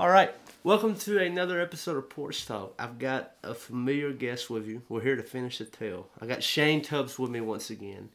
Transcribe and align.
All 0.00 0.08
right, 0.08 0.34
welcome 0.64 0.94
to 1.00 1.18
another 1.18 1.60
episode 1.60 1.98
of 1.98 2.08
Porch 2.08 2.46
Talk. 2.46 2.72
I've 2.78 2.98
got 2.98 3.32
a 3.42 3.52
familiar 3.52 4.14
guest 4.14 4.48
with 4.48 4.66
you. 4.66 4.80
We're 4.88 5.02
here 5.02 5.14
to 5.14 5.22
finish 5.22 5.58
the 5.58 5.66
tale. 5.66 6.08
I 6.18 6.24
got 6.24 6.42
Shane 6.42 6.80
Tubbs 6.80 7.18
with 7.18 7.30
me 7.30 7.42
once 7.42 7.68
again. 7.68 8.08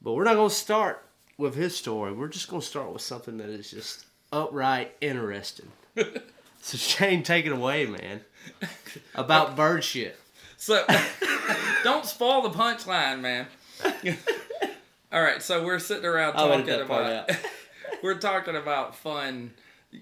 But 0.00 0.12
we're 0.12 0.22
not 0.22 0.36
going 0.36 0.50
to 0.50 0.54
start 0.54 1.04
with 1.36 1.56
his 1.56 1.76
story. 1.76 2.12
We're 2.12 2.28
just 2.28 2.48
going 2.48 2.60
to 2.60 2.66
start 2.68 2.92
with 2.92 3.02
something 3.02 3.38
that 3.38 3.48
is 3.48 3.68
just 3.68 4.06
upright 4.32 4.94
interesting. 5.00 5.72
so 5.96 6.78
Shane, 6.78 7.24
take 7.24 7.46
it 7.46 7.52
away, 7.52 7.86
man. 7.86 8.20
About 9.16 9.56
bird 9.56 9.82
shit. 9.82 10.16
So 10.56 10.86
don't 11.82 12.06
spoil 12.06 12.42
the 12.42 12.50
punchline, 12.50 13.20
man. 13.20 13.48
All 15.12 15.20
right, 15.20 15.42
so 15.42 15.64
we're 15.64 15.80
sitting 15.80 16.06
around 16.06 16.34
I'll 16.36 16.46
talking 16.46 16.80
about 16.80 17.28
out. 17.28 17.38
we're 18.04 18.20
talking 18.20 18.54
about 18.54 18.94
fun, 18.94 19.50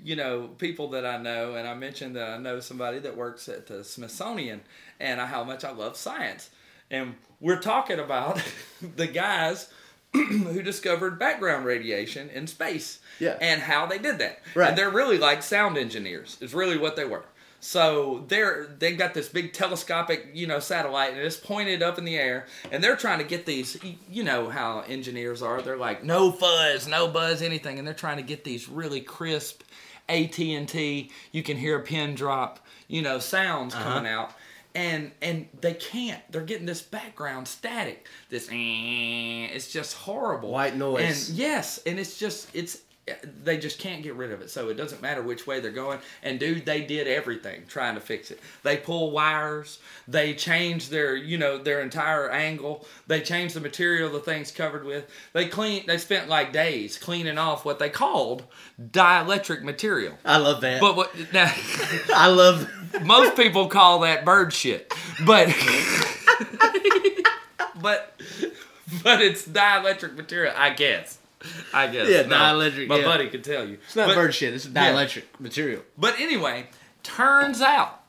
you 0.04 0.16
know, 0.16 0.48
people 0.58 0.88
that 0.90 1.04
I 1.06 1.18
know, 1.18 1.54
and 1.54 1.66
I 1.68 1.74
mentioned 1.74 2.16
that 2.16 2.30
I 2.30 2.38
know 2.38 2.60
somebody 2.60 2.98
that 3.00 3.16
works 3.16 3.48
at 3.48 3.66
the 3.66 3.84
Smithsonian, 3.84 4.60
and 5.00 5.20
how 5.20 5.44
much 5.44 5.64
I 5.64 5.70
love 5.72 5.96
science, 5.96 6.50
and 6.90 7.14
we're 7.40 7.60
talking 7.60 7.98
about 7.98 8.40
the 8.96 9.06
guys 9.06 9.68
who 10.12 10.62
discovered 10.62 11.18
background 11.18 11.64
radiation 11.64 12.28
in 12.30 12.46
space, 12.46 13.00
Yeah. 13.18 13.36
and 13.40 13.60
how 13.62 13.86
they 13.86 13.98
did 13.98 14.18
that. 14.18 14.40
Right. 14.54 14.68
And 14.68 14.78
they're 14.78 14.90
really 14.90 15.18
like 15.18 15.42
sound 15.42 15.76
engineers. 15.78 16.36
Is 16.40 16.52
really 16.54 16.76
what 16.78 16.96
they 16.96 17.04
were. 17.04 17.24
So 17.64 18.24
they're 18.26 18.66
they've 18.78 18.98
got 18.98 19.14
this 19.14 19.28
big 19.28 19.52
telescopic, 19.52 20.30
you 20.34 20.48
know, 20.48 20.58
satellite, 20.58 21.12
and 21.12 21.20
it's 21.20 21.36
pointed 21.36 21.80
up 21.80 21.96
in 21.96 22.04
the 22.04 22.16
air, 22.16 22.46
and 22.72 22.82
they're 22.82 22.96
trying 22.96 23.18
to 23.18 23.24
get 23.24 23.46
these. 23.46 23.78
You 24.10 24.24
know 24.24 24.48
how 24.48 24.80
engineers 24.80 25.42
are. 25.42 25.62
They're 25.62 25.76
like 25.76 26.02
no 26.02 26.32
fuzz, 26.32 26.88
no 26.88 27.06
buzz, 27.06 27.40
anything, 27.40 27.78
and 27.78 27.86
they're 27.86 27.94
trying 27.94 28.16
to 28.16 28.22
get 28.24 28.42
these 28.44 28.68
really 28.68 29.00
crisp 29.00 29.62
AT 30.12 30.38
and 30.38 30.68
T. 30.68 31.10
You 31.32 31.42
can 31.42 31.56
hear 31.56 31.76
a 31.78 31.82
pin 31.82 32.14
drop, 32.14 32.58
you 32.88 33.02
know, 33.02 33.18
sounds 33.18 33.74
Uh-huh. 33.74 33.84
coming 33.84 34.10
out. 34.12 34.32
And 34.74 35.12
and 35.20 35.48
they 35.60 35.74
can't. 35.74 36.22
They're 36.32 36.40
getting 36.42 36.64
this 36.66 36.80
background 36.80 37.46
static. 37.46 38.06
This 38.30 38.48
it's 38.50 39.70
just 39.70 39.94
horrible. 39.94 40.50
White 40.50 40.76
noise. 40.76 41.28
And 41.28 41.38
yes, 41.38 41.78
and 41.84 41.98
it's 41.98 42.18
just 42.18 42.48
it's 42.54 42.78
they 43.42 43.58
just 43.58 43.80
can't 43.80 44.02
get 44.02 44.14
rid 44.14 44.30
of 44.30 44.40
it. 44.40 44.50
So 44.50 44.68
it 44.68 44.76
doesn't 44.76 45.02
matter 45.02 45.22
which 45.22 45.46
way 45.46 45.58
they're 45.58 45.72
going. 45.72 45.98
And 46.22 46.38
dude, 46.38 46.64
they 46.64 46.82
did 46.82 47.08
everything 47.08 47.64
trying 47.66 47.94
to 47.94 48.00
fix 48.00 48.30
it. 48.30 48.38
They 48.62 48.76
pull 48.76 49.10
wires. 49.10 49.80
They 50.06 50.34
change 50.34 50.88
their 50.88 51.16
you 51.16 51.36
know 51.36 51.58
their 51.58 51.80
entire 51.80 52.30
angle. 52.30 52.86
They 53.08 53.20
change 53.20 53.54
the 53.54 53.60
material 53.60 54.10
the 54.10 54.20
thing's 54.20 54.52
covered 54.52 54.84
with. 54.84 55.10
They 55.32 55.48
clean. 55.48 55.84
They 55.86 55.98
spent 55.98 56.28
like 56.28 56.52
days 56.52 56.96
cleaning 56.96 57.38
off 57.38 57.64
what 57.64 57.80
they 57.80 57.90
called 57.90 58.44
dielectric 58.80 59.62
material. 59.62 60.16
I 60.24 60.36
love 60.38 60.60
that. 60.60 60.80
But 60.80 60.96
what 60.96 61.12
now? 61.32 61.52
I 62.14 62.28
love. 62.28 62.70
most 63.04 63.36
people 63.36 63.68
call 63.68 64.00
that 64.00 64.24
bird 64.24 64.52
shit, 64.52 64.92
but 65.24 65.48
but 67.80 68.20
but 69.02 69.20
it's 69.20 69.46
dielectric 69.46 70.14
material, 70.14 70.54
I 70.56 70.70
guess. 70.70 71.18
I 71.74 71.86
guess. 71.88 72.08
Yeah, 72.08 72.22
No, 72.22 72.36
dielectric, 72.36 72.86
My 72.88 72.98
yeah. 72.98 73.04
buddy 73.04 73.28
could 73.28 73.44
tell 73.44 73.66
you. 73.68 73.78
It's 73.84 73.96
not 73.96 74.08
But- 74.08 74.14
bird 74.16 74.34
shit. 74.34 74.54
It's 74.54 74.66
dielectric 74.66 75.24
material. 75.38 75.82
But 75.98 76.18
anyway, 76.20 76.66
turns 77.02 77.60
out 77.60 78.02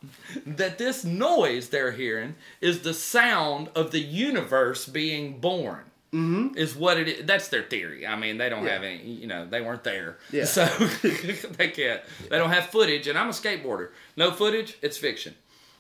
that 0.46 0.78
this 0.78 1.04
noise 1.04 1.70
they're 1.70 1.92
hearing 1.92 2.36
is 2.62 2.82
the 2.82 2.94
sound 2.94 3.70
of 3.76 3.92
the 3.92 4.00
universe 4.00 4.86
being 4.88 5.40
born. 5.40 5.86
Mm-hmm. 6.14 6.56
Is 6.60 6.76
what 6.76 7.00
it 7.00 7.08
is. 7.08 7.26
That's 7.26 7.48
their 7.48 7.64
theory. 7.64 8.06
I 8.06 8.16
mean, 8.16 8.38
they 8.38 8.48
don't 8.48 8.68
have 8.68 8.84
any. 8.84 9.02
You 9.04 9.26
know, 9.26 9.48
they 9.48 9.62
weren't 9.62 9.84
there, 9.84 10.18
Yeah. 10.32 10.46
so 10.46 10.64
they 11.02 11.70
can't. 11.70 12.02
They 12.30 12.38
don't 12.38 12.52
have 12.52 12.68
footage. 12.68 13.08
And 13.08 13.18
I'm 13.18 13.30
a 13.30 13.32
skateboarder. 13.32 13.90
No 14.16 14.30
footage. 14.30 14.78
It's 14.84 14.96
fiction. 14.96 15.34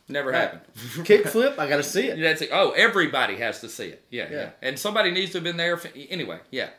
Never 0.09 0.34
happened. 0.34 0.62
Kickflip. 0.75 1.58
I 1.58 1.69
gotta 1.69 1.84
see 1.84 2.08
it. 2.09 2.19
That's 2.19 2.41
it. 2.41 2.50
Oh, 2.52 2.72
everybody 2.72 3.38
has 3.38 3.62
to 3.62 3.69
see 3.69 3.86
it. 3.88 4.03
Yeah, 4.09 4.28
yeah, 4.30 4.38
Yeah. 4.38 4.50
And 4.62 4.78
somebody 4.78 5.12
needs 5.12 5.31
to 5.31 5.38
have 5.38 5.46
been 5.46 5.56
there. 5.56 5.78
For, 5.78 5.90
anyway, 6.09 6.40
yeah. 6.52 6.69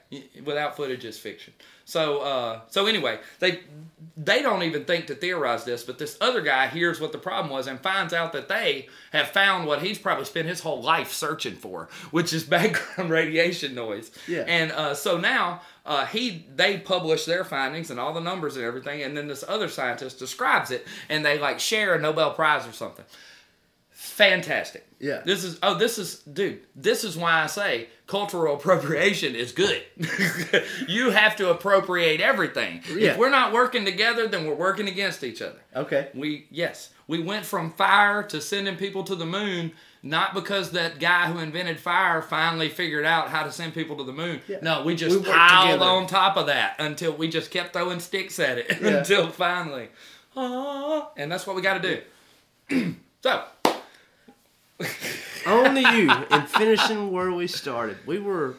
Without 0.45 0.77
footage, 0.77 1.07
it's 1.07 1.17
fiction. 1.17 1.55
So, 1.87 2.21
uh, 2.21 2.61
so 2.69 2.87
anyway, 2.87 3.19
they 3.39 3.61
they 4.17 4.43
don't 4.43 4.63
even 4.63 4.85
think 4.85 5.07
to 5.07 5.15
theorize 5.15 5.65
this, 5.65 5.85
but 5.85 5.99
this 5.99 6.19
other 6.21 6.43
guy 6.43 6.67
hears 6.67 7.01
what 7.01 7.13
the 7.13 7.19
problem 7.19 7.51
was 7.51 7.67
and 7.67 7.81
finds 7.81 8.13
out 8.13 8.35
that 8.35 8.49
they 8.49 8.89
have 9.13 9.29
found 9.29 9.67
what 9.67 9.83
he's 9.83 9.99
probably 9.99 10.27
spent 10.27 10.47
his 10.47 10.61
whole 10.61 10.83
life 10.83 11.11
searching 11.11 11.57
for, 11.57 11.89
which 12.11 12.33
is 12.35 12.45
background 12.45 13.11
radiation 13.11 13.75
noise. 13.75 14.11
Yeah. 14.29 14.45
And 14.47 14.71
uh, 14.71 14.95
so 14.95 15.17
now 15.17 15.63
uh, 15.87 16.07
he 16.07 16.47
they 16.55 16.79
publish 16.79 17.27
their 17.27 17.45
findings 17.45 17.91
and 17.91 18.01
all 18.01 18.15
the 18.15 18.21
numbers 18.21 18.57
and 18.57 18.65
everything, 18.65 19.03
and 19.03 19.17
then 19.17 19.29
this 19.29 19.45
other 19.47 19.69
scientist 19.69 20.19
describes 20.19 20.71
it, 20.71 20.87
and 21.09 21.25
they 21.25 21.39
like 21.39 21.61
share 21.61 21.95
a 21.95 22.01
Nobel 22.01 22.33
Prize 22.33 22.67
or 22.67 22.73
something. 22.73 23.05
Fantastic. 23.91 24.87
Yeah. 24.99 25.23
This 25.25 25.45
is 25.45 25.59
oh 25.63 25.75
this 25.75 25.99
is 25.99 26.21
dude, 26.21 26.61
this 26.75 27.05
is 27.05 27.17
why 27.17 27.43
I 27.43 27.47
say 27.47 27.89
cultural 28.07 28.55
appropriation 28.59 29.35
is 29.35 29.53
good. 29.53 29.83
you 30.89 31.11
have 31.11 31.37
to 31.37 31.51
appropriate 31.51 32.21
everything. 32.21 32.83
Yeah. 32.89 33.13
If 33.13 33.19
we're 33.19 33.31
not 33.31 33.53
working 33.53 33.85
together, 33.85 34.27
then 34.27 34.47
we're 34.47 34.55
working 34.55 34.89
against 34.89 35.23
each 35.23 35.43
other. 35.43 35.61
Okay. 35.77 36.09
We 36.15 36.47
yes, 36.51 36.91
we 37.07 37.23
went 37.23 37.45
from 37.45 37.73
fire 37.73 38.23
to 38.25 38.41
sending 38.41 38.77
people 38.77 39.05
to 39.05 39.15
the 39.15 39.27
moon 39.27 39.73
not 40.07 40.35
because 40.35 40.71
that 40.73 41.01
guy 41.01 41.27
who 41.33 41.39
invented 41.39 41.81
fire 41.81 42.21
finally 42.21 42.69
figured 42.69 43.07
out 43.07 43.31
how 43.31 43.43
to 43.43 43.51
send 43.51 43.73
people 43.73 43.97
to 43.97 44.05
the 44.05 44.13
moon. 44.13 44.41
No, 44.61 44.85
we 44.85 44.95
just 44.95 45.19
We 45.19 45.25
piled 45.33 45.81
on 45.83 46.07
top 46.07 46.37
of 46.37 46.47
that 46.47 46.77
until 46.79 47.13
we 47.13 47.27
just 47.29 47.51
kept 47.51 47.73
throwing 47.73 47.99
sticks 48.01 48.39
at 48.39 48.59
it 48.59 48.67
Yeah. 48.83 48.89
until 48.99 49.31
finally. 49.31 49.89
Ah, 50.37 51.11
and 51.17 51.33
that's 51.33 51.47
what 51.47 51.57
we 51.57 51.63
got 51.63 51.83
to 51.83 52.03
do. 52.71 52.95
so, 53.23 53.45
Only 55.47 55.83
you 55.83 56.11
in 56.31 56.43
finishing 56.47 57.11
where 57.13 57.31
we 57.33 57.47
started. 57.47 57.99
We 58.07 58.19
were 58.19 58.57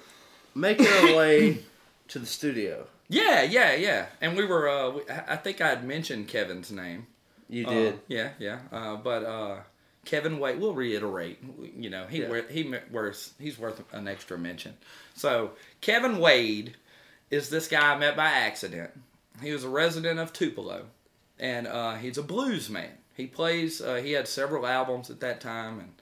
making 0.53 0.87
our 0.87 1.15
way 1.15 1.59
to 2.09 2.19
the 2.19 2.25
studio. 2.25 2.87
Yeah, 3.07 3.43
yeah, 3.43 3.75
yeah. 3.75 4.05
And 4.21 4.35
we 4.37 4.45
were. 4.45 4.69
Uh, 4.69 4.89
we, 4.91 5.01
I 5.27 5.35
think 5.35 5.61
I 5.61 5.69
had 5.69 5.83
mentioned 5.85 6.27
Kevin's 6.27 6.71
name. 6.71 7.07
You 7.49 7.67
Uh, 7.67 7.69
did. 7.69 7.99
yeah, 8.07 8.29
yeah. 8.39 8.59
Uh, 8.71 8.95
but 8.95 9.23
uh, 9.23 9.57
Kevin 10.05 10.39
Wade. 10.39 10.59
We'll 10.59 10.73
reiterate. 10.73 11.39
You 11.75 11.89
know, 11.89 12.05
he 12.07 12.21
Yeah. 12.21 12.41
he 12.49 12.73
worth 12.91 13.33
he's 13.39 13.57
worth 13.57 13.81
an 13.93 14.07
extra 14.07 14.37
mention. 14.37 14.75
So 15.15 15.51
Kevin 15.81 16.19
Wade 16.19 16.75
is 17.29 17.49
this 17.49 17.67
guy 17.67 17.93
I 17.93 17.97
met 17.97 18.15
by 18.15 18.27
accident. 18.27 18.91
He 19.41 19.51
was 19.51 19.63
a 19.63 19.69
resident 19.69 20.19
of 20.19 20.31
Tupelo, 20.31 20.85
and 21.39 21.67
uh, 21.67 21.95
he's 21.95 22.17
a 22.17 22.23
blues 22.23 22.69
man. 22.69 22.91
He 23.15 23.27
plays. 23.27 23.81
Uh, 23.81 23.95
he 23.95 24.11
had 24.13 24.27
several 24.27 24.65
albums 24.65 25.09
at 25.09 25.19
that 25.21 25.41
time, 25.41 25.79
and 25.79 25.93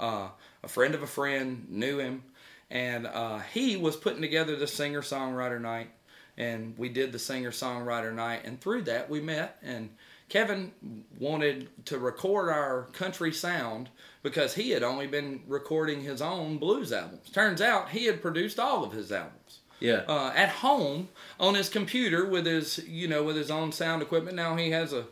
uh, 0.00 0.28
a 0.62 0.68
friend 0.68 0.94
of 0.94 1.02
a 1.02 1.06
friend 1.06 1.66
knew 1.70 1.98
him, 1.98 2.22
and 2.70 3.06
uh, 3.06 3.38
he 3.52 3.76
was 3.76 3.96
putting 3.96 4.20
together 4.22 4.56
the 4.56 4.66
singer 4.66 5.02
songwriter 5.02 5.60
night, 5.60 5.90
and 6.36 6.76
we 6.76 6.88
did 6.88 7.12
the 7.12 7.18
singer 7.18 7.50
songwriter 7.50 8.12
night, 8.14 8.42
and 8.44 8.60
through 8.60 8.82
that 8.82 9.08
we 9.08 9.20
met, 9.20 9.58
and 9.62 9.90
Kevin 10.32 10.72
wanted 11.20 11.68
to 11.84 11.98
record 11.98 12.48
our 12.48 12.84
country 12.94 13.30
sound 13.34 13.90
because 14.22 14.54
he 14.54 14.70
had 14.70 14.82
only 14.82 15.06
been 15.06 15.42
recording 15.46 16.00
his 16.00 16.22
own 16.22 16.56
blues 16.56 16.90
albums. 16.90 17.28
Turns 17.28 17.60
out 17.60 17.90
he 17.90 18.06
had 18.06 18.22
produced 18.22 18.58
all 18.58 18.82
of 18.82 18.92
his 18.92 19.12
albums 19.12 19.60
Yeah. 19.78 20.04
uh, 20.08 20.32
at 20.34 20.48
home 20.48 21.10
on 21.38 21.54
his 21.54 21.68
computer 21.68 22.24
with 22.24 22.46
his 22.46 22.78
you 22.88 23.08
know 23.08 23.22
with 23.22 23.36
his 23.36 23.50
own 23.50 23.72
sound 23.72 24.00
equipment. 24.00 24.34
Now 24.34 24.56
he 24.56 24.70
has 24.70 24.94
a 24.94 25.04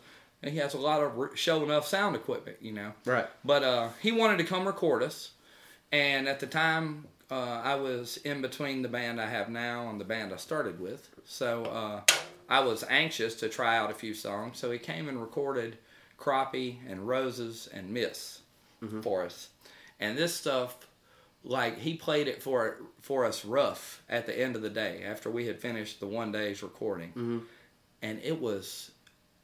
he 0.43 0.56
has 0.56 0.72
a 0.72 0.78
lot 0.78 1.02
of 1.02 1.38
show 1.38 1.62
enough 1.64 1.87
sound 1.87 2.16
equipment, 2.16 2.56
you 2.62 2.73
know. 2.73 2.94
Right. 3.05 3.26
But 3.44 3.62
uh, 3.62 3.88
he 4.00 4.12
wanted 4.12 4.38
to 4.38 4.44
come 4.44 4.64
record 4.66 5.02
us, 5.02 5.32
and 5.93 6.28
at 6.28 6.40
the 6.40 6.46
time 6.46 7.05
uh, 7.31 7.61
I 7.62 7.75
was 7.75 8.16
in 8.25 8.40
between 8.40 8.81
the 8.81 8.88
band 8.88 9.20
I 9.20 9.26
have 9.28 9.50
now 9.50 9.90
and 9.90 10.00
the 10.00 10.06
band 10.06 10.32
I 10.32 10.37
started 10.38 10.81
with, 10.81 11.11
so 11.26 11.64
uh, 11.64 12.00
I 12.50 12.61
was 12.61 12.85
anxious 12.91 13.37
to 13.37 13.49
try 13.49 13.76
out 13.76 13.93
a 13.93 13.94
few 13.94 14.12
songs. 14.12 14.58
So 14.58 14.70
he 14.70 14.79
came 14.79 15.08
and 15.08 15.20
recorded 15.20 15.79
"Crappie" 16.19 16.79
and 16.88 17.06
"Roses" 17.06 17.69
and 17.73 17.91
"Miss" 17.91 18.41
mm-hmm. 18.82 19.00
for 19.00 19.25
us, 19.25 19.49
and 20.00 20.19
this 20.19 20.35
stuff 20.35 20.87
like 21.43 21.79
he 21.79 21.94
played 21.94 22.29
it 22.29 22.43
for 22.43 22.79
for 23.00 23.25
us 23.25 23.44
rough 23.44 24.02
at 24.08 24.26
the 24.26 24.38
end 24.38 24.56
of 24.56 24.62
the 24.62 24.69
day 24.69 25.02
after 25.05 25.31
we 25.31 25.47
had 25.47 25.61
finished 25.61 26.00
the 26.00 26.06
one 26.06 26.32
day's 26.32 26.62
recording, 26.62 27.11
mm-hmm. 27.11 27.38
and 28.02 28.20
it 28.23 28.38
was 28.38 28.91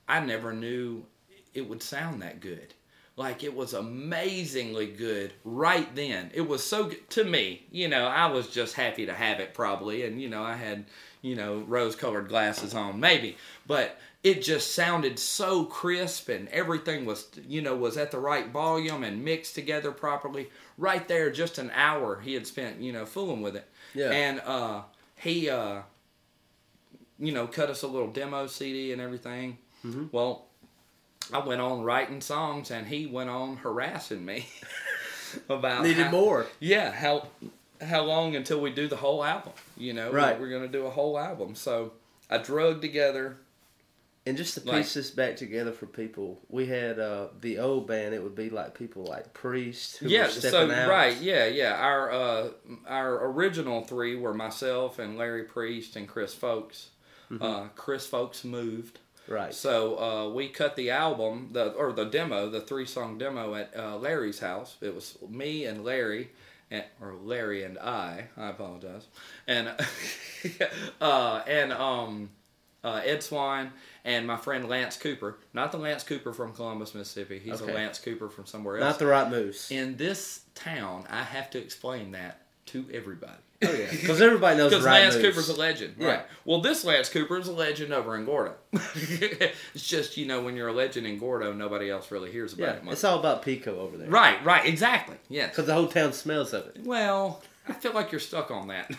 I 0.08 0.20
never 0.20 0.53
knew 0.53 1.06
it 1.55 1.69
would 1.69 1.82
sound 1.82 2.23
that 2.23 2.41
good. 2.41 2.75
Like 3.17 3.43
it 3.43 3.55
was 3.55 3.73
amazingly 3.73 4.88
good 4.88 5.32
right 5.43 5.93
then. 5.94 6.31
It 6.35 6.47
was 6.47 6.62
so 6.62 6.85
good 6.85 7.08
to 7.11 7.25
me. 7.25 7.67
You 7.70 7.88
know, 7.88 8.06
I 8.06 8.26
was 8.26 8.49
just 8.49 8.75
happy 8.75 9.06
to 9.06 9.14
have 9.14 9.41
it 9.41 9.55
probably, 9.55 10.05
and 10.05 10.20
you 10.20 10.29
know, 10.29 10.43
I 10.43 10.55
had 10.55 10.85
you 11.26 11.34
know 11.34 11.52
rose-colored 11.67 12.28
glasses 12.28 12.73
on 12.75 13.00
maybe, 13.00 13.37
but 13.67 13.99
it 14.23 14.43
just 14.43 14.75
sounded 14.75 15.19
so 15.19 15.64
crisp 15.64 16.28
and 16.28 16.49
everything 16.49 17.05
was 17.05 17.28
you 17.49 17.61
know 17.62 17.75
was 17.76 17.96
at 17.96 18.11
the 18.11 18.19
right 18.19 18.49
volume 18.50 19.02
and 19.05 19.25
mixed 19.25 19.55
together 19.55 19.90
properly 19.93 20.49
right 20.78 21.06
there 21.08 21.31
just 21.31 21.58
an 21.58 21.70
hour 21.75 22.20
he 22.20 22.34
had 22.34 22.46
spent 22.46 22.81
you 22.81 22.93
know 22.93 23.05
fooling 23.06 23.40
with 23.43 23.55
it 23.56 23.67
Yeah. 23.94 24.11
and 24.11 24.40
uh 24.40 24.82
he 25.17 25.49
uh 25.49 25.82
you 27.19 27.32
know 27.32 27.46
cut 27.46 27.70
us 27.70 27.82
a 27.82 27.87
little 27.88 28.11
demo 28.11 28.46
cd 28.46 28.93
and 28.93 29.00
everything 29.00 29.58
Mm-hmm. 29.84 30.06
well 30.11 30.46
i 31.32 31.38
went 31.38 31.61
on 31.61 31.82
writing 31.82 32.20
songs 32.20 32.70
and 32.72 32.87
he 32.88 33.06
went 33.06 33.31
on 33.31 33.56
harassing 33.58 34.25
me 34.25 34.46
about 35.49 35.84
Needed 35.84 36.06
how- 36.06 36.11
more. 36.11 36.46
yeah 36.61 36.90
how 36.90 37.29
how 37.81 38.02
long 38.02 38.37
until 38.37 38.61
we 38.61 38.70
do 38.70 38.88
the 38.88 38.96
whole 38.96 39.25
album 39.25 39.52
you 39.76 39.93
know 39.93 40.11
Right. 40.11 40.38
we're 40.40 40.49
gonna 40.50 40.69
do 40.69 40.87
a 40.87 40.90
whole 40.90 41.19
album 41.19 41.55
so 41.55 41.93
i 42.31 42.38
drug 42.38 42.81
together 42.81 43.37
And 44.28 44.37
just 44.37 44.55
to 44.55 44.61
piece 44.61 44.73
Like- 44.73 44.88
this 44.93 45.11
back 45.12 45.37
together 45.37 45.70
for 45.70 45.87
people, 45.87 46.40
we 46.49 46.67
had 46.67 46.99
uh, 46.99 47.28
the 47.40 47.61
old 47.61 47.87
band. 47.87 48.12
It 48.12 48.20
would 48.25 48.34
be 48.34 48.50
like 48.50 48.75
people 48.75 49.05
like 49.05 49.32
Priest 49.32 49.99
who 49.99 50.08
yeah 50.08 50.26
so 50.28 50.69
out. 50.69 50.88
right 50.88 51.17
yeah 51.20 51.46
yeah 51.46 51.75
our 51.76 52.11
uh 52.11 52.49
our 52.88 53.31
original 53.31 53.82
three 53.82 54.17
were 54.17 54.34
myself 54.34 54.99
and 54.99 55.17
larry 55.17 55.44
priest 55.44 55.94
and 55.94 56.08
chris 56.08 56.34
folks 56.34 56.88
uh 57.40 57.69
chris 57.76 58.06
folks 58.06 58.43
moved 58.44 58.99
Mm-hmm. 59.26 59.34
Right. 59.34 59.55
so 59.55 59.76
uh, 59.99 60.29
we 60.32 60.49
cut 60.49 60.76
the 60.76 60.90
album, 60.93 61.49
the 61.52 61.72
or 61.72 61.93
the 61.93 62.05
demo, 62.05 62.49
the 62.49 62.61
three 62.61 62.87
song 62.87 63.19
demo 63.19 63.55
at 63.56 63.69
uh, 63.76 63.96
Larry's 63.96 64.38
house. 64.38 64.76
It 64.81 64.94
was 64.94 65.19
me 65.29 65.64
and 65.67 65.82
Larry, 65.84 66.31
and, 66.71 66.85
or 67.01 67.15
Larry 67.15 67.65
and 67.65 67.79
I. 67.79 68.27
I 68.37 68.49
apologize, 68.51 69.07
and 69.47 69.69
uh, 71.01 71.43
and 71.47 71.73
um, 71.73 72.31
uh, 72.85 73.01
Ed 73.05 73.23
Swine 73.23 73.73
and 74.05 74.27
my 74.27 74.37
friend 74.37 74.69
Lance 74.69 74.97
Cooper. 74.97 75.39
Not 75.53 75.73
the 75.73 75.79
Lance 75.79 76.05
Cooper 76.05 76.33
from 76.33 76.53
Columbus, 76.53 76.95
Mississippi. 76.95 77.39
He's 77.39 77.61
Okay. 77.61 77.73
a 77.73 77.75
Lance 77.75 77.99
Cooper 77.99 78.29
from 78.29 78.47
somewhere 78.47 78.79
else. 78.79 78.85
Not 78.93 78.99
the 78.99 79.07
right 79.07 79.29
moose. 79.31 79.71
In 79.71 79.97
this 79.97 80.43
town, 80.55 81.05
I 81.11 81.23
have 81.23 81.51
to 81.51 81.59
explain 81.59 82.13
that 82.13 82.43
to 82.67 82.85
everybody. 82.93 83.33
Oh 83.64 83.73
yeah, 83.73 83.87
because 83.91 84.20
everybody 84.20 84.56
knows 84.58 84.70
Because 84.70 84.85
right 84.85 85.00
Lance 85.03 85.14
moose. 85.14 85.25
Cooper's 85.25 85.49
a 85.49 85.56
legend, 85.56 85.94
Yeah. 85.99 86.06
right? 86.08 86.26
Well, 86.44 86.61
this 86.61 86.85
Lance 86.85 87.08
Cooper 87.08 87.38
is 87.38 87.49
a 87.49 87.53
legend 87.53 87.93
over 87.93 88.14
in 88.17 88.25
Gordo. 88.25 88.55
it's 88.73 89.87
just 89.87 90.17
you 90.17 90.26
know 90.26 90.43
when 90.43 90.56
you're 90.56 90.69
a 90.69 90.73
legend 90.73 91.06
in 91.06 91.19
Gordo, 91.19 91.53
nobody 91.53 91.91
else 91.91 92.11
really 92.11 92.31
hears 92.31 92.53
about 92.53 92.62
Yeah, 92.64 92.73
it 92.75 92.85
much. 92.85 92.93
it's 92.94 93.05
all 93.05 93.19
about 93.19 93.43
Pico 93.43 93.79
over 93.81 93.97
there. 93.97 94.08
right, 94.08 94.43
right, 94.44 94.67
exactly. 94.67 95.17
Yes. 95.29 95.50
Because 95.50 95.67
the 95.67 95.75
whole 95.75 95.88
town 95.88 96.12
smells 96.12 96.53
of 96.53 96.67
it. 96.67 96.79
Well, 96.85 97.43
I 97.69 97.73
feel 97.73 97.93
like 97.95 98.13
you're 98.13 98.21
stuck 98.21 98.51
on 98.53 98.69
that. 98.69 98.91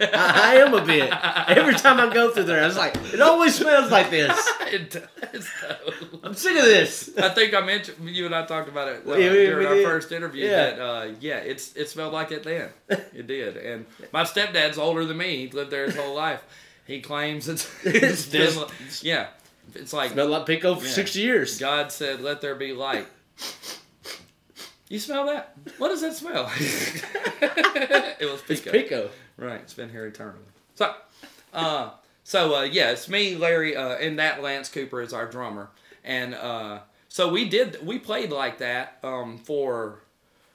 I, 0.00 0.52
I 0.52 0.54
am 0.56 0.74
a 0.74 0.84
bit. 0.84 1.10
Every 1.48 1.74
time 1.74 1.98
I 1.98 2.12
go 2.12 2.30
through 2.30 2.44
there, 2.44 2.62
I 2.62 2.66
was 2.66 2.76
like, 2.76 2.94
it 2.96 3.20
always 3.22 3.54
smells 3.54 3.90
like 3.90 4.10
this. 4.10 4.36
it 4.70 4.90
does. 4.90 5.48
Though. 5.62 6.18
I'm 6.22 6.34
sick 6.34 6.56
of 6.58 6.64
this. 6.64 7.10
I 7.16 7.30
think 7.30 7.54
I 7.54 7.60
mentioned 7.62 8.08
you 8.08 8.26
and 8.26 8.34
I 8.34 8.44
talked 8.44 8.68
about 8.68 8.88
it 8.88 9.02
uh, 9.06 9.10
we- 9.12 9.16
during 9.28 9.58
we 9.60 9.66
our 9.66 9.74
did. 9.76 9.84
first 9.86 10.12
interview. 10.12 10.44
Yeah. 10.44 10.70
That 10.70 10.80
uh, 10.80 11.08
yeah, 11.20 11.36
it's 11.38 11.74
it 11.74 11.88
smelled 11.88 12.12
like 12.12 12.32
it 12.32 12.42
then. 12.42 12.68
It 12.88 13.26
did. 13.26 13.56
And 13.56 13.86
my 14.12 14.24
stepdad's 14.24 14.76
older 14.78 15.04
than 15.06 15.16
me. 15.16 15.46
He 15.46 15.48
lived 15.48 15.70
there 15.70 15.86
his 15.86 15.96
whole 15.96 16.14
life. 16.14 16.42
He 16.86 17.00
claims 17.00 17.48
it's, 17.48 17.66
it's 17.84 18.26
been 18.26 18.52
yeah. 19.00 19.28
It's 19.74 19.92
like 19.94 20.10
Smelled 20.12 20.30
like 20.30 20.44
Pico 20.46 20.74
for 20.74 20.84
Yeah. 20.84 20.92
six 20.92 21.16
years. 21.16 21.58
God 21.58 21.90
said, 21.92 22.20
"Let 22.20 22.40
there 22.42 22.56
be 22.56 22.72
light." 22.74 23.06
You 24.92 24.98
smell 24.98 25.24
that? 25.24 25.54
What 25.78 25.88
does 25.88 26.02
that 26.02 26.12
smell? 26.12 26.52
it 26.58 28.30
was 28.30 28.42
It's 28.46 28.60
Pico. 28.60 28.70
Pico. 28.72 29.10
Right, 29.38 29.60
it's 29.62 29.72
been 29.72 29.88
here 29.88 30.04
eternally. 30.04 30.44
So, 30.74 30.94
uh, 31.54 31.92
so 32.24 32.56
uh, 32.56 32.62
yeah, 32.64 32.90
it's 32.90 33.08
me, 33.08 33.34
Larry, 33.34 33.74
uh, 33.74 33.94
and 33.94 34.18
that 34.18 34.42
Lance 34.42 34.68
Cooper 34.68 35.00
is 35.00 35.14
our 35.14 35.24
drummer, 35.24 35.70
and 36.04 36.34
uh, 36.34 36.80
so 37.08 37.30
we 37.30 37.48
did 37.48 37.78
we 37.86 37.98
played 37.98 38.32
like 38.32 38.58
that 38.58 38.98
um, 39.02 39.38
for 39.38 40.00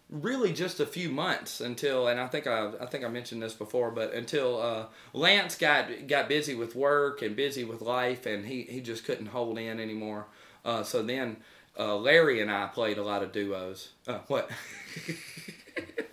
really 0.08 0.54
just 0.54 0.80
a 0.80 0.86
few 0.86 1.10
months 1.10 1.60
until, 1.60 2.08
and 2.08 2.20
I 2.20 2.28
think 2.28 2.46
I 2.46 2.74
I 2.80 2.86
think 2.86 3.04
I 3.04 3.08
mentioned 3.08 3.42
this 3.42 3.56
before, 3.56 3.90
but 3.90 4.14
until 4.14 4.62
uh, 4.62 4.86
Lance 5.14 5.58
got 5.58 6.06
got 6.06 6.30
busy 6.30 6.54
with 6.54 6.76
work 6.76 7.24
and 7.24 7.36
busy 7.36 7.64
with 7.64 7.82
life, 7.82 8.28
and 8.28 8.46
he 8.46 8.62
he 8.70 8.82
just 8.82 9.04
couldn't 9.04 9.28
hold 9.28 9.58
in 9.58 9.80
anymore. 9.80 10.28
Uh, 10.64 10.84
so 10.84 11.02
then. 11.02 11.38
Uh, 11.78 11.96
Larry 11.96 12.42
and 12.42 12.50
I 12.50 12.68
played 12.68 12.98
a 12.98 13.04
lot 13.04 13.24
of 13.24 13.32
duos. 13.32 13.90
Uh, 14.08 14.20
what? 14.28 14.50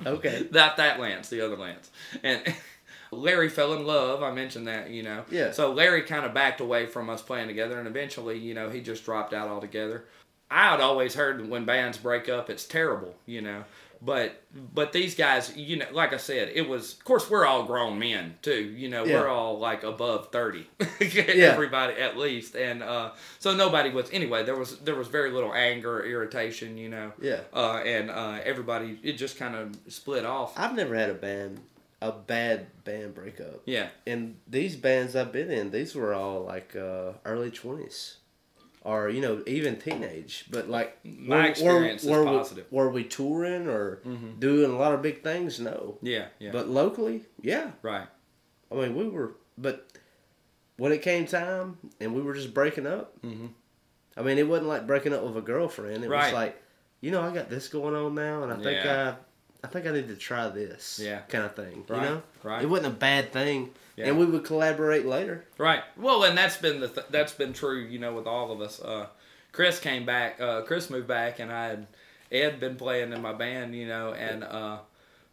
Okay. 0.06 0.46
Not 0.50 0.76
that 0.76 1.00
Lance, 1.00 1.28
the 1.28 1.40
other 1.40 1.56
Lance. 1.56 1.90
And 2.22 2.42
Larry 3.10 3.48
fell 3.48 3.72
in 3.74 3.86
love. 3.86 4.22
I 4.22 4.32
mentioned 4.32 4.66
that, 4.68 4.90
you 4.90 5.02
know. 5.02 5.24
Yeah. 5.30 5.52
So 5.52 5.72
Larry 5.72 6.02
kind 6.02 6.24
of 6.24 6.34
backed 6.34 6.60
away 6.60 6.86
from 6.86 7.08
us 7.10 7.22
playing 7.22 7.48
together, 7.48 7.78
and 7.78 7.88
eventually, 7.88 8.38
you 8.38 8.54
know, 8.54 8.70
he 8.70 8.80
just 8.80 9.04
dropped 9.04 9.32
out 9.32 9.48
altogether. 9.48 10.04
I 10.50 10.70
had 10.70 10.80
always 10.80 11.14
heard 11.14 11.48
when 11.48 11.64
bands 11.64 11.98
break 11.98 12.28
up, 12.28 12.50
it's 12.50 12.66
terrible, 12.66 13.14
you 13.26 13.40
know. 13.40 13.64
But 14.04 14.42
but 14.74 14.92
these 14.92 15.14
guys, 15.14 15.56
you 15.56 15.76
know, 15.76 15.86
like 15.92 16.12
I 16.12 16.18
said, 16.18 16.50
it 16.54 16.68
was. 16.68 16.92
Of 16.92 17.04
course, 17.04 17.30
we're 17.30 17.46
all 17.46 17.64
grown 17.64 17.98
men 17.98 18.34
too. 18.42 18.62
You 18.64 18.88
know, 18.90 19.04
Yeah. 19.04 19.20
we're 19.20 19.28
all 19.28 19.58
like 19.58 19.82
above 19.82 20.30
thirty, 20.30 20.66
everybody 21.00 21.94
at 21.94 22.16
least, 22.16 22.54
and 22.54 22.82
uh, 22.82 23.12
so 23.38 23.54
nobody 23.54 23.90
was. 23.90 24.10
Anyway, 24.12 24.44
there 24.44 24.56
was 24.56 24.78
there 24.80 24.94
was 24.94 25.08
very 25.08 25.30
little 25.30 25.54
anger 25.54 26.00
or 26.00 26.04
irritation, 26.06 26.76
you 26.76 26.88
know. 26.88 27.12
Yeah. 27.20 27.40
Uh, 27.52 27.76
and 27.84 28.10
uh, 28.10 28.40
everybody, 28.44 28.98
it 29.02 29.14
just 29.14 29.38
kind 29.38 29.54
of 29.54 29.76
split 29.88 30.24
off. 30.24 30.52
I've 30.58 30.74
never 30.74 30.94
had 30.94 31.10
a 31.10 31.14
band, 31.14 31.60
a 32.02 32.12
bad 32.12 32.66
band 32.84 33.14
breakup. 33.14 33.62
Yeah. 33.64 33.88
And 34.06 34.36
these 34.46 34.76
bands 34.76 35.16
I've 35.16 35.32
been 35.32 35.50
in, 35.50 35.70
these 35.70 35.94
were 35.94 36.12
all 36.14 36.42
like 36.44 36.76
uh, 36.76 37.12
early 37.24 37.50
20s. 37.50 38.16
Or, 38.84 39.08
you 39.08 39.22
know, 39.22 39.42
even 39.46 39.76
teenage. 39.78 40.44
But 40.50 40.68
like, 40.68 40.98
My 41.04 41.36
were- 41.36 41.44
experience 41.46 42.04
is 42.04 42.10
were, 42.10 42.24
positive. 42.24 42.66
We, 42.70 42.76
were 42.78 42.90
we 42.90 43.04
touring 43.04 43.66
or 43.66 44.02
doing 44.38 44.70
a 44.70 44.76
lot 44.76 44.92
of 44.92 45.00
big 45.00 45.22
things? 45.22 45.58
No. 45.58 45.96
Yeah, 46.02 46.26
yeah. 46.38 46.50
But 46.52 46.68
locally, 46.68 47.22
yeah. 47.40 47.70
right. 47.80 48.06
I 48.70 48.74
mean, 48.74 48.94
we 48.94 49.08
were, 49.08 49.36
but 49.56 49.90
when 50.76 50.92
it 50.92 51.00
came 51.00 51.24
time 51.26 51.78
and 51.98 52.14
we 52.14 52.20
were 52.20 52.34
just 52.34 52.52
breaking 52.52 52.86
up, 52.86 53.18
Mhm. 53.22 53.50
I 54.18 54.22
mean, 54.22 54.36
it 54.38 54.46
wasn't 54.46 54.68
like 54.68 54.86
breaking 54.86 55.14
up 55.14 55.22
with 55.22 55.36
a 55.36 55.40
girlfriend. 55.40 56.04
It 56.04 56.10
Right. 56.10 56.24
was 56.26 56.34
like, 56.34 56.62
you 57.00 57.10
know, 57.10 57.22
I 57.22 57.32
got 57.32 57.48
this 57.48 57.68
going 57.68 57.94
on 57.94 58.14
now, 58.14 58.42
and 58.42 58.52
I 58.52 58.56
think 58.56 58.84
Yeah. 58.84 59.14
I, 59.62 59.66
I 59.66 59.70
think 59.70 59.86
I 59.86 59.92
need 59.92 60.08
to 60.08 60.16
try 60.16 60.48
this, 60.50 61.00
Yeah. 61.02 61.20
kind 61.28 61.44
of 61.44 61.54
thing. 61.56 61.84
Right, 61.88 62.02
You 62.02 62.08
know, 62.10 62.22
right. 62.42 62.62
It 62.62 62.66
wasn't 62.68 62.88
a 62.94 62.96
bad 62.98 63.32
thing, 63.32 63.72
Yeah. 63.96 64.06
and 64.08 64.18
we 64.18 64.26
would 64.26 64.44
collaborate 64.44 65.06
later. 65.06 65.44
Right. 65.58 65.82
Well, 65.96 66.24
and 66.24 66.36
that's 66.36 66.56
been 66.56 66.80
the 66.80 66.88
th- 66.88 67.06
that's 67.10 67.32
been 67.32 67.52
true, 67.52 67.80
you 67.80 67.98
know, 67.98 68.12
with 68.14 68.26
all 68.26 68.50
of 68.52 68.60
us. 68.60 68.80
Uh, 68.80 69.06
Chris 69.52 69.78
came 69.78 70.04
back. 70.04 70.40
Uh, 70.40 70.62
Chris 70.62 70.90
moved 70.90 71.06
back, 71.06 71.38
and 71.38 71.52
I 71.52 71.66
had 71.68 71.86
Ed 72.32 72.58
been 72.60 72.74
playing 72.76 73.12
in 73.12 73.22
my 73.22 73.32
band, 73.32 73.74
you 73.74 73.86
know, 73.86 74.12
and 74.12 74.42
uh, 74.42 74.78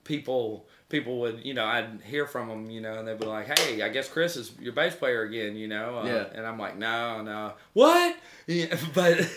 people 0.04 0.68
people 0.90 1.22
would, 1.22 1.44
you 1.46 1.54
know, 1.54 1.66
I'd 1.66 2.02
hear 2.04 2.28
from 2.28 2.50
them, 2.50 2.70
you 2.70 2.82
know, 2.82 3.00
and 3.00 3.08
they'd 3.08 3.18
be 3.20 3.26
like, 3.26 3.58
"Hey, 3.58 3.82
I 3.82 3.90
guess 3.90 4.08
Chris 4.10 4.36
is 4.36 4.52
your 4.60 4.74
bass 4.74 4.94
player 4.96 5.22
again," 5.24 5.56
you 5.56 5.68
know. 5.68 6.00
Uh, 6.00 6.06
Yeah. 6.06 6.26
And 6.36 6.46
I'm 6.46 6.60
like, 6.60 6.78
"No, 6.78 7.22
no, 7.24 7.54
what?" 7.74 8.16
Yeah, 8.46 8.76
but 8.94 9.28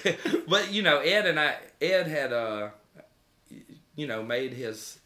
but 0.48 0.70
you 0.72 0.82
know, 0.82 0.98
Ed 0.98 1.26
and 1.26 1.40
I, 1.40 1.54
Ed 1.80 2.06
had 2.08 2.32
uh, 2.32 2.68
you 3.96 4.06
know, 4.06 4.22
made 4.22 4.52
his. 4.52 4.98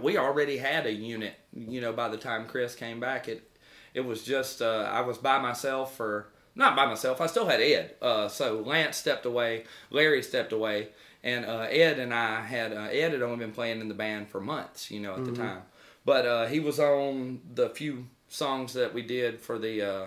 We 0.00 0.16
already 0.16 0.58
had 0.58 0.86
a 0.86 0.92
unit, 0.92 1.34
you 1.54 1.80
know. 1.80 1.92
By 1.92 2.08
the 2.08 2.16
time 2.16 2.46
Chris 2.46 2.74
came 2.74 3.00
back, 3.00 3.28
it 3.28 3.48
it 3.94 4.00
was 4.02 4.22
just 4.24 4.62
uh, 4.62 4.88
I 4.92 5.00
was 5.02 5.18
by 5.18 5.38
myself 5.38 5.96
for 5.96 6.28
not 6.54 6.76
by 6.76 6.86
myself. 6.86 7.20
I 7.20 7.26
still 7.26 7.46
had 7.46 7.60
Ed. 7.60 7.94
Uh, 8.02 8.28
so 8.28 8.60
Lance 8.60 8.96
stepped 8.96 9.24
away, 9.26 9.64
Larry 9.90 10.22
stepped 10.22 10.52
away, 10.52 10.88
and 11.22 11.44
uh, 11.46 11.66
Ed 11.70 11.98
and 11.98 12.12
I 12.12 12.42
had 12.42 12.72
uh, 12.72 12.88
Ed 12.90 13.12
had 13.12 13.22
only 13.22 13.38
been 13.38 13.52
playing 13.52 13.80
in 13.80 13.88
the 13.88 13.94
band 13.94 14.28
for 14.28 14.40
months, 14.40 14.90
you 14.90 15.00
know, 15.00 15.14
at 15.14 15.24
the 15.24 15.32
time. 15.32 15.62
But 16.04 16.26
uh, 16.26 16.46
he 16.46 16.58
was 16.60 16.78
on 16.80 17.40
the 17.54 17.70
few 17.70 18.08
songs 18.28 18.72
that 18.74 18.92
we 18.92 19.02
did 19.02 19.40
for 19.40 19.58
the 19.58 19.82
uh, 19.82 20.06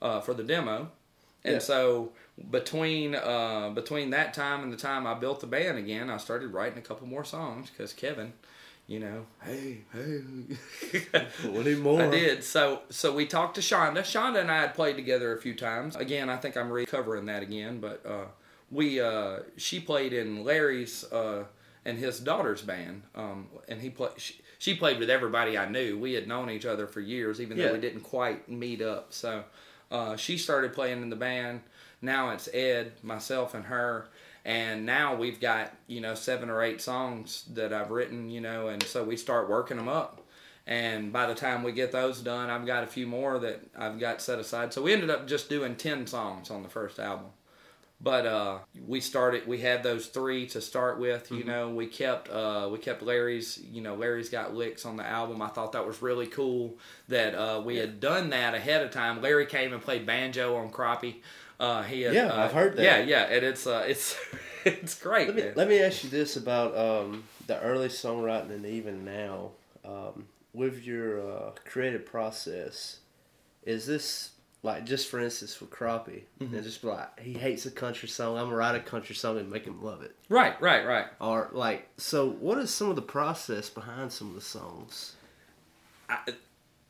uh, 0.00 0.20
for 0.20 0.34
the 0.34 0.44
demo, 0.44 0.90
and 1.44 1.54
Yeah. 1.54 1.58
so 1.58 2.12
between 2.50 3.14
uh, 3.14 3.70
between 3.74 4.10
that 4.10 4.34
time 4.34 4.62
and 4.62 4.72
the 4.72 4.76
time 4.76 5.06
I 5.06 5.14
built 5.14 5.40
the 5.40 5.46
band 5.46 5.78
again, 5.78 6.10
I 6.10 6.18
started 6.18 6.48
writing 6.52 6.78
a 6.78 6.82
couple 6.82 7.06
more 7.06 7.24
songs 7.24 7.70
because 7.70 7.92
Kevin, 7.92 8.34
you 8.86 9.00
know, 9.00 9.26
hey, 9.44 9.78
hey. 9.92 10.22
Need 11.44 11.78
more. 11.78 12.02
I 12.02 12.10
did. 12.10 12.44
So 12.44 12.82
so 12.90 13.12
we 13.14 13.26
talked 13.26 13.56
to 13.56 13.60
Shonda. 13.60 13.98
Shonda 13.98 14.40
and 14.40 14.50
I 14.50 14.60
had 14.60 14.74
played 14.74 14.96
together 14.96 15.36
a 15.36 15.40
few 15.40 15.54
times. 15.54 15.96
Again, 15.96 16.30
I 16.30 16.36
think 16.36 16.56
I'm 16.56 16.70
recovering 16.70 17.26
that 17.26 17.42
again, 17.42 17.80
but 17.80 18.04
uh, 18.06 18.26
we 18.70 19.00
uh, 19.00 19.38
she 19.56 19.80
played 19.80 20.12
in 20.12 20.44
Larry's 20.44 21.04
uh, 21.12 21.44
and 21.84 21.98
his 21.98 22.20
daughter's 22.20 22.62
band, 22.62 23.02
um, 23.14 23.48
and 23.68 23.80
he 23.80 23.90
played. 23.90 24.12
She, 24.18 24.40
she 24.58 24.74
played 24.74 24.98
with 24.98 25.10
everybody 25.10 25.58
I 25.58 25.68
knew. 25.68 25.98
We 25.98 26.14
had 26.14 26.26
known 26.26 26.48
each 26.48 26.64
other 26.64 26.86
for 26.86 27.00
years, 27.00 27.40
even 27.40 27.58
Yeah. 27.58 27.66
though 27.68 27.72
we 27.74 27.80
didn't 27.80 28.00
quite 28.02 28.48
meet 28.48 28.82
up. 28.82 29.12
So. 29.12 29.44
Uh, 29.88 30.16
she 30.16 30.36
started 30.36 30.72
playing 30.72 31.00
in 31.00 31.10
the 31.10 31.14
band. 31.14 31.60
Now 32.02 32.30
it's 32.30 32.48
Ed, 32.52 32.94
myself, 33.04 33.54
and 33.54 33.66
her. 33.66 34.08
And 34.46 34.86
now 34.86 35.16
we've 35.16 35.40
got 35.40 35.72
you 35.88 36.00
know 36.00 36.14
seven 36.14 36.50
or 36.50 36.62
eight 36.62 36.80
songs 36.80 37.44
that 37.54 37.72
I've 37.72 37.90
written, 37.90 38.30
you 38.30 38.40
know, 38.40 38.68
and 38.68 38.80
so 38.80 39.02
we 39.02 39.16
start 39.16 39.50
working 39.50 39.76
them 39.76 39.88
up. 39.88 40.22
And 40.68 41.12
by 41.12 41.26
the 41.26 41.34
time 41.34 41.64
we 41.64 41.72
get 41.72 41.90
those 41.90 42.20
done, 42.20 42.48
I've 42.48 42.64
got 42.64 42.84
a 42.84 42.86
few 42.86 43.08
more 43.08 43.40
that 43.40 43.60
I've 43.76 43.98
got 43.98 44.22
set 44.22 44.38
aside. 44.38 44.72
So 44.72 44.82
we 44.82 44.92
ended 44.92 45.10
up 45.10 45.26
just 45.26 45.48
doing 45.48 45.74
ten 45.74 46.06
songs 46.06 46.48
on 46.48 46.62
the 46.62 46.68
first 46.68 47.00
album. 47.00 47.26
But 48.00 48.26
uh, 48.26 48.58
we 48.86 49.00
started 49.00 49.48
we 49.48 49.58
had 49.58 49.82
those 49.82 50.06
three 50.06 50.46
to 50.48 50.60
start 50.60 51.00
with 51.00 51.32
you 51.32 51.42
know. 51.42 51.70
We 51.70 51.88
kept 51.88 52.30
uh, 52.30 52.68
we 52.70 52.78
kept 52.78 53.02
larry's 53.02 53.58
you 53.58 53.82
know 53.82 53.96
larry's 53.96 54.28
got 54.28 54.54
licks 54.54 54.86
on 54.86 54.96
the 54.96 55.04
album. 55.04 55.42
I 55.42 55.48
thought 55.48 55.72
that 55.72 55.84
was 55.84 56.02
really 56.02 56.28
cool 56.28 56.78
that 57.08 57.34
uh, 57.34 57.62
we 57.64 57.78
had 57.78 57.98
done 57.98 58.30
that 58.30 58.54
ahead 58.54 58.82
of 58.82 58.92
time. 58.92 59.20
Larry 59.20 59.46
came 59.46 59.72
and 59.72 59.82
played 59.82 60.06
banjo 60.06 60.54
on 60.54 60.70
crappie 60.70 61.16
uh, 61.60 61.82
he 61.82 62.02
had, 62.02 62.14
Yeah, 62.14 62.26
uh, 62.28 62.44
I've 62.44 62.52
heard 62.52 62.76
that. 62.76 62.82
yeah 62.82 62.98
yeah 62.98 63.22
and 63.34 63.44
it's 63.44 63.66
uh, 63.66 63.84
it's 63.88 64.16
it's 64.64 64.94
great 65.00 65.28
Let 65.28 65.36
me 65.36 65.42
man. 65.42 65.52
let 65.56 65.68
me 65.68 65.78
ask 65.80 66.04
you 66.04 66.10
this 66.10 66.36
about 66.36 66.76
um, 66.76 67.24
the 67.46 67.60
early 67.60 67.88
songwriting 67.88 68.50
and 68.50 68.66
even 68.66 69.04
now 69.04 69.50
um, 69.84 70.26
with 70.52 70.84
your 70.84 71.20
uh, 71.20 71.50
creative 71.64 72.04
process. 72.06 72.98
Is 73.64 73.86
this 73.86 74.30
like 74.62 74.84
just 74.84 75.08
for 75.08 75.20
instance 75.20 75.54
for 75.54 75.66
Crappie, 75.66 76.22
Mm-hmm. 76.40 76.54
and 76.54 76.64
just 76.64 76.82
like 76.82 77.20
he 77.20 77.34
hates 77.34 77.66
a 77.66 77.70
country 77.70 78.08
song. 78.08 78.36
I'm 78.36 78.44
gonna 78.46 78.56
write 78.56 78.74
a 78.74 78.80
country 78.80 79.14
song 79.14 79.38
and 79.38 79.50
make 79.50 79.64
him 79.64 79.82
love 79.82 80.02
it. 80.02 80.14
right 80.28 80.60
right 80.60 80.84
right 80.86 81.06
Or 81.20 81.50
like 81.52 81.88
so, 81.96 82.28
what 82.28 82.58
is 82.58 82.70
some 82.74 82.90
of 82.90 82.96
the 82.96 83.02
process 83.02 83.68
behind 83.70 84.12
some 84.12 84.28
of 84.28 84.34
the 84.34 84.40
songs? 84.40 85.14
I, 86.08 86.18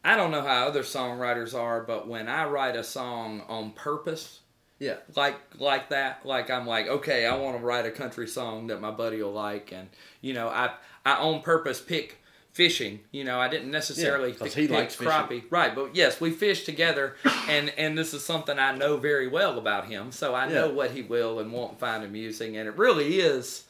I 0.04 0.16
don't 0.16 0.30
know 0.30 0.42
how 0.42 0.66
other 0.68 0.82
songwriters 0.82 1.54
are 1.54 1.80
but 1.82 2.06
when 2.06 2.28
i 2.28 2.44
write 2.44 2.76
a 2.76 2.84
song 2.84 3.42
on 3.48 3.72
purpose 3.72 4.40
Yeah, 4.78 4.96
like 5.14 5.36
like 5.58 5.88
that 5.88 6.26
like 6.26 6.50
i'm 6.50 6.66
like 6.66 6.86
okay 6.86 7.24
i 7.24 7.34
want 7.36 7.58
to 7.58 7.64
write 7.64 7.86
a 7.86 7.90
country 7.90 8.28
song 8.28 8.66
that 8.66 8.78
my 8.80 8.90
buddy 8.90 9.22
will 9.22 9.32
like 9.32 9.72
and 9.72 9.88
you 10.20 10.34
know 10.34 10.48
i 10.48 10.70
i 11.06 11.14
on 11.14 11.40
purpose 11.40 11.80
pick 11.80 12.18
fishing 12.52 13.00
you 13.10 13.24
know 13.24 13.38
i 13.38 13.48
didn't 13.48 13.70
necessarily 13.70 14.34
Yeah, 14.38 14.48
he 14.48 14.68
likes 14.68 14.94
fishing. 14.94 15.10
crappie 15.10 15.44
right 15.50 15.74
but 15.74 15.94
yes 15.96 16.20
we 16.20 16.30
fish 16.30 16.64
together 16.64 17.16
and 17.48 17.70
and 17.78 17.96
this 17.96 18.12
is 18.12 18.22
something 18.24 18.58
i 18.58 18.76
know 18.76 18.98
very 18.98 19.28
well 19.28 19.58
about 19.58 19.86
him 19.86 20.12
so 20.12 20.34
i 20.34 20.46
know 20.48 20.70
what 20.70 20.90
he 20.90 21.00
will 21.02 21.38
and 21.38 21.52
won't 21.52 21.78
find 21.80 22.04
amusing 22.04 22.58
and 22.58 22.68
it 22.68 22.76
really 22.76 23.18
is 23.18 23.64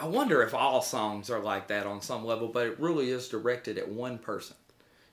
i 0.00 0.06
wonder 0.06 0.42
if 0.42 0.54
all 0.54 0.80
songs 0.80 1.28
are 1.28 1.40
like 1.40 1.68
that 1.68 1.86
on 1.86 2.00
some 2.00 2.24
level 2.24 2.48
but 2.48 2.66
it 2.66 2.80
really 2.80 3.10
is 3.10 3.28
directed 3.28 3.76
at 3.76 3.88
one 3.88 4.16
person 4.18 4.56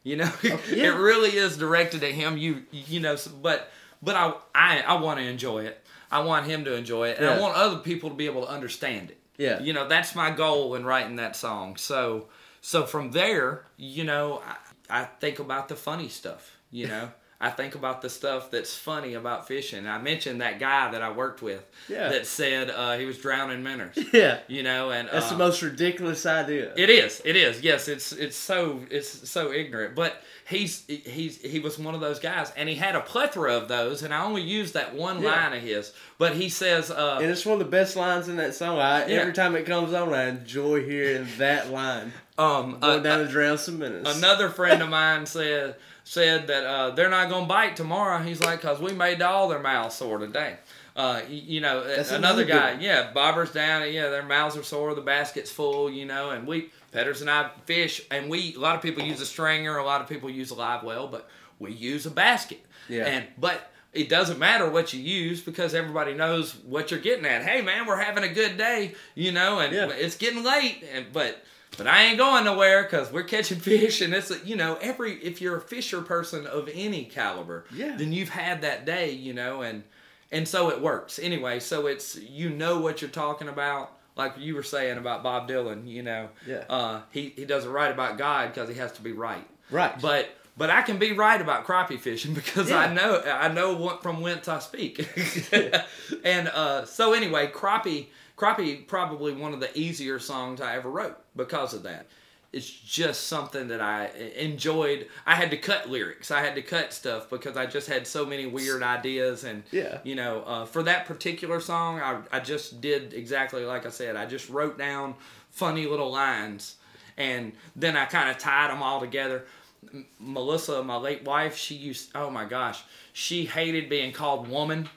you 0.05 0.17
know, 0.17 0.29
oh, 0.43 0.59
yeah. 0.69 0.87
it 0.93 0.97
really 0.97 1.29
is 1.29 1.57
directed 1.57 2.03
at 2.03 2.11
him. 2.11 2.37
You 2.37 2.63
you 2.71 2.99
know, 2.99 3.15
but 3.41 3.71
but 4.03 4.15
I 4.15 4.33
I, 4.53 4.81
I 4.81 5.01
want 5.01 5.19
to 5.19 5.25
enjoy 5.25 5.65
it. 5.65 5.79
I 6.11 6.19
want 6.21 6.45
him 6.45 6.63
to 6.65 6.75
enjoy 6.75 7.09
it, 7.09 7.17
and 7.17 7.25
I 7.27 7.39
want 7.39 7.55
other 7.55 7.77
people 7.77 8.09
to 8.09 8.15
be 8.15 8.27
able 8.27 8.41
to 8.45 8.49
understand 8.49 9.09
it. 9.09 9.19
Yeah. 9.37 9.59
you 9.61 9.73
know, 9.73 9.87
that's 9.87 10.13
my 10.13 10.29
goal 10.29 10.75
in 10.75 10.85
writing 10.85 11.15
that 11.15 11.35
song. 11.35 11.75
So 11.75 12.27
so 12.61 12.85
from 12.85 13.11
there, 13.11 13.65
you 13.77 14.03
know, 14.03 14.41
I, 14.89 15.01
I 15.01 15.03
think 15.05 15.39
about 15.39 15.69
the 15.69 15.75
funny 15.75 16.09
stuff. 16.09 16.57
You 16.71 16.87
know. 16.87 17.11
I 17.45 17.49
think 17.49 17.75
about 17.75 18.01
the 18.01 18.09
stuff 18.09 18.49
that's 18.51 18.73
funny 18.75 19.15
about 19.15 19.47
fishing. 19.47 19.85
I 19.85 19.99
mentioned 20.01 20.39
that 20.41 20.59
guy 20.59 20.91
that 20.91 21.01
I 21.01 21.11
worked 21.11 21.41
with 21.41 21.63
Yeah. 21.89 22.09
that 22.09 22.25
said 22.25 22.69
uh, 22.69 22.97
he 22.97 23.05
was 23.05 23.17
drowning 23.17 23.61
minnows. 23.63 23.97
yeah. 24.13 24.39
You 24.47 24.63
know, 24.63 24.91
and 24.91 25.09
That's 25.11 25.27
the 25.29 25.35
uh, 25.35 25.39
most 25.39 25.61
ridiculous 25.61 26.25
idea. 26.25 26.71
it 26.77 26.89
is. 26.89 27.21
It 27.25 27.35
is. 27.35 27.61
Yes, 27.61 27.87
it's 27.87 28.13
it's 28.13 28.37
so 28.37 28.79
it's 28.89 29.29
so 29.29 29.51
ignorant. 29.51 29.93
But 29.95 30.15
he's 30.47 30.85
he's 30.87 31.41
he 31.41 31.59
was 31.59 31.77
one 31.77 31.95
of 31.95 32.01
those 32.01 32.19
guys, 32.19 32.51
and 32.55 32.69
he 32.69 32.75
had 32.75 32.95
a 32.95 33.01
plethora 33.01 33.55
of 33.57 33.67
those. 33.67 34.03
And 34.03 34.13
I 34.13 34.23
only 34.23 34.41
used 34.41 34.73
that 34.75 34.95
one 34.95 35.21
Yeah. 35.21 35.31
line 35.31 35.53
of 35.57 35.61
his. 35.61 35.91
But 36.17 36.35
he 36.35 36.47
says, 36.47 36.89
uh, 36.91 37.19
and 37.21 37.29
it's 37.29 37.45
one 37.45 37.53
of 37.53 37.59
the 37.59 37.65
best 37.71 37.95
lines 37.97 38.29
in 38.29 38.37
that 38.37 38.55
song. 38.55 38.79
I, 38.79 39.05
Yeah. 39.07 39.17
Every 39.17 39.33
time 39.33 39.55
it 39.57 39.65
comes 39.65 39.93
on, 39.93 40.13
I 40.13 40.29
enjoy 40.29 40.85
hearing 40.85 41.27
that 41.39 41.69
line. 41.71 42.13
um, 42.37 42.79
Going 42.79 42.83
uh, 42.83 42.99
down 42.99 43.19
to 43.19 43.27
drown 43.27 43.57
some 43.57 43.79
minutes. 43.79 44.17
another 44.17 44.49
friend 44.49 44.81
of 44.81 44.89
mine 44.89 45.25
said 45.25 45.75
said 46.03 46.47
that 46.47 46.63
uh, 46.65 46.89
they're 46.91 47.09
not 47.09 47.29
gonna 47.29 47.45
bite 47.47 47.75
tomorrow. 47.75 48.21
He's 48.21 48.41
like, 48.41 48.61
cause 48.61 48.79
we 48.79 48.93
made 48.93 49.21
all 49.21 49.47
their 49.47 49.59
mouths 49.59 49.95
sore 49.95 50.17
today. 50.17 50.57
Uh, 50.95 51.21
you 51.27 51.59
know, 51.59 51.83
That's 51.83 52.11
another 52.11 52.43
another 52.43 52.45
guy, 52.75 52.77
yeah, 52.79 53.11
bobber's 53.13 53.51
down, 53.51 53.91
yeah, 53.91 54.09
their 54.09 54.21
mouths 54.21 54.55
are 54.55 54.61
sore, 54.63 54.93
the 54.93 55.01
basket's 55.01 55.49
full, 55.49 55.89
you 55.89 56.05
know, 56.05 56.29
and 56.29 56.45
we, 56.45 56.69
Petters 56.91 57.21
and 57.21 57.31
I 57.31 57.49
fish, 57.65 58.01
and 58.11 58.29
we, 58.29 58.53
a 58.55 58.59
lot 58.59 58.75
of 58.75 58.83
people 58.83 59.01
use 59.03 59.19
a 59.19 59.25
stringer, 59.25 59.75
a 59.77 59.83
lot 59.83 60.01
of 60.01 60.07
people 60.07 60.29
use 60.29 60.51
a 60.51 60.53
live 60.55 60.83
well, 60.83 61.07
but 61.07 61.27
we 61.57 61.71
use 61.71 62.05
a 62.05 62.11
basket. 62.11 62.63
Yeah. 62.87 63.05
And, 63.05 63.25
but 63.39 63.71
it 63.91 64.07
doesn't 64.07 64.37
matter 64.37 64.69
what 64.69 64.93
you 64.93 65.01
use 65.01 65.41
because 65.41 65.73
everybody 65.73 66.13
knows 66.13 66.53
what 66.65 66.91
you're 66.91 66.99
getting 66.99 67.25
at. 67.25 67.41
Hey 67.43 67.63
man, 67.63 67.87
we're 67.87 67.97
having 67.97 68.23
a 68.23 68.31
good 68.31 68.57
day, 68.57 68.93
you 69.15 69.31
know, 69.31 69.59
and 69.59 69.73
Yeah. 69.73 69.89
it's 69.89 70.15
getting 70.15 70.43
late, 70.43 70.83
and 70.93 71.07
but 71.11 71.43
but 71.77 71.87
I 71.87 72.03
ain't 72.03 72.17
going 72.17 72.45
nowhere 72.45 72.83
because 72.83 73.11
we're 73.11 73.23
catching 73.23 73.59
fish, 73.71 74.01
and 74.01 74.13
it's 74.13 74.31
you 74.45 74.55
know 74.55 74.77
every 74.81 75.13
if 75.23 75.41
you're 75.41 75.57
a 75.57 75.61
fisher 75.61 76.01
person 76.01 76.45
of 76.47 76.69
any 76.73 77.05
caliber, 77.05 77.65
Yeah. 77.73 77.95
then 77.97 78.11
you've 78.13 78.29
had 78.29 78.61
that 78.61 78.85
day, 78.85 79.11
you 79.11 79.33
know, 79.33 79.61
and 79.61 79.83
and 80.31 80.47
so 80.47 80.69
it 80.69 80.81
works 80.81 81.19
anyway. 81.19 81.59
So 81.59 81.87
it's 81.87 82.15
you 82.19 82.49
know 82.49 82.79
what 82.79 83.01
you're 83.01 83.09
talking 83.11 83.47
about. 83.47 83.91
Like 84.15 84.33
you 84.37 84.53
were 84.53 84.61
saying 84.63 84.99
about 84.99 85.23
Bob 85.23 85.49
Dylan, 85.49 85.87
you 85.87 86.03
know, 86.03 86.29
Yeah. 86.47 86.65
uh, 86.69 87.01
he 87.11 87.33
he 87.35 87.45
doesn't 87.45 87.71
write 87.71 87.91
about 87.91 88.17
God 88.17 88.53
because 88.53 88.69
he 88.69 88.75
has 88.75 88.91
to 88.93 89.01
be 89.01 89.11
right, 89.11 89.47
Right. 89.71 89.99
But 89.99 90.29
but 90.55 90.69
I 90.69 90.83
can 90.83 90.99
be 90.99 91.13
right 91.13 91.41
about 91.41 91.65
crappie 91.65 91.99
fishing 91.99 92.33
because 92.41 92.69
Yeah. 92.69 92.77
I 92.77 92.93
know 92.93 93.21
I 93.25 93.47
know 93.47 93.73
what 93.73 94.03
from 94.03 94.21
whence 94.21 94.47
I 94.47 94.59
speak, 94.59 95.07
and 96.23 96.47
uh, 96.49 96.85
so 96.85 97.13
anyway, 97.13 97.47
crappie 97.51 98.07
crappie 98.43 98.85
probably 98.87 99.33
one 99.33 99.53
of 99.53 99.59
the 99.59 99.77
easier 99.77 100.19
songs 100.19 100.61
I 100.61 100.75
ever 100.75 100.89
wrote 100.89 101.17
because 101.35 101.73
of 101.73 101.83
that. 101.83 102.07
It's 102.51 102.69
just 102.69 103.25
something 103.27 103.69
that 103.69 103.81
I 103.81 104.07
enjoyed. 104.37 105.07
I 105.25 105.33
had 105.33 105.49
to 105.51 105.57
cut 105.57 105.89
lyrics. 105.89 106.29
I 106.29 106.41
had 106.41 106.53
to 106.55 106.61
cut 106.61 106.93
stuff 106.93 107.27
because 107.29 107.57
I 107.57 107.65
just 107.65 107.87
had 107.87 108.05
so 108.05 108.25
many 108.27 108.45
weird 108.45 108.83
ideas 108.83 109.43
and 109.43 109.63
Yeah. 109.71 109.97
you 110.03 110.13
know, 110.13 110.43
uh, 110.45 110.65
for 110.65 110.83
that 110.83 111.05
particular 111.07 111.59
song, 111.59 111.99
I, 111.99 112.19
I 112.31 112.39
just 112.41 112.79
did 112.79 113.13
exactly 113.13 113.65
like 113.65 113.87
I 113.87 113.89
said. 113.89 114.15
I 114.15 114.27
just 114.27 114.49
wrote 114.49 114.77
down 114.77 115.15
funny 115.49 115.87
little 115.87 116.11
lines, 116.11 116.75
and 117.17 117.53
then 117.75 117.97
I 117.97 118.05
kind 118.05 118.29
of 118.29 118.37
tied 118.37 118.69
them 118.69 118.83
all 118.83 118.99
together. 118.99 119.45
M- 119.91 120.05
Melissa, 120.19 120.83
my 120.83 120.97
late 120.97 121.23
wife, 121.23 121.57
she 121.57 121.73
used. 121.73 122.11
Oh 122.13 122.29
my 122.29 122.45
gosh, 122.45 122.83
she 123.13 123.45
hated 123.45 123.89
being 123.89 124.11
called 124.11 124.47
woman. 124.47 124.89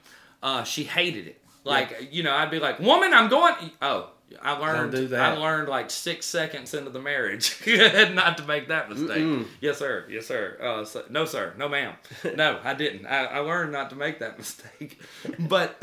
Uh, 0.43 0.63
she 0.65 0.85
hated 0.85 1.27
it. 1.27 1.41
Like 1.67 2.09
you 2.13 2.23
know, 2.23 2.35
I'd 2.35 2.51
be 2.51 2.59
like, 2.61 2.79
"Woman, 2.79 3.13
I'm 3.13 3.29
going." 3.29 3.55
Oh, 3.83 4.11
I 4.43 4.53
learned. 4.59 4.93
do 4.93 5.09
that. 5.09 5.33
I 5.33 5.37
learned 5.37 5.69
like 5.69 5.91
six 5.91 6.27
seconds 6.27 6.75
into 6.75 6.91
the 6.91 7.01
marriage 7.01 7.57
not 7.67 8.39
to 8.39 8.45
make 8.45 8.69
that 8.69 8.89
mistake. 8.91 9.47
Yes, 9.61 9.79
sir. 9.79 10.05
Yes, 10.11 10.27
sir. 10.27 10.59
Uh, 10.61 10.85
so, 10.85 11.05
no, 11.11 11.25
sir. 11.25 11.55
No, 11.57 11.69
ma'am. 11.69 11.95
No, 12.37 12.61
I 12.63 12.75
didn't. 12.75 13.07
I, 13.07 13.25
I 13.25 13.39
learned 13.39 13.73
not 13.73 13.91
to 13.91 13.97
make 13.97 14.19
that 14.19 14.37
mistake. 14.37 15.01
But, 15.39 15.81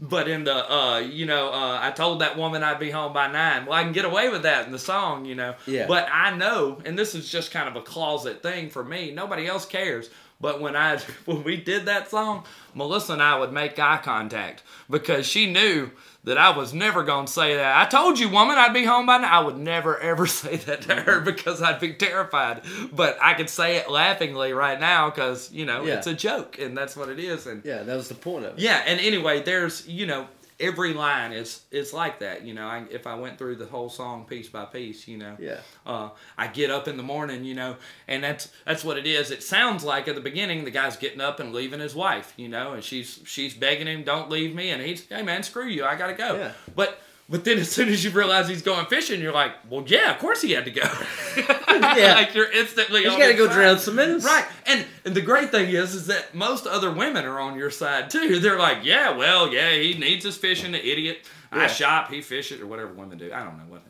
but 0.00 0.28
in 0.28 0.44
the, 0.44 0.70
uh, 0.72 0.98
you 0.98 1.26
know, 1.26 1.48
uh, 1.48 1.78
I 1.80 1.90
told 1.90 2.20
that 2.20 2.36
woman 2.36 2.62
I'd 2.62 2.78
be 2.78 2.90
home 2.90 3.12
by 3.12 3.30
nine. 3.30 3.66
Well, 3.66 3.74
I 3.78 3.82
can 3.82 3.92
get 3.92 4.04
away 4.04 4.28
with 4.28 4.42
that 4.42 4.66
in 4.66 4.72
the 4.72 4.78
song, 4.78 5.24
you 5.24 5.34
know. 5.34 5.54
Yeah. 5.66 5.86
But 5.86 6.08
I 6.12 6.36
know, 6.36 6.80
and 6.84 6.96
this 6.98 7.14
is 7.14 7.28
just 7.28 7.50
kind 7.50 7.68
of 7.68 7.76
a 7.76 7.82
closet 7.82 8.42
thing 8.42 8.70
for 8.70 8.84
me. 8.84 9.10
Nobody 9.12 9.46
else 9.46 9.64
cares. 9.66 10.10
But 10.40 10.60
when 10.60 10.76
I 10.76 10.98
when 11.24 11.42
we 11.44 11.56
did 11.56 11.86
that 11.86 12.10
song, 12.10 12.44
Melissa 12.74 13.14
and 13.14 13.22
I 13.22 13.38
would 13.38 13.52
make 13.52 13.78
eye 13.78 14.00
contact 14.02 14.62
because 14.88 15.26
she 15.26 15.50
knew 15.52 15.90
that 16.24 16.36
I 16.38 16.56
was 16.56 16.74
never 16.74 17.04
going 17.04 17.26
to 17.26 17.32
say 17.32 17.56
that. 17.56 17.76
I 17.80 17.88
told 17.88 18.18
you, 18.18 18.28
woman, 18.28 18.58
I'd 18.58 18.74
be 18.74 18.84
home 18.84 19.06
by 19.06 19.18
now. 19.18 19.40
I 19.40 19.44
would 19.44 19.56
never 19.56 19.98
ever 20.12 20.26
say 20.26 20.56
that 20.56 20.82
to 20.82 20.94
her 20.96 21.20
because 21.20 21.62
I'd 21.62 21.80
be 21.80 21.94
terrified. 21.94 22.62
But 22.92 23.16
I 23.22 23.34
could 23.34 23.48
say 23.48 23.76
it 23.76 23.90
laughingly 23.90 24.52
right 24.52 24.78
now 24.78 25.10
because 25.10 25.50
you 25.52 25.64
know 25.64 25.84
Yeah. 25.84 25.94
it's 25.94 26.06
a 26.06 26.14
joke 26.14 26.58
and 26.58 26.76
that's 26.76 26.96
what 26.96 27.08
it 27.08 27.18
is. 27.18 27.46
And 27.46 27.64
yeah, 27.64 27.82
that 27.82 27.96
was 27.96 28.08
the 28.08 28.14
point 28.14 28.44
of 28.44 28.54
it. 28.54 28.60
yeah, 28.60 28.82
and 28.86 29.00
anyway, 29.00 29.42
there's 29.42 29.86
you 29.88 30.06
know 30.06 30.26
every 30.60 30.92
line 30.92 31.32
is 31.32 31.62
is 31.70 31.92
like 31.92 32.18
that. 32.20 32.42
You 32.44 32.54
know, 32.54 32.66
I, 32.66 32.84
if 32.90 33.06
I 33.06 33.14
went 33.14 33.38
through 33.38 33.56
the 33.56 33.66
whole 33.66 33.88
song 33.88 34.24
piece 34.24 34.48
by 34.48 34.64
piece, 34.64 35.06
you 35.06 35.16
know, 35.18 35.36
Yeah. 35.38 35.60
uh, 35.86 36.10
I 36.36 36.48
get 36.48 36.70
up 36.70 36.88
in 36.88 36.96
the 36.96 37.02
morning, 37.02 37.44
you 37.44 37.54
know, 37.54 37.76
and 38.06 38.22
that's 38.24 38.50
that's 38.66 38.84
what 38.84 38.98
it 38.98 39.06
is. 39.06 39.30
It 39.30 39.42
sounds 39.42 39.84
like 39.84 40.08
at 40.08 40.14
the 40.14 40.20
beginning 40.20 40.64
the 40.64 40.70
guy's 40.70 40.96
getting 40.96 41.20
up 41.20 41.40
and 41.40 41.52
leaving 41.52 41.80
his 41.80 41.94
wife, 41.94 42.32
you 42.36 42.48
know, 42.48 42.72
and 42.72 42.82
she's 42.82 43.20
she's 43.24 43.54
begging 43.54 43.86
him, 43.86 44.02
"Don't 44.04 44.30
leave 44.30 44.54
me," 44.54 44.70
and 44.70 44.82
he's, 44.82 45.06
"Hey 45.08 45.22
man, 45.22 45.42
screw 45.42 45.66
you, 45.66 45.84
I 45.84 45.94
gotta 45.96 46.14
go." 46.14 46.34
Yeah. 46.36 46.52
But 46.74 47.00
but 47.28 47.44
then 47.44 47.58
as 47.58 47.70
soon 47.70 47.88
as 47.88 48.02
you 48.04 48.10
realize 48.10 48.48
he's 48.48 48.62
going 48.62 48.86
fishing, 48.86 49.20
you're 49.20 49.32
like, 49.32 49.52
"Well, 49.68 49.84
yeah, 49.86 50.12
of 50.12 50.18
course 50.18 50.40
he 50.42 50.52
had 50.52 50.64
to 50.64 50.70
go." 50.70 50.88
Yeah. 51.78 52.14
like 52.16 52.34
you're 52.34 52.50
instantly. 52.50 53.02
You 53.02 53.10
on 53.10 53.18
gotta 53.18 53.34
go 53.34 53.46
side. 53.46 53.54
drown 53.54 53.78
some 53.78 53.94
minutes. 53.94 54.24
Right. 54.24 54.44
And 54.66 54.84
and 55.04 55.14
the 55.14 55.20
great 55.20 55.50
thing 55.50 55.68
is 55.68 55.94
is 55.94 56.06
that 56.08 56.34
most 56.34 56.66
other 56.66 56.90
women 56.90 57.24
are 57.24 57.38
on 57.38 57.56
your 57.56 57.70
side 57.70 58.10
too. 58.10 58.40
They're 58.40 58.58
like, 58.58 58.78
yeah, 58.84 59.16
well, 59.16 59.52
yeah, 59.52 59.70
he 59.70 59.94
needs 59.94 60.24
his 60.24 60.36
fishing, 60.36 60.72
the 60.72 60.84
idiot. 60.84 61.18
I 61.52 61.66
shop, 61.68 62.10
he 62.10 62.20
fishes, 62.20 62.60
or 62.60 62.66
whatever 62.66 62.92
women 62.92 63.16
do. 63.18 63.32
I 63.32 63.44
don't 63.44 63.56
know 63.58 63.64
what. 63.68 63.82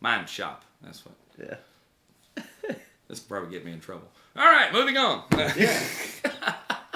Mine 0.00 0.26
shop. 0.26 0.64
That's 0.82 1.04
what. 1.04 1.14
Yeah. 1.38 1.56
This 3.06 3.20
will 3.20 3.36
probably 3.36 3.50
get 3.50 3.66
me 3.66 3.72
in 3.72 3.80
trouble. 3.80 4.08
All 4.34 4.44
right, 4.44 4.72
moving 4.72 4.96
on. 4.96 5.24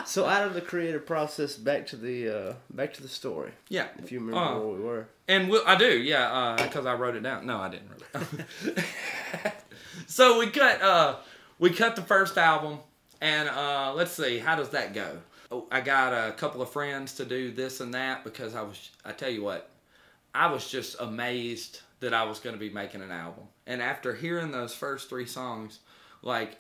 So 0.08 0.24
out 0.24 0.46
of 0.46 0.54
the 0.54 0.62
creative 0.62 1.04
process, 1.04 1.54
back 1.56 1.86
to 1.88 1.96
the 1.96 2.28
uh, 2.30 2.54
back 2.70 2.94
to 2.94 3.02
the 3.02 3.08
story. 3.08 3.52
Yeah. 3.68 3.88
If 3.98 4.10
you 4.10 4.20
remember 4.20 4.40
Uh, 4.40 4.58
where 4.58 4.68
we 4.68 4.82
were. 4.82 5.08
And 5.28 5.50
we, 5.50 5.60
I 5.66 5.76
do, 5.76 5.98
yeah, 5.98 6.56
because 6.58 6.86
I 6.86 6.94
wrote 6.94 7.14
it 7.14 7.22
down. 7.22 7.44
No, 7.44 7.58
I 7.58 7.68
didn't 7.68 7.90
down. 8.14 9.52
so 10.06 10.38
we 10.38 10.46
cut, 10.48 10.80
uh, 10.80 11.16
we 11.58 11.68
cut 11.68 11.94
the 11.94 12.02
first 12.02 12.38
album, 12.38 12.78
and 13.20 13.50
uh, 13.50 13.92
let's 13.94 14.12
see, 14.12 14.38
how 14.38 14.56
does 14.56 14.70
that 14.70 14.94
go? 14.94 15.18
Oh, 15.52 15.66
I 15.70 15.82
got 15.82 16.14
a 16.14 16.32
couple 16.32 16.62
of 16.62 16.70
friends 16.70 17.12
to 17.16 17.26
do 17.26 17.52
this 17.52 17.80
and 17.80 17.92
that 17.92 18.24
because 18.24 18.54
I 18.54 18.62
was, 18.62 18.90
I 19.04 19.12
tell 19.12 19.30
you 19.30 19.42
what, 19.42 19.68
I 20.34 20.50
was 20.50 20.70
just 20.70 20.96
amazed 21.00 21.80
that 22.00 22.14
I 22.14 22.24
was 22.24 22.40
going 22.40 22.54
to 22.54 22.60
be 22.60 22.70
making 22.70 23.02
an 23.02 23.10
album. 23.10 23.44
And 23.66 23.82
after 23.82 24.14
hearing 24.14 24.52
those 24.52 24.74
first 24.74 25.10
three 25.10 25.26
songs, 25.26 25.80
like, 26.22 26.56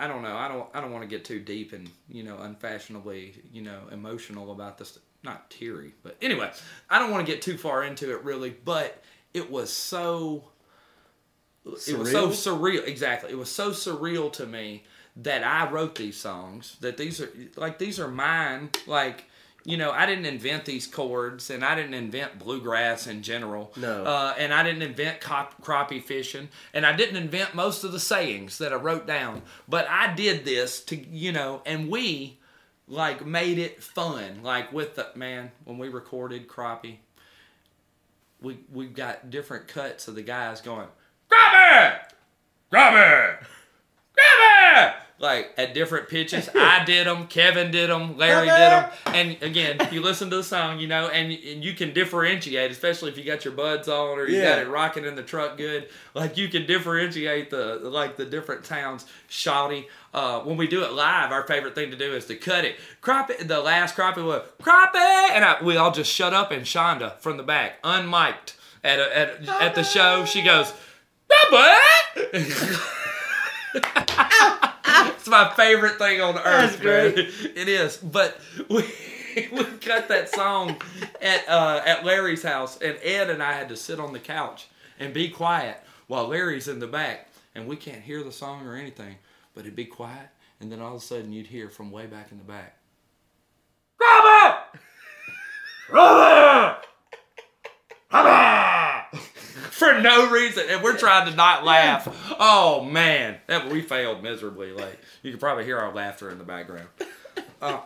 I 0.00 0.06
don't 0.06 0.22
know. 0.22 0.34
I 0.34 0.48
don't. 0.48 0.66
I 0.72 0.80
don't 0.80 0.92
want 0.92 1.02
to 1.02 1.08
get 1.08 1.26
too 1.26 1.40
deep 1.40 1.74
and 1.74 1.88
you 2.08 2.22
know 2.22 2.38
unfashionably 2.38 3.34
you 3.52 3.60
know 3.60 3.82
emotional 3.92 4.50
about 4.50 4.78
this. 4.78 4.98
Not 5.22 5.50
teary, 5.50 5.92
but 6.02 6.16
anyway, 6.22 6.50
I 6.88 6.98
don't 6.98 7.10
want 7.10 7.26
to 7.26 7.30
get 7.30 7.42
too 7.42 7.58
far 7.58 7.84
into 7.84 8.10
it 8.10 8.24
really. 8.24 8.48
But 8.48 9.02
it 9.34 9.50
was 9.50 9.70
so. 9.70 10.44
It 11.86 11.98
was 11.98 12.10
so 12.10 12.30
surreal. 12.30 12.88
Exactly. 12.88 13.30
It 13.30 13.36
was 13.36 13.50
so 13.50 13.72
surreal 13.72 14.32
to 14.32 14.46
me 14.46 14.84
that 15.16 15.44
I 15.44 15.70
wrote 15.70 15.96
these 15.96 16.16
songs. 16.16 16.78
That 16.80 16.96
these 16.96 17.20
are 17.20 17.30
like 17.56 17.78
these 17.78 18.00
are 18.00 18.08
mine. 18.08 18.70
Like 18.86 19.26
you 19.70 19.76
know, 19.76 19.90
I 19.92 20.06
didn't 20.06 20.26
invent 20.26 20.64
these 20.64 20.86
chords, 20.86 21.48
and 21.50 21.64
I 21.64 21.74
didn't 21.74 21.94
invent 21.94 22.38
bluegrass 22.38 23.06
in 23.06 23.22
general. 23.22 23.72
No. 23.76 24.04
Uh, 24.04 24.34
and 24.36 24.52
I 24.52 24.62
didn't 24.62 24.82
invent 24.82 25.20
cop- 25.20 25.62
crappie 25.62 26.02
fishing, 26.02 26.48
and 26.74 26.84
I 26.84 26.94
didn't 26.94 27.16
invent 27.16 27.54
most 27.54 27.84
of 27.84 27.92
the 27.92 28.00
sayings 28.00 28.58
that 28.58 28.72
I 28.72 28.76
wrote 28.76 29.06
down. 29.06 29.42
But 29.68 29.86
I 29.88 30.14
did 30.14 30.44
this 30.44 30.80
to, 30.86 30.96
you 30.96 31.32
know, 31.32 31.62
and 31.64 31.88
we 31.88 32.38
like 32.88 33.24
made 33.24 33.58
it 33.58 33.82
fun. 33.82 34.42
Like 34.42 34.72
with 34.72 34.96
the 34.96 35.08
man 35.14 35.52
when 35.64 35.78
we 35.78 35.88
recorded 35.88 36.48
crappie, 36.48 36.96
we 38.40 38.58
we 38.72 38.86
got 38.86 39.30
different 39.30 39.68
cuts 39.68 40.08
of 40.08 40.16
the 40.16 40.22
guys 40.22 40.60
going 40.60 40.88
crappie, 41.30 42.00
crappie, 42.72 43.44
crappie. 44.18 44.94
Like 45.20 45.52
at 45.58 45.74
different 45.74 46.08
pitches, 46.08 46.48
I 46.54 46.82
did 46.84 47.06
them, 47.06 47.26
Kevin 47.26 47.70
did 47.70 47.90
them, 47.90 48.16
Larry 48.16 48.46
did 48.48 48.56
them, 48.56 48.90
and 49.04 49.42
again, 49.42 49.78
you 49.92 50.00
listen 50.00 50.30
to 50.30 50.36
the 50.36 50.42
song, 50.42 50.80
you 50.80 50.88
know, 50.88 51.08
and, 51.08 51.30
and 51.30 51.62
you 51.62 51.74
can 51.74 51.92
differentiate, 51.92 52.70
especially 52.70 53.10
if 53.10 53.18
you 53.18 53.24
got 53.24 53.44
your 53.44 53.52
buds 53.52 53.86
on 53.86 54.18
or 54.18 54.26
you 54.26 54.40
got 54.40 54.58
it 54.58 54.66
rocking 54.66 55.04
in 55.04 55.16
the 55.16 55.22
truck 55.22 55.58
good. 55.58 55.90
Like 56.14 56.38
you 56.38 56.48
can 56.48 56.64
differentiate 56.64 57.50
the 57.50 57.80
like 57.82 58.16
the 58.16 58.24
different 58.24 58.64
towns, 58.64 59.04
Shouty. 59.28 59.84
Uh, 60.14 60.40
when 60.40 60.56
we 60.56 60.66
do 60.66 60.82
it 60.84 60.92
live, 60.92 61.30
our 61.32 61.46
favorite 61.46 61.74
thing 61.74 61.90
to 61.90 61.96
do 61.98 62.14
is 62.14 62.24
to 62.26 62.34
cut 62.34 62.64
it. 62.64 62.76
Crop 63.02 63.28
it. 63.28 63.46
The 63.46 63.60
last 63.60 63.94
crop 63.94 64.16
it 64.16 64.22
was 64.22 64.42
crop 64.62 64.92
it, 64.94 65.32
and 65.34 65.44
I, 65.44 65.62
we 65.62 65.76
all 65.76 65.92
just 65.92 66.10
shut 66.10 66.32
up. 66.32 66.50
And 66.50 66.62
Shonda 66.64 67.18
from 67.18 67.36
the 67.36 67.42
back, 67.42 67.82
unmiked 67.82 68.54
at 68.82 68.98
a, 68.98 69.18
at 69.18 69.48
at 69.48 69.74
the 69.74 69.82
show, 69.84 70.24
she 70.24 70.42
goes, 70.42 70.72
"Crappie." 71.30 72.96
it's 75.16 75.28
my 75.28 75.52
favorite 75.54 75.98
thing 75.98 76.20
on 76.20 76.38
earth. 76.38 76.80
That's. 76.82 77.18
It 77.56 77.68
is. 77.68 77.96
But 77.96 78.40
we 78.68 78.84
we 79.52 79.64
cut 79.80 80.08
that 80.08 80.28
song 80.34 80.76
at 81.20 81.48
uh, 81.48 81.82
at 81.84 82.04
Larry's 82.04 82.42
house, 82.42 82.78
and 82.80 82.98
Ed 83.02 83.30
and 83.30 83.42
I 83.42 83.52
had 83.52 83.68
to 83.68 83.76
sit 83.76 84.00
on 84.00 84.12
the 84.12 84.18
couch 84.18 84.68
and 84.98 85.12
be 85.14 85.28
quiet 85.28 85.78
while 86.06 86.28
Larry's 86.28 86.68
in 86.68 86.78
the 86.78 86.86
back, 86.86 87.28
and 87.54 87.66
we 87.66 87.76
can't 87.76 88.02
hear 88.02 88.22
the 88.22 88.32
song 88.32 88.66
or 88.66 88.74
anything. 88.76 89.16
But 89.54 89.60
it'd 89.60 89.76
be 89.76 89.84
quiet, 89.84 90.28
and 90.60 90.70
then 90.70 90.80
all 90.80 90.96
of 90.96 91.02
a 91.02 91.04
sudden 91.04 91.32
you'd 91.32 91.46
hear 91.46 91.68
from 91.68 91.90
way 91.90 92.06
back 92.06 92.32
in 92.32 92.38
the 92.38 92.44
back, 92.44 92.76
Robert, 94.00 94.64
Robert, 95.90 96.86
Robert, 98.12 98.99
for 99.80 99.98
no 100.00 100.30
reason, 100.30 100.66
and 100.68 100.82
we're 100.82 100.96
trying 100.96 101.28
to 101.28 101.34
not 101.34 101.64
laugh. 101.64 102.06
Oh 102.38 102.84
man, 102.84 103.38
that 103.46 103.70
we 103.70 103.80
failed 103.80 104.22
miserably. 104.22 104.72
Like 104.72 104.98
you 105.22 105.30
can 105.30 105.40
probably 105.40 105.64
hear 105.64 105.78
our 105.78 105.92
laughter 105.92 106.30
in 106.30 106.38
the 106.38 106.44
background. 106.44 106.86
Uh, 107.60 107.80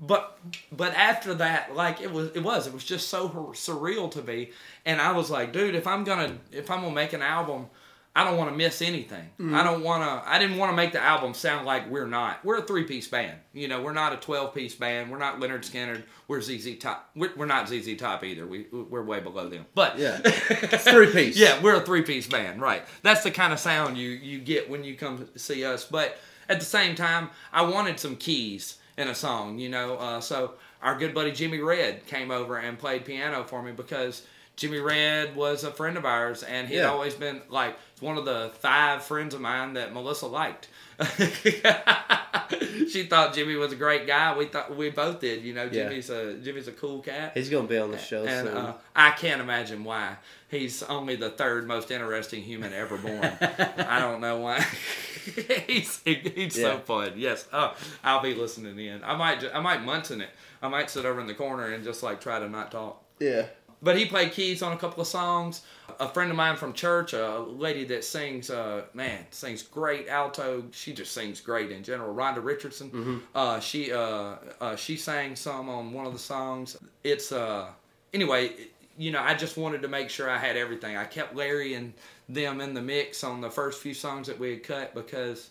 but 0.00 0.38
but 0.70 0.94
after 0.94 1.34
that, 1.34 1.74
like 1.74 2.00
it 2.02 2.12
was 2.12 2.28
it 2.34 2.42
was 2.42 2.66
it 2.66 2.74
was 2.74 2.84
just 2.84 3.08
so 3.08 3.28
surreal 3.54 4.10
to 4.12 4.22
me, 4.22 4.50
and 4.84 5.00
I 5.00 5.12
was 5.12 5.30
like, 5.30 5.52
dude, 5.52 5.74
if 5.74 5.86
I'm 5.86 6.04
gonna 6.04 6.38
if 6.52 6.70
I'm 6.70 6.82
gonna 6.82 6.94
make 6.94 7.14
an 7.14 7.22
album. 7.22 7.66
I 8.14 8.24
don't 8.24 8.36
want 8.36 8.50
to 8.50 8.56
miss 8.56 8.82
anything. 8.82 9.30
I 9.54 9.62
don't 9.62 9.84
want 9.84 10.02
to. 10.02 10.28
I 10.28 10.38
didn't 10.40 10.56
want 10.58 10.72
to 10.72 10.76
make 10.76 10.92
the 10.92 11.00
album 11.00 11.32
sound 11.32 11.64
like 11.64 11.88
we're 11.88 12.08
not. 12.08 12.44
We're 12.44 12.58
a 12.58 12.62
three 12.62 12.82
piece 12.82 13.06
band. 13.06 13.38
You 13.52 13.68
know, 13.68 13.80
we're 13.82 13.92
not 13.92 14.12
a 14.12 14.16
twelve 14.16 14.52
piece 14.52 14.74
band. 14.74 15.10
We're 15.12 15.18
not 15.18 15.38
Lynyrd 15.38 15.60
Skynyrd. 15.64 16.02
We're 16.26 16.40
ZZ 16.40 16.76
Top. 16.78 17.08
We're, 17.14 17.30
we're 17.36 17.46
not 17.46 17.68
ZZ 17.68 17.96
Top 17.96 18.24
either. 18.24 18.46
We 18.46 18.66
we're 18.72 19.04
way 19.04 19.20
below 19.20 19.48
them. 19.48 19.64
But 19.74 19.96
Yeah. 19.98 20.18
Three 20.18 21.12
piece. 21.12 21.36
yeah, 21.36 21.62
we're 21.62 21.76
a 21.76 21.80
three 21.84 22.02
piece 22.02 22.26
band, 22.26 22.60
right? 22.60 22.82
That's 23.02 23.22
the 23.22 23.30
kind 23.30 23.52
of 23.52 23.60
sound 23.60 23.96
you 23.96 24.08
you 24.10 24.40
get 24.40 24.68
when 24.68 24.82
you 24.82 24.96
come 24.96 25.28
see 25.36 25.64
us. 25.64 25.84
But 25.84 26.18
at 26.48 26.58
the 26.58 26.66
same 26.66 26.96
time, 26.96 27.30
I 27.52 27.62
wanted 27.62 28.00
some 28.00 28.16
keys 28.16 28.78
in 28.98 29.06
a 29.06 29.14
song, 29.14 29.58
you 29.60 29.68
know. 29.68 29.96
Uh, 29.96 30.20
so 30.20 30.54
our 30.82 30.98
good 30.98 31.14
buddy 31.14 31.30
Jimmy 31.30 31.60
Red 31.60 32.06
came 32.06 32.32
over 32.32 32.58
and 32.58 32.76
played 32.76 33.04
piano 33.04 33.44
for 33.44 33.62
me 33.62 33.70
because 33.70 34.26
Jimmy 34.60 34.78
Red 34.78 35.34
was 35.36 35.64
a 35.64 35.70
friend 35.70 35.96
of 35.96 36.04
ours, 36.04 36.42
and 36.42 36.68
he'd 36.68 36.76
Yeah. 36.76 36.90
always 36.90 37.14
been 37.14 37.40
like 37.48 37.76
one 38.00 38.18
of 38.18 38.26
the 38.26 38.50
five 38.60 39.02
friends 39.02 39.32
of 39.34 39.40
mine 39.40 39.72
that 39.72 39.94
Melissa 39.94 40.26
liked. 40.26 40.68
she 42.90 43.04
thought 43.04 43.32
Jimmy 43.34 43.54
was 43.56 43.72
a 43.72 43.76
great 43.76 44.06
guy. 44.06 44.36
We 44.36 44.44
thought 44.44 44.76
we 44.76 44.90
both 44.90 45.20
did. 45.20 45.42
You 45.44 45.54
know, 45.54 45.64
Yeah. 45.64 45.84
Jimmy's 45.88 46.10
a 46.10 46.34
Jimmy's 46.34 46.68
a 46.68 46.72
cool 46.72 47.00
cat. 47.00 47.32
He's 47.34 47.48
gonna 47.48 47.66
be 47.68 47.78
on 47.78 47.90
the 47.90 47.96
show 47.98 48.24
And 48.26 48.48
soon. 48.48 48.56
uh, 48.56 48.74
I 48.94 49.12
can't 49.12 49.40
imagine 49.40 49.82
why. 49.82 50.16
He's 50.48 50.82
only 50.82 51.16
the 51.16 51.30
third 51.30 51.66
most 51.66 51.90
interesting 51.90 52.42
human 52.42 52.72
ever 52.74 52.98
born. 52.98 53.24
I 53.78 53.98
don't 53.98 54.20
know 54.20 54.40
why. 54.40 54.60
he's 55.66 56.00
he's 56.04 56.54
so 56.60 56.78
fun. 56.80 57.12
Yes. 57.16 57.46
Oh, 57.52 57.74
I'll 58.04 58.20
be 58.22 58.34
listening 58.34 58.78
in. 58.78 59.02
I 59.04 59.16
might 59.16 59.42
I 59.54 59.60
might 59.60 59.82
Munson 59.84 60.20
it. 60.20 60.30
I 60.60 60.68
might 60.68 60.90
sit 60.90 61.06
over 61.06 61.18
in 61.20 61.26
the 61.26 61.34
corner 61.34 61.66
and 61.72 61.82
just 61.82 62.02
like 62.02 62.20
try 62.20 62.38
to 62.40 62.48
not 62.48 62.70
talk. 62.70 63.02
yeah. 63.20 63.46
But 63.82 63.96
he 63.96 64.04
played 64.04 64.32
keys 64.32 64.62
on 64.62 64.72
a 64.72 64.76
couple 64.76 65.00
of 65.00 65.06
songs. 65.06 65.62
A 65.98 66.08
friend 66.08 66.30
of 66.30 66.36
mine 66.36 66.56
from 66.56 66.72
church, 66.72 67.12
a 67.12 67.40
lady 67.40 67.84
that 67.84 68.04
sings, 68.04 68.48
uh, 68.50 68.82
man, 68.94 69.24
sings 69.30 69.62
great 69.62 70.08
alto. 70.08 70.64
She 70.70 70.92
just 70.92 71.12
sings 71.12 71.40
great 71.40 71.70
in 71.70 71.82
general. 71.82 72.14
Rhonda 72.14 72.42
Richardson. 72.44 73.22
Uh, 73.34 73.60
she 73.60 73.92
uh, 73.92 74.36
uh, 74.60 74.76
she 74.76 74.96
sang 74.96 75.36
some 75.36 75.68
on 75.68 75.92
one 75.92 76.06
of 76.06 76.12
the 76.12 76.18
songs. 76.18 76.76
It's 77.04 77.32
uh, 77.32 77.68
anyway. 78.12 78.52
You 78.98 79.12
know, 79.12 79.20
I 79.22 79.34
just 79.34 79.56
wanted 79.56 79.80
to 79.82 79.88
make 79.88 80.10
sure 80.10 80.28
I 80.28 80.36
had 80.36 80.58
everything. 80.58 80.96
I 80.96 81.04
kept 81.04 81.34
Larry 81.34 81.72
and 81.72 81.94
them 82.28 82.60
in 82.60 82.74
the 82.74 82.82
mix 82.82 83.24
on 83.24 83.40
the 83.40 83.50
first 83.50 83.80
few 83.80 83.94
songs 83.94 84.26
that 84.26 84.38
we 84.38 84.50
had 84.50 84.62
cut 84.62 84.94
because 84.94 85.50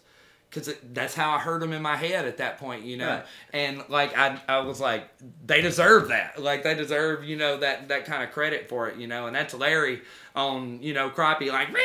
because 0.49 0.73
that's 0.93 1.13
how 1.13 1.31
I 1.31 1.37
heard 1.39 1.61
them 1.61 1.73
in 1.73 1.81
my 1.81 1.95
head 1.95 2.25
at 2.25 2.37
that 2.37 2.57
point, 2.57 2.83
you 2.83 2.97
know. 2.97 3.07
Right. 3.07 3.25
And 3.53 3.83
like 3.89 4.17
I, 4.17 4.39
I 4.47 4.59
was 4.59 4.79
like, 4.79 5.07
they 5.45 5.61
deserve 5.61 6.07
that. 6.09 6.41
Like 6.41 6.63
they 6.63 6.73
deserve, 6.75 7.23
you 7.23 7.35
know, 7.35 7.57
that 7.57 7.89
that 7.89 8.05
kind 8.05 8.23
of 8.23 8.31
credit 8.31 8.67
for 8.69 8.87
it, 8.89 8.97
you 8.97 9.07
know. 9.07 9.27
And 9.27 9.35
that's 9.35 9.53
Larry 9.53 10.01
on, 10.35 10.81
you 10.81 10.93
know, 10.93 11.09
crappie 11.09 11.51
like 11.51 11.71
man, 11.71 11.81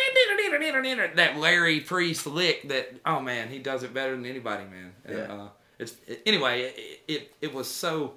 that 1.16 1.36
Larry 1.38 1.80
Priest 1.80 2.26
lick. 2.26 2.68
That 2.68 2.94
oh 3.04 3.20
man, 3.20 3.48
he 3.48 3.58
does 3.58 3.82
it 3.82 3.92
better 3.92 4.12
than 4.16 4.24
anybody, 4.26 4.64
man. 4.64 4.92
And, 5.04 5.18
Yeah. 5.18 5.24
uh, 5.34 5.48
it's 5.78 5.94
it, 6.06 6.22
anyway. 6.24 6.62
It, 6.62 7.00
it 7.08 7.32
it 7.42 7.54
was 7.54 7.70
so. 7.70 8.14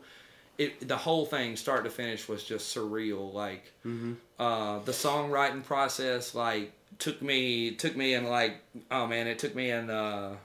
It, 0.58 0.88
the 0.88 0.98
whole 0.98 1.28
thing, 1.28 1.56
start 1.56 1.84
to 1.84 1.92
finish, 1.92 2.28
was 2.28 2.44
just 2.44 2.76
surreal. 2.76 3.32
Like 3.32 3.72
uh, 4.40 4.80
the 4.80 4.92
songwriting 4.92 5.64
process, 5.64 6.34
like 6.34 6.72
took 7.00 7.22
me 7.22 7.72
took 7.72 7.96
me 7.96 8.14
in 8.14 8.26
like 8.26 8.58
oh 8.92 9.08
man, 9.08 9.28
it 9.28 9.40
took 9.40 9.56
me 9.56 9.72
in 9.72 9.90
uh, 9.90 10.36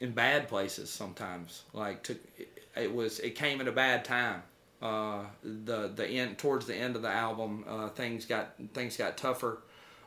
in 0.00 0.12
bad 0.12 0.48
places 0.48 0.90
sometimes. 0.90 1.62
Like 1.72 2.02
took 2.02 2.18
it, 2.38 2.48
it 2.76 2.94
was 2.94 3.18
it 3.20 3.34
came 3.34 3.60
at 3.60 3.68
a 3.68 3.72
bad 3.72 4.04
time. 4.04 4.42
Uh, 4.82 5.20
the 5.42 5.88
the 5.94 6.06
end 6.06 6.38
towards 6.38 6.66
the 6.66 6.74
end 6.74 6.96
of 6.96 7.02
the 7.02 7.10
album, 7.10 7.64
uh, 7.68 7.88
things 7.88 8.26
got 8.26 8.54
things 8.74 8.96
got 8.96 9.16
tougher. 9.16 9.58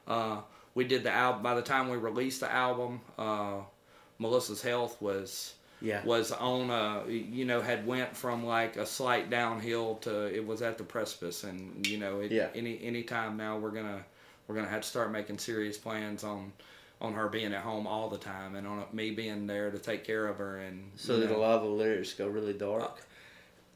Uh, 0.07 0.41
we 0.75 0.83
did 0.85 1.03
the 1.03 1.11
album 1.11 1.41
by 1.41 1.55
the 1.55 1.61
time 1.61 1.89
we 1.89 1.97
released 1.97 2.39
the 2.41 2.51
album. 2.51 3.01
Uh, 3.17 3.57
Melissa's 4.19 4.61
health 4.61 5.01
was 5.01 5.53
Yeah. 5.81 6.03
was 6.05 6.31
on 6.31 6.69
a 6.69 7.09
you 7.09 7.45
know 7.45 7.61
had 7.61 7.87
went 7.87 8.15
from 8.15 8.45
like 8.45 8.75
a 8.75 8.85
slight 8.85 9.29
downhill 9.29 9.95
to 10.01 10.25
it 10.33 10.45
was 10.45 10.61
at 10.61 10.77
the 10.77 10.83
precipice 10.83 11.43
and 11.45 11.87
you 11.87 11.97
know 11.97 12.19
it, 12.19 12.31
Yeah. 12.31 12.49
any 12.53 12.79
any 12.83 13.03
time 13.03 13.37
now 13.37 13.57
we're 13.57 13.71
gonna 13.71 14.03
we're 14.49 14.55
gonna 14.55 14.67
have 14.67 14.81
to 14.81 14.88
start 14.88 15.12
making 15.12 15.38
serious 15.38 15.77
plans 15.77 16.23
on 16.25 16.51
on 16.99 17.13
her 17.13 17.29
being 17.29 17.53
at 17.53 17.62
home 17.62 17.88
all 17.88 18.09
the 18.09 18.17
time 18.17 18.55
and 18.55 18.67
on 18.67 18.83
me 18.91 19.12
being 19.12 19.47
there 19.47 19.71
to 19.71 19.77
take 19.79 20.03
care 20.03 20.27
of 20.27 20.38
her 20.39 20.57
and 20.57 20.91
So 20.97 21.17
did 21.19 21.31
a 21.31 21.38
lot 21.38 21.57
of 21.57 21.62
the 21.63 21.69
lyrics 21.69 22.13
go 22.13 22.27
really 22.27 22.51
dark? 22.53 22.99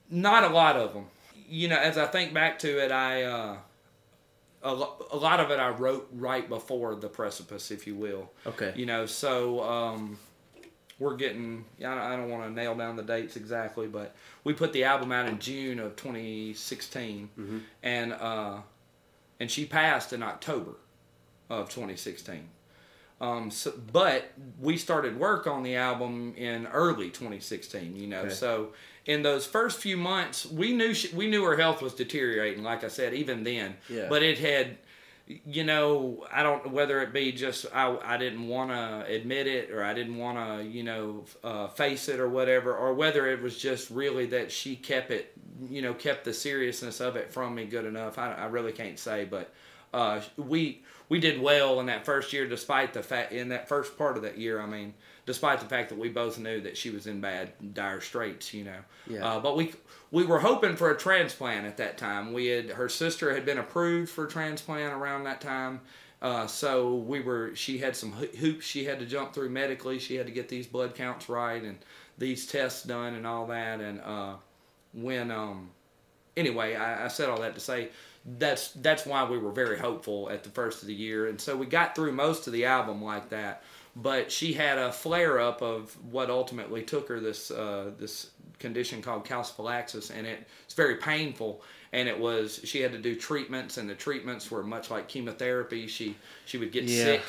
not 0.10 0.44
a 0.44 0.50
lot 0.54 0.76
of 0.76 0.94
them 0.94 1.06
you 1.48 1.68
know 1.70 1.78
as 1.78 1.98
I 1.98 2.06
think 2.08 2.34
back 2.34 2.60
to 2.60 2.84
it 2.84 2.92
I 2.92 3.24
uh 3.24 3.56
a, 4.64 4.74
lo- 4.74 5.06
a 5.12 5.18
lot 5.18 5.40
of 5.40 5.52
it 5.52 5.60
I 5.60 5.70
wrote 5.70 6.10
right 6.14 6.48
before 6.50 6.96
the 6.96 7.08
precipice 7.08 7.70
if 7.72 7.86
you 7.88 7.96
will 7.96 8.32
Okay. 8.48 8.74
you 8.76 8.86
know 8.86 9.06
so 9.06 9.62
um 9.64 10.18
we're 11.00 11.16
getting. 11.16 11.66
I 11.80 11.84
don't, 11.84 11.98
I 11.98 12.16
don't 12.16 12.30
want 12.30 12.44
to 12.44 12.52
nail 12.52 12.76
down 12.76 12.96
the 12.96 13.04
dates 13.04 13.36
exactly, 13.36 13.88
but 13.88 14.16
we 14.44 14.54
put 14.54 14.72
the 14.74 14.84
album 14.84 15.12
out 15.12 15.28
in 15.28 15.40
June 15.40 15.80
of 15.80 15.96
2016, 15.96 17.30
and 17.82 18.14
uh, 18.14 18.58
and 19.44 19.52
she 19.52 19.66
passed 19.66 20.14
in 20.14 20.24
October 20.24 20.72
of 21.50 21.68
2016. 21.68 22.48
Um, 23.20 23.52
so, 23.52 23.74
but 23.92 24.32
we 24.58 24.78
started 24.78 25.20
work 25.20 25.48
on 25.48 25.64
the 25.64 25.76
album 25.76 26.34
in 26.38 26.66
early 26.68 27.10
2016. 27.10 27.94
You 27.98 28.08
know, 28.08 28.22
Okay. 28.22 28.30
so 28.34 28.70
in 29.06 29.22
those 29.22 29.46
first 29.46 29.80
few 29.82 29.98
months, 29.98 30.46
we 30.46 30.72
knew 30.72 30.94
she, 30.94 31.14
we 31.14 31.28
knew 31.30 31.44
her 31.44 31.58
health 31.58 31.82
was 31.82 31.94
deteriorating. 31.94 32.64
Like 32.64 32.86
I 32.86 32.88
said, 32.88 33.14
even 33.14 33.44
then. 33.44 33.76
Yeah. 33.90 34.08
But 34.08 34.24
it 34.24 34.38
had, 34.40 34.78
you 35.46 35.64
know, 35.64 36.26
I 36.32 36.44
don't 36.44 36.72
whether 36.72 37.02
it 37.02 37.14
be 37.14 37.32
just 37.32 37.66
I 37.74 37.98
I 38.04 38.18
didn't 38.18 38.48
want 38.48 38.72
to 38.72 39.06
admit 39.14 39.48
it 39.48 39.72
or 39.72 39.84
I 39.84 39.94
didn't 39.94 40.18
want 40.18 40.38
to 40.38 40.66
you 40.68 40.84
know 40.84 41.26
uh, 41.44 41.68
face 41.68 42.10
it 42.10 42.20
or 42.20 42.30
whatever, 42.30 42.76
or 42.76 42.94
whether 42.94 43.28
it 43.28 43.42
was 43.42 43.58
just 43.58 43.90
really 43.90 44.26
that 44.28 44.52
she 44.52 44.76
kept 44.76 45.12
it, 45.12 45.34
you 45.70 45.82
know, 45.82 45.94
kept 45.94 46.26
the 46.26 46.34
seriousness 46.34 47.00
of 47.00 47.16
it 47.16 47.32
from 47.32 47.56
me 47.56 47.66
good 47.66 47.86
enough. 47.86 48.18
I, 48.18 48.34
I 48.34 48.46
really 48.46 48.72
can't 48.72 49.00
say, 49.00 49.26
but 49.26 49.54
uh, 49.94 50.22
we 50.38 50.82
we 51.10 51.20
did 51.20 51.42
well 51.42 51.80
in 51.80 51.86
that 51.88 52.06
first 52.06 52.34
year, 52.34 52.48
despite 52.48 52.94
the 52.94 53.04
fact 53.04 53.32
in 53.32 53.50
that 53.50 53.68
first 53.68 53.98
part 53.98 54.18
of 54.18 54.24
that 54.24 54.38
year. 54.38 54.60
I 54.62 54.66
mean, 54.66 54.94
despite 55.26 55.60
the 55.60 55.66
fact 55.66 55.90
that 55.90 55.98
we 55.98 56.10
both 56.10 56.38
knew 56.38 56.62
that 56.62 56.78
she 56.78 56.90
was 56.90 57.08
in 57.08 57.22
bad, 57.22 57.52
dire 57.74 58.02
straits, 58.02 58.54
you 58.54 58.64
know. 58.64 58.80
Yeah. 59.08 59.26
Uh, 59.26 59.40
but 59.40 59.56
we 59.56 59.74
we 60.12 60.26
were 60.26 60.40
hoping 60.40 60.76
for 60.76 60.92
a 60.92 60.98
transplant 60.98 61.66
at 61.66 61.78
that 61.78 61.98
time. 61.98 62.34
We 62.34 62.48
had 62.48 62.72
her 62.72 62.90
sister 62.90 63.34
had 63.34 63.46
been 63.46 63.58
approved 63.58 64.12
for 64.12 64.26
transplant 64.26 64.94
around 64.94 65.24
that 65.24 65.42
time. 65.42 65.82
Uh, 66.22 66.48
so 66.48 66.96
we 66.96 67.20
were. 67.20 67.54
She 67.56 67.80
had 67.80 67.96
some 67.96 68.12
hoops 68.12 68.66
she 68.66 68.86
had 68.86 69.00
to 69.00 69.06
jump 69.06 69.34
through 69.34 69.50
medically. 69.50 70.00
She 70.00 70.16
had 70.16 70.26
to 70.26 70.32
get 70.32 70.50
these 70.50 70.68
blood 70.68 70.96
counts 70.96 71.28
right 71.28 71.62
and 71.62 71.80
these 72.18 72.46
tests 72.46 72.84
done 72.84 73.16
and 73.16 73.28
all 73.28 73.48
that. 73.48 73.82
And 73.82 74.00
uh, 74.02 74.36
when 74.94 75.32
um, 75.32 75.72
anyway, 76.38 76.76
I, 76.76 77.06
I 77.06 77.08
said 77.08 77.30
all 77.30 77.42
that 77.42 77.56
to 77.56 77.60
say 77.60 77.90
that's 78.26 78.72
that's 78.72 79.06
why 79.06 79.26
we 79.26 79.38
were 79.38 79.52
very 79.52 79.78
hopeful 79.78 80.30
at 80.30 80.44
the 80.44 80.50
first 80.50 80.82
of 80.82 80.88
the 80.88 80.94
year, 80.94 81.28
and 81.28 81.40
so 81.40 81.56
we 81.56 81.66
got 81.66 81.96
through 81.96 82.14
most 82.14 82.48
of 82.48 82.54
the 82.54 82.66
album 82.66 83.04
like 83.04 83.30
that. 83.30 83.64
But 83.96 84.32
she 84.32 84.54
had 84.54 84.78
a 84.80 84.92
flare 84.92 85.40
up 85.40 85.62
of 85.62 85.96
what 86.12 86.30
ultimately 86.32 86.82
took 86.82 87.08
her 87.10 87.20
this 87.20 87.52
uh, 87.52 87.92
this 88.00 88.32
condition 88.60 89.02
called 89.02 89.24
calciphylaxis, 89.26 90.10
and 90.10 90.26
it, 90.26 90.48
it's 90.66 90.74
very 90.74 90.96
painful. 90.96 91.62
And 91.92 92.10
it 92.10 92.18
was 92.20 92.60
she 92.64 92.82
had 92.82 92.92
to 92.94 92.98
do 92.98 93.16
treatments, 93.16 93.78
and 93.78 93.88
the 93.88 93.94
treatments 93.94 94.50
were 94.50 94.64
much 94.64 94.90
like 94.90 95.08
chemotherapy. 95.08 95.86
She 95.88 96.16
she 96.46 96.58
would 96.58 96.72
get 96.72 96.86
Yeah. 96.86 97.04
sick 97.04 97.22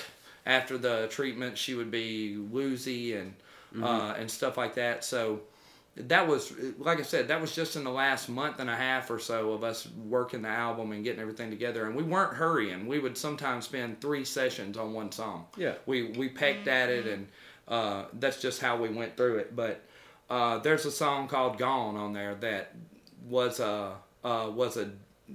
after 0.47 0.79
the 0.79 1.07
treatment. 1.11 1.59
She 1.59 1.75
would 1.75 1.91
be 1.91 2.37
woozy 2.39 3.15
and 3.15 3.35
Mm-hmm. 3.75 3.83
uh, 3.83 4.13
and 4.13 4.31
stuff 4.31 4.57
like 4.57 4.75
that. 4.77 5.03
So 5.05 5.41
that 5.97 6.27
was 6.27 6.53
like 6.79 6.99
I 6.99 7.03
said, 7.03 7.29
that 7.29 7.41
was 7.41 7.55
just 7.55 7.77
in 7.77 7.85
the 7.85 7.91
last 7.91 8.29
month 8.29 8.59
and 8.59 8.69
a 8.69 8.75
half 8.75 9.11
or 9.11 9.19
so 9.19 9.53
of 9.53 9.63
us 9.63 9.89
working 10.07 10.43
the 10.43 10.49
album 10.49 10.93
and 10.93 11.05
getting 11.05 11.21
everything 11.21 11.51
together. 11.51 11.87
And 11.87 11.95
we 11.95 12.03
weren't 12.03 12.35
hurrying. 12.35 12.87
We 12.87 12.99
would 12.99 13.17
sometimes 13.17 13.67
spend 13.67 14.01
three 14.01 14.25
sessions 14.25 14.77
on 14.77 14.93
one 14.93 15.13
song. 15.13 15.47
Yeah. 15.57 15.75
We 15.87 16.11
we 16.13 16.29
pecked 16.29 16.67
at 16.67 16.91
it, 16.91 17.07
and 17.07 17.29
uh, 17.69 18.07
that's 18.15 18.41
just 18.43 18.61
how 18.61 18.77
we 18.77 18.89
went 18.89 19.17
through 19.17 19.39
it. 19.39 19.55
But 19.55 19.83
uh, 20.29 20.59
there's 20.59 20.85
a 20.85 20.91
song 20.91 21.29
called 21.29 21.59
"Gone" 21.59 21.97
on 21.97 22.13
there 22.13 22.35
that 22.37 22.75
was 23.29 23.61
a 23.61 23.93
uh, 24.25 24.51
was 24.53 24.77
a 24.77 24.91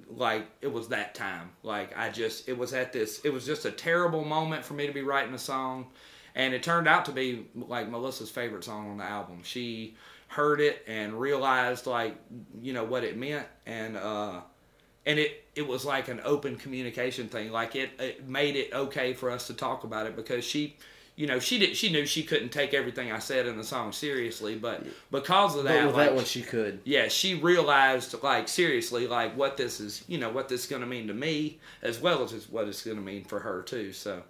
like 0.10 0.46
it 0.62 0.72
was 0.72 0.90
that 0.90 1.16
time. 1.16 1.52
Like 1.64 1.98
I 1.98 2.10
just 2.10 2.50
it 2.50 2.58
was 2.58 2.74
at 2.74 2.92
this. 2.92 3.22
It 3.24 3.32
was 3.32 3.46
just 3.46 3.66
a 3.66 3.72
terrible 3.72 4.26
moment 4.26 4.66
for 4.66 4.74
me 4.74 4.88
to 4.88 4.94
be 4.94 5.02
writing 5.02 5.34
a 5.34 5.40
song, 5.40 5.88
and 6.36 6.54
it 6.54 6.64
turned 6.64 6.88
out 6.88 7.06
to 7.06 7.14
be 7.14 7.48
like 7.56 7.90
Melissa's 7.90 8.30
favorite 8.30 8.66
song 8.66 8.92
on 8.92 8.98
the 8.98 9.06
album. 9.06 9.40
She 9.44 9.96
heard 10.30 10.62
it 10.62 10.84
and 10.88 11.20
realized 11.20 11.86
like 11.88 12.16
you 12.62 12.72
know 12.74 12.84
what 12.86 13.04
it 13.04 13.18
meant 13.18 13.46
and 13.66 13.98
uh 13.98 14.40
and 15.06 15.20
it 15.20 15.44
it 15.56 15.68
was 15.68 15.84
like 15.86 16.08
an 16.08 16.22
open 16.24 16.56
communication 16.56 17.28
thing 17.28 17.52
like 17.52 17.76
it, 17.76 17.90
it 18.00 18.28
made 18.28 18.56
it 18.56 18.72
okay 18.74 19.14
for 19.14 19.30
us 19.32 19.48
to 19.48 19.54
talk 19.54 19.84
about 19.84 20.06
it 20.06 20.16
because 20.16 20.46
she 20.46 20.78
you 21.16 21.26
know 21.28 21.40
she 21.40 21.58
did 21.58 21.76
she 21.76 21.92
knew 21.92 22.06
she 22.06 22.24
couldn't 22.24 22.50
take 22.50 22.74
everything 22.76 23.12
i 23.12 23.18
said 23.20 23.48
in 23.48 23.58
the 23.58 23.64
song 23.64 23.92
seriously 23.92 24.56
but 24.56 24.84
because 25.12 25.56
of 25.56 25.64
But 25.64 25.70
that 25.70 25.86
with 25.88 25.96
like, 25.96 26.08
that 26.10 26.16
one, 26.16 26.26
she 26.26 26.42
could. 26.44 26.80
yeah, 26.86 27.08
she 27.10 27.34
realized 27.36 28.16
like 28.24 28.48
seriously 28.48 29.08
like 29.08 29.36
what 29.36 29.58
this 29.58 29.80
is, 29.82 30.04
you 30.08 30.18
know, 30.20 30.30
what 30.30 30.48
this 30.48 30.62
is 30.62 30.68
going 30.68 30.82
to 30.84 30.88
mean 30.88 31.08
to 31.08 31.14
me 31.14 31.60
as 31.82 32.00
well 32.00 32.24
as 32.24 32.48
what 32.50 32.68
it's 32.70 32.84
going 32.84 32.98
to 32.98 33.04
mean 33.04 33.24
for 33.26 33.40
her 33.40 33.62
too. 33.64 33.92
So 33.94 34.22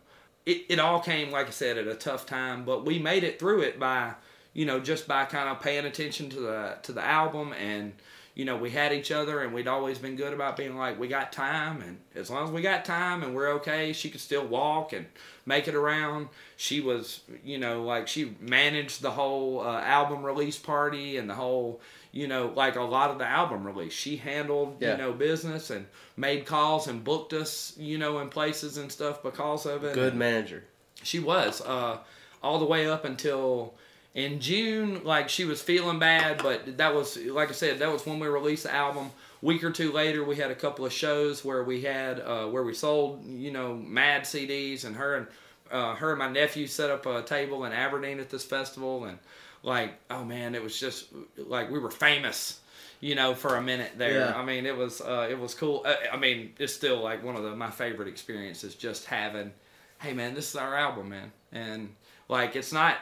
it 0.48 0.64
it 0.70 0.80
all 0.80 1.00
came 1.02 1.30
like 1.30 1.48
I 1.48 1.52
said 1.52 1.78
at 1.78 1.88
a 1.88 1.94
tough 1.96 2.26
time, 2.26 2.64
but 2.66 2.86
we 2.86 2.98
made 2.98 3.24
it 3.24 3.38
through 3.38 3.62
it 3.62 3.78
by, 3.80 4.14
you 4.54 4.66
know, 4.66 4.80
just 4.80 5.08
by 5.08 5.26
kind 5.26 5.50
of 5.50 5.62
paying 5.62 5.86
attention 5.86 6.30
to 6.32 6.40
the 6.40 6.78
to 6.84 6.92
the 6.94 7.04
album 7.04 7.54
and 7.54 7.94
you 8.36 8.46
know, 8.46 8.56
we 8.56 8.70
had 8.70 8.94
each 8.94 9.12
other 9.12 9.42
and 9.42 9.54
we'd 9.54 9.68
always 9.68 9.98
been 9.98 10.16
good 10.16 10.32
about 10.34 10.56
being 10.56 10.78
like, 10.78 10.98
we 10.98 11.10
got 11.10 11.34
time 11.34 11.82
and 11.82 11.98
as 12.16 12.30
long 12.30 12.46
as 12.46 12.52
we 12.52 12.62
got 12.62 12.86
time 12.86 13.22
and 13.22 13.36
we're 13.36 13.50
okay, 13.56 13.92
she 13.92 14.10
could 14.10 14.22
still 14.22 14.46
walk 14.48 14.94
and 14.94 15.08
make 15.46 15.68
it 15.68 15.76
around. 15.76 16.30
She 16.56 16.80
was, 16.80 17.20
you 17.44 17.58
know, 17.58 17.84
like 17.84 18.08
she 18.08 18.38
managed 18.40 19.02
the 19.02 19.12
whole 19.12 19.60
uh, 19.60 19.82
album 19.82 20.24
release 20.24 20.58
party 20.58 21.18
and 21.18 21.30
the 21.30 21.34
whole, 21.34 21.82
you 22.14 22.28
know, 22.28 22.54
like 22.56 22.78
a 22.78 22.82
lot 22.84 23.10
of 23.12 23.18
the 23.18 23.26
album 23.28 23.66
release. 23.66 23.92
She 23.92 24.16
handled, 24.16 24.78
Yeah. 24.80 24.92
you 24.92 24.98
know, 25.00 25.12
business 25.12 25.70
and 25.70 25.88
made 26.16 26.46
calls 26.46 26.88
and 26.88 27.04
booked 27.04 27.34
us, 27.34 27.74
you 27.78 27.98
know, 27.98 28.20
in 28.20 28.30
places 28.30 28.78
and 28.78 28.90
stuff 28.90 29.22
because 29.22 29.66
of 29.66 29.84
it. 29.84 29.96
Good 29.96 30.10
And- 30.14 30.20
manager. 30.20 30.64
she 31.04 31.20
was 31.20 31.60
uh, 31.62 31.98
all 32.42 32.58
the 32.60 32.66
way 32.66 32.88
up 32.88 33.04
until 33.04 33.74
in 34.14 34.40
June. 34.40 35.04
Like 35.04 35.30
she 35.30 35.46
was 35.46 35.62
feeling 35.62 36.00
bad, 36.00 36.42
but 36.42 36.78
that 36.78 36.94
was 36.94 37.18
like 37.18 37.50
I 37.50 37.54
said, 37.54 37.80
that 37.80 37.92
was 37.92 38.06
when 38.06 38.20
we 38.20 38.28
released 38.28 38.64
the 38.64 38.74
album. 38.74 39.12
Week 39.42 39.64
or 39.64 39.72
two 39.72 39.94
later, 39.94 40.24
we 40.24 40.36
had 40.36 40.52
a 40.52 40.56
couple 40.56 40.86
of 40.86 40.92
shows 40.92 41.46
where 41.46 41.64
we 41.64 41.82
had 41.82 42.20
uh, 42.20 42.48
where 42.48 42.64
we 42.64 42.74
sold 42.74 43.26
you 43.26 43.52
know 43.52 43.76
mad 43.76 44.24
CDs, 44.24 44.86
and 44.86 44.96
her 44.96 45.16
and 45.16 45.28
uh, 45.72 45.96
her 45.96 46.12
and 46.12 46.20
my 46.20 46.30
nephew 46.30 46.68
set 46.68 46.90
up 46.90 47.06
a 47.06 47.22
table 47.22 47.64
in 47.66 47.72
Aberdeen 47.72 48.20
at 48.20 48.30
this 48.30 48.44
festival, 48.44 49.06
and 49.06 49.18
like 49.64 49.94
oh 50.10 50.26
man, 50.26 50.56
it 50.56 50.64
was 50.64 50.80
just 50.80 51.08
like 51.38 51.72
we 51.72 51.80
were 51.80 51.92
famous. 51.92 52.60
You 53.02 53.16
know, 53.16 53.34
for 53.34 53.56
a 53.56 53.62
minute 53.62 53.92
there. 53.96 54.20
Yeah. 54.20 54.38
I 54.38 54.44
mean, 54.44 54.66
it 54.66 54.76
was 54.76 55.00
uh, 55.00 55.26
it 55.32 55.40
was 55.40 55.54
cool. 55.54 55.84
Uh, 55.86 55.96
I 56.12 56.18
mean, 56.18 56.52
it's 56.60 56.74
still 56.74 57.02
like 57.02 57.24
one 57.24 57.38
of 57.38 57.44
the, 57.44 57.56
my 57.56 57.72
favorite 57.72 58.10
experiences. 58.10 58.76
Just 58.76 59.06
having 59.06 59.54
hey 60.00 60.14
man, 60.14 60.34
this 60.34 60.50
is 60.50 60.56
our 60.56 60.76
album, 60.76 61.10
man, 61.10 61.32
and 61.52 61.96
like 62.28 62.56
it's 62.56 62.74
not. 62.74 62.98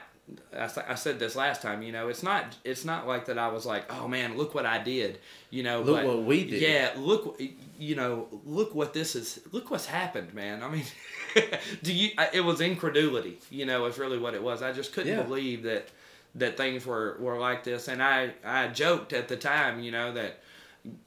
I, 0.55 0.95
said 0.95 1.19
this 1.19 1.35
last 1.35 1.61
time, 1.61 1.81
you 1.81 1.91
know, 1.91 2.09
it's 2.09 2.23
not. 2.23 2.55
It's 2.65 2.83
not 2.83 3.07
like 3.07 3.25
that. 3.25 3.37
I 3.37 3.47
was 3.47 3.65
like, 3.65 3.91
oh 3.93 4.07
man, 4.07 4.37
look 4.37 4.53
what 4.53 4.65
I 4.65 4.77
did, 4.77 5.19
you 5.51 5.63
know. 5.63 5.81
Look 5.81 5.97
but, 5.97 6.05
what 6.05 6.23
we 6.23 6.43
did. 6.45 6.61
Yeah, 6.61 6.91
look, 6.97 7.41
you 7.79 7.95
know, 7.95 8.27
look 8.45 8.75
what 8.75 8.93
this 8.93 9.15
is. 9.15 9.39
Look 9.51 9.71
what's 9.71 9.85
happened, 9.85 10.33
man. 10.33 10.63
I 10.63 10.69
mean, 10.69 10.83
do 11.83 11.93
you? 11.93 12.09
I- 12.17 12.29
It 12.33 12.41
was 12.41 12.59
incredulity, 12.59 13.39
you 13.49 13.65
know, 13.65 13.85
is 13.85 13.97
really 13.97 14.19
what 14.19 14.33
it 14.33 14.43
was. 14.43 14.61
I 14.61 14.73
just 14.73 14.93
couldn't 14.93 15.13
Yeah. 15.15 15.23
believe 15.23 15.63
that 15.63 15.87
that 16.35 16.57
things 16.57 16.85
were 16.85 17.17
were 17.19 17.39
like 17.39 17.63
this, 17.63 17.87
and 17.87 18.03
I 18.03 18.33
I 18.43 18.67
joked 18.67 19.13
at 19.13 19.27
the 19.29 19.37
time, 19.37 19.79
you 19.79 19.91
know, 19.91 20.13
that 20.13 20.39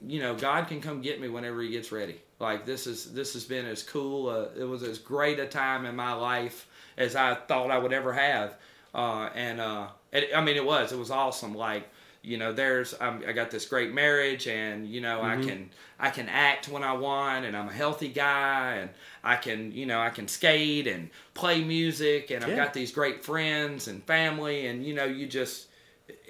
you 0.06 0.20
know, 0.20 0.34
God 0.34 0.68
can 0.68 0.80
come 0.80 1.02
get 1.02 1.20
me 1.20 1.28
whenever 1.28 1.60
He 1.60 1.70
gets 1.70 1.92
ready. 1.92 2.20
Like 2.38 2.64
this 2.64 2.86
is 2.86 3.12
this 3.12 3.34
has 3.34 3.44
been 3.44 3.66
as 3.66 3.82
cool. 3.82 4.28
Uh, 4.28 4.46
it 4.58 4.64
was 4.64 4.82
as 4.82 4.98
great 4.98 5.38
a 5.38 5.46
time 5.46 5.84
in 5.84 5.94
my 5.94 6.14
life 6.14 6.66
as 6.96 7.16
I 7.16 7.34
thought 7.34 7.70
I 7.70 7.78
would 7.78 7.92
ever 7.92 8.12
have. 8.14 8.54
Uh, 8.94 9.30
and 9.34 9.60
uh, 9.60 9.88
it, 10.12 10.30
I 10.34 10.40
mean, 10.42 10.56
it 10.56 10.64
was. 10.64 10.92
It 10.92 10.98
was 10.98 11.10
awesome. 11.10 11.54
Like 11.54 11.88
you 12.22 12.36
know, 12.36 12.52
there's 12.52 12.94
I'm, 13.00 13.22
I 13.26 13.32
got 13.32 13.50
this 13.50 13.64
great 13.64 13.92
marriage, 13.92 14.46
and 14.46 14.86
you 14.86 15.00
know, 15.00 15.22
I 15.22 15.36
can 15.36 15.70
I 15.98 16.10
can 16.10 16.28
act 16.28 16.68
when 16.68 16.82
I 16.82 16.92
want, 16.92 17.44
and 17.46 17.56
I'm 17.56 17.68
a 17.68 17.72
healthy 17.72 18.08
guy, 18.08 18.74
and 18.74 18.90
I 19.24 19.36
can 19.36 19.72
you 19.72 19.86
know 19.86 20.00
I 20.00 20.10
can 20.10 20.28
skate 20.28 20.86
and 20.86 21.10
play 21.34 21.62
music, 21.64 22.30
and 22.30 22.44
I've 22.44 22.56
got 22.56 22.74
these 22.74 22.92
great 22.92 23.24
friends 23.24 23.88
and 23.88 24.04
family, 24.04 24.66
and 24.66 24.84
you 24.84 24.94
know, 24.94 25.04
you 25.04 25.26
just 25.26 25.68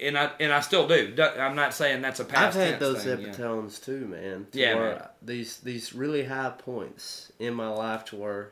and 0.01 0.17
I 0.17 0.31
and 0.39 0.51
I 0.53 0.61
still 0.61 0.87
do. 0.87 1.13
I'm 1.37 1.55
not 1.55 1.73
saying 1.73 2.01
that's 2.01 2.19
a 2.19 2.23
I've 2.23 2.29
past 2.29 2.57
had 2.57 2.69
tense 2.69 2.79
those 2.79 3.03
thing, 3.03 3.21
yeah. 3.21 3.31
too, 3.79 4.07
man. 4.07 4.47
to 4.51 4.59
Yeah, 4.59 4.75
where 4.75 4.95
man. 4.95 5.07
These 5.21 5.57
these 5.57 5.93
really 5.93 6.23
high 6.23 6.53
points 6.57 7.31
in 7.39 7.53
my 7.53 7.69
life 7.69 8.05
to 8.05 8.15
where 8.15 8.51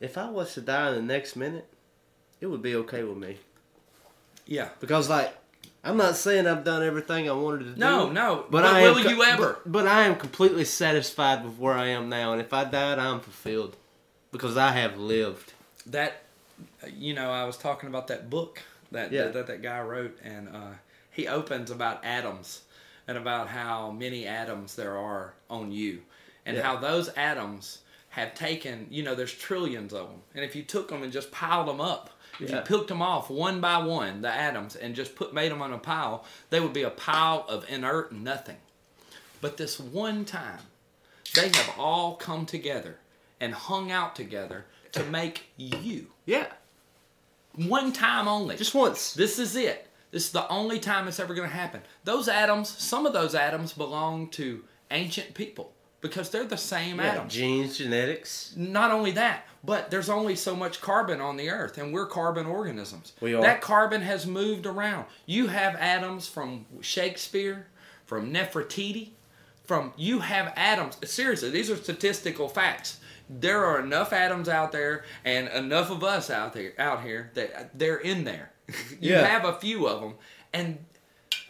if 0.00 0.18
I 0.18 0.28
was 0.30 0.54
to 0.54 0.60
die 0.60 0.88
in 0.88 0.94
the 0.94 1.02
next 1.02 1.36
minute, 1.36 1.68
it 2.40 2.46
would 2.46 2.62
be 2.62 2.74
okay 2.76 3.02
with 3.02 3.16
me. 3.16 3.36
Yeah. 4.46 4.68
Because 4.80 5.08
like 5.08 5.36
I'm 5.84 5.96
not 5.96 6.16
saying 6.16 6.46
I've 6.46 6.64
done 6.64 6.82
everything 6.82 7.28
I 7.28 7.32
wanted 7.32 7.74
to 7.74 7.78
No, 7.80 8.08
do. 8.08 8.12
no. 8.12 8.36
But, 8.50 8.62
But 8.62 8.64
I 8.64 8.82
will 8.82 8.98
am 8.98 9.08
you 9.08 9.22
ever? 9.22 9.58
But, 9.64 9.72
but 9.72 9.86
I 9.86 10.02
am 10.04 10.16
completely 10.16 10.64
satisfied 10.64 11.44
with 11.44 11.58
where 11.58 11.74
I 11.74 11.86
am 11.88 12.08
now, 12.08 12.32
and 12.32 12.40
if 12.40 12.52
I 12.52 12.64
died, 12.64 12.98
I'm 12.98 13.20
fulfilled 13.20 13.76
because 14.32 14.56
I 14.56 14.72
have 14.72 14.98
lived. 14.98 15.52
that 15.86 16.22
you 16.90 17.12
know 17.14 17.30
i 17.30 17.44
was 17.44 17.56
talking 17.58 17.86
about 17.88 18.06
that 18.08 18.30
book 18.30 18.62
that 18.90 19.12
Yeah. 19.12 19.28
that, 19.28 19.46
that 19.46 19.60
guy 19.62 19.80
wrote 19.82 20.16
and 20.24 20.48
uh, 20.48 20.72
he 21.10 21.28
opens 21.28 21.70
about 21.70 22.02
atoms 22.04 22.62
and 23.06 23.18
about 23.18 23.48
how 23.48 23.90
many 23.90 24.26
atoms 24.26 24.74
there 24.74 24.96
are 24.96 25.34
on 25.50 25.70
you 25.70 26.00
and 26.46 26.56
Yeah. 26.56 26.62
how 26.62 26.76
those 26.76 27.08
atoms 27.10 27.80
have 28.10 28.34
taken 28.34 28.86
you 28.90 29.02
know 29.02 29.14
there's 29.14 29.34
trillions 29.34 29.92
of 29.92 30.08
them 30.08 30.20
and 30.34 30.44
if 30.44 30.56
you 30.56 30.62
took 30.62 30.88
them 30.88 31.02
and 31.02 31.12
just 31.12 31.30
piled 31.30 31.68
them 31.68 31.80
up 31.80 32.10
if 32.40 32.50
Yeah. 32.50 32.56
you 32.56 32.62
picked 32.62 32.88
them 32.88 33.02
off 33.02 33.30
one 33.30 33.60
by 33.60 33.78
one, 33.78 34.20
the 34.22 34.30
atoms, 34.30 34.76
and 34.76 34.94
just 34.94 35.14
put 35.16 35.32
made 35.32 35.50
them 35.50 35.62
on 35.62 35.72
a 35.72 35.78
pile, 35.78 36.24
they 36.50 36.60
would 36.60 36.72
be 36.72 36.82
a 36.82 36.90
pile 36.90 37.44
of 37.48 37.68
inert 37.70 38.12
nothing. 38.12 38.58
But 39.40 39.56
this 39.56 39.78
one 39.78 40.24
time, 40.24 40.60
they 41.34 41.48
have 41.48 41.74
all 41.78 42.16
come 42.16 42.46
together 42.46 42.98
and 43.40 43.54
hung 43.54 43.90
out 43.92 44.16
together 44.16 44.66
to 44.92 45.04
make 45.04 45.46
you. 45.56 46.12
Yeah. 46.24 46.46
One 47.54 47.92
time 47.92 48.28
only. 48.28 48.56
Just 48.56 48.74
once. 48.74 49.12
This 49.14 49.38
is 49.38 49.56
it. 49.56 49.88
This 50.10 50.26
is 50.26 50.32
the 50.32 50.48
only 50.48 50.78
time 50.78 51.08
it's 51.08 51.20
ever 51.20 51.34
going 51.34 51.48
to 51.48 51.54
happen. 51.54 51.82
Those 52.04 52.28
atoms, 52.28 52.68
some 52.68 53.06
of 53.06 53.12
those 53.12 53.34
atoms 53.34 53.72
belong 53.72 54.28
to 54.30 54.64
ancient 54.90 55.34
people 55.34 55.72
because 56.00 56.30
they're 56.30 56.44
the 56.44 56.56
same 56.56 56.98
Yeah, 56.98 57.12
atoms. 57.12 57.32
genes, 57.34 57.78
genetics. 57.78 58.52
Not 58.56 58.90
only 58.90 59.10
that, 59.12 59.46
but 59.64 59.90
there's 59.90 60.08
only 60.08 60.36
so 60.36 60.54
much 60.54 60.80
carbon 60.80 61.20
on 61.20 61.36
the 61.36 61.50
earth, 61.50 61.78
and 61.78 61.92
we're 61.92 62.06
carbon 62.06 62.46
organisms. 62.46 63.12
We 63.20 63.34
are. 63.34 63.42
That 63.42 63.60
carbon 63.60 64.02
has 64.02 64.26
moved 64.26 64.66
around. 64.66 65.06
You 65.26 65.48
have 65.48 65.74
atoms 65.76 66.28
from 66.28 66.66
Shakespeare, 66.80 67.66
from 68.04 68.32
Nefertiti, 68.32 69.10
from 69.64 69.92
you 69.96 70.20
have 70.20 70.52
atoms. 70.56 70.96
Seriously, 71.08 71.50
these 71.50 71.70
are 71.70 71.76
statistical 71.76 72.48
facts. 72.48 73.00
There 73.28 73.64
are 73.64 73.80
enough 73.80 74.12
atoms 74.12 74.48
out 74.48 74.70
there, 74.70 75.04
and 75.24 75.48
enough 75.48 75.90
of 75.90 76.04
us 76.04 76.30
out 76.30 76.52
there 76.52 76.72
out 76.78 77.02
here 77.02 77.32
that 77.34 77.76
they're 77.76 77.96
in 77.98 78.22
there. 78.24 78.52
you 79.00 79.12
Yeah. 79.14 79.26
have 79.26 79.44
a 79.44 79.54
few 79.54 79.88
of 79.88 80.00
them, 80.00 80.14
and 80.52 80.78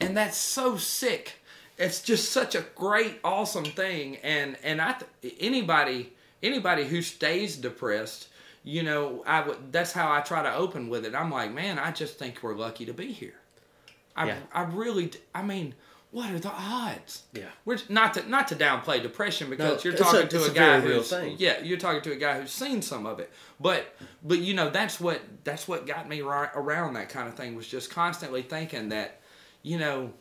and 0.01 0.17
that's 0.17 0.39
so 0.39 0.77
sick. 0.79 1.35
It's 1.79 2.01
just 2.01 2.33
such 2.33 2.55
a 2.55 2.65
great, 2.75 3.19
awesome 3.23 3.65
thing, 3.65 4.17
and 4.23 4.57
and 4.63 4.81
I 4.81 4.97
th- 5.23 5.35
anybody 5.41 6.13
anybody 6.43 6.85
who 6.87 7.03
stays 7.03 7.57
depressed, 7.57 8.29
you 8.65 8.83
know, 8.83 9.23
I 9.27 9.43
would. 9.43 9.73
That's 9.73 9.93
how 9.93 10.11
I 10.11 10.21
try 10.21 10.43
to 10.43 10.55
open 10.55 10.89
with 10.89 11.05
it. 11.05 11.15
I'm 11.15 11.31
like, 11.31 11.53
man, 11.53 11.79
I 11.79 11.93
just 11.93 12.19
think 12.19 12.43
we're 12.43 12.55
lucky 12.57 12.87
to 12.87 12.95
be 12.95 13.13
here. 13.13 13.35
I 14.17 14.27
Yeah. 14.29 14.39
I 14.55 14.63
really, 14.63 15.07
d- 15.07 15.19
I 15.35 15.43
mean, 15.43 15.75
what 16.13 16.31
are 16.31 16.39
the 16.39 16.49
odds? 16.51 17.25
Yeah. 17.35 17.45
We're 17.67 17.77
not 17.91 18.15
to 18.15 18.27
not 18.27 18.49
to 18.49 18.55
downplay 18.57 19.03
depression 19.03 19.51
because 19.51 19.85
No, 19.85 19.91
you're 19.91 19.93
it's 19.93 20.01
a- 20.01 20.05
talking 20.05 20.29
to 20.29 20.45
a, 20.45 20.51
a 20.51 20.55
guy 20.55 20.81
who's 20.81 21.13
yeah, 21.39 21.61
you're 21.63 21.77
talking 21.77 22.01
to 22.01 22.13
a 22.13 22.17
guy 22.17 22.41
who's 22.41 22.53
seen 22.53 22.81
some 22.81 23.05
of 23.05 23.21
it. 23.21 23.31
But 23.61 23.95
but 24.25 24.39
you 24.39 24.55
know 24.55 24.71
that's 24.71 24.99
what 24.99 25.21
that's 25.45 25.69
what 25.69 25.87
got 25.87 26.09
me 26.09 26.23
right 26.23 26.49
around 26.55 26.95
that 26.95 27.11
kind 27.11 27.29
of 27.29 27.35
thing 27.35 27.55
was 27.55 27.69
just 27.69 27.91
constantly 27.91 28.41
thinking 28.41 28.89
that 28.89 29.21
you 29.63 29.79
know, 29.79 30.13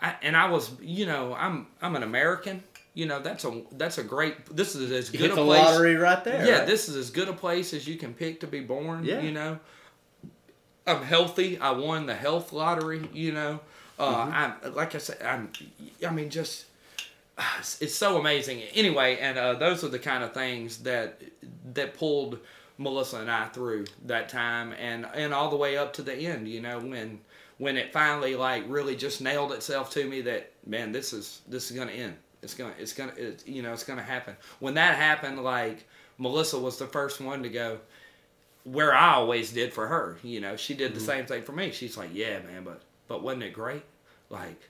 I, 0.00 0.14
and 0.22 0.36
I 0.36 0.50
was 0.50 0.70
you 0.80 1.06
know 1.06 1.34
I'm 1.34 1.66
I'm 1.80 1.96
an 1.96 2.02
American. 2.02 2.62
You 2.94 3.06
know 3.06 3.20
that's 3.20 3.44
a 3.44 3.62
that's 3.72 3.98
a 3.98 4.02
great. 4.04 4.54
This 4.54 4.74
is 4.74 4.90
as 4.90 5.10
good 5.10 5.30
a 5.30 5.34
place. 5.34 5.62
lottery 5.62 5.96
right 5.96 6.22
there. 6.24 6.46
Yeah, 6.46 6.58
right? 6.58 6.66
this 6.66 6.88
is 6.88 6.96
as 6.96 7.10
good 7.10 7.28
a 7.28 7.32
place 7.32 7.74
as 7.74 7.86
you 7.86 7.96
can 7.96 8.14
pick 8.14 8.40
to 8.40 8.46
be 8.46 8.60
born. 8.60 9.04
Yeah. 9.04 9.20
You 9.20 9.32
know, 9.32 9.58
I'm 10.86 11.02
healthy. 11.02 11.58
I 11.58 11.72
won 11.72 12.06
the 12.06 12.14
health 12.14 12.52
lottery. 12.52 13.08
You 13.12 13.32
know, 13.32 13.60
uh, 13.98 14.14
Mm-hmm. 14.26 14.32
I'm 14.66 14.74
like 14.74 14.94
I 14.94 14.98
said. 14.98 15.20
I'm. 15.22 15.50
I 16.06 16.10
mean, 16.10 16.30
just 16.30 16.66
it's, 17.58 17.80
it's 17.82 17.94
so 17.94 18.18
amazing. 18.18 18.62
Anyway, 18.74 19.18
and 19.20 19.38
uh, 19.38 19.54
those 19.54 19.84
are 19.84 19.88
the 19.88 19.98
kind 19.98 20.24
of 20.24 20.32
things 20.32 20.78
that 20.78 21.20
that 21.74 21.96
pulled 21.98 22.38
Melissa 22.78 23.18
and 23.18 23.30
I 23.30 23.46
through 23.48 23.86
that 24.06 24.28
time, 24.28 24.72
and 24.72 25.06
and 25.14 25.34
all 25.34 25.50
the 25.50 25.56
way 25.56 25.76
up 25.76 25.92
to 25.94 26.02
the 26.02 26.14
end. 26.14 26.48
You 26.48 26.60
know, 26.62 26.78
when 26.78 27.20
when 27.58 27.76
it 27.76 27.92
finally 27.92 28.34
like 28.36 28.64
really 28.68 28.96
just 28.96 29.20
nailed 29.20 29.52
itself 29.52 29.90
to 29.92 30.04
me 30.06 30.20
that 30.22 30.52
man, 30.66 30.92
this 30.92 31.12
is 31.12 31.40
this 31.48 31.70
is 31.70 31.76
gonna 31.76 31.92
end. 31.92 32.16
It's 32.42 32.54
gonna 32.54 32.74
it's 32.78 32.92
gonna 32.92 33.12
it's, 33.16 33.46
you 33.46 33.62
know 33.62 33.72
it's 33.72 33.84
gonna 33.84 34.02
happen. 34.02 34.36
When 34.60 34.74
that 34.74 34.96
happened, 34.96 35.42
like 35.42 35.86
Melissa 36.18 36.58
was 36.58 36.78
the 36.78 36.86
first 36.86 37.20
one 37.20 37.42
to 37.42 37.48
go 37.48 37.78
where 38.64 38.92
I 38.94 39.14
always 39.14 39.52
did 39.52 39.72
for 39.72 39.86
her. 39.86 40.18
You 40.22 40.40
know, 40.40 40.56
she 40.56 40.74
did 40.74 40.92
the 40.92 40.98
Mm-hmm. 40.98 41.06
same 41.06 41.26
thing 41.26 41.42
for 41.44 41.52
me. 41.52 41.70
She's 41.72 41.96
like, 41.96 42.10
yeah, 42.12 42.40
man, 42.40 42.64
but 42.64 42.82
but 43.08 43.22
wasn't 43.22 43.44
it 43.44 43.52
great? 43.52 43.82
Like, 44.28 44.60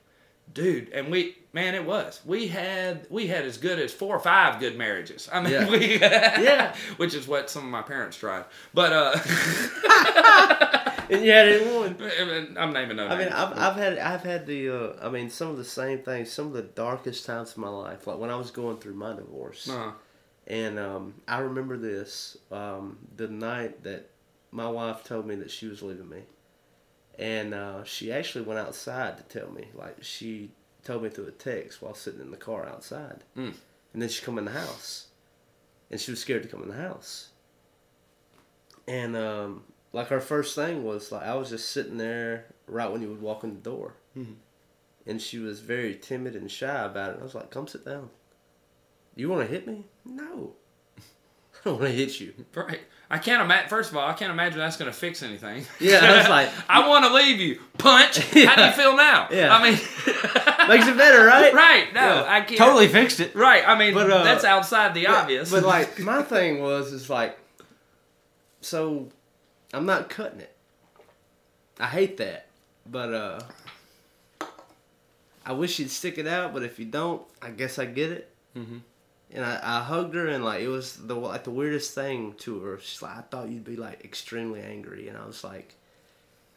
dude, 0.52 0.90
and 0.90 1.10
we, 1.10 1.36
man, 1.54 1.74
it 1.74 1.84
was. 1.84 2.20
We 2.24 2.46
had 2.48 3.06
we 3.10 3.26
had 3.26 3.44
as 3.44 3.56
good 3.58 3.78
as 3.78 3.92
four 3.92 4.14
or 4.16 4.20
five 4.20 4.60
good 4.60 4.76
marriages. 4.76 5.28
I 5.32 5.40
mean, 5.40 5.52
Yeah. 5.52 5.70
we, 5.70 5.98
Yeah. 5.98 6.76
which 6.98 7.14
is 7.14 7.26
what 7.26 7.48
some 7.50 7.64
of 7.64 7.70
my 7.70 7.82
parents 7.82 8.16
tried. 8.18 8.44
But 8.74 8.92
uh, 8.92 9.18
and 11.10 11.24
you 11.24 11.30
had 11.30 11.48
it 11.48 11.74
one. 11.74 12.56
I'm 12.58 12.72
naming 12.72 12.96
no 12.96 13.06
I 13.08 13.18
mean. 13.18 13.28
I've, 13.28 13.56
I've 13.58 13.76
had 13.76 13.98
I've 13.98 14.22
had 14.22 14.46
the 14.46 14.70
uh, 14.70 14.92
I 15.06 15.08
mean 15.10 15.30
some 15.30 15.48
of 15.48 15.56
the 15.56 15.64
same 15.64 15.98
things, 16.00 16.30
some 16.32 16.46
of 16.48 16.52
the 16.52 16.62
darkest 16.62 17.24
times 17.26 17.52
of 17.52 17.58
my 17.58 17.68
life, 17.68 18.06
like 18.06 18.18
when 18.18 18.30
I 18.30 18.36
was 18.36 18.50
going 18.50 18.78
through 18.78 18.94
my 18.94 19.14
divorce. 19.14 19.68
Uh-huh. 19.68 19.92
And 20.48 20.78
um, 20.78 21.14
I 21.26 21.38
remember 21.38 21.76
this 21.76 22.36
um, 22.52 22.98
the 23.16 23.28
night 23.28 23.82
that 23.82 24.10
my 24.52 24.68
wife 24.68 25.02
told 25.04 25.26
me 25.26 25.34
that 25.36 25.50
she 25.50 25.66
was 25.66 25.82
leaving 25.82 26.08
me, 26.08 26.22
and 27.18 27.52
uh, 27.52 27.82
she 27.84 28.12
actually 28.12 28.44
went 28.44 28.60
outside 28.60 29.16
to 29.18 29.22
tell 29.24 29.50
me. 29.50 29.66
Like 29.74 29.96
she 30.02 30.50
told 30.84 31.02
me 31.02 31.08
through 31.08 31.26
a 31.26 31.32
text 31.32 31.82
while 31.82 31.94
sitting 31.94 32.20
in 32.20 32.30
the 32.30 32.36
car 32.36 32.66
outside, 32.66 33.24
Mm. 33.36 33.54
and 33.92 34.02
then 34.02 34.08
she 34.08 34.24
come 34.24 34.38
in 34.38 34.44
the 34.44 34.52
house, 34.52 35.08
and 35.90 36.00
she 36.00 36.12
was 36.12 36.20
scared 36.20 36.44
to 36.44 36.48
come 36.48 36.62
in 36.62 36.68
the 36.68 36.76
house. 36.76 37.28
And 38.88 39.16
um, 39.16 39.64
like 39.96 40.12
our 40.12 40.20
first 40.20 40.54
thing 40.54 40.84
was 40.84 41.10
like 41.10 41.22
I 41.24 41.34
was 41.34 41.50
just 41.50 41.70
sitting 41.70 41.96
there 41.96 42.44
right 42.68 42.90
when 42.90 43.02
you 43.02 43.08
would 43.08 43.20
walk 43.22 43.42
in 43.44 43.54
the 43.54 43.60
door, 43.60 43.94
and 45.06 45.20
she 45.20 45.38
was 45.38 45.60
very 45.60 45.94
timid 45.94 46.36
and 46.36 46.50
shy 46.50 46.84
about 46.84 47.10
it. 47.12 47.18
I 47.20 47.22
was 47.24 47.34
like, 47.34 47.50
"Come 47.50 47.66
sit 47.66 47.84
down." 47.84 48.10
You 49.16 49.28
want 49.30 49.46
to 49.46 49.48
hit 49.52 49.66
me? 49.66 49.86
No. 50.04 50.52
I 50.98 51.00
don't 51.64 51.80
want 51.80 51.86
to 51.90 51.96
hit 51.96 52.20
you. 52.20 52.34
Right. 52.54 52.80
I 53.08 53.16
can't 53.18 53.40
imagine. 53.40 53.68
First 53.70 53.90
of 53.90 53.96
all, 53.96 54.06
I 54.06 54.12
can't 54.12 54.30
imagine 54.32 54.58
that's 54.58 54.76
going 54.76 54.90
to 54.90 54.96
fix 54.96 55.22
anything. 55.22 55.64
Yeah, 55.80 56.00
I 56.02 56.16
was 56.18 56.28
like- 56.28 56.50
I 56.68 56.86
want 56.88 57.04
to 57.06 57.14
leave 57.14 57.40
you. 57.40 57.60
Punch. 57.78 58.18
How 58.44 58.56
do 58.56 58.62
you 58.64 58.72
feel 58.72 58.96
now? 58.96 59.28
Yeah. 59.30 59.56
I 59.56 59.62
mean, 59.62 59.78
Makes 60.68 60.88
it 60.88 60.96
better, 60.98 61.24
right? 61.24 61.54
right? 61.54 61.94
No, 61.94 62.00
Yeah. 62.00 62.24
I 62.28 62.40
can't. 62.42 62.58
Totally 62.58 62.88
fixed 62.88 63.20
it. 63.20 63.34
Right. 63.36 63.62
I 63.66 63.78
mean, 63.78 63.94
But, 63.94 64.10
uh, 64.10 64.22
that's 64.24 64.44
outside 64.44 64.92
the 64.94 65.06
obvious. 65.06 65.50
But 65.50 65.62
like 65.64 65.98
my 66.00 66.22
thing 66.22 66.60
was 66.60 66.92
is 66.92 67.08
like 67.08 67.38
so 68.60 69.08
I'm 69.76 69.84
not 69.86 70.08
cutting 70.08 70.40
it. 70.40 70.54
I 71.78 71.86
hate 71.86 72.16
that. 72.16 72.46
But 72.86 73.12
uh 73.12 73.40
I 75.44 75.52
wish 75.52 75.78
you'd 75.78 75.90
stick 75.90 76.18
it 76.18 76.26
out, 76.26 76.52
but 76.52 76.62
if 76.64 76.78
you 76.78 76.86
don't, 76.86 77.22
I 77.40 77.50
guess 77.50 77.78
I 77.78 77.84
get 77.84 78.10
it. 78.10 78.30
Mhm. 78.56 78.80
And 79.32 79.44
I, 79.44 79.60
I 79.62 79.80
hugged 79.82 80.14
her, 80.14 80.26
and 80.28 80.44
like 80.44 80.60
it 80.62 80.68
was 80.68 80.96
the 80.96 81.14
like 81.14 81.44
the 81.44 81.50
weirdest 81.50 81.94
thing 81.94 82.34
to 82.38 82.60
her. 82.62 82.78
She's 82.80 83.02
like, 83.02 83.16
I 83.16 83.20
thought 83.22 83.48
you'd 83.48 83.64
be 83.64 83.76
like 83.76 84.04
extremely 84.04 84.60
angry, 84.62 85.08
and 85.08 85.18
I 85.18 85.26
was 85.26 85.44
like, 85.44 85.74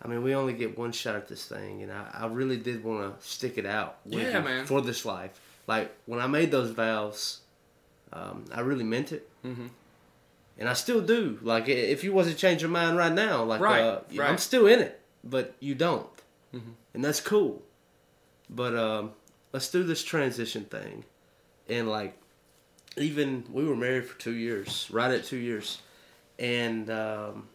I 0.02 0.08
mean, 0.08 0.24
we 0.24 0.34
only 0.34 0.54
get 0.54 0.78
one 0.78 0.92
shot 0.92 1.16
at 1.16 1.28
this 1.28 1.46
thing, 1.46 1.84
and 1.84 1.92
I, 1.92 2.08
I 2.14 2.26
really 2.28 2.58
did 2.58 2.84
want 2.84 3.20
to 3.20 3.28
stick 3.28 3.58
it 3.58 3.66
out. 3.66 3.98
With 4.06 4.22
Yeah, 4.22 4.40
man. 4.42 4.66
For 4.66 4.82
this 4.82 5.04
life, 5.04 5.40
like 5.68 5.92
when 6.06 6.20
I 6.22 6.28
made 6.28 6.52
those 6.52 6.70
vows, 6.72 7.42
um, 8.14 8.46
I 8.54 8.62
really 8.62 8.86
meant 8.86 9.12
it, 9.12 9.30
Mhm. 9.46 9.70
And 10.60 10.70
I 10.70 10.74
still 10.74 11.02
do. 11.02 11.40
Like 11.42 11.68
if 11.68 12.04
you 12.04 12.14
wasn't 12.14 12.38
change 12.38 12.62
your 12.62 12.70
mind 12.70 12.98
right 12.98 13.12
now, 13.14 13.44
like 13.44 13.62
Right, 13.62 13.82
uh, 13.82 14.02
I'm 14.22 14.38
still 14.38 14.68
in 14.68 14.80
it, 14.80 15.02
but 15.24 15.56
you 15.60 15.74
don't, 15.74 16.08
Mm-hmm. 16.54 16.72
and 16.94 17.04
that's 17.04 17.20
cool. 17.22 17.64
But 18.50 18.76
um, 18.76 19.12
let's 19.54 19.70
do 19.72 19.84
this 19.84 20.04
transition 20.04 20.66
thing, 20.66 21.06
and 21.68 21.88
like 21.90 22.16
even 22.98 23.44
we 23.52 23.66
were 23.66 23.76
married 23.76 24.06
for 24.08 24.20
two 24.20 24.34
years, 24.34 24.88
right 24.92 25.12
at 25.12 25.24
two 25.26 25.38
years, 25.38 25.80
and 26.40 26.90
um, 26.90 27.48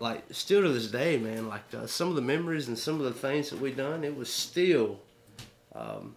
like 0.00 0.24
still 0.32 0.62
to 0.62 0.68
this 0.70 0.90
day, 0.90 1.16
man, 1.16 1.48
like 1.48 1.62
uh, 1.74 1.86
some 1.86 2.08
of 2.08 2.16
the 2.16 2.22
memories 2.22 2.68
and 2.68 2.76
some 2.78 2.96
of 2.96 3.02
the 3.04 3.12
things 3.12 3.50
that 3.50 3.60
we 3.60 3.70
done, 3.72 4.02
it 4.04 4.16
was 4.16 4.32
still, 4.32 4.98
um, 5.74 6.14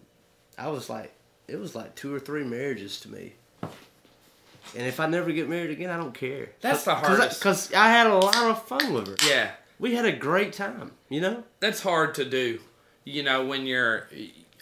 I 0.58 0.68
was 0.68 0.90
like, 0.90 1.12
it 1.48 1.58
was 1.60 1.74
like 1.76 1.94
two 1.94 2.12
or 2.14 2.18
three 2.20 2.44
marriages 2.44 2.98
to 3.00 3.08
me. 3.08 3.34
And 4.76 4.86
if 4.86 5.00
I 5.00 5.06
never 5.06 5.32
get 5.32 5.48
married 5.48 5.70
again, 5.70 5.90
I 5.90 5.96
don't 5.96 6.14
care. 6.14 6.50
That's 6.60 6.84
the 6.84 6.94
hardest. 6.94 7.40
Because 7.40 7.72
I 7.74 7.88
had 7.88 8.06
a 8.06 8.14
lot 8.16 8.36
of 8.36 8.62
fun 8.66 8.92
with 8.94 9.08
her. 9.08 9.16
yeah, 9.28 9.50
We 9.78 9.94
had 9.94 10.04
a 10.06 10.12
great 10.12 10.52
time, 10.52 10.92
you 11.08 11.20
know? 11.20 11.44
that's 11.60 11.80
hard 11.82 12.14
to 12.16 12.24
do. 12.24 12.60
You 13.04 13.22
know, 13.22 13.44
when 13.46 13.66
you're. 13.66 14.08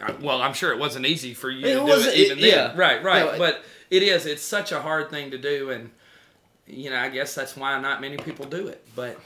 Uh, 0.00 0.14
well, 0.22 0.40
I'm 0.40 0.54
sure 0.54 0.72
it 0.72 0.78
wasn't 0.78 1.04
easy 1.06 1.34
for 1.34 1.50
you 1.50 1.66
It 1.66 1.74
to 1.74 1.80
do 1.80 1.84
wasn't- 1.84 2.14
it 2.14 2.18
even 2.18 2.38
it- 2.38 2.40
then. 2.40 2.50
yeah. 2.50 2.72
Right, 2.74 3.02
right. 3.04 3.24
No, 3.26 3.32
it- 3.32 3.38
but 3.38 3.62
it 3.90 4.02
is. 4.02 4.24
It's 4.26 4.42
such 4.42 4.72
a 4.72 4.80
hard 4.80 5.10
thing 5.10 5.30
to 5.32 5.38
do, 5.38 5.70
and 5.70 5.90
you 6.66 6.88
know, 6.90 6.96
I 6.96 7.08
guess 7.10 7.34
that's 7.34 7.54
why 7.56 7.78
not 7.80 8.00
many 8.00 8.16
people 8.16 8.46
do 8.46 8.68
it. 8.68 8.82
But 8.96 9.18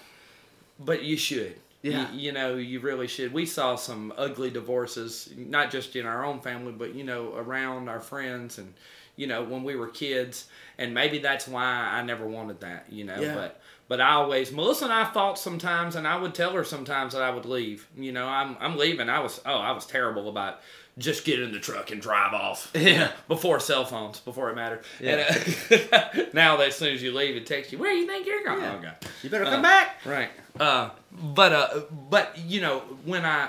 but 0.81 1.03
you 1.05 1.17
should. 1.17 1.55
Yeah. 1.83 2.11
You, 2.13 2.19
you 2.19 2.33
know, 2.33 2.57
you 2.57 2.81
really 2.81 3.07
should. 3.07 3.33
We 3.33 3.47
saw 3.47 3.77
some 3.77 4.13
ugly 4.17 4.51
divorces, 4.51 5.31
not 5.37 5.71
just 5.71 5.95
in 5.97 6.07
our 6.07 6.25
own 6.25 6.41
family, 6.41 6.73
but 6.73 6.95
you 6.95 7.05
know, 7.05 7.35
around 7.37 7.89
our 7.89 8.01
friends 8.01 8.59
and 8.59 8.75
you 9.16 9.27
know, 9.27 9.42
when 9.44 9.64
we 9.64 9.77
were 9.77 9.88
kids. 9.88 10.46
And 10.79 10.92
maybe 10.92 11.18
that's 11.18 11.46
why 11.46 11.64
I 11.64 12.03
never 12.03 12.27
wanted 12.27 12.61
that, 12.61 12.87
you 12.90 13.05
know. 13.05 13.20
Yeah. 13.20 13.35
But 13.35 13.61
but 13.87 14.00
I 14.00 14.12
always 14.14 14.50
Melissa 14.50 14.85
and 14.85 14.92
I 14.92 15.05
fought 15.05 15.38
sometimes 15.38 15.94
and 15.94 16.07
I 16.09 16.16
would 16.16 16.35
tell 16.35 16.53
her 16.55 16.64
sometimes 16.64 17.12
that 17.12 17.22
I 17.22 17.31
would 17.31 17.44
leave. 17.46 17.87
You 17.96 18.12
know, 18.12 18.27
I'm 18.27 18.57
I'm 18.61 18.77
leaving. 18.77 19.09
I 19.09 19.20
was 19.20 19.40
oh, 19.46 19.55
I 19.55 19.70
was 19.72 19.87
terrible 19.87 20.29
about 20.29 20.61
just 20.96 21.24
get 21.24 21.40
in 21.40 21.50
the 21.53 21.59
truck 21.61 21.90
and 21.90 22.00
drive 22.00 22.35
off. 22.35 22.70
Yeah. 22.77 23.11
Before 23.29 23.59
cell 23.61 23.85
phones, 23.85 24.20
before 24.20 24.50
it 24.50 24.55
mattered. 24.57 24.85
And, 25.00 25.20
uh, 25.20 26.24
now 26.33 26.57
that 26.57 26.68
as 26.68 26.77
soon 26.77 26.94
as 26.94 27.03
you 27.03 27.12
leave, 27.12 27.37
it 27.37 27.46
takes 27.46 27.72
you. 27.72 27.79
Where 27.79 27.90
do 27.92 27.98
you 27.98 28.07
think 28.07 28.27
you're 28.27 28.44
going? 28.44 28.61
Yeah. 28.62 28.74
Oh 28.79 28.83
God. 28.83 28.96
You 29.22 29.31
better 29.31 29.44
Uh, 29.44 29.50
come 29.50 29.62
back. 29.62 30.00
Right. 30.05 30.31
Uh, 30.59 30.90
but 31.12 31.53
uh, 31.53 31.81
but 32.11 32.37
you 32.38 32.61
know 32.61 32.81
when 33.05 33.24
I, 33.24 33.48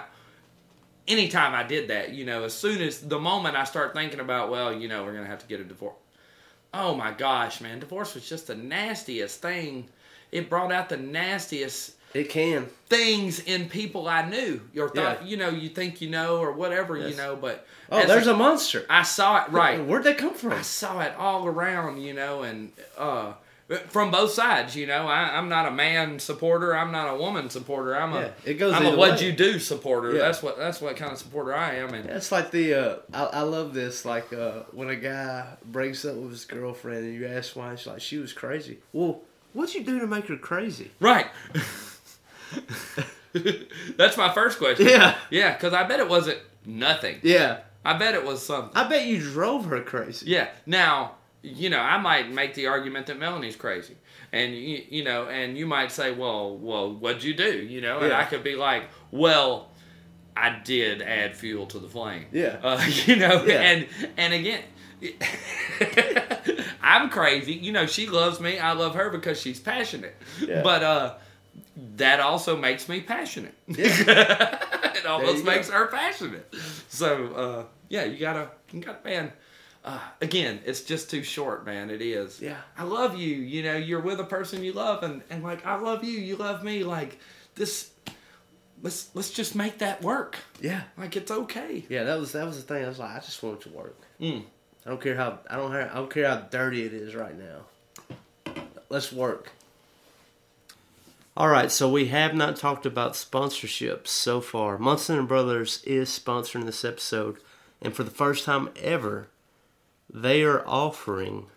anytime 1.08 1.54
I 1.54 1.64
did 1.64 1.90
that, 1.90 2.14
you 2.14 2.26
know, 2.26 2.44
as 2.44 2.54
soon 2.54 2.82
as 2.82 3.00
the 3.02 3.20
moment 3.20 3.56
I 3.56 3.64
start 3.64 3.94
thinking 3.94 4.20
about, 4.20 4.50
well, 4.50 4.74
you 4.74 4.88
know, 4.88 5.04
we're 5.04 5.14
gonna 5.14 5.28
have 5.28 5.40
to 5.40 5.48
get 5.48 5.60
a 5.60 5.64
divorce. 5.64 5.96
Oh 6.74 6.94
my 6.96 7.12
gosh, 7.12 7.62
man, 7.62 7.80
divorce 7.80 8.16
was 8.16 8.28
just 8.28 8.48
the 8.48 8.56
nastiest 8.56 9.42
thing. 9.42 9.88
It 10.32 10.50
brought 10.50 10.72
out 10.72 10.90
the 10.90 10.98
nastiest 10.98 11.94
It 12.14 12.30
can. 12.30 12.68
things 12.90 13.40
in 13.40 13.70
people 13.70 14.08
I 14.10 14.28
knew. 14.28 14.60
Or 14.78 14.90
thought, 14.90 15.22
Yeah. 15.22 15.28
you 15.28 15.38
know, 15.38 15.50
you 15.50 15.70
think 15.70 16.02
you 16.02 16.10
know 16.10 16.38
or 16.40 16.52
whatever, 16.52 16.98
you 16.98 17.16
know, 17.16 17.36
but 17.36 17.66
Oh, 17.90 18.06
there's 18.06 18.28
a 18.28 18.34
monster. 18.36 18.86
I 18.90 19.04
saw 19.04 19.46
it 19.46 19.52
right. 19.52 19.84
Where'd 19.86 20.04
they 20.04 20.16
come 20.16 20.34
from? 20.34 20.52
I 20.54 20.64
saw 20.64 21.00
it 21.02 21.14
all 21.18 21.46
around, 21.48 22.02
you 22.02 22.14
know, 22.14 22.42
and 22.44 22.72
uh, 22.98 23.34
from 23.88 24.12
both 24.12 24.32
sides, 24.32 24.76
you 24.76 24.86
know. 24.86 25.08
I, 25.08 25.38
I'm 25.38 25.50
not 25.50 25.68
a 25.68 25.72
man 25.72 26.20
supporter. 26.20 26.76
I'm 26.76 26.92
not 26.92 27.16
a 27.16 27.18
woman 27.18 27.50
supporter. 27.50 27.96
I'm 27.96 28.14
a 28.14 28.22
Yeah, 28.22 28.32
it 28.46 28.54
goes 28.56 28.74
I'm 28.74 28.86
a 28.86 28.96
what 28.96 29.22
you 29.22 29.32
do 29.32 29.58
supporter. 29.58 30.14
Yeah. 30.14 30.20
That's 30.20 30.44
what 30.44 30.58
that's 30.58 30.80
what 30.82 30.96
kind 30.98 31.12
of 31.12 31.18
supporter 31.18 31.56
I 31.56 31.76
am. 31.76 31.94
And 31.94 32.08
That's 32.08 32.32
like 32.32 32.52
the 32.52 32.74
uh, 32.74 32.98
I, 33.12 33.24
I 33.24 33.42
love 33.42 33.74
this 33.74 34.06
like 34.06 34.32
uh, 34.32 34.64
when 34.72 34.90
a 34.90 34.96
guy 34.96 35.48
breaks 35.66 36.06
up 36.06 36.16
with 36.16 36.32
his 36.32 36.46
girlfriend 36.46 37.06
and 37.06 37.16
you 37.16 37.26
ask 37.26 37.56
why 37.56 37.76
she's 37.76 37.88
like 37.88 38.02
she 38.02 38.18
was 38.18 38.34
crazy. 38.34 38.78
Well, 38.94 39.22
what'd 39.54 39.74
you 39.74 39.84
do 39.84 40.00
to 40.00 40.08
make 40.08 40.28
her 40.28 40.38
crazy? 40.38 40.92
right. 41.00 41.28
that's 43.98 44.16
my 44.16 44.32
first 44.34 44.60
question. 44.60 44.88
Yeah. 44.88 45.18
yeah, 45.30 45.54
because 45.54 45.74
I 45.74 45.84
bet 45.84 46.00
it 46.00 46.08
wasn't 46.08 46.40
nothing. 46.66 47.18
Yeah, 47.24 47.62
I 47.84 47.98
bet 47.98 48.14
it 48.14 48.24
was 48.24 48.46
something. 48.46 48.76
I 48.76 48.88
bet 48.88 49.08
you 49.08 49.20
drove 49.20 49.66
her 49.66 49.82
crazy. 49.82 50.28
Yeah. 50.28 50.50
Now, 50.66 51.16
you 51.46 51.70
know, 51.70 51.80
I 51.80 51.98
might 51.98 52.32
make 52.32 52.54
the 52.56 52.68
argument 52.68 53.08
that 53.08 53.20
Melanie's 53.20 53.56
crazy, 53.56 53.96
and 54.32 54.54
you, 54.56 54.84
you 54.90 55.04
know, 55.04 55.28
and 55.28 55.58
you 55.58 55.66
might 55.66 55.92
say, 55.92 56.12
well, 56.12 56.58
well, 56.58 56.92
what'd 56.94 57.24
you 57.24 57.34
do? 57.34 57.52
You 57.58 57.82
know, 57.82 58.00
and 58.00 58.10
Yeah. 58.10 58.20
I 58.20 58.26
could 58.26 58.44
be 58.44 58.56
like, 58.56 58.84
well, 59.12 59.70
I 60.36 60.60
did 60.64 61.02
add 61.02 61.36
fuel 61.36 61.66
to 61.68 61.80
the 61.80 61.88
flame. 61.88 62.26
Yeah. 62.32 62.58
Uh, 62.64 62.84
you 63.06 63.16
know, 63.18 63.44
Yeah. 63.46 63.62
and 63.62 63.88
and 64.18 64.34
again. 64.34 64.64
I'm 66.82 67.10
crazy. 67.10 67.54
You 67.54 67.72
know, 67.72 67.86
she 67.86 68.08
loves 68.08 68.40
me. 68.40 68.60
I 68.60 68.74
love 68.74 68.96
her 68.96 69.10
because 69.10 69.40
she's 69.40 69.60
passionate. 69.60 70.16
Yeah. 70.46 70.62
But 70.62 70.84
uh 70.84 71.14
that 71.98 72.20
also 72.20 72.56
makes 72.58 72.88
me 72.88 73.02
passionate. 73.02 73.54
Yeah. 73.68 73.86
it 74.96 75.06
almost 75.06 75.38
you 75.40 75.44
go. 75.44 75.52
makes 75.52 75.70
her 75.70 75.88
passionate. 75.88 76.54
So 76.90 77.28
uh, 77.34 77.64
yeah, 77.90 78.06
you 78.06 78.18
gotta, 78.18 78.50
you 78.72 78.82
gotta, 78.82 79.00
man. 79.04 79.32
Uh, 79.86 80.00
again, 80.20 80.60
it's 80.66 80.82
just 80.82 81.12
too 81.12 81.22
short, 81.22 81.64
man. 81.64 81.92
It 81.92 82.02
is. 82.02 82.42
Yeah. 82.42 82.58
I 82.76 82.84
love 82.84 83.16
you. 83.18 83.36
You 83.36 83.62
know, 83.62 83.78
you're 83.78 84.00
with 84.02 84.20
a 84.20 84.24
person 84.26 84.64
you 84.64 84.74
love, 84.74 85.04
and 85.04 85.22
and 85.30 85.44
like 85.44 85.64
I 85.66 85.76
love 85.76 86.04
you, 86.04 86.20
you 86.20 86.36
love 86.38 86.64
me. 86.64 86.84
Like 86.84 87.20
this, 87.54 87.92
let's 88.82 89.12
let's 89.14 89.30
just 89.30 89.54
make 89.56 89.78
that 89.78 90.02
work. 90.02 90.38
Yeah, 90.60 90.82
Like 90.98 91.16
it's 91.16 91.30
okay. 91.30 91.86
yeah. 91.88 92.04
That 92.04 92.20
was 92.20 92.32
that 92.32 92.48
was 92.48 92.58
the 92.58 92.64
thing. 92.74 92.84
I 92.84 92.88
was 92.88 92.98
like, 92.98 93.12
I 93.12 93.20
just 93.20 93.44
want 93.44 93.62
it 93.62 93.70
to 93.70 93.78
work. 93.78 93.96
Mm. 94.20 94.44
I 94.86 94.90
don't 94.90 95.02
care 95.02 95.16
how 95.16 95.38
I 95.50 95.56
don't 95.56 95.72
I 95.72 95.94
don't 95.94 96.10
care 96.12 96.28
how 96.30 96.38
dirty 96.38 96.84
it 96.84 96.94
is 96.94 97.14
right 97.14 97.38
now. 97.38 98.54
Let's 98.90 99.12
work. 99.14 99.52
All 101.38 101.50
right, 101.50 101.70
so 101.70 101.90
we 101.92 102.08
have 102.08 102.34
not 102.34 102.56
talked 102.56 102.86
about 102.86 103.14
sponsorships 103.14 104.08
so 104.08 104.40
far. 104.42 104.78
Munson 104.78 105.20
and 105.20 105.28
Brothers 105.28 105.84
is 105.84 106.10
sponsoring 106.10 106.66
this 106.66 106.86
episode, 106.86 107.38
and 107.82 107.94
for 107.94 108.04
the 108.04 108.12
first 108.12 108.46
time 108.46 108.70
ever, 108.82 109.28
they 110.16 110.44
are 110.44 110.66
offering 110.66 111.48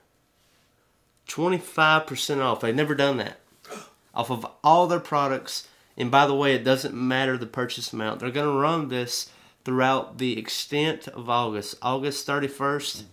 25% 1.29 2.43
off. 2.43 2.61
They've 2.61 2.75
never 2.75 2.95
done 2.95 3.19
that. 3.19 3.39
Off 4.15 4.31
of 4.31 4.45
all 4.65 4.89
their 4.89 4.99
products. 4.99 5.69
And 5.97 6.11
by 6.11 6.27
the 6.27 6.35
way, 6.35 6.55
it 6.55 6.65
doesn't 6.65 6.95
matter 6.95 7.37
the 7.37 7.47
purchase 7.47 7.93
amount. 7.93 8.19
They're 8.19 8.31
going 8.31 8.53
to 8.53 8.61
run 8.61 8.89
this 8.89 9.31
throughout 9.65 10.19
the 10.19 10.39
extent 10.39 11.07
of 11.07 11.31
August. 11.31 11.77
August 11.83 12.27
31st 12.27 13.05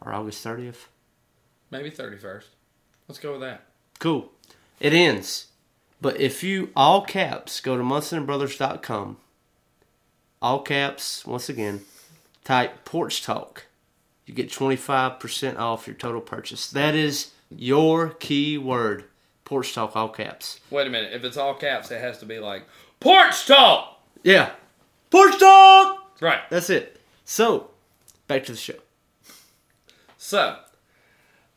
or 0.00 0.14
August 0.14 0.44
30th. 0.44 0.86
Maybe 1.70 1.90
thirty 1.90 2.16
first. 2.16 2.48
Let's 3.08 3.18
go 3.18 3.32
with 3.32 3.42
that. 3.42 3.66
Cool. 3.98 4.32
It 4.80 4.94
ends. 4.94 5.48
But 6.00 6.18
if 6.18 6.42
you, 6.42 6.70
all 6.74 7.02
caps, 7.02 7.60
go 7.60 7.76
to 7.76 7.82
munsonandbrothers.com, 7.82 9.18
all 10.40 10.62
caps, 10.62 11.26
once 11.26 11.48
again, 11.48 11.82
type 12.44 12.84
Porch 12.84 13.22
Talk, 13.22 13.66
you 14.28 14.34
get 14.34 14.50
25% 14.50 15.58
off 15.58 15.86
your 15.86 15.96
total 15.96 16.20
purchase. 16.20 16.70
That 16.70 16.94
is 16.94 17.32
your 17.50 18.10
key 18.10 18.58
word. 18.58 19.04
Porch 19.44 19.74
Talk, 19.74 19.96
all 19.96 20.10
caps. 20.10 20.60
Wait 20.70 20.86
a 20.86 20.90
minute. 20.90 21.14
If 21.14 21.24
it's 21.24 21.38
all 21.38 21.54
caps, 21.54 21.90
it 21.90 22.00
has 22.00 22.18
to 22.18 22.26
be 22.26 22.38
like 22.38 22.64
porch 23.00 23.46
talk. 23.46 24.02
Yeah. 24.22 24.50
Porch 25.10 25.38
Talk! 25.38 26.20
Right. 26.20 26.40
That's 26.50 26.68
it. 26.68 27.00
So, 27.24 27.70
back 28.26 28.44
to 28.44 28.52
the 28.52 28.58
show. 28.58 28.74
So, 30.18 30.58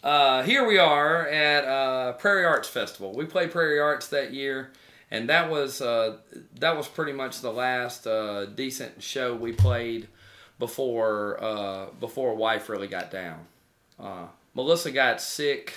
uh, 0.04 0.44
here 0.44 0.66
we 0.66 0.78
are 0.78 1.28
at 1.28 1.66
uh, 1.66 2.14
Prairie 2.14 2.46
Arts 2.46 2.70
Festival. 2.70 3.14
We 3.14 3.26
played 3.26 3.52
Prairie 3.52 3.80
Arts 3.80 4.08
that 4.08 4.32
year, 4.34 4.72
and 5.10 5.28
that 5.30 5.50
was 5.50 5.82
uh, 5.82 6.18
that 6.60 6.78
was 6.78 6.88
pretty 6.88 7.12
much 7.12 7.42
the 7.42 7.52
last 7.52 8.08
uh, 8.08 8.46
decent 8.46 9.04
show 9.04 9.36
we 9.36 9.52
played 9.52 10.08
before 10.62 11.44
uh, 11.44 11.88
before 12.00 12.36
wife 12.36 12.70
really 12.70 12.88
got 12.88 13.10
down. 13.12 13.40
Uh, 14.00 14.28
Melissa 14.54 14.92
got 14.92 15.20
sick 15.20 15.74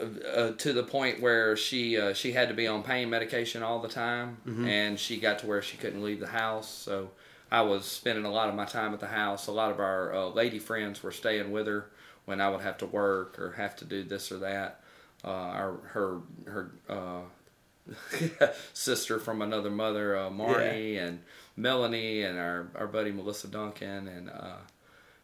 uh, 0.00 0.52
to 0.52 0.72
the 0.72 0.84
point 0.84 1.20
where 1.20 1.56
she 1.56 1.98
uh, 1.98 2.14
she 2.14 2.30
had 2.32 2.48
to 2.48 2.54
be 2.54 2.68
on 2.68 2.82
pain 2.84 3.10
medication 3.10 3.62
all 3.64 3.80
the 3.80 3.88
time, 3.88 4.38
and 4.68 4.98
she 4.98 5.18
got 5.18 5.40
to 5.40 5.46
where 5.46 5.60
she 5.60 5.76
couldn't 5.76 6.02
leave 6.02 6.20
the 6.20 6.28
house. 6.28 6.70
So 6.70 7.10
I 7.50 7.62
was 7.62 7.84
spending 7.84 8.24
a 8.24 8.30
lot 8.30 8.48
of 8.48 8.54
my 8.54 8.64
time 8.64 8.94
at 8.94 9.00
the 9.00 9.08
house. 9.08 9.48
A 9.48 9.52
lot 9.52 9.72
of 9.72 9.80
our 9.80 10.14
uh, 10.14 10.26
lady 10.28 10.60
friends 10.60 11.02
were 11.02 11.10
staying 11.12 11.50
with 11.50 11.66
her 11.66 11.90
when 12.26 12.40
I 12.40 12.48
would 12.48 12.60
have 12.60 12.78
to 12.78 12.86
work 12.86 13.40
or 13.40 13.52
have 13.52 13.74
to 13.76 13.84
do 13.84 14.04
this 14.04 14.30
or 14.30 14.38
that. 14.38 14.80
Uh, 15.24 15.28
our 15.28 15.72
her 15.88 16.20
her 16.46 16.70
uh, 16.88 18.46
sister 18.72 19.18
from 19.18 19.42
another 19.42 19.70
mother, 19.70 20.16
uh, 20.16 20.30
Marnie, 20.30 20.96
and 20.98 21.20
Melanie, 21.60 22.22
and 22.22 22.38
our, 22.38 22.68
our 22.74 22.86
buddy 22.86 23.12
Melissa 23.12 23.48
Duncan, 23.48 24.08
and 24.08 24.30
uh, 24.30 24.56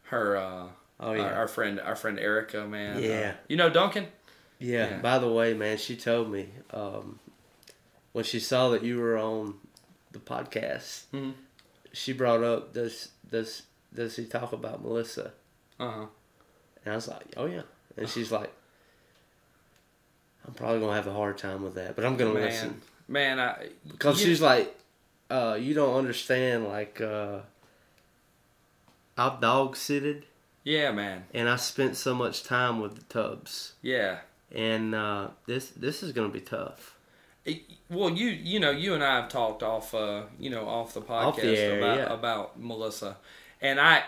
her 0.03 0.37
uh, 0.37 0.67
Oh, 0.99 1.13
yeah. 1.13 1.23
our, 1.23 1.33
our 1.33 1.47
friend 1.47 1.79
our 1.79 1.95
friend 1.95 2.17
Erica, 2.19 2.65
man. 2.67 3.01
Yeah. 3.03 3.33
Uh, 3.35 3.37
you 3.47 3.55
know 3.57 3.69
Duncan. 3.69 4.07
Yeah. 4.59 4.89
Yeah. 4.89 4.97
By 4.99 5.19
the 5.19 5.27
way, 5.31 5.53
man, 5.53 5.77
she 5.77 5.95
told 5.95 6.31
me 6.31 6.49
um, 6.73 7.19
when 8.13 8.23
she 8.23 8.39
saw 8.39 8.69
that 8.69 8.83
you 8.83 8.97
were 8.99 9.17
on 9.17 9.55
the 10.11 10.17
podcast, 10.19 11.03
Mhm. 11.13 11.33
she 11.93 12.13
brought 12.13 12.43
up 12.43 12.73
does 12.73 13.09
does 13.29 13.63
does 13.93 14.15
he 14.15 14.25
talk 14.25 14.53
about 14.53 14.81
Melissa? 14.83 15.33
Uh 15.79 15.91
huh. 15.91 16.05
And 16.83 16.93
I 16.93 16.95
was 16.95 17.07
like, 17.07 17.33
oh 17.37 17.45
yeah. 17.45 17.61
And 17.95 18.07
she's 18.09 18.31
like, 18.31 18.51
I'm 20.47 20.53
probably 20.53 20.79
gonna 20.79 20.93
have 20.95 21.07
a 21.07 21.13
hard 21.13 21.37
time 21.37 21.61
with 21.63 21.75
that, 21.75 21.95
but 21.95 22.05
I'm 22.05 22.15
gonna 22.17 22.33
Man, 22.33 22.43
listen 22.43 22.81
man, 23.07 23.39
I 23.39 23.69
because 23.87 24.19
she's 24.19 24.41
like, 24.41 24.75
uh, 25.29 25.57
you 25.59 25.73
don't 25.73 25.95
understand. 25.95 26.65
Like, 26.67 27.01
uh, 27.01 27.39
I've 29.17 29.41
dog 29.41 29.75
sitted, 29.75 30.23
yeah, 30.63 30.91
man, 30.91 31.25
and 31.33 31.49
I 31.49 31.55
spent 31.55 31.97
so 31.97 32.13
much 32.13 32.43
time 32.43 32.79
with 32.79 32.95
the 32.95 33.03
Tubbs. 33.03 33.73
yeah. 33.81 34.19
and 34.53 34.93
uh, 34.95 35.29
this 35.45 35.69
this 35.71 36.03
is 36.03 36.11
gonna 36.11 36.29
be 36.29 36.41
tough. 36.41 36.95
It- 37.45 37.63
well, 37.89 38.09
you 38.11 38.27
you 38.27 38.59
know 38.59 38.71
you 38.71 38.93
and 38.93 39.03
I 39.03 39.15
have 39.21 39.29
talked 39.29 39.63
off 39.63 39.93
uh 39.95 40.23
you 40.39 40.49
know 40.49 40.67
off 40.67 40.93
the 40.93 41.01
podcast 41.01 41.25
Off 41.25 41.35
the 41.37 41.57
air, 41.57 41.77
about 41.79 41.97
yeah. 41.97 42.13
about 42.13 42.59
Melissa, 42.59 43.17
and 43.61 43.79
I. 43.79 44.03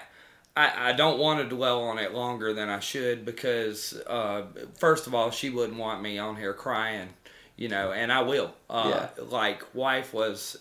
I, 0.57 0.89
I 0.89 0.93
don't 0.93 1.19
want 1.19 1.39
to 1.47 1.55
dwell 1.55 1.83
on 1.83 1.99
it 1.99 2.11
longer 2.13 2.53
than 2.53 2.67
I 2.69 2.79
should 2.79 3.23
because, 3.23 3.93
uh, 4.07 4.41
first 4.77 5.07
of 5.07 5.13
all, 5.15 5.31
she 5.31 5.49
wouldn't 5.51 5.77
want 5.77 6.01
me 6.01 6.17
on 6.17 6.35
here 6.35 6.53
crying, 6.53 7.09
you 7.55 7.69
know, 7.69 7.93
and 7.93 8.11
I 8.11 8.23
will. 8.23 8.53
Uh, 8.69 9.07
Like, 9.29 9.63
wife 9.73 10.11
was, 10.13 10.57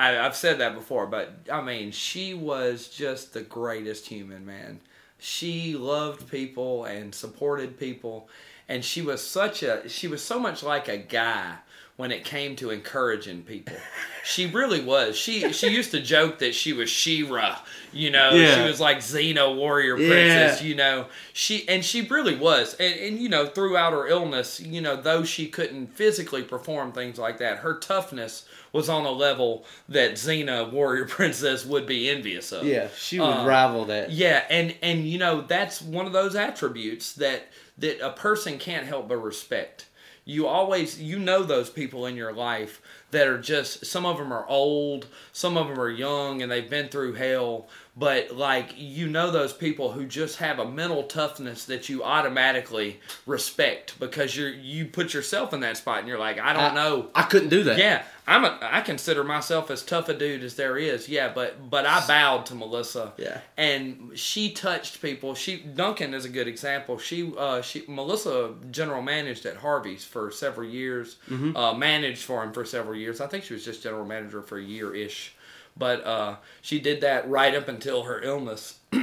I, 0.00 0.24
I've 0.24 0.36
said 0.36 0.58
that 0.58 0.74
before, 0.74 1.06
but 1.06 1.32
I 1.52 1.60
mean, 1.60 1.90
she 1.92 2.34
was 2.34 2.88
just 2.88 3.34
the 3.34 3.42
greatest 3.42 4.06
human, 4.06 4.46
man. 4.46 4.80
She 5.18 5.74
loved 5.74 6.30
people 6.30 6.84
and 6.84 7.14
supported 7.14 7.78
people, 7.78 8.28
and 8.68 8.84
she 8.84 9.02
was 9.02 9.26
such 9.26 9.62
a, 9.62 9.88
she 9.88 10.08
was 10.08 10.22
so 10.22 10.38
much 10.40 10.62
like 10.62 10.88
a 10.88 10.96
guy 10.96 11.56
when 11.96 12.10
it 12.12 12.24
came 12.24 12.56
to 12.56 12.70
encouraging 12.70 13.42
people. 13.42 13.76
She 14.22 14.44
really 14.44 14.82
was. 14.84 15.16
She 15.16 15.50
she 15.54 15.68
used 15.68 15.92
to 15.92 16.00
joke 16.00 16.40
that 16.40 16.54
she 16.54 16.74
was 16.74 16.90
She-Ra, 16.90 17.58
you 17.90 18.10
know. 18.10 18.32
Yeah. 18.32 18.54
She 18.56 18.68
was 18.68 18.78
like 18.78 18.98
Xena 18.98 19.56
warrior 19.56 19.96
Yeah. 19.96 20.08
princess, 20.10 20.62
you 20.62 20.74
know. 20.74 21.06
She 21.32 21.66
and 21.66 21.82
she 21.82 22.02
really 22.02 22.36
was. 22.36 22.74
And, 22.74 22.94
and 23.00 23.18
you 23.18 23.30
know, 23.30 23.46
throughout 23.46 23.94
her 23.94 24.06
illness, 24.06 24.60
you 24.60 24.82
know, 24.82 24.94
though 25.00 25.24
she 25.24 25.46
couldn't 25.48 25.86
physically 25.94 26.42
perform 26.42 26.92
things 26.92 27.18
like 27.18 27.38
that, 27.38 27.60
her 27.60 27.78
toughness 27.78 28.44
was 28.72 28.88
on 28.88 29.04
a 29.04 29.10
level 29.10 29.64
that 29.88 30.12
Xena 30.12 30.70
warrior 30.70 31.04
princess 31.08 31.64
would 31.64 31.86
be 31.86 32.08
envious 32.08 32.52
of. 32.52 32.64
Yeah, 32.64 32.88
she 32.96 33.18
would 33.18 33.26
Uh, 33.26 33.44
rival 33.46 33.84
that. 33.86 34.10
Yeah, 34.10 34.44
and 34.50 34.74
and 34.82 35.06
you 35.06 35.18
know 35.18 35.42
that's 35.42 35.80
one 35.82 36.06
of 36.06 36.12
those 36.12 36.34
attributes 36.36 37.12
that 37.14 37.48
that 37.78 38.00
a 38.00 38.10
person 38.10 38.58
can't 38.58 38.86
help 38.86 39.08
but 39.08 39.18
respect. 39.18 39.86
You 40.24 40.46
always 40.46 41.00
you 41.00 41.18
know 41.18 41.42
those 41.42 41.70
people 41.70 42.06
in 42.06 42.14
your 42.16 42.32
life 42.32 42.80
that 43.10 43.26
are 43.28 43.38
just 43.40 43.86
some 43.86 44.06
of 44.06 44.18
them 44.18 44.32
are 44.32 44.46
old, 44.48 45.06
some 45.32 45.56
of 45.56 45.68
them 45.68 45.78
are 45.80 45.90
young 45.90 46.42
and 46.42 46.50
they've 46.50 46.70
been 46.70 46.88
through 46.88 47.14
hell, 47.14 47.68
but 47.96 48.36
like 48.36 48.74
you 48.76 49.08
know 49.08 49.30
those 49.30 49.52
people 49.52 49.92
who 49.92 50.06
just 50.06 50.36
have 50.38 50.58
a 50.58 50.68
mental 50.70 51.02
toughness 51.04 51.64
that 51.64 51.88
you 51.88 52.02
automatically 52.04 53.00
respect 53.26 53.98
because 53.98 54.36
you're 54.36 54.48
you 54.50 54.86
put 54.86 55.12
yourself 55.14 55.52
in 55.52 55.60
that 55.60 55.76
spot 55.76 55.98
and 56.00 56.08
you're 56.08 56.18
like 56.18 56.38
I 56.38 56.52
don't 56.52 56.72
I- 56.72 56.74
know 56.74 57.08
I 57.14 57.22
couldn't 57.22 57.48
do 57.48 57.64
that. 57.64 57.78
yeah, 57.78 58.04
I'm 58.26 58.44
a. 58.44 58.58
I 58.62 58.80
consider 58.82 59.24
myself 59.24 59.70
as 59.70 59.82
tough 59.82 60.08
a 60.08 60.14
dude 60.14 60.44
as 60.44 60.54
there 60.54 60.76
is. 60.78 61.08
Yeah, 61.08 61.32
but 61.34 61.68
but 61.68 61.84
I 61.86 62.06
bowed 62.06 62.46
to 62.46 62.54
Melissa. 62.54 63.12
Yeah. 63.16 63.40
and 63.56 64.12
she 64.14 64.52
touched 64.52 65.02
people. 65.02 65.34
She 65.34 65.56
Duncan 65.58 66.14
is 66.14 66.24
a 66.24 66.28
good 66.28 66.46
example. 66.46 66.98
She 66.98 67.32
uh 67.36 67.60
she 67.62 67.84
Melissa 67.88 68.54
general 68.70 69.02
managed 69.02 69.46
at 69.46 69.56
Harvey's 69.56 70.04
for 70.04 70.30
several 70.30 70.68
years. 70.68 71.16
Mm-hmm. 71.28 71.56
Uh, 71.56 71.74
managed 71.74 72.22
for 72.22 72.42
him 72.44 72.52
for 72.52 72.64
several 72.64 72.94
years. 72.94 72.99
I 73.20 73.26
think 73.26 73.44
she 73.44 73.54
was 73.54 73.64
just 73.64 73.82
general 73.82 74.04
manager 74.04 74.42
for 74.42 74.58
a 74.58 74.62
year 74.62 74.94
ish, 74.94 75.34
but 75.76 76.04
uh, 76.04 76.36
she 76.60 76.78
did 76.80 77.00
that 77.00 77.28
right 77.28 77.54
up 77.54 77.68
until 77.68 78.04
her 78.04 78.20
illness. 78.22 78.78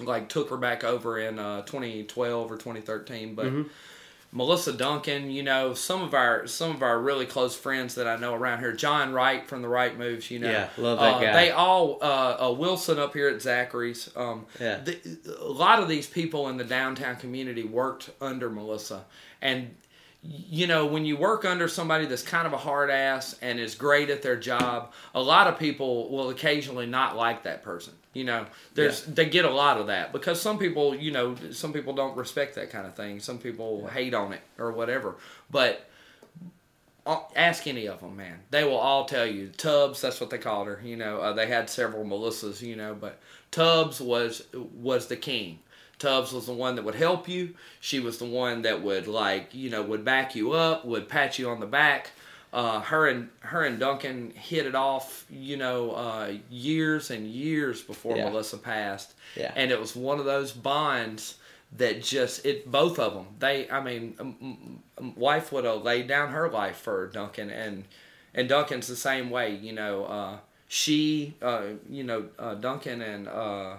like 0.00 0.28
took 0.28 0.50
her 0.50 0.56
back 0.56 0.84
over 0.84 1.18
in 1.18 1.38
uh, 1.38 1.62
2012 1.62 2.52
or 2.52 2.56
2013 2.56 3.34
but 3.34 3.46
Mm-hmm. 3.46 3.62
Melissa 4.30 4.74
Duncan, 4.74 5.30
you 5.30 5.42
know, 5.42 5.72
some 5.72 6.02
of 6.02 6.12
our 6.12 6.46
some 6.46 6.72
of 6.72 6.82
our 6.82 7.00
really 7.00 7.24
close 7.24 7.56
friends 7.56 7.94
that 7.94 8.06
I 8.06 8.16
know 8.16 8.34
around 8.34 8.58
here, 8.58 8.72
John 8.72 9.14
Wright 9.14 9.46
from 9.46 9.62
the 9.62 9.68
Right 9.68 9.96
Moves, 9.96 10.30
you 10.30 10.38
know, 10.38 10.50
Yeah, 10.50 10.68
love 10.76 10.98
that 10.98 11.14
uh, 11.14 11.20
guy. 11.20 11.32
They 11.32 11.50
all 11.50 11.98
uh, 12.02 12.36
uh, 12.48 12.52
Wilson 12.52 12.98
up 12.98 13.14
here 13.14 13.28
at 13.30 13.40
Zachary's. 13.40 14.10
Um, 14.14 14.44
Yeah. 14.60 14.80
the, 14.84 14.98
a 15.40 15.48
lot 15.48 15.80
of 15.82 15.88
these 15.88 16.06
people 16.06 16.48
in 16.50 16.58
the 16.58 16.64
downtown 16.64 17.16
community 17.16 17.64
worked 17.64 18.10
under 18.20 18.50
Melissa, 18.50 19.06
and 19.40 19.74
you 20.22 20.66
know, 20.66 20.84
when 20.84 21.04
you 21.04 21.16
work 21.16 21.44
under 21.44 21.68
somebody 21.68 22.04
that's 22.06 22.22
kind 22.22 22.46
of 22.46 22.52
a 22.52 22.58
hard 22.58 22.90
ass 22.90 23.36
and 23.40 23.60
is 23.60 23.74
great 23.74 24.10
at 24.10 24.20
their 24.20 24.36
job, 24.36 24.92
a 25.14 25.22
lot 25.22 25.46
of 25.46 25.58
people 25.58 26.10
will 26.10 26.30
occasionally 26.30 26.86
not 26.86 27.16
like 27.16 27.44
that 27.44 27.62
person. 27.62 27.92
You 28.14 28.24
know, 28.24 28.46
there's 28.74 29.04
they 29.04 29.26
get 29.26 29.44
a 29.44 29.50
lot 29.50 29.78
of 29.78 29.86
that 29.86 30.12
because 30.12 30.40
some 30.40 30.58
people, 30.58 30.94
you 30.94 31.12
know, 31.12 31.36
some 31.52 31.72
people 31.72 31.92
don't 31.92 32.16
respect 32.16 32.56
that 32.56 32.70
kind 32.70 32.86
of 32.86 32.94
thing. 32.94 33.20
Some 33.20 33.38
people 33.38 33.86
hate 33.86 34.12
on 34.12 34.32
it 34.32 34.40
or 34.58 34.72
whatever. 34.72 35.16
But 35.50 35.88
uh, 37.06 37.20
ask 37.36 37.66
any 37.68 37.86
of 37.86 38.00
them, 38.00 38.16
man. 38.16 38.40
They 38.50 38.64
will 38.64 38.76
all 38.76 39.04
tell 39.04 39.26
you. 39.26 39.48
Tubbs, 39.56 40.00
that's 40.00 40.20
what 40.20 40.30
they 40.30 40.38
called 40.38 40.66
her. 40.66 40.80
You 40.84 40.96
know, 40.96 41.18
uh, 41.18 41.32
they 41.32 41.46
had 41.46 41.70
several 41.70 42.04
Melissas. 42.04 42.60
You 42.60 42.74
know, 42.74 42.94
but 42.94 43.20
Tubbs 43.52 44.00
was 44.00 44.42
was 44.52 45.06
the 45.06 45.16
king. 45.16 45.60
Tubbs 45.98 46.32
was 46.32 46.46
the 46.46 46.52
one 46.52 46.76
that 46.76 46.84
would 46.84 46.94
help 46.94 47.28
you. 47.28 47.54
She 47.80 48.00
was 48.00 48.18
the 48.18 48.24
one 48.24 48.62
that 48.62 48.82
would 48.82 49.06
like 49.06 49.54
you 49.54 49.70
know 49.70 49.82
would 49.82 50.04
back 50.04 50.34
you 50.34 50.52
up, 50.52 50.84
would 50.84 51.08
pat 51.08 51.38
you 51.38 51.48
on 51.50 51.60
the 51.60 51.66
back. 51.66 52.10
Uh, 52.50 52.80
her 52.80 53.06
and 53.06 53.28
her 53.40 53.62
and 53.62 53.78
Duncan 53.78 54.30
hit 54.30 54.64
it 54.64 54.74
off, 54.74 55.26
you 55.28 55.58
know, 55.58 55.90
uh, 55.90 56.32
years 56.48 57.10
and 57.10 57.26
years 57.26 57.82
before 57.82 58.16
Yeah. 58.16 58.30
Melissa 58.30 58.56
passed. 58.56 59.12
Yeah. 59.36 59.52
And 59.54 59.70
it 59.70 59.78
was 59.78 59.94
one 59.94 60.18
of 60.18 60.24
those 60.24 60.52
bonds 60.52 61.36
that 61.76 62.02
just 62.02 62.46
it 62.46 62.70
both 62.70 62.98
of 62.98 63.12
them. 63.12 63.26
They, 63.38 63.68
I 63.70 63.82
mean, 63.82 64.14
um, 64.18 64.80
um, 64.96 65.14
wife 65.14 65.52
would 65.52 65.66
have 65.66 65.82
laid 65.82 66.08
down 66.08 66.30
her 66.30 66.48
life 66.48 66.78
for 66.78 67.08
Duncan, 67.08 67.50
and 67.50 67.84
and 68.32 68.48
Duncan's 68.48 68.86
the 68.86 68.96
same 68.96 69.28
way. 69.28 69.54
You 69.54 69.72
know, 69.74 70.04
uh, 70.06 70.36
she, 70.68 71.34
uh, 71.42 71.64
you 71.90 72.02
know, 72.04 72.28
uh, 72.38 72.54
Duncan 72.54 73.02
and 73.02 73.28
uh, 73.28 73.74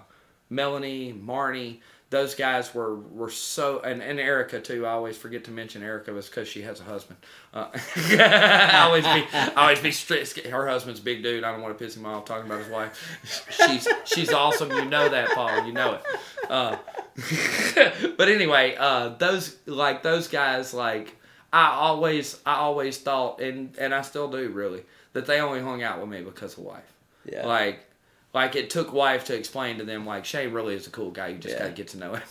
Melanie, 0.50 1.12
Marnie. 1.14 1.80
Those 2.12 2.34
guys 2.34 2.74
were, 2.74 2.96
were 2.96 3.30
so 3.30 3.82
and, 3.82 4.02
and 4.02 4.20
Erica 4.20 4.60
too. 4.60 4.86
I 4.86 4.92
always 4.92 5.16
forget 5.16 5.44
to 5.44 5.52
mention 5.52 5.84
Erica 5.84 6.12
was 6.12 6.28
because 6.28 6.48
she 6.48 6.64
has 6.64 6.80
a 6.80 6.84
husband. 6.84 7.20
Uh, 7.54 7.68
I 7.96 8.82
always 8.86 9.04
be 9.04 9.26
I 9.32 9.54
always 9.56 9.80
be 9.80 9.92
strict. 9.92 10.40
Her 10.48 10.68
husband's 10.68 11.00
a 11.00 11.04
big 11.04 11.22
dude. 11.22 11.44
I 11.44 11.52
don't 11.52 11.62
want 11.62 11.78
to 11.78 11.84
piss 11.84 11.96
him 11.96 12.08
off 12.08 12.26
talking 12.26 12.48
about 12.48 12.60
his 12.60 12.70
wife. 12.70 13.46
She's 13.52 13.88
she's 14.06 14.34
awesome. 14.34 14.72
You 14.72 14.86
know 14.86 15.08
that, 15.08 15.30
Paul. 15.36 15.66
You 15.66 15.74
know 15.74 16.00
it. 16.00 16.04
Uh, 16.50 16.78
but 18.18 18.28
anyway, 18.28 18.76
uh, 18.80 19.10
those 19.10 19.58
like 19.68 20.02
those 20.02 20.28
guys 20.28 20.74
like 20.74 21.16
I 21.54 21.68
always 21.68 22.40
I 22.46 22.56
always 22.56 22.98
thought 22.98 23.40
and 23.42 23.76
and 23.78 23.94
I 23.94 24.02
still 24.02 24.30
do 24.30 24.50
really 24.50 24.84
that 25.14 25.26
they 25.26 25.40
only 25.42 25.62
hung 25.62 25.84
out 25.84 26.00
with 26.00 26.10
me 26.10 26.22
because 26.22 26.58
of 26.58 26.64
wife. 26.64 26.94
Yeah. 27.26 27.46
Like 27.46 27.86
like 28.34 28.56
it 28.56 28.70
took 28.70 28.94
wife 28.94 29.26
to 29.26 29.36
explain 29.36 29.78
to 29.80 29.84
them 29.84 30.06
like 30.06 30.24
Shay 30.26 30.48
really 30.48 30.76
is 30.76 30.86
a 30.88 30.92
cool 30.92 31.12
guy. 31.12 31.30
You 31.30 31.38
just 31.40 31.56
Yeah. 31.56 31.62
gotta 31.64 31.74
get 31.74 31.88
to 31.90 31.98
know 31.98 32.14
him. 32.16 32.24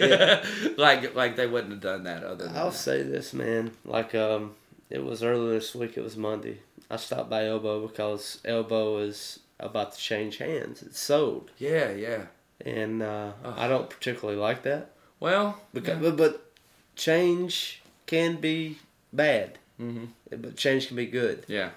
yeah. 0.00 0.44
like 0.76 1.14
like 1.14 1.36
they 1.36 1.46
wouldn't 1.46 1.72
have 1.72 1.80
done 1.80 2.04
that 2.04 2.24
other 2.24 2.46
than 2.46 2.56
I'll 2.56 2.70
that. 2.70 2.76
say 2.76 3.02
this, 3.02 3.32
man. 3.32 3.70
Like, 3.84 4.14
um, 4.14 4.54
it 4.90 5.04
was 5.04 5.22
earlier 5.22 5.52
this 5.54 5.74
week. 5.74 5.96
It 5.96 6.02
was 6.02 6.16
Monday. 6.16 6.58
I 6.90 6.96
stopped 6.96 7.30
by 7.30 7.46
Elbow 7.46 7.86
because 7.86 8.40
Elbow 8.44 8.98
is 8.98 9.40
about 9.60 9.92
to 9.92 9.98
change 9.98 10.38
hands. 10.38 10.82
It's 10.82 11.00
sold, 11.00 11.50
Yeah, 11.58 11.90
yeah. 11.92 12.24
and 12.64 13.02
uh, 13.02 13.32
I 13.44 13.66
don't 13.68 13.88
particularly 13.88 14.38
like 14.38 14.62
that. 14.64 14.90
Well, 15.20 15.60
Because, 15.72 16.02
yeah. 16.02 16.10
but, 16.10 16.16
but 16.16 16.50
change 16.96 17.80
can 18.06 18.36
be 18.36 18.78
bad, 19.12 19.58
Mhm. 19.80 20.08
but 20.30 20.56
change 20.56 20.88
can 20.88 20.96
be 20.96 21.06
good. 21.06 21.44
yeah. 21.48 21.70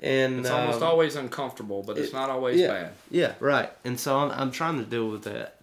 And 0.00 0.40
It's 0.40 0.50
almost 0.50 0.76
um, 0.82 0.88
always 0.88 1.16
uncomfortable, 1.16 1.82
but 1.82 1.98
it's 1.98 2.08
it- 2.10 2.14
not 2.14 2.30
always 2.30 2.60
yeah, 2.60 2.68
bad. 2.68 2.92
Yeah, 3.10 3.32
right. 3.40 3.70
And 3.84 3.98
so 3.98 4.16
I'm, 4.16 4.30
I'm 4.30 4.50
trying 4.52 4.78
to 4.78 4.84
deal 4.84 5.08
with 5.10 5.24
that. 5.24 5.56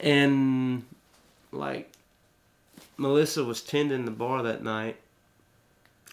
And 0.00 0.84
like 1.52 1.90
Melissa 2.96 3.44
was 3.44 3.62
tending 3.62 4.04
the 4.04 4.10
bar 4.10 4.42
that 4.42 4.62
night 4.62 4.96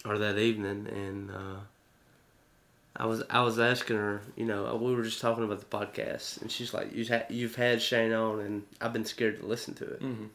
or 0.04 0.18
that 0.18 0.38
evening, 0.38 0.86
and 0.88 1.30
uh, 1.30 1.56
I 2.96 3.06
was 3.06 3.22
I 3.30 3.42
was 3.42 3.58
asking 3.58 3.96
her, 3.96 4.22
you 4.36 4.44
know, 4.44 4.74
we 4.76 4.94
were 4.94 5.02
just 5.02 5.20
talking 5.20 5.44
about 5.44 5.58
the 5.60 5.66
podcast, 5.76 6.40
and 6.42 6.50
she's 6.50 6.72
like, 6.72 6.92
"You've 6.94 7.08
had, 7.08 7.26
you've 7.28 7.56
had 7.56 7.82
Shane 7.82 8.12
on, 8.12 8.40
and 8.40 8.62
I've 8.80 8.92
been 8.92 9.04
scared 9.04 9.40
to 9.40 9.46
listen 9.46 9.74
to 9.74 9.84
it. 9.84 10.02
Mhm. 10.02 10.28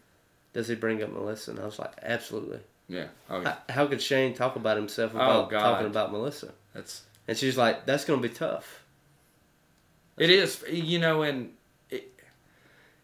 Does 0.54 0.68
he 0.68 0.76
bring 0.76 1.02
up 1.04 1.12
Melissa?" 1.12 1.52
And 1.52 1.60
I 1.60 1.66
was 1.66 1.80
like, 1.80 1.94
"Absolutely." 2.02 2.60
Yeah. 2.92 3.06
Oh, 3.30 3.42
yeah. 3.42 3.56
How, 3.70 3.74
how 3.74 3.88
could 3.88 4.02
Shane 4.02 4.34
talk 4.34 4.56
about 4.56 4.76
himself 4.78 5.12
oh, 5.14 5.18
about 5.18 5.50
God. 5.50 5.60
talking 5.62 5.88
about 5.88 6.12
Melissa? 6.12 6.52
That's 6.74 7.04
And 7.28 7.38
she's 7.38 7.58
like, 7.58 7.86
"That's 7.86 8.06
gonna 8.06 8.22
be 8.22 8.30
tough." 8.30 8.84
it 10.18 10.30
is. 10.30 10.64
You 10.70 11.00
know, 11.00 11.22
and 11.24 11.54
it, 11.90 12.12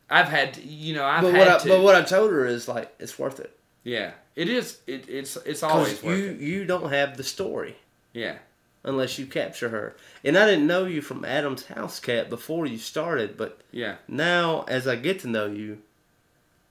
I've 0.09 0.27
had. 0.27 0.57
You 0.57 0.95
know, 0.95 1.05
I've 1.05 1.21
but 1.23 1.33
had 1.33 1.39
what 1.39 1.47
I, 1.47 1.57
to. 1.59 1.69
but 1.69 1.81
what 1.81 1.95
I 1.95 2.01
told 2.01 2.31
her 2.31 2.45
is 2.45 2.67
like 2.67 2.93
it's 2.99 3.17
worth 3.17 3.39
it 3.39 3.57
yeah, 3.87 4.11
it 4.35 4.49
is. 4.49 4.79
It, 4.85 5.07
it's 5.07 5.37
it's 5.37 5.63
always 5.63 6.03
you 6.03 6.11
it. 6.11 6.39
you 6.41 6.65
don't 6.65 6.91
have 6.91 7.15
the 7.15 7.23
story 7.23 7.77
Yeah. 8.11 8.35
unless 8.83 9.17
you 9.17 9.25
capture 9.25 9.69
her. 9.69 9.95
And 10.25 10.37
I 10.37 10.45
didn't 10.45 10.67
know 10.67 10.83
you 10.83 11.01
from 11.01 11.23
Adam's 11.23 11.67
house 11.67 11.97
cat 12.01 12.29
before 12.29 12.65
you 12.65 12.79
started, 12.79 13.37
but 13.37 13.61
Yeah. 13.71 13.95
now 14.05 14.65
as 14.67 14.89
I 14.89 14.97
get 14.97 15.21
to 15.21 15.29
know 15.29 15.45
you, 15.45 15.77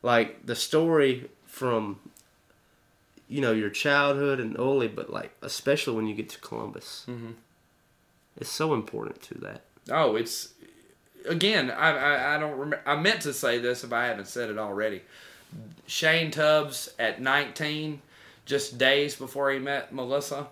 like 0.03 0.45
the 0.45 0.55
story 0.55 1.31
from 1.47 2.01
you 3.29 3.41
know 3.41 3.53
your 3.53 3.71
childhood 3.71 4.39
and 4.41 4.59
early, 4.59 4.89
but 4.89 5.11
like 5.11 5.35
especially 5.43 5.97
when 5.97 6.07
you 6.07 6.15
get 6.15 6.29
to 6.31 6.39
Columbus, 6.41 7.05
Mhm. 7.09 7.35
it's 8.37 8.51
so 8.51 8.75
important 8.75 9.23
to 9.23 9.35
that. 9.39 9.63
Oh, 9.91 10.17
it's 10.17 10.53
again. 11.29 11.71
I, 11.71 11.91
I 11.97 12.35
I 12.37 12.39
don't 12.39 12.53
remember. 12.59 12.83
I 12.87 12.97
meant 12.97 13.23
to 13.23 13.33
say 13.33 13.59
this 13.59 13.85
if 13.85 13.93
I 13.93 14.07
haven't 14.07 14.29
said 14.29 14.51
it 14.51 14.59
already. 14.59 15.03
Shane 15.87 16.31
Tubbs 16.33 16.89
at 16.99 17.21
19, 17.23 18.03
just 18.45 18.79
days 18.79 19.15
before 19.15 19.51
he 19.53 19.59
met 19.61 19.95
Melissa, 19.95 20.49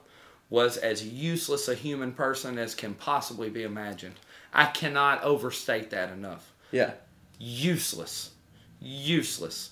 was 0.48 0.76
as 0.76 1.04
useless 1.06 1.66
a 1.68 1.74
human 1.74 2.12
person 2.12 2.58
as 2.58 2.74
can 2.76 2.94
possibly 2.94 3.50
be 3.50 3.64
imagined. 3.64 4.14
I 4.52 4.66
cannot 4.66 5.22
overstate 5.24 5.90
that 5.90 6.10
enough. 6.12 6.52
Yeah, 6.70 6.92
Useless, 7.40 8.30
useless, 8.80 9.70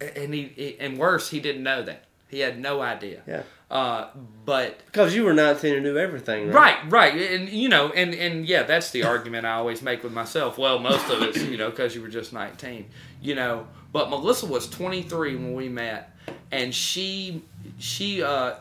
and 0.00 0.34
he 0.34 0.76
and 0.80 0.98
worse, 0.98 1.30
he 1.30 1.40
didn't 1.40 1.62
know 1.62 1.82
that. 1.82 2.04
He 2.28 2.40
had 2.40 2.60
no 2.60 2.82
idea. 2.82 3.22
yeah, 3.26 3.42
Uh, 3.70 4.08
but 4.44 4.84
because 4.86 5.14
you 5.14 5.24
were 5.24 5.32
nineteen 5.32 5.74
and 5.74 5.82
knew 5.82 5.96
everything, 5.96 6.48
right? 6.50 6.54
Right, 6.84 6.90
right, 6.90 7.32
and 7.32 7.48
you 7.48 7.68
know, 7.70 7.90
and 7.90 8.14
and 8.14 8.46
yeah, 8.46 8.64
that's 8.64 8.90
the 8.90 9.04
argument 9.04 9.46
I 9.46 9.52
always 9.54 9.80
make 9.82 10.02
with 10.02 10.12
myself. 10.12 10.58
Well, 10.58 10.78
most 10.78 11.08
of 11.10 11.22
it's 11.22 11.42
you 11.42 11.56
know 11.56 11.70
because 11.70 11.94
you 11.94 12.02
were 12.02 12.08
just 12.08 12.32
nineteen, 12.32 12.86
you 13.22 13.34
know. 13.34 13.66
But 13.92 14.10
Melissa 14.10 14.44
was 14.46 14.68
twenty 14.68 15.02
three 15.02 15.34
when 15.36 15.54
we 15.54 15.68
met, 15.70 16.14
and 16.52 16.74
she 16.74 17.42
she 17.78 18.22
uh, 18.22 18.56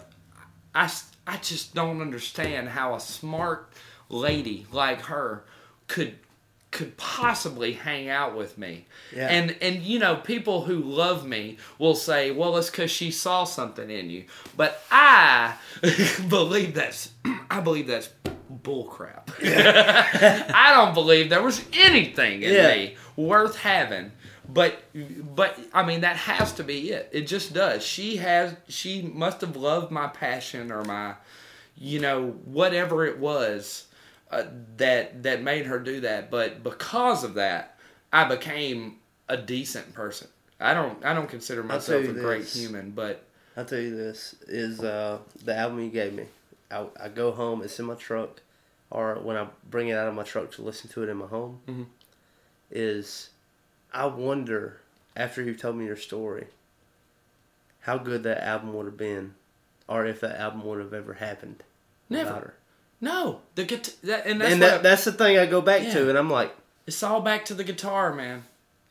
I 0.73 0.89
just 1.41 1.73
don't 1.73 2.01
understand 2.01 2.69
how 2.69 2.95
a 2.95 2.99
smart 2.99 3.69
lady 4.09 4.65
like 4.71 5.01
her 5.01 5.43
could 5.87 6.15
could 6.71 6.97
possibly 6.97 7.73
hang 7.73 8.09
out 8.09 8.35
with 8.35 8.57
me. 8.57 8.85
Yeah. 9.15 9.27
And 9.29 9.55
and 9.61 9.81
you 9.81 9.99
know, 9.99 10.17
people 10.17 10.63
who 10.65 10.75
love 10.81 11.25
me 11.25 11.57
will 11.79 11.95
say, 11.95 12.31
"Well, 12.31 12.57
it's 12.57 12.69
cuz 12.69 12.91
she 12.91 13.09
saw 13.11 13.45
something 13.45 13.89
in 13.89 14.09
you." 14.09 14.25
But 14.55 14.83
I 14.91 15.55
believe 16.29 16.73
that's 16.73 17.11
I 17.49 17.61
believe 17.61 17.87
that's 17.87 18.09
bullcrap. 18.63 19.29
I 20.53 20.73
don't 20.73 20.93
believe 20.93 21.29
there 21.29 21.41
was 21.43 21.63
anything 21.73 22.43
in 22.43 22.53
Yeah. 22.53 22.67
me 22.75 22.95
worth 23.15 23.57
having. 23.57 24.11
But 24.49 24.81
but 25.35 25.59
I 25.73 25.83
mean 25.85 26.01
that 26.01 26.15
has 26.15 26.53
to 26.53 26.63
be 26.63 26.91
it. 26.91 27.09
It 27.11 27.27
just 27.27 27.53
does. 27.53 27.83
She 27.83 28.17
has 28.17 28.55
she 28.69 29.01
must 29.01 29.41
have 29.41 29.55
loved 29.57 29.91
my 29.91 30.07
passion 30.07 30.71
or 30.71 30.83
my 30.85 31.15
you 31.77 31.99
know 31.99 32.29
whatever 32.45 33.05
it 33.05 33.19
was 33.19 33.86
uh, 34.31 34.43
that 34.77 35.23
that 35.23 35.41
made 35.41 35.65
her 35.65 35.79
do 35.79 36.01
that. 36.01 36.29
But 36.29 36.63
because 36.63 37.23
of 37.23 37.35
that, 37.35 37.77
I 38.11 38.27
became 38.27 38.97
a 39.29 39.37
decent 39.37 39.93
person. 39.93 40.27
I 40.59 40.73
don't 40.73 41.03
I 41.05 41.13
don't 41.13 41.29
consider 41.29 41.63
myself 41.63 42.03
a 42.03 42.07
you 42.07 42.13
great 42.13 42.45
human, 42.45 42.91
but 42.91 43.23
I'll 43.55 43.65
tell 43.65 43.79
you 43.79 43.95
this 43.95 44.35
is 44.47 44.81
uh, 44.81 45.19
the 45.43 45.55
album 45.55 45.79
you 45.79 45.89
gave 45.89 46.13
me. 46.13 46.25
I, 46.69 46.85
I 47.01 47.09
go 47.09 47.31
home, 47.31 47.61
it's 47.61 47.79
in 47.79 47.85
my 47.85 47.95
truck, 47.95 48.41
or 48.89 49.15
when 49.15 49.37
I 49.37 49.47
bring 49.69 49.87
it 49.87 49.97
out 49.97 50.07
of 50.07 50.15
my 50.15 50.23
truck 50.23 50.51
to 50.53 50.61
listen 50.61 50.89
to 50.91 51.03
it 51.03 51.09
in 51.09 51.17
my 51.17 51.27
home. 51.27 51.59
Mm-hmm. 51.67 51.83
Is 52.69 53.29
I 53.93 54.05
wonder 54.07 54.81
after 55.15 55.41
you've 55.41 55.59
told 55.59 55.77
me 55.77 55.85
your 55.85 55.95
story, 55.95 56.47
how 57.81 57.97
good 57.97 58.23
that 58.23 58.43
album 58.43 58.73
would 58.73 58.85
have 58.85 58.97
been, 58.97 59.35
or 59.87 60.05
if 60.05 60.19
that 60.21 60.39
album 60.39 60.65
would 60.65 60.79
have 60.79 60.93
ever 60.93 61.13
happened. 61.13 61.63
Never. 62.09 62.53
No, 63.01 63.41
the 63.55 63.63
guitar, 63.63 63.93
that, 64.03 64.25
and 64.25 64.41
that's 64.41 64.53
and 64.53 64.61
that, 64.61 64.83
that's 64.83 65.03
the 65.05 65.11
thing 65.11 65.37
I 65.37 65.45
go 65.45 65.61
back 65.61 65.83
Yeah. 65.83 65.93
to, 65.93 66.09
and 66.09 66.17
I'm 66.17 66.29
like, 66.29 66.55
it's 66.85 67.01
all 67.03 67.21
back 67.21 67.45
to 67.45 67.53
the 67.53 67.63
guitar, 67.63 68.13
man. 68.13 68.43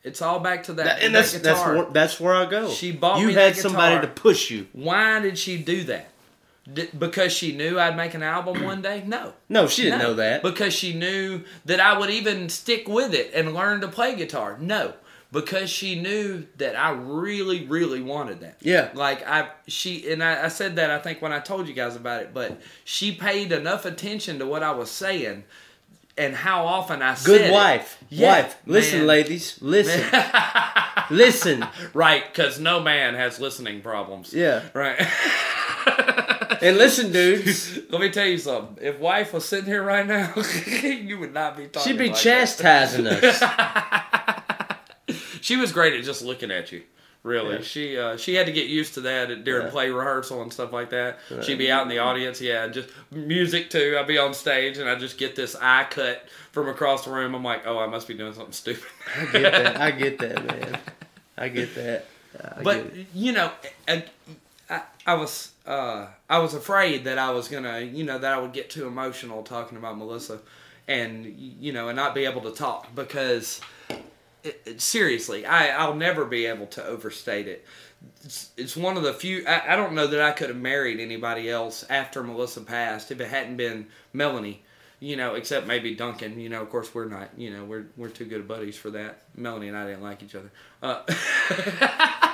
It's 0.04 0.22
all 0.22 0.38
back 0.38 0.62
to 0.64 0.72
that, 0.74 0.84
that, 0.84 1.02
and 1.02 1.14
that 1.14 1.20
that's 1.20 1.32
that's 1.38 1.59
guitar. 1.61 1.74
where, 1.76 1.84
that's 1.86 2.20
where 2.20 2.34
I 2.34 2.46
go. 2.46 2.70
She 2.70 2.92
bought 2.92 3.20
you 3.20 3.28
me 3.28 3.32
had 3.34 3.57
somebody 3.57 4.00
to 4.00 4.12
push 4.12 4.50
you. 4.50 4.68
Why 4.72 5.18
did 5.20 5.36
she 5.36 5.59
do 5.59 5.82
that? 5.84 6.09
D- 6.72 6.88
because 6.96 7.32
she 7.32 7.57
knew 7.57 7.78
I'd 7.78 7.96
make 7.96 8.14
an 8.14 8.22
album 8.22 8.62
one 8.64 8.82
day? 8.82 9.02
No. 9.07 9.32
No, 9.48 9.66
she 9.66 9.82
didn't 9.82 9.98
No. 10.00 10.09
know 10.09 10.14
that. 10.14 10.42
Because 10.42 10.72
she 10.72 10.94
knew 10.94 11.42
that 11.64 11.80
I 11.80 11.98
would 11.98 12.11
even 12.11 12.48
stick 12.48 12.86
with 12.88 13.14
it 13.14 13.30
and 13.34 13.54
learn 13.54 13.80
to 13.80 13.88
play 13.88 14.14
guitar? 14.16 14.57
No. 14.61 14.92
Because 15.33 15.68
she 15.68 16.01
knew 16.01 16.47
that 16.57 16.77
I 16.77 16.91
really, 16.91 17.66
really 17.66 18.01
wanted 18.01 18.41
that. 18.41 18.59
Yeah. 18.61 18.91
Like 18.95 19.27
I 19.27 19.49
she 19.66 20.11
and 20.11 20.22
I, 20.22 20.45
I 20.45 20.49
said 20.49 20.77
that 20.77 20.91
I 20.91 20.99
think 20.99 21.20
when 21.20 21.33
I 21.33 21.41
told 21.41 21.68
you 21.68 21.74
guys 21.74 21.97
about 21.97 22.22
it, 22.22 22.33
but 22.33 22.61
she 22.85 23.12
paid 23.12 23.53
enough 23.53 23.85
attention 23.85 24.39
to 24.39 24.47
what 24.47 24.62
I 24.62 24.70
was 24.70 24.91
saying 24.91 25.45
and 26.16 26.35
how 26.35 26.66
often 26.66 27.03
I 27.03 27.14
said 27.14 27.27
Good 27.27 27.53
wife. 27.53 28.03
Yeah, 28.09 28.43
wife. 28.43 28.57
Listen, 28.66 29.01
man. 29.01 29.09
ladies. 29.09 29.59
Listen. 29.61 30.03
listen. 31.11 31.66
Right, 31.93 32.24
because 32.27 32.59
no 32.59 32.81
man 32.81 33.14
has 33.14 33.39
listening 33.41 33.83
problems. 33.83 34.33
Yeah. 34.33 34.62
Right. 34.74 35.07
And 36.62 36.79
listen, 36.79 37.12
dudes. 37.12 37.79
Let 37.91 38.01
me 38.01 38.09
tell 38.11 38.27
you 38.27 38.39
something. 38.39 38.79
If 38.81 38.99
wife 38.99 39.35
was 39.35 39.45
sitting 39.45 39.66
here 39.66 39.83
right 39.83 40.07
now, 40.07 40.33
you 40.83 41.18
would 41.18 41.35
not 41.35 41.57
be 41.57 41.66
talking. 41.66 41.93
She'd 41.93 41.99
be 41.99 42.07
like 42.07 42.14
that. 42.14 42.22
chastising 42.22 43.07
us. 43.07 44.43
She 45.47 45.55
was 45.57 45.70
great 45.70 45.92
at 45.94 46.03
just 46.05 46.22
looking 46.22 46.51
at 46.51 46.72
you. 46.72 46.82
Really, 47.22 47.57
Yeah. 47.57 47.62
she 47.62 47.97
uh, 47.97 48.16
she 48.16 48.34
had 48.34 48.47
to 48.47 48.53
get 48.53 48.66
used 48.66 48.94
to 48.94 49.01
that 49.03 49.44
during 49.44 49.66
Yeah. 49.66 49.70
play 49.70 49.90
rehearsal 49.90 50.42
and 50.42 50.53
stuff 50.53 50.72
like 50.72 50.90
that. 50.90 51.20
She'd 51.42 51.59
be 51.59 51.70
out 51.70 51.82
in 51.84 51.88
the 51.88 51.99
audience, 52.01 52.40
yeah, 52.40 52.64
and 52.64 52.74
just 52.74 52.88
music 53.12 53.70
too. 53.70 53.97
I'd 53.97 54.09
be 54.09 54.18
on 54.18 54.34
stage 54.34 54.78
and 54.78 54.88
I'd 54.88 54.99
just 54.99 55.18
get 55.18 55.36
this 55.36 55.55
eye 55.61 55.86
cut 55.88 56.28
from 56.51 56.68
across 56.68 57.05
the 57.05 57.12
room. 57.12 57.32
I'm 57.36 57.44
like, 57.44 57.62
oh, 57.64 57.78
I 57.78 57.86
must 57.86 58.09
be 58.09 58.14
doing 58.14 58.32
something 58.34 58.53
stupid. 58.53 58.82
I 59.16 59.24
get 59.32 59.53
that. 59.53 59.80
I 59.80 59.90
get 59.92 60.18
that, 60.18 60.47
man. 60.51 60.78
I 61.38 61.49
get 61.49 61.74
that. 61.76 62.07
I 62.59 62.62
but 62.64 62.92
get 62.94 63.07
you 63.14 63.30
know, 63.32 63.53
I, 63.86 64.05
I, 64.68 64.82
I 65.07 65.14
was 65.14 65.53
uh, 65.64 66.07
I 66.28 66.38
was 66.40 66.55
afraid 66.55 67.05
that 67.05 67.18
I 67.18 67.30
was 67.30 67.47
gonna, 67.47 67.80
you 67.82 68.03
know, 68.03 68.18
that 68.18 68.32
I 68.32 68.40
would 68.40 68.53
get 68.53 68.68
too 68.70 68.88
emotional 68.88 69.44
talking 69.44 69.78
about 69.78 69.97
Melissa, 69.97 70.40
and 70.88 71.24
you 71.26 71.72
know, 71.72 71.88
and 71.88 71.94
not 71.97 72.16
be 72.16 72.24
able 72.24 72.42
to 72.42 72.51
talk 72.53 72.92
because 72.97 73.61
seriously, 74.76 75.47
I 75.47 75.68
I'll 75.68 75.94
never 75.94 76.24
be 76.24 76.47
able 76.47 76.66
to 76.68 76.84
overstate 76.84 77.49
it. 77.49 77.64
It's, 78.24 78.51
it's 78.57 78.76
one 78.76 78.97
of 78.97 79.03
the 79.03 79.12
few. 79.12 79.44
I, 79.47 79.72
I 79.72 79.76
don't 79.76 79.94
know 79.94 80.07
that 80.07 80.20
I 80.20 80.32
could 80.32 80.49
have 80.49 80.59
married 80.59 81.01
anybody 81.01 81.51
else 81.51 81.84
after 81.88 82.22
Melissa 82.22 82.61
passed 82.61 83.11
if 83.11 83.20
it 83.20 83.28
hadn't 83.28 83.57
been 83.57 83.86
Melanie. 84.12 84.62
You 84.99 85.16
know, 85.16 85.34
except 85.34 85.66
maybe 85.66 85.94
Duncan. 85.94 86.40
You 86.40 86.49
know, 86.49 86.62
of 86.62 86.70
course 86.70 86.94
we're 86.94 87.07
not. 87.07 87.30
You 87.36 87.51
know, 87.51 87.64
we're 87.64 87.86
we're 87.97 88.09
too 88.09 88.24
good 88.24 88.49
buddies 88.49 88.76
for 88.76 88.90
that. 88.90 89.22
Melanie 89.34 89.68
and 89.68 89.76
I 89.76 89.86
didn't 89.86 90.03
like 90.03 90.22
each 90.22 90.34
other. 90.34 90.51
Uh, 90.82 91.03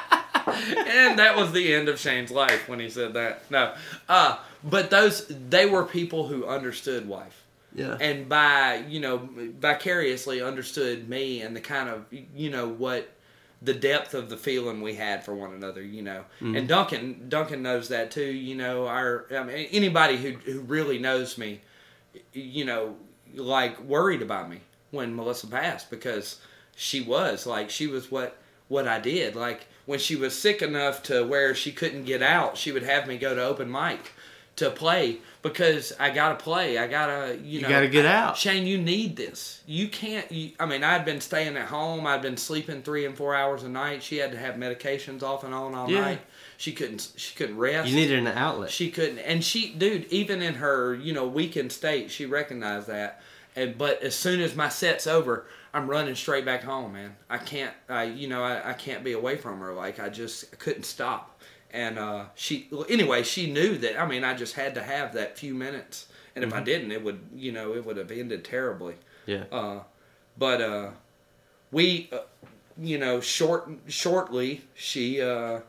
and 0.47 1.19
that 1.19 1.35
was 1.37 1.53
the 1.53 1.75
end 1.75 1.89
of 1.89 1.99
Shane's 1.99 2.31
life 2.31 2.69
when 2.69 2.81
he 2.81 2.89
said 2.91 3.15
that. 3.15 3.51
No, 3.51 3.75
uh, 4.09 4.39
but 4.65 4.91
those 4.91 5.27
they 5.29 5.67
were 5.67 5.85
people 5.85 6.29
who 6.29 6.47
understood 6.47 7.09
wife, 7.09 7.42
Yeah. 7.75 7.97
and 8.01 8.29
by 8.29 8.85
you 8.89 9.01
know 9.01 9.29
vicariously 9.59 10.43
understood 10.43 11.09
me 11.09 11.41
and 11.41 11.57
the 11.57 11.61
kind 11.61 11.89
of 11.89 12.05
you 12.11 12.51
know 12.51 12.69
what 12.69 13.09
the 13.63 13.73
depth 13.73 14.15
of 14.15 14.29
the 14.29 14.37
feeling 14.37 14.83
we 14.83 14.95
had 14.95 15.25
for 15.25 15.35
one 15.35 15.55
another. 15.55 15.83
You 15.83 16.03
know, 16.03 16.25
mm-hmm. 16.41 16.57
and 16.57 16.69
Duncan 16.69 17.29
Duncan 17.29 17.63
knows 17.63 17.89
that 17.89 18.11
too. 18.11 18.25
You 18.25 18.57
know, 18.57 18.87
our 18.87 19.27
I 19.31 19.45
mean 19.45 19.69
anybody 19.71 20.17
who 20.17 20.33
who 20.33 20.61
really 20.61 20.99
knows 20.99 21.39
me, 21.39 21.61
you 22.33 22.65
know, 22.65 22.97
like 23.35 23.81
worried 23.81 24.23
about 24.23 24.51
me 24.51 24.61
when 24.91 25.15
Melissa 25.15 25.47
passed 25.47 25.91
because 25.91 26.41
she 26.75 27.01
was 27.01 27.47
like 27.47 27.71
she 27.71 27.87
was 27.87 28.11
what 28.11 28.37
what 28.69 28.89
I 28.89 28.99
did. 28.99 29.37
Like 29.37 29.67
when 29.87 29.99
she 29.99 30.17
was 30.17 30.37
sick 30.37 30.63
enough 30.63 31.03
to 31.05 31.25
where 31.25 31.55
she 31.55 31.73
couldn't 31.73 32.05
get 32.05 32.23
out, 32.23 32.57
she 32.57 32.73
would 32.73 32.83
have 32.83 33.07
me 33.07 33.17
go 33.19 33.35
to 33.35 33.43
open 33.43 33.71
mic 33.71 34.13
to 34.57 34.71
play 34.71 35.19
because 35.41 35.93
I 35.99 36.11
gotta 36.11 36.37
play. 36.37 36.77
I 36.79 36.87
gotta 36.87 37.37
you, 37.37 37.57
You 37.57 37.61
know 37.63 37.69
gotta 37.69 37.89
get 37.89 38.05
out. 38.05 38.37
Shane, 38.37 38.67
you 38.67 38.79
need 38.79 39.17
this. 39.17 39.63
You 39.67 39.89
can't. 39.89 40.31
You, 40.31 40.53
I 40.61 40.67
mean, 40.67 40.85
I'd 40.85 41.05
been 41.05 41.21
staying 41.21 41.57
at 41.57 41.69
home. 41.69 42.07
I'd 42.07 42.23
been 42.23 42.37
sleeping 42.37 42.83
three 42.83 43.07
and 43.07 43.17
four 43.17 43.35
hours 43.35 43.63
a 43.63 43.69
night. 43.69 44.03
She 44.03 44.19
had 44.19 44.31
to 44.33 44.39
have 44.39 44.57
medications 44.57 45.23
off 45.23 45.43
and 45.45 45.55
on 45.55 45.75
all 45.75 45.91
Yeah. 45.91 46.01
night. 46.03 46.21
She 46.59 46.73
couldn't. 46.73 47.13
She 47.17 47.35
couldn't 47.35 47.57
rest. 47.57 47.89
You 47.89 47.97
needed 47.97 48.19
an 48.19 48.27
outlet. 48.29 48.71
She 48.71 48.91
couldn't, 48.91 49.19
and 49.19 49.43
she, 49.43 49.73
dude, 49.73 50.05
even 50.11 50.43
in 50.43 50.55
her, 50.57 50.95
you 50.95 51.13
know, 51.13 51.27
weakened 51.27 51.73
state, 51.73 52.11
she 52.11 52.27
recognized 52.27 52.87
that. 52.89 53.21
And 53.57 53.77
but 53.77 54.03
as 54.03 54.15
soon 54.15 54.41
as 54.41 54.55
my 54.55 54.69
set's 54.69 55.07
over, 55.07 55.47
I'm 55.75 55.89
running 55.89 56.15
straight 56.15 56.45
back 56.45 56.63
home, 56.63 56.93
man. 56.93 57.17
I 57.29 57.39
can't, 57.39 57.75
I, 57.89 58.05
you 58.05 58.29
know, 58.29 58.43
I, 58.45 58.71
I 58.71 58.73
can't 58.75 59.03
be 59.03 59.13
away 59.13 59.37
from 59.37 59.59
her. 59.61 59.73
Like 59.73 59.99
I 59.99 60.09
just 60.09 60.45
I 60.53 60.57
couldn't 60.57 60.85
stop. 60.85 61.32
And 61.73 61.99
uh, 61.99 62.25
she, 62.35 62.69
well, 62.71 62.85
anyway, 62.89 63.23
she 63.23 63.51
knew 63.51 63.79
that. 63.79 63.99
I 64.01 64.07
mean, 64.07 64.25
I 64.25 64.35
just 64.35 64.55
had 64.55 64.75
to 64.75 64.83
have 64.83 65.15
that 65.15 65.39
few 65.39 65.55
minutes, 65.55 66.07
and 66.37 66.45
if 66.45 66.53
I 66.53 66.61
didn't, 66.61 66.93
it 66.93 67.03
would, 67.03 67.21
you 67.35 67.51
know, 67.53 67.75
it 67.75 67.87
would 67.87 67.97
have 67.97 68.11
ended 68.11 68.45
terribly. 68.45 68.97
yeah. 69.27 69.45
Uh, 69.51 69.81
but 70.37 70.61
uh, 70.61 70.91
we, 71.71 72.11
uh, 72.13 72.19
you 72.79 72.99
know, 72.99 73.21
short 73.21 73.69
shortly 73.87 74.63
she 74.75 75.21
uh, 75.23 75.61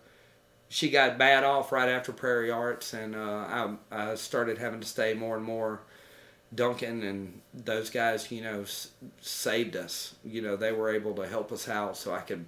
she 0.69 0.89
got 0.89 1.17
bad 1.17 1.43
off 1.43 1.71
right 1.71 1.87
after 1.89 2.11
Prairie 2.11 2.51
Arts, 2.51 2.93
and 2.93 3.15
uh, 3.15 3.19
I, 3.19 3.75
I 4.11 4.15
started 4.15 4.57
having 4.57 4.79
to 4.81 4.87
stay 4.87 5.13
more 5.13 5.35
and 5.37 5.45
more. 5.45 5.81
Duncan 6.55 7.01
and 7.01 7.41
those 7.53 7.89
guys, 7.89 8.31
you 8.31 8.41
know, 8.43 8.61
s- 8.61 8.89
saved 9.21 9.75
us. 9.75 10.13
You 10.23 10.41
know, 10.41 10.55
they 10.55 10.71
were 10.71 10.93
able 10.93 11.15
to 11.15 11.27
help 11.27 11.51
us 11.51 11.67
out, 11.67 11.97
so 11.97 12.13
I 12.13 12.19
could 12.19 12.45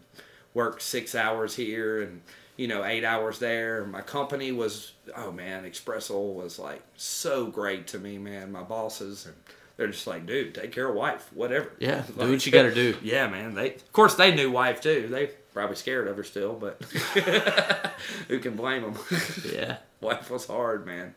work 0.54 0.80
six 0.80 1.16
hours 1.16 1.56
here 1.56 2.02
and 2.04 2.22
you 2.58 2.68
know 2.68 2.84
eight 2.84 3.04
hours 3.04 3.40
there. 3.40 3.86
My 3.86 4.02
company 4.02 4.52
was, 4.52 4.94
oh 5.16 5.32
man, 5.32 5.64
Expresso 5.64 6.34
was 6.34 6.58
like 6.60 6.82
so 6.96 7.48
great 7.48 7.88
to 7.88 8.00
me, 8.00 8.18
man. 8.18 8.52
My 8.52 8.64
bosses 8.64 9.26
and 9.26 9.36
they're 9.78 9.88
just 9.88 10.08
like, 10.08 10.26
dude, 10.26 10.56
take 10.56 10.72
care 10.72 10.88
of 10.88 10.96
wife, 10.96 11.30
whatever. 11.34 11.72
Yeah, 11.80 12.04
do 12.18 12.30
what 12.30 12.46
you 12.46 12.52
gotta 12.52 12.74
do. 12.74 12.96
Yeah, 13.04 13.28
man. 13.28 13.56
They, 13.56 13.76
of 13.76 13.92
course, 13.92 14.16
they 14.16 14.34
knew 14.34 14.50
wife 14.50 14.80
too. 14.82 15.08
They 15.10 15.32
probably 15.54 15.76
scared 15.76 16.08
of 16.08 16.18
her 16.18 16.24
still, 16.24 16.54
but 16.54 16.82
who 18.28 18.40
can 18.40 18.56
blame 18.56 18.84
them? 18.84 18.98
Yeah. 19.52 19.78
wife 20.02 20.30
was 20.30 20.48
hard, 20.48 20.86
man. 20.86 21.14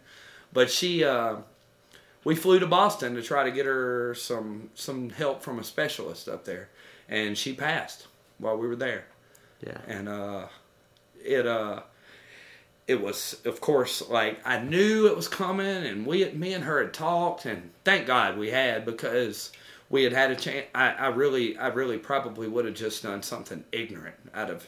But 0.53 0.71
she, 0.71 1.05
uh, 1.05 1.37
we 2.25 2.35
flew 2.35 2.59
to 2.59 2.67
Boston 2.67 3.15
to 3.15 3.23
try 3.23 3.45
to 3.45 3.51
get 3.51 3.67
her 3.67 4.15
some 4.15 4.71
some 4.75 5.11
help 5.11 5.43
from 5.43 5.59
a 5.59 5.65
specialist 5.65 6.29
up 6.29 6.45
there, 6.45 6.69
and 7.09 7.39
she 7.39 7.53
passed 7.53 8.09
while 8.39 8.57
we 8.57 8.67
were 8.67 8.77
there. 8.77 9.07
Yeah. 9.65 9.79
And 9.87 10.09
uh, 10.09 10.47
it 11.25 11.47
uh, 11.47 11.83
it 12.87 13.01
was 13.01 13.41
of 13.45 13.61
course 13.61 14.09
like 14.09 14.41
I 14.45 14.59
knew 14.61 15.07
it 15.07 15.17
was 15.17 15.29
coming, 15.29 15.67
and 15.67 16.07
we 16.07 16.31
me 16.33 16.53
and 16.53 16.65
her 16.65 16.83
had 16.83 16.95
talked, 16.95 17.45
and 17.45 17.71
thank 17.85 18.07
God 18.07 18.39
we 18.39 18.51
had 18.51 18.85
because 18.85 19.53
we 19.91 20.05
had 20.05 20.13
had 20.13 20.31
a 20.31 20.37
chance. 20.37 20.67
I, 20.75 20.91
I 20.93 21.07
really 21.09 21.57
I 21.57 21.69
really 21.69 21.99
probably 21.99 22.49
would 22.49 22.65
have 22.65 22.75
just 22.75 23.03
done 23.03 23.23
something 23.23 23.65
ignorant 23.73 24.17
out 24.35 24.51
of 24.51 24.67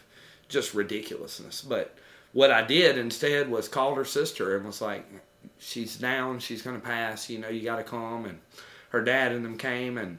just 0.48 0.74
ridiculousness, 0.74 1.62
but 1.62 1.96
what 2.32 2.50
I 2.50 2.62
did 2.62 2.96
instead 2.96 3.50
was 3.50 3.68
called 3.68 3.96
her 3.96 4.04
sister 4.04 4.56
and 4.56 4.64
was 4.64 4.80
like, 4.80 5.04
she's 5.58 5.96
down, 5.96 6.38
she's 6.38 6.62
gonna 6.62 6.78
pass. 6.78 7.28
You 7.28 7.38
know, 7.38 7.48
you 7.48 7.62
got 7.62 7.76
to 7.76 7.84
come. 7.84 8.24
And 8.24 8.38
her 8.90 9.02
dad 9.02 9.32
and 9.32 9.44
them 9.44 9.56
came, 9.56 9.98
and 9.98 10.18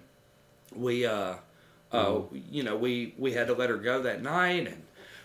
we, 0.75 1.05
uh, 1.05 1.36
uh, 1.91 2.19
you 2.49 2.63
know, 2.63 2.75
we 2.75 3.13
we 3.17 3.34
had 3.34 3.47
to 3.47 3.53
let 3.53 3.69
her 3.69 3.77
go 3.77 4.01
that 4.01 4.21
night, 4.21 4.67
and 4.67 4.84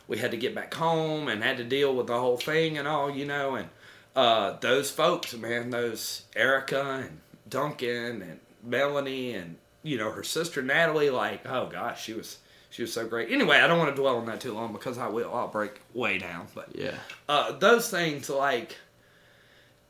we 0.08 0.18
had 0.18 0.30
to 0.30 0.36
get 0.36 0.54
back 0.54 0.72
home 0.74 1.28
and 1.28 1.42
had 1.42 1.56
to 1.58 1.64
deal 1.64 1.94
with 1.94 2.06
the 2.06 2.18
whole 2.18 2.36
thing 2.36 2.78
and 2.78 2.86
all, 2.86 3.10
you 3.10 3.24
know. 3.26 3.56
And 3.56 3.68
uh, 4.14 4.56
those 4.60 4.90
folks, 4.90 5.34
man, 5.34 5.70
those 5.70 6.22
Erica 6.34 7.04
and 7.06 7.20
Duncan 7.48 8.22
and 8.22 8.40
Melanie 8.62 9.34
and 9.34 9.56
you 9.82 9.98
know 9.98 10.10
her 10.10 10.22
sister 10.24 10.62
Natalie, 10.62 11.10
like, 11.10 11.46
oh 11.48 11.66
gosh, 11.66 12.02
she 12.04 12.12
was 12.12 12.38
she 12.70 12.82
was 12.82 12.92
so 12.92 13.06
great. 13.06 13.30
Anyway, 13.30 13.56
I 13.56 13.66
don't 13.66 13.78
want 13.78 13.94
to 13.94 14.00
dwell 14.00 14.16
on 14.18 14.26
that 14.26 14.40
too 14.40 14.52
long 14.52 14.72
because 14.72 14.98
I 14.98 15.08
will. 15.08 15.32
I'll 15.34 15.48
break 15.48 15.80
way 15.94 16.18
down, 16.18 16.46
but 16.54 16.68
Yeah. 16.74 16.96
uh, 17.28 17.52
those 17.52 17.88
things 17.90 18.28
like 18.28 18.76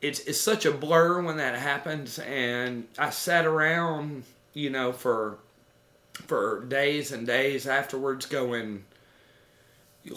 it's 0.03 0.21
it's 0.21 0.41
such 0.41 0.67
a 0.67 0.71
blur 0.71 1.23
when 1.23 1.39
that 1.39 1.59
happens 1.59 2.19
and 2.19 2.87
i 2.99 3.09
sat 3.09 3.47
around 3.47 4.25
you 4.53 4.69
know 4.69 4.93
for 4.93 5.39
for 6.27 6.67
days 6.67 7.13
and 7.13 7.27
days 7.27 7.67
afterwards 7.67 8.27
going 8.27 8.85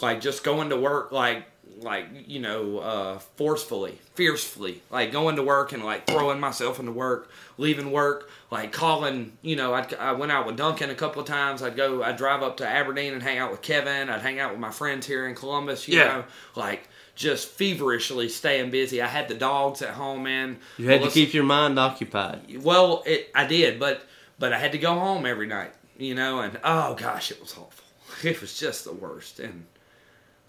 like 0.00 0.20
just 0.20 0.44
going 0.44 0.70
to 0.70 0.76
work 0.76 1.12
like 1.12 1.44
like 1.82 2.06
you 2.26 2.40
know 2.40 2.78
uh 2.78 3.18
forcefully 3.36 3.98
fiercely 4.14 4.82
like 4.90 5.10
going 5.12 5.36
to 5.36 5.42
work 5.42 5.72
and 5.72 5.82
like 5.84 6.06
throwing 6.06 6.38
myself 6.38 6.78
into 6.78 6.92
work 6.92 7.30
leaving 7.56 7.90
work 7.90 8.28
like 8.50 8.70
calling 8.72 9.32
you 9.40 9.56
know 9.56 9.72
I'd, 9.72 9.94
i 9.94 10.12
went 10.12 10.30
out 10.30 10.46
with 10.46 10.56
duncan 10.56 10.90
a 10.90 10.94
couple 10.94 11.22
of 11.22 11.26
times 11.28 11.62
i'd 11.62 11.76
go 11.76 12.02
i'd 12.02 12.16
drive 12.18 12.42
up 12.42 12.58
to 12.58 12.68
aberdeen 12.68 13.14
and 13.14 13.22
hang 13.22 13.38
out 13.38 13.50
with 13.50 13.62
kevin 13.62 14.10
i'd 14.10 14.20
hang 14.20 14.38
out 14.38 14.50
with 14.50 14.60
my 14.60 14.70
friends 14.70 15.06
here 15.06 15.26
in 15.26 15.34
columbus 15.34 15.88
you 15.88 15.96
Yeah. 15.98 16.04
know 16.04 16.24
like 16.54 16.86
just 17.14 17.48
feverishly 17.48 18.28
staying 18.28 18.70
busy 18.70 19.00
i 19.00 19.06
had 19.06 19.28
the 19.28 19.34
dogs 19.34 19.80
at 19.80 19.94
home 19.94 20.24
man 20.24 20.58
You 20.76 20.88
had 20.88 21.02
to 21.02 21.08
keep 21.10 21.32
your 21.32 21.44
mind 21.44 21.78
occupied. 21.78 22.62
well, 22.62 23.02
it, 23.06 23.30
I 23.34 23.46
did, 23.46 23.78
but 23.80 24.02
but 24.38 24.52
I 24.52 24.58
had 24.58 24.72
to 24.72 24.78
go 24.78 24.94
home 24.94 25.24
every 25.26 25.46
night, 25.46 25.72
you 25.98 26.14
know, 26.14 26.40
and 26.40 26.58
oh 26.64 26.94
gosh, 26.94 27.30
it 27.30 27.40
was 27.40 27.52
awful. 27.52 27.84
It 28.24 28.40
was 28.40 28.58
just 28.58 28.84
the 28.84 28.92
worst. 28.92 29.38
And 29.40 29.66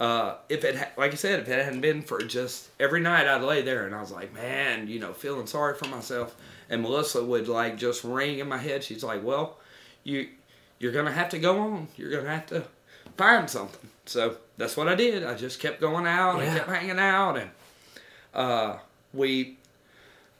uh, 0.02 0.36
if 0.50 0.64
it, 0.64 0.76
ha- 0.76 0.90
like 0.98 1.12
I 1.12 1.16
said, 1.16 1.40
if 1.42 1.48
it 1.50 1.64
hadn't 1.64 1.82
been 1.82 2.02
for 2.02 2.20
just 2.24 2.70
every 2.80 3.02
night, 3.02 3.28
I'd 3.28 3.44
lay 3.44 3.62
there 3.62 3.86
and 3.86 3.94
I 3.94 4.02
was 4.02 4.12
like, 4.12 4.34
man, 4.34 4.88
you 4.88 5.00
know, 5.00 5.14
feeling 5.14 5.46
sorry 5.46 5.76
for 5.76 5.88
myself. 5.88 6.36
And 6.70 6.82
Melissa 6.82 7.24
would 7.24 7.48
like 7.48 7.78
just 7.78 8.04
ring 8.04 8.40
in 8.40 8.48
my 8.50 8.58
head. 8.58 8.84
She's 8.84 9.04
like, 9.04 9.24
well, 9.24 9.58
you 10.04 10.28
you're 10.80 10.92
gonna 10.92 11.12
have 11.12 11.30
to 11.30 11.40
go 11.40 11.60
on. 11.60 11.88
You're 11.98 12.10
gonna 12.12 12.30
have 12.34 12.48
to 12.48 12.64
find 13.16 13.48
something. 13.50 13.90
So 14.06 14.38
that's 14.58 14.76
what 14.76 14.88
I 14.88 14.96
did. 14.96 15.24
I 15.24 15.36
just 15.36 15.60
kept 15.60 15.80
going 15.80 16.08
out 16.08 16.36
and 16.40 16.46
Yeah. 16.46 16.58
kept 16.58 16.70
hanging 16.70 16.98
out, 17.00 17.38
and 17.38 17.50
uh, 18.34 18.78
we 19.14 19.58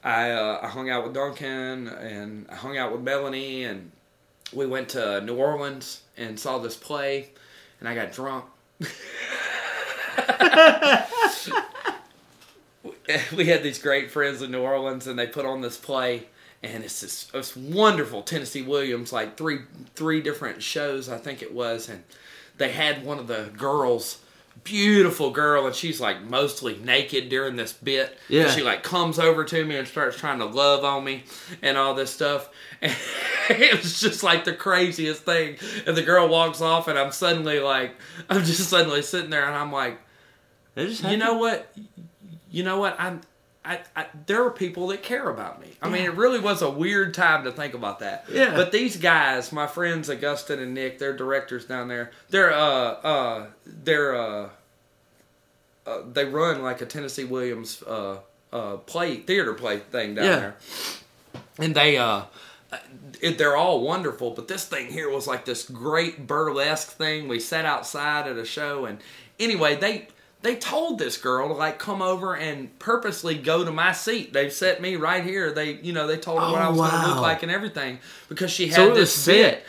I, 0.04 0.32
uh, 0.32 0.60
I 0.64 0.68
hung 0.70 0.90
out 0.90 1.04
with 1.04 1.14
Duncan 1.14 1.88
and 1.88 2.48
I 2.50 2.56
hung 2.56 2.78
out 2.80 2.92
with 2.92 3.02
Melanie 3.02 3.66
and 3.66 3.92
we 4.52 4.66
went 4.66 4.90
to 4.90 5.22
New 5.22 5.36
Orleans 5.36 6.02
and 6.18 6.40
saw 6.40 6.58
this 6.58 6.76
play 6.76 7.30
and 7.80 7.88
I 7.88 7.94
got 7.94 8.12
drunk. 8.12 8.46
we 13.36 13.46
had 13.46 13.64
these 13.64 13.80
great 13.80 14.12
friends 14.12 14.42
in 14.42 14.52
New 14.52 14.62
Orleans 14.62 15.08
and 15.08 15.18
they 15.18 15.28
put 15.28 15.46
on 15.46 15.62
this 15.62 15.78
play 15.78 16.28
and 16.64 16.84
it's 16.84 17.02
this 17.02 17.32
it's 17.34 17.56
wonderful. 17.56 18.22
Tennessee 18.22 18.62
Williams 18.62 19.14
like 19.14 19.38
three 19.38 19.60
three 19.96 20.22
different 20.22 20.62
shows 20.62 21.10
I 21.10 21.18
think 21.18 21.42
it 21.42 21.54
was 21.54 21.90
and 21.90 22.04
they 22.58 22.72
had 22.72 23.06
one 23.06 23.20
of 23.20 23.28
the 23.28 23.50
girls 23.58 24.20
beautiful 24.64 25.32
girl 25.32 25.66
and 25.66 25.76
she's 25.76 26.00
like 26.00 26.22
mostly 26.22 26.78
naked 26.78 27.30
during 27.30 27.56
this 27.56 27.74
bit. 27.74 28.18
Yeah. 28.30 28.50
she 28.50 28.62
like 28.62 28.84
comes 28.84 29.18
over 29.20 29.44
to 29.46 29.66
me 29.66 29.76
and 29.78 29.88
starts 29.88 30.18
trying 30.18 30.40
to 30.40 30.46
love 30.46 30.84
on 30.84 31.04
me 31.04 31.24
and 31.62 31.78
all 31.78 31.94
this 31.94 32.12
stuff. 32.12 32.50
And 33.50 33.62
it 33.62 33.82
was 33.82 34.00
just 34.00 34.24
like 34.24 34.46
the 34.46 34.54
craziest 34.54 35.24
thing. 35.24 35.58
And 35.86 35.98
the 35.98 36.04
girl 36.04 36.30
walks 36.30 36.62
off 36.62 36.88
and 36.88 36.98
i'm 36.98 37.12
suddenly 37.12 37.60
like 37.60 37.96
i'm 38.30 38.44
just 38.46 38.70
suddenly 38.70 39.02
sitting 39.02 39.30
there 39.30 39.46
and 39.46 39.56
i'm 39.56 39.74
like 39.74 40.00
you 41.12 41.18
know 41.18 41.38
what? 41.38 41.74
You 42.50 42.64
know 42.64 42.80
what? 42.80 42.96
I'm 43.00 43.22
I, 43.64 43.80
I, 43.96 44.08
there 44.26 44.44
are 44.44 44.50
people 44.50 44.88
that 44.88 45.04
care 45.04 45.30
about 45.30 45.62
me. 45.62 45.68
I 45.84 45.88
mean, 45.90 46.04
it 46.04 46.16
really 46.16 46.40
was 46.40 46.64
a 46.64 46.70
weird 46.70 47.14
time 47.14 47.44
to 47.44 47.52
think 47.52 47.76
about 47.76 48.00
that. 48.00 48.26
Yeah. 48.32 48.56
But 48.56 48.72
these 48.72 48.98
guys, 48.98 49.52
my 49.52 49.68
friends 49.68 50.10
Augustin 50.10 50.60
and 50.60 50.74
Nick, 50.74 50.98
they're 50.98 51.16
directors 51.16 51.66
down 51.66 51.88
there. 51.88 52.10
They're 52.30 52.52
uh 52.54 52.58
uh 52.60 53.46
they're 53.66 54.16
uh, 54.16 54.50
uh 55.86 56.02
they 56.12 56.26
run 56.26 56.62
like 56.64 56.82
a 56.82 56.86
Tennessee 56.86 57.24
Williams 57.26 57.84
uh 57.84 58.18
uh 58.52 58.78
play 58.78 59.18
theater 59.18 59.54
play 59.54 59.80
thing 59.80 60.16
down 60.16 60.26
Yeah. 60.26 60.36
there, 60.40 60.56
and 61.60 61.76
they 61.76 61.98
uh. 61.98 62.24
It, 63.22 63.38
they're 63.38 63.58
all 63.58 63.82
wonderful, 63.82 64.32
but 64.32 64.48
this 64.48 64.66
thing 64.66 64.88
here 64.88 65.10
was 65.10 65.28
like 65.28 65.44
this 65.44 65.70
great 65.70 66.26
burlesque 66.26 66.92
thing. 66.92 67.28
We 67.28 67.38
sat 67.42 67.66
outside 67.66 68.28
at 68.28 68.38
a 68.38 68.46
show, 68.46 68.86
and 68.86 69.00
anyway, 69.42 69.76
they 69.76 70.08
they 70.42 70.56
told 70.56 70.98
this 70.98 71.18
girl 71.18 71.50
to 71.50 71.54
like 71.54 71.78
come 71.78 72.02
over 72.02 72.36
and 72.36 72.78
purposely 72.80 73.36
go 73.36 73.64
to 73.64 73.72
my 73.72 73.92
seat. 73.92 74.34
They 74.34 74.50
set 74.50 74.82
me 74.82 74.96
right 74.96 75.24
here. 75.24 75.52
They, 75.52 75.74
you 75.74 75.94
know, 75.94 76.08
they 76.08 76.18
told 76.18 76.40
her 76.40 76.52
what 76.52 76.62
Oh, 76.62 76.66
I 76.66 76.70
was 76.70 76.78
going 76.80 77.02
to 77.04 77.08
look 77.10 77.22
like 77.22 77.44
and 77.44 77.52
everything 77.52 78.00
because 78.28 78.50
she 78.52 78.68
had 78.68 78.76
So 78.76 78.94
this 78.96 79.26
bit. 79.26 79.64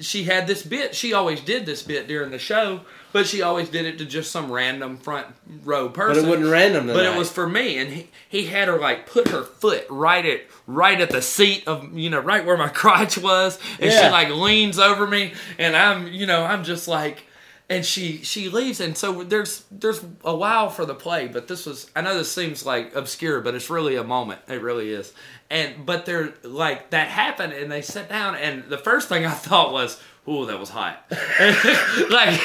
She 0.00 0.24
had 0.24 0.46
this 0.46 0.62
bit. 0.62 0.94
She 0.94 1.12
always 1.12 1.40
did 1.40 1.66
this 1.66 1.82
bit 1.82 2.06
during 2.06 2.30
the 2.30 2.38
show, 2.38 2.82
but 3.12 3.26
she 3.26 3.42
always 3.42 3.68
did 3.68 3.86
it 3.86 3.98
to 3.98 4.04
just 4.06 4.30
some 4.30 4.50
random 4.50 4.96
front 4.96 5.26
row 5.64 5.88
person. 5.88 6.22
But 6.22 6.28
it 6.28 6.30
wasn't 6.30 6.52
random. 6.52 6.86
But 6.86 7.04
it 7.04 7.18
was 7.18 7.30
for 7.30 7.48
me, 7.48 7.78
and 7.78 7.92
he, 7.92 8.10
he 8.28 8.46
had 8.46 8.68
her 8.68 8.78
like 8.78 9.06
put 9.06 9.28
her 9.28 9.42
foot 9.42 9.84
right 9.90 10.24
at 10.24 10.42
right 10.68 11.00
at 11.00 11.10
the 11.10 11.20
seat 11.20 11.66
of 11.66 11.92
you 11.92 12.08
know 12.08 12.20
right 12.20 12.46
where 12.46 12.56
my 12.56 12.68
crotch 12.80 13.18
was, 13.18 13.58
and 13.80 13.90
she 13.92 14.08
like 14.10 14.28
leans 14.30 14.78
over 14.78 15.06
me, 15.08 15.34
and 15.58 15.74
I'm 15.76 16.06
you 16.06 16.24
know 16.26 16.44
I'm 16.44 16.62
just 16.62 16.86
like, 16.86 17.24
and 17.70 17.84
she 17.84 18.18
she 18.22 18.48
leaves, 18.48 18.80
and 18.80 18.96
so 18.96 19.22
there's 19.24 19.64
there's 19.70 20.00
a 20.24 20.34
while 20.36 20.68
for 20.70 20.84
the 20.84 20.94
play, 20.94 21.26
but 21.28 21.48
this 21.48 21.66
was 21.66 21.90
I 21.96 22.00
know 22.02 22.16
this 22.16 22.30
seems 22.32 22.64
like 22.66 22.94
obscure, 22.94 23.40
but 23.40 23.54
it's 23.54 23.70
really 23.70 23.96
a 23.96 24.04
moment, 24.04 24.40
it 24.48 24.60
really 24.62 24.90
is, 24.90 25.12
and 25.50 25.86
but 25.86 26.04
they're 26.06 26.34
like 26.42 26.90
that 26.90 27.08
happened, 27.08 27.52
and 27.54 27.70
they 27.72 27.82
sat 27.82 28.08
down, 28.08 28.34
and 28.36 28.64
the 28.64 28.78
first 28.78 29.08
thing 29.08 29.24
I 29.26 29.30
thought 29.32 29.72
was. 29.72 30.00
Ooh, 30.26 30.46
that 30.46 30.58
was 30.58 30.70
hot. 30.70 31.04
like, 31.10 31.20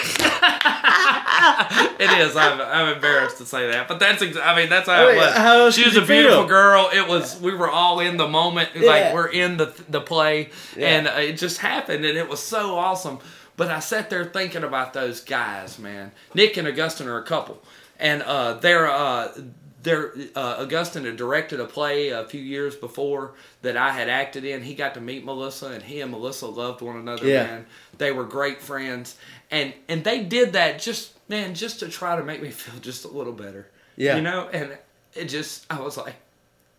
it 1.99 2.19
is. 2.19 2.35
I'm, 2.35 2.59
I'm 2.59 2.95
embarrassed 2.95 3.37
to 3.37 3.45
say 3.45 3.71
that, 3.71 3.87
but 3.87 3.99
that's. 3.99 4.21
Ex- 4.21 4.35
I 4.35 4.53
mean, 4.55 4.67
that's 4.69 4.87
how 4.89 5.05
Wait, 5.05 5.13
it 5.15 5.17
was. 5.17 5.33
how 5.33 5.69
she 5.69 5.85
was 5.85 5.95
a 5.95 6.01
beautiful 6.01 6.39
feel? 6.39 6.47
girl. 6.47 6.89
It 6.93 7.07
was. 7.07 7.39
We 7.39 7.53
were 7.55 7.69
all 7.69 7.99
in 8.01 8.17
the 8.17 8.27
moment. 8.27 8.69
Yeah. 8.75 8.87
Like 8.89 9.13
we're 9.13 9.27
in 9.27 9.55
the 9.57 9.73
the 9.89 10.01
play, 10.01 10.49
Yeah. 10.75 10.87
and 10.89 11.07
it 11.23 11.37
just 11.37 11.59
happened, 11.59 12.03
and 12.05 12.17
it 12.17 12.27
was 12.27 12.41
so 12.41 12.77
awesome. 12.77 13.19
But 13.59 13.71
I 13.71 13.81
sat 13.81 14.09
there 14.09 14.23
thinking 14.23 14.63
about 14.63 14.93
those 14.93 15.19
guys, 15.19 15.77
man. 15.77 16.13
Nick 16.33 16.55
and 16.55 16.65
Augustine 16.65 17.09
are 17.09 17.17
a 17.17 17.25
couple, 17.25 17.61
and 17.99 18.21
uh, 18.21 18.53
they're 18.53 18.87
uh, 18.87 19.37
they're 19.83 20.13
uh, 20.33 20.63
Augustine 20.63 21.03
had 21.03 21.17
directed 21.17 21.59
a 21.59 21.65
play 21.65 22.07
a 22.07 22.23
few 22.23 22.39
years 22.39 22.77
before 22.77 23.33
that 23.61 23.75
I 23.75 23.91
had 23.91 24.07
acted 24.07 24.45
in. 24.45 24.63
He 24.63 24.75
got 24.75 24.93
to 24.93 25.01
meet 25.01 25.25
Melissa, 25.25 25.71
and 25.71 25.83
he 25.83 25.99
and 25.99 26.09
Melissa 26.09 26.47
loved 26.47 26.79
one 26.79 26.95
another. 26.95 27.27
Yeah. 27.27 27.43
Man, 27.43 27.65
they 27.97 28.13
were 28.13 28.23
great 28.23 28.61
friends, 28.61 29.17
and 29.51 29.73
and 29.89 30.05
they 30.05 30.23
did 30.23 30.53
that 30.53 30.79
just 30.79 31.15
man 31.27 31.53
just 31.53 31.81
to 31.81 31.89
try 31.89 32.15
to 32.15 32.23
make 32.23 32.41
me 32.41 32.51
feel 32.51 32.79
just 32.79 33.03
a 33.03 33.09
little 33.09 33.33
better. 33.33 33.69
Yeah. 33.97 34.15
you 34.15 34.21
know, 34.21 34.47
and 34.53 34.77
it 35.15 35.25
just 35.25 35.65
I 35.69 35.81
was 35.81 35.97
like, 35.97 36.15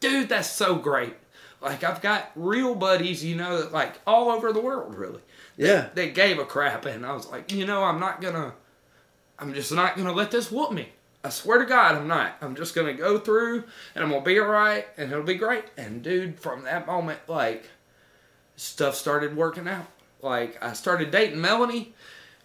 dude, 0.00 0.30
that's 0.30 0.50
so 0.50 0.76
great. 0.76 1.12
Like 1.60 1.84
I've 1.84 2.00
got 2.00 2.30
real 2.34 2.74
buddies, 2.74 3.22
you 3.22 3.36
know, 3.36 3.68
like 3.70 4.00
all 4.06 4.30
over 4.30 4.50
the 4.50 4.62
world, 4.62 4.94
really. 4.94 5.20
Yeah. 5.60 5.88
They 5.94 6.10
gave 6.10 6.38
a 6.38 6.44
crap, 6.44 6.86
and 6.86 7.04
I 7.04 7.12
was 7.12 7.26
like, 7.28 7.52
you 7.52 7.66
know, 7.66 7.84
I'm 7.84 8.00
not 8.00 8.20
gonna, 8.20 8.54
I'm 9.38 9.52
just 9.54 9.70
not 9.72 9.96
gonna 9.96 10.12
let 10.12 10.30
this 10.30 10.50
whoop 10.50 10.72
me. 10.72 10.88
I 11.22 11.28
swear 11.28 11.58
to 11.58 11.66
God, 11.66 11.96
I'm 11.96 12.08
not. 12.08 12.36
I'm 12.40 12.54
just 12.56 12.74
gonna 12.74 12.94
go 12.94 13.18
through, 13.18 13.64
and 13.94 14.02
I'm 14.02 14.10
gonna 14.10 14.24
be 14.24 14.40
alright, 14.40 14.86
and 14.96 15.12
it'll 15.12 15.22
be 15.22 15.34
great. 15.34 15.64
And 15.76 16.02
dude, 16.02 16.38
from 16.40 16.64
that 16.64 16.86
moment, 16.86 17.20
like, 17.28 17.68
stuff 18.56 18.94
started 18.94 19.36
working 19.36 19.68
out. 19.68 19.86
Like 20.22 20.62
I 20.62 20.72
started 20.72 21.10
dating 21.10 21.40
Melanie, 21.40 21.92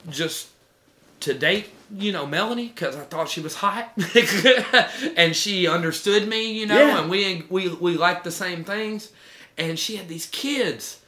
just 0.10 0.50
to 1.22 1.34
date, 1.34 1.70
you 1.96 2.12
know, 2.12 2.26
Melanie 2.26 2.68
because 2.68 2.96
I 2.96 3.02
thought 3.04 3.30
she 3.30 3.42
was 3.42 3.56
hot, 3.56 3.92
and 5.18 5.36
she 5.36 5.68
understood 5.68 6.28
me, 6.28 6.52
you 6.60 6.66
know, 6.66 6.78
Yeah. 6.78 7.00
and 7.02 7.10
we 7.10 7.46
we 7.50 7.70
we 7.70 7.98
liked 7.98 8.24
the 8.26 8.32
same 8.32 8.64
things, 8.64 9.12
and 9.58 9.78
she 9.80 9.96
had 9.96 10.08
these 10.08 10.26
kids, 10.28 11.00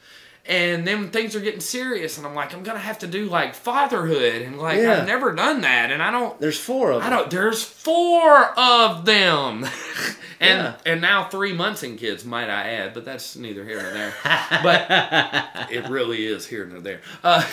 and 0.48 0.86
then 0.86 1.10
things 1.10 1.36
are 1.36 1.40
getting 1.40 1.60
serious, 1.60 2.16
and 2.18 2.26
I'm 2.26 2.34
like, 2.34 2.54
I'm 2.54 2.62
gonna 2.62 2.78
have 2.78 3.00
to 3.00 3.06
do 3.06 3.26
like 3.26 3.54
fatherhood, 3.54 4.42
and 4.42 4.58
like 4.58 4.78
Yeah. 4.78 4.98
I've 5.00 5.06
never 5.06 5.32
done 5.34 5.60
that, 5.60 5.90
and 5.92 6.02
I 6.02 6.10
don't. 6.10 6.38
There's 6.40 6.58
four 6.58 6.90
of 6.92 7.02
them. 7.02 7.12
I 7.12 7.14
don't. 7.16 7.30
There's 7.30 7.62
four 7.62 8.58
of 8.58 9.04
them, 9.04 9.64
and 10.40 10.58
Yeah. 10.62 10.74
and 10.86 11.00
now 11.02 11.28
three 11.28 11.52
Munson 11.52 11.96
kids, 11.98 12.24
might 12.24 12.48
I 12.48 12.70
add, 12.74 12.94
but 12.94 13.04
that's 13.04 13.36
neither 13.36 13.62
here 13.64 13.82
nor 13.82 13.92
there. 13.92 14.14
but 14.62 14.86
it 15.70 15.86
really 15.90 16.24
is 16.26 16.46
here 16.46 16.64
nor 16.64 16.80
there. 16.80 17.02
Uh, 17.22 17.44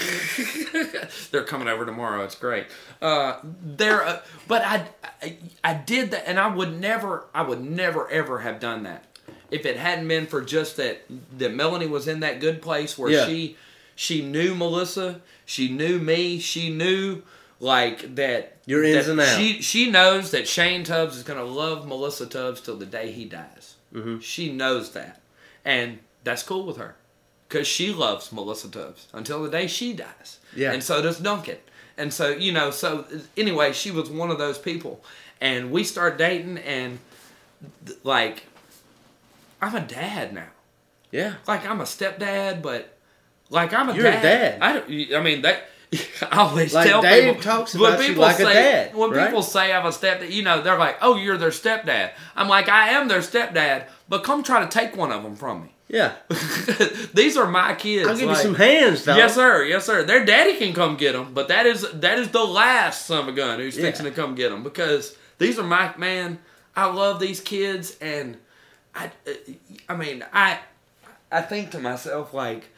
they're 1.32 1.44
coming 1.44 1.68
over 1.68 1.86
tomorrow. 1.86 2.24
It's 2.24 2.36
great. 2.36 2.68
Uh, 3.02 3.40
they're, 3.62 4.04
uh, 4.06 4.22
but 4.48 4.62
I, 4.64 4.88
I, 5.22 5.38
I 5.64 5.74
did 5.74 6.12
that, 6.12 6.28
and 6.28 6.40
I 6.40 6.48
would 6.48 6.80
never, 6.80 7.26
I 7.34 7.42
would 7.42 7.62
never 7.64 8.10
ever 8.10 8.40
have 8.40 8.60
done 8.60 8.84
that 8.84 9.06
if 9.56 9.66
it 9.66 9.78
hadn't 9.78 10.08
been 10.08 10.28
for 10.28 10.42
just 10.42 10.78
that 10.78 11.02
that 11.38 11.54
Melanie 11.54 11.88
was 11.88 12.08
in 12.08 12.20
that 12.20 12.40
good 12.40 12.62
place 12.62 12.98
where 12.98 13.12
Yeah. 13.12 13.26
she 13.26 13.58
she 13.96 14.22
knew 14.22 14.54
Melissa, 14.56 15.22
she 15.46 15.70
knew 15.70 16.00
me, 16.00 16.40
she 16.40 16.70
knew 16.70 17.22
like 17.60 18.16
that 18.16 18.58
Your 18.66 18.84
ins 18.84 19.06
that 19.06 19.12
and 19.12 19.22
outs. 19.22 19.36
She 19.38 19.62
she 19.62 19.90
knows 19.90 20.32
that 20.32 20.48
Shane 20.48 20.84
Tubbs 20.84 21.16
is 21.18 21.24
gonna 21.24 21.44
love 21.46 21.88
Melissa 21.88 22.26
Tubbs 22.26 22.62
till 22.62 22.76
the 22.78 22.86
day 22.86 23.12
he 23.12 23.26
dies. 23.26 23.76
Mm-hmm. 23.94 24.20
She 24.20 24.52
knows 24.52 24.92
that, 24.92 25.22
and 25.64 26.00
that's 26.26 26.44
cool 26.44 26.66
with 26.66 26.78
her 26.78 26.96
because 27.48 27.68
she 27.68 27.94
loves 27.94 28.32
Melissa 28.32 28.70
Tubbs 28.70 29.08
until 29.14 29.42
the 29.44 29.50
day 29.50 29.68
she 29.68 29.94
dies. 29.94 30.40
Yeah. 30.56 30.74
and 30.74 30.84
so 30.84 31.02
does 31.02 31.20
Duncan. 31.20 31.58
And 31.98 32.14
so 32.14 32.28
you 32.30 32.52
know, 32.52 32.72
so 32.72 33.06
anyway, 33.38 33.72
she 33.72 33.90
was 33.92 34.10
one 34.10 34.30
of 34.30 34.38
those 34.38 34.58
people, 34.58 35.02
and 35.40 35.72
we 35.72 35.86
start 35.86 36.18
dating, 36.18 36.58
and 36.58 37.00
like, 38.04 38.44
I'm 39.66 39.76
a 39.76 39.82
dad 39.82 40.34
now. 40.34 40.48
Yeah. 41.12 41.36
Like 41.48 41.66
I'm 41.66 41.82
a 41.82 41.86
stepdad, 41.86 42.62
but 42.62 42.98
like 43.50 43.74
I'm 43.74 43.90
a 43.90 43.96
You're 43.96 44.08
a 44.08 44.12
dad. 44.12 44.22
dad. 44.22 44.62
I 44.62 44.74
don't. 44.74 45.14
I 45.16 45.22
mean 45.24 45.42
that. 45.44 45.70
I 46.32 46.38
always 46.40 46.74
Like, 46.74 46.88
tell 46.90 47.02
Dave 47.02 47.36
people 47.36 47.42
talks 47.44 47.74
when 47.76 47.94
about 47.94 48.02
you 48.02 48.08
people 48.10 48.22
like 48.24 48.36
a 48.40 48.44
say, 48.44 48.54
dad, 48.54 48.96
When 48.96 49.12
right? 49.12 49.28
people 49.28 49.44
say 49.44 49.72
I'm 49.72 49.86
a 49.86 49.90
stepdad, 49.90 50.32
you 50.32 50.44
know, 50.44 50.62
they're 50.62 50.78
like, 50.78 50.98
"Oh, 51.02 51.16
you're 51.16 51.38
their 51.38 51.52
stepdad." 51.52 52.12
I'm 52.36 52.50
like, 52.50 52.68
"I 52.68 52.90
am 52.90 53.08
their 53.08 53.20
stepdad, 53.20 53.86
but 54.10 54.24
come 54.24 54.44
try 54.44 54.62
to 54.66 54.68
take 54.68 54.96
one 54.98 55.12
of 55.12 55.24
them 55.24 55.36
from 55.36 55.64
me." 55.64 55.70
Yeah. 55.88 56.14
These 57.14 57.38
are 57.38 57.48
my 57.48 57.76
kids. 57.76 58.08
I'll 58.08 58.18
give 58.18 58.28
like- 58.28 58.38
you 58.38 58.44
some 58.44 58.56
hands, 58.56 59.06
dog. 59.06 59.18
Yes, 59.18 59.36
sir. 59.36 59.64
Yes, 59.64 59.86
sir. 59.86 60.04
Their 60.04 60.26
daddy 60.26 60.58
can 60.58 60.74
come 60.74 60.98
get 60.98 61.14
them, 61.14 61.34
but 61.34 61.48
that 61.50 61.66
is 61.66 61.86
that 61.94 62.18
is 62.20 62.30
the 62.30 62.44
last 62.44 63.06
son 63.06 63.20
of 63.20 63.28
a 63.28 63.32
gun 63.32 63.60
who's 63.60 63.78
Yeah. 63.78 63.84
fixing 63.84 64.06
to 64.06 64.12
come 64.12 64.36
get 64.36 64.50
them 64.50 64.64
because 64.64 65.16
these 65.38 65.58
are 65.60 65.64
my 65.64 65.96
man. 65.98 66.40
I 66.76 66.86
love 66.88 67.20
these 67.20 67.40
kids, 67.40 67.96
and 68.02 68.38
I, 68.96 69.12
uh, 69.28 69.32
I 69.90 69.96
mean, 69.96 70.26
I, 70.34 70.60
I 71.32 71.42
think 71.42 71.72
to 71.72 71.80
myself 71.80 72.34
like, 72.34 72.70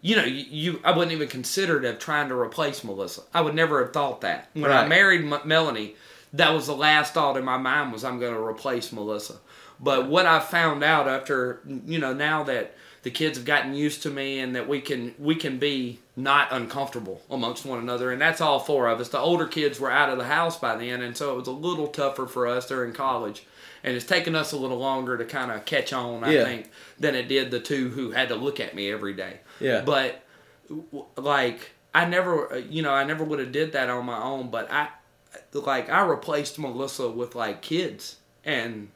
you 0.00 0.16
know, 0.16 0.24
you, 0.24 0.44
you 0.50 0.80
I 0.84 0.90
wouldn't 0.96 1.12
even 1.12 1.28
considered 1.28 1.84
of 1.84 1.98
trying 1.98 2.28
to 2.28 2.34
replace 2.34 2.82
Melissa. 2.82 3.22
I 3.32 3.40
would 3.40 3.54
never 3.54 3.84
have 3.84 3.92
thought 3.92 4.22
that 4.22 4.48
when 4.54 4.70
I 4.72 4.86
married 4.86 5.24
M- 5.30 5.46
Melanie. 5.46 5.94
That 6.34 6.54
was 6.54 6.66
the 6.66 6.74
last 6.74 7.12
thought 7.12 7.36
in 7.36 7.44
my 7.44 7.58
mind 7.58 7.92
was 7.92 8.04
I'm 8.04 8.18
going 8.18 8.32
to 8.32 8.40
replace 8.40 8.90
Melissa. 8.90 9.34
But 9.78 10.08
what 10.08 10.24
I 10.24 10.40
found 10.40 10.82
out 10.82 11.06
after, 11.06 11.60
you 11.86 11.98
know, 11.98 12.14
now 12.14 12.42
that 12.44 12.74
the 13.02 13.10
kids 13.10 13.36
have 13.36 13.44
gotten 13.44 13.74
used 13.74 14.02
to 14.04 14.10
me 14.10 14.38
and 14.38 14.54
that 14.56 14.68
we 14.68 14.80
can 14.80 15.14
we 15.18 15.34
can 15.34 15.58
be 15.58 15.98
not 16.16 16.48
uncomfortable 16.52 17.20
amongst 17.30 17.66
one 17.66 17.80
another, 17.80 18.10
and 18.12 18.20
that's 18.20 18.40
all 18.40 18.60
four 18.60 18.88
of 18.88 19.00
us. 19.00 19.08
The 19.08 19.18
older 19.18 19.46
kids 19.46 19.78
were 19.80 19.90
out 19.90 20.08
of 20.08 20.18
the 20.18 20.24
house 20.24 20.56
by 20.58 20.76
then, 20.76 21.02
and 21.02 21.16
so 21.16 21.32
it 21.32 21.36
was 21.36 21.48
a 21.48 21.52
little 21.52 21.88
tougher 21.88 22.26
for 22.26 22.46
us. 22.46 22.66
They're 22.66 22.84
in 22.84 22.92
college, 22.92 23.44
and 23.84 23.96
it's 23.96 24.04
taken 24.06 24.34
us 24.34 24.52
a 24.52 24.56
little 24.56 24.78
longer 24.78 25.16
to 25.18 25.24
kind 25.24 25.50
of 25.50 25.64
catch 25.64 25.92
on. 25.92 26.24
I 26.24 26.30
Yeah. 26.32 26.44
think 26.44 26.70
than 26.98 27.14
it 27.14 27.28
did 27.28 27.50
the 27.50 27.60
two 27.60 27.88
who 27.90 28.10
had 28.12 28.28
to 28.28 28.34
look 28.36 28.60
at 28.60 28.74
me 28.74 28.90
every 28.90 29.12
day. 29.14 29.40
Yeah. 29.60 29.82
But 29.82 30.22
like 31.16 31.70
I 31.94 32.06
never, 32.06 32.52
uh, 32.52 32.56
you 32.56 32.82
know, 32.82 32.92
I 32.92 33.04
never 33.04 33.22
would 33.24 33.38
have 33.38 33.52
did 33.52 33.72
that 33.72 33.90
on 33.90 34.06
my 34.06 34.20
own. 34.22 34.50
But 34.50 34.70
I, 34.72 34.88
like, 35.52 35.90
I 35.90 36.02
replaced 36.06 36.58
Melissa 36.58 37.08
with 37.10 37.34
like 37.34 37.60
kids 37.62 38.16
and 38.44 38.88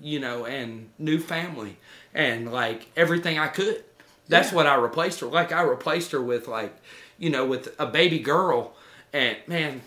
you 0.00 0.20
know 0.20 0.44
and 0.46 0.88
new 0.98 1.18
family 1.18 1.76
and 2.14 2.52
like 2.52 2.86
everything 2.96 3.38
I 3.38 3.48
could. 3.48 3.82
That's 4.28 4.52
what 4.52 4.66
I 4.66 4.74
replaced 4.76 5.20
her. 5.20 5.26
Like 5.26 5.52
I 5.52 5.62
replaced 5.62 6.10
her 6.12 6.20
with 6.22 6.48
like, 6.48 6.74
you 7.18 7.30
know, 7.30 7.44
with 7.46 7.74
a 7.78 7.86
baby 7.86 8.18
girl. 8.18 8.74
And 9.12 9.36
man, 9.46 9.82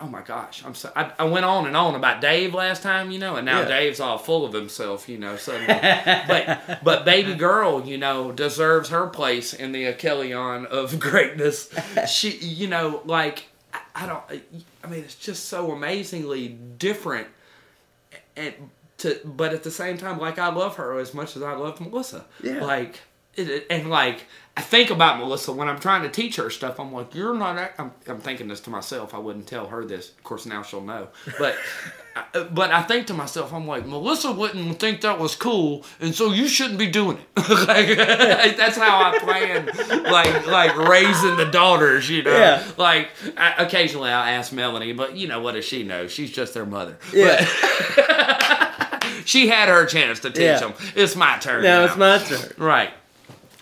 oh 0.00 0.06
my 0.06 0.22
gosh, 0.22 0.64
I'm 0.64 0.74
so. 0.74 0.90
I, 0.94 1.12
I 1.18 1.24
went 1.24 1.44
on 1.44 1.66
and 1.66 1.76
on 1.76 1.94
about 1.94 2.20
Dave 2.20 2.54
last 2.54 2.82
time, 2.82 3.10
you 3.10 3.18
know, 3.18 3.36
and 3.36 3.44
now 3.46 3.60
Yeah. 3.60 3.68
Dave's 3.68 4.00
all 4.00 4.18
full 4.18 4.44
of 4.44 4.52
himself, 4.52 5.08
you 5.08 5.18
know. 5.18 5.36
Suddenly, 5.36 5.66
but 6.28 6.80
but 6.84 7.04
baby 7.04 7.34
girl, 7.34 7.84
you 7.84 7.98
know, 7.98 8.32
deserves 8.32 8.88
her 8.90 9.06
place 9.08 9.52
in 9.52 9.72
the 9.72 9.84
Achelion 9.84 10.66
of 10.66 10.98
greatness. 11.08 11.70
She, 12.08 12.30
you 12.38 12.68
know, 12.68 13.02
like 13.04 13.46
I, 13.72 13.80
I 13.94 14.06
don't. 14.06 14.22
I 14.84 14.86
mean, 14.86 15.00
it's 15.04 15.14
just 15.16 15.46
so 15.46 15.72
amazingly 15.72 16.48
different, 16.48 17.28
and 18.36 18.54
to 18.98 19.18
but 19.24 19.52
at 19.52 19.62
the 19.62 19.70
same 19.70 19.98
time, 19.98 20.18
like 20.18 20.38
I 20.38 20.52
love 20.52 20.76
her 20.76 20.98
as 20.98 21.14
much 21.14 21.36
as 21.36 21.42
I 21.42 21.54
love 21.54 21.80
Melissa. 21.80 22.24
Yeah. 22.42 22.64
Like 22.64 23.00
and 23.70 23.88
like 23.88 24.24
I 24.58 24.60
think 24.60 24.90
about 24.90 25.18
Melissa 25.20 25.52
when 25.52 25.68
I'm 25.68 25.78
trying 25.78 26.02
to 26.02 26.08
teach 26.08 26.34
her 26.34 26.50
stuff. 26.50 26.80
I'm 26.80 26.92
like, 26.92 27.14
you're 27.14 27.32
not. 27.32 27.56
act-" 27.58 27.78
I'm, 27.78 27.92
I'm 28.08 28.18
thinking 28.18 28.48
this 28.48 28.58
to 28.62 28.70
myself. 28.70 29.14
I 29.14 29.18
wouldn't 29.18 29.46
tell 29.46 29.68
her 29.68 29.84
this. 29.84 30.08
Of 30.10 30.24
course, 30.24 30.46
now 30.46 30.62
she'll 30.62 30.80
know. 30.80 31.08
But 31.38 31.54
I- 32.16 32.24
uh, 32.34 32.44
but 32.50 32.72
I 32.72 32.82
think 32.82 33.06
to 33.06 33.14
myself, 33.14 33.52
I'm 33.54 33.68
like, 33.68 33.86
Melissa 33.86 34.32
wouldn't 34.32 34.80
think 34.80 35.02
that 35.02 35.20
was 35.20 35.36
cool, 35.36 35.84
and 36.00 36.12
so 36.12 36.32
you 36.32 36.48
shouldn't 36.48 36.80
be 36.80 36.88
doing 36.88 37.18
it. 37.18 37.28
like, 37.68 37.96
that's 38.56 38.76
how 38.76 39.12
I 39.12 39.18
plan, 39.20 39.66
like 40.02 40.46
like 40.48 40.76
raising 40.76 41.36
the 41.36 41.44
daughters. 41.52 42.10
You 42.10 42.24
know, 42.24 42.32
Yeah. 42.36 42.64
like 42.76 43.10
I, 43.36 43.54
occasionally 43.62 44.10
I'll 44.10 44.24
ask 44.24 44.52
Melanie, 44.52 44.92
but 44.92 45.16
you 45.16 45.28
know 45.28 45.40
what 45.40 45.52
does 45.54 45.64
she 45.66 45.84
know? 45.84 46.08
She's 46.08 46.32
just 46.32 46.52
their 46.54 46.66
mother. 46.66 46.98
Yeah. 47.12 47.46
She 49.24 49.46
had 49.48 49.68
her 49.68 49.84
chance 49.84 50.20
to 50.20 50.30
teach 50.30 50.40
Yeah. 50.42 50.58
them. 50.58 50.72
It's 50.96 51.14
my 51.14 51.38
turn. 51.38 51.62
Now 51.62 51.80
now. 51.80 51.84
it's 51.84 51.96
my 51.96 52.18
turn. 52.18 52.52
Right. 52.56 52.90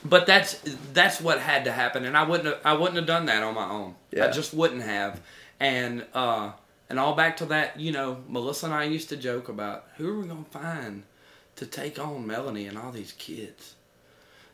But 0.09 0.27
that's 0.27 0.61
that's 0.93 1.21
what 1.21 1.41
had 1.41 1.65
to 1.65 1.73
happen, 1.73 2.05
and 2.05 2.17
I 2.17 2.23
wouldn't 2.25 2.47
have, 2.49 2.61
I 2.65 2.75
wouldn't 2.75 2.97
have 2.97 3.07
done 3.07 3.27
that 3.27 3.43
on 3.43 3.55
my 3.55 3.69
own. 3.69 3.95
Yeah. 4.13 4.27
I 4.27 4.31
just 4.31 4.53
wouldn't 4.55 4.83
have. 4.83 5.21
And 5.59 6.05
uh, 6.15 6.53
and 6.91 6.99
all 7.01 7.15
back 7.15 7.39
to 7.39 7.47
that, 7.47 7.81
you 7.81 7.93
know, 7.93 8.23
Melissa 8.29 8.67
and 8.67 8.75
I 8.75 8.85
used 8.85 9.09
to 9.09 9.17
joke 9.17 9.49
about 9.49 9.87
who 9.97 10.09
are 10.09 10.21
we 10.21 10.29
gonna 10.29 10.45
find 10.51 11.05
to 11.57 11.67
take 11.67 11.99
on 11.99 12.27
Melanie 12.27 12.67
and 12.67 12.77
all 12.79 12.93
these 12.93 13.13
kids. 13.13 13.75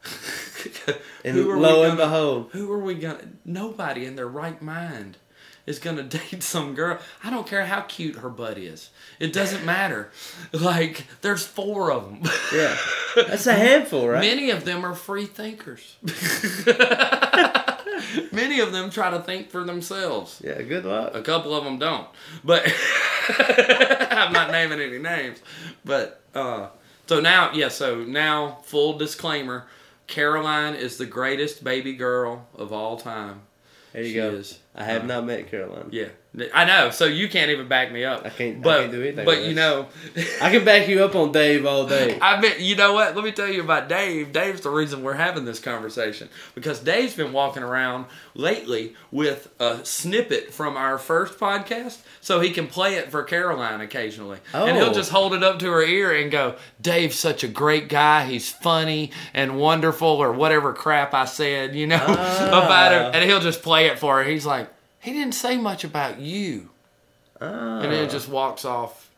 And 1.25 1.37
Who 1.37 1.51
are 1.51 1.57
we 1.57 1.63
lo 1.63 1.83
and 1.85 1.97
gonna- 1.97 2.11
behold, 2.11 2.49
Who 2.53 2.73
are 2.73 2.79
we 2.79 2.95
gonna? 2.95 3.21
Nobody 3.45 4.05
in 4.07 4.17
their 4.17 4.27
right 4.29 4.61
mind 4.61 5.17
is 5.67 5.79
gonna 5.79 6.03
date 6.31 6.43
some 6.43 6.75
girl. 6.75 6.99
I 7.23 7.31
don't 7.31 7.47
care 7.47 7.67
how 7.67 7.83
cute 7.83 8.17
her 8.17 8.29
butt 8.29 8.59
is. 8.59 8.91
It 9.19 9.33
doesn't 9.33 9.65
matter. 9.65 10.11
Like 10.53 11.07
there's 11.23 11.47
four 11.47 11.91
of 11.91 12.05
them. 12.05 12.31
yeah, 12.55 12.77
that's 13.17 13.47
a 13.47 13.55
handful, 13.55 14.09
right? 14.09 14.21
Many 14.21 14.51
of 14.51 14.65
them 14.65 14.85
are 14.85 14.95
free 14.95 15.25
thinkers. 15.27 15.97
Many 18.33 18.61
of 18.61 18.73
them 18.73 18.91
try 18.91 19.11
to 19.11 19.21
think 19.21 19.51
for 19.51 19.65
themselves. 19.65 20.41
Yeah, 20.45 20.61
good 20.63 20.85
luck. 20.85 21.15
A 21.15 21.23
couple 21.23 21.55
of 21.55 21.65
them 21.65 21.79
don't. 21.79 22.07
But 22.45 22.71
I'm 24.11 24.33
not 24.33 24.51
naming 24.51 24.81
any 24.81 24.99
names. 24.99 25.39
But 25.85 26.21
uh, 26.35 26.69
so 27.07 27.21
now, 27.21 27.53
yeah. 27.53 27.69
So 27.69 28.05
now, 28.05 28.59
full 28.65 28.99
disclaimer: 28.99 29.67
Caroline 30.07 30.75
is 30.75 30.99
the 30.99 31.07
greatest 31.07 31.65
baby 31.65 31.95
girl 31.95 32.47
of 32.55 32.73
all 32.73 32.97
time. 32.99 33.43
There 33.93 34.03
you 34.03 34.09
She 34.09 34.15
go. 34.15 34.31
is. 34.31 34.59
I 34.75 34.85
have 34.85 35.07
not 35.07 35.25
met 35.25 35.51
Caroline. 35.51 35.89
Yeah, 35.91 36.09
I 36.55 36.65
know. 36.65 36.89
So 36.91 37.05
you 37.05 37.29
can't 37.29 37.51
even 37.51 37.69
back 37.69 37.93
me 37.93 38.05
up. 38.07 38.25
I 38.25 38.31
can't- 38.31 38.67
I 38.67 38.79
can't 38.81 38.91
do 38.93 39.03
anything 39.03 39.27
But 39.27 39.45
you 39.45 39.53
know, 39.55 39.89
I 40.41 40.51
can 40.51 40.65
back 40.65 40.89
you 40.89 41.05
up 41.05 41.15
on 41.15 41.31
Dave 41.31 41.67
all 41.67 41.87
day. 41.87 42.19
I 42.23 42.41
mean, 42.41 42.53
you 42.59 42.75
know 42.75 42.95
what? 42.95 43.15
Let 43.15 43.23
me 43.23 43.33
tell 43.33 43.49
you 43.49 43.61
about 43.61 43.89
Dave. 43.91 44.33
Dave's 44.33 44.63
the 44.63 44.71
reason 44.71 45.03
we're 45.03 45.13
having 45.13 45.45
this 45.45 45.59
conversation 45.61 46.31
because 46.55 46.81
Dave's 46.81 47.15
been 47.15 47.35
walking 47.35 47.63
around 47.63 48.07
lately 48.35 48.95
with 49.11 49.49
a 49.61 49.85
snippet 49.85 50.55
from 50.55 50.77
our 50.79 50.97
first 50.97 51.39
podcast, 51.39 51.99
so 52.23 52.41
he 52.41 52.51
can 52.51 52.67
play 52.67 52.95
it 52.95 53.11
for 53.11 53.23
Caroline 53.25 53.83
occasionally, 53.83 54.39
and 54.55 54.75
he'll 54.77 54.87
Oh. 54.89 54.95
just 54.95 55.11
hold 55.11 55.35
it 55.35 55.43
up 55.43 55.59
to 55.59 55.67
her 55.71 55.83
ear 55.83 56.15
and 56.17 56.31
go, 56.31 56.55
"Dave's 56.81 57.19
such 57.19 57.45
a 57.45 57.49
great 57.49 57.89
guy. 57.91 58.25
He's 58.25 58.49
funny 58.51 59.11
and 59.35 59.59
wonderful, 59.59 60.09
or 60.09 60.33
whatever 60.33 60.73
crap 60.73 61.13
I 61.13 61.27
said, 61.27 61.75
you 61.75 61.87
know, 61.87 62.03
about 62.07 62.93
her." 62.93 63.11
Ah. 63.13 63.17
And 63.17 63.29
he'll 63.29 63.41
just 63.41 63.63
play 63.63 63.89
it 63.89 63.99
for 63.99 64.17
her. 64.17 64.25
He's 64.25 64.47
like, 64.47 64.69
"He 65.03 65.13
didn't 65.13 65.35
say 65.35 65.57
much 65.59 65.85
about 65.85 66.19
you," 66.21 66.71
and 67.41 67.83
then 67.85 67.93
it 68.05 68.11
just 68.11 68.29
walks 68.29 68.65
off. 68.65 69.11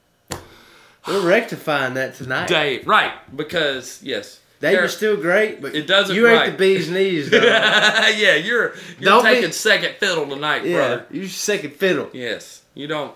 We're 1.06 1.20
rectifying 1.28 1.94
that 1.94 2.14
tonight. 2.14 2.48
Dave, 2.48 2.80
Dave, 2.80 2.86
right? 2.88 3.12
Because 3.36 4.00
yes, 4.02 4.40
you're 4.62 4.78
Car- 4.78 4.88
still 4.88 5.16
great, 5.18 5.60
but 5.60 5.74
It 5.74 5.86
doesn't- 5.86 6.16
You 6.16 6.26
ain't 6.28 6.38
right. 6.40 6.50
the 6.52 6.56
bee's 6.56 6.88
knees, 6.90 7.28
though. 7.28 7.36
yeah, 7.42 8.36
you're 8.36 8.74
you're 8.98 9.10
Don't 9.10 9.22
be- 9.24 9.30
taking 9.34 9.52
second 9.52 9.96
fiddle 9.96 10.26
tonight, 10.26 10.60
bro. 10.62 10.70
yeah, 10.70 10.76
brother. 10.96 11.06
you 11.10 11.28
second 11.28 11.74
fiddle. 11.74 12.08
Yes, 12.14 12.62
you 12.74 12.86
don't 12.86 13.14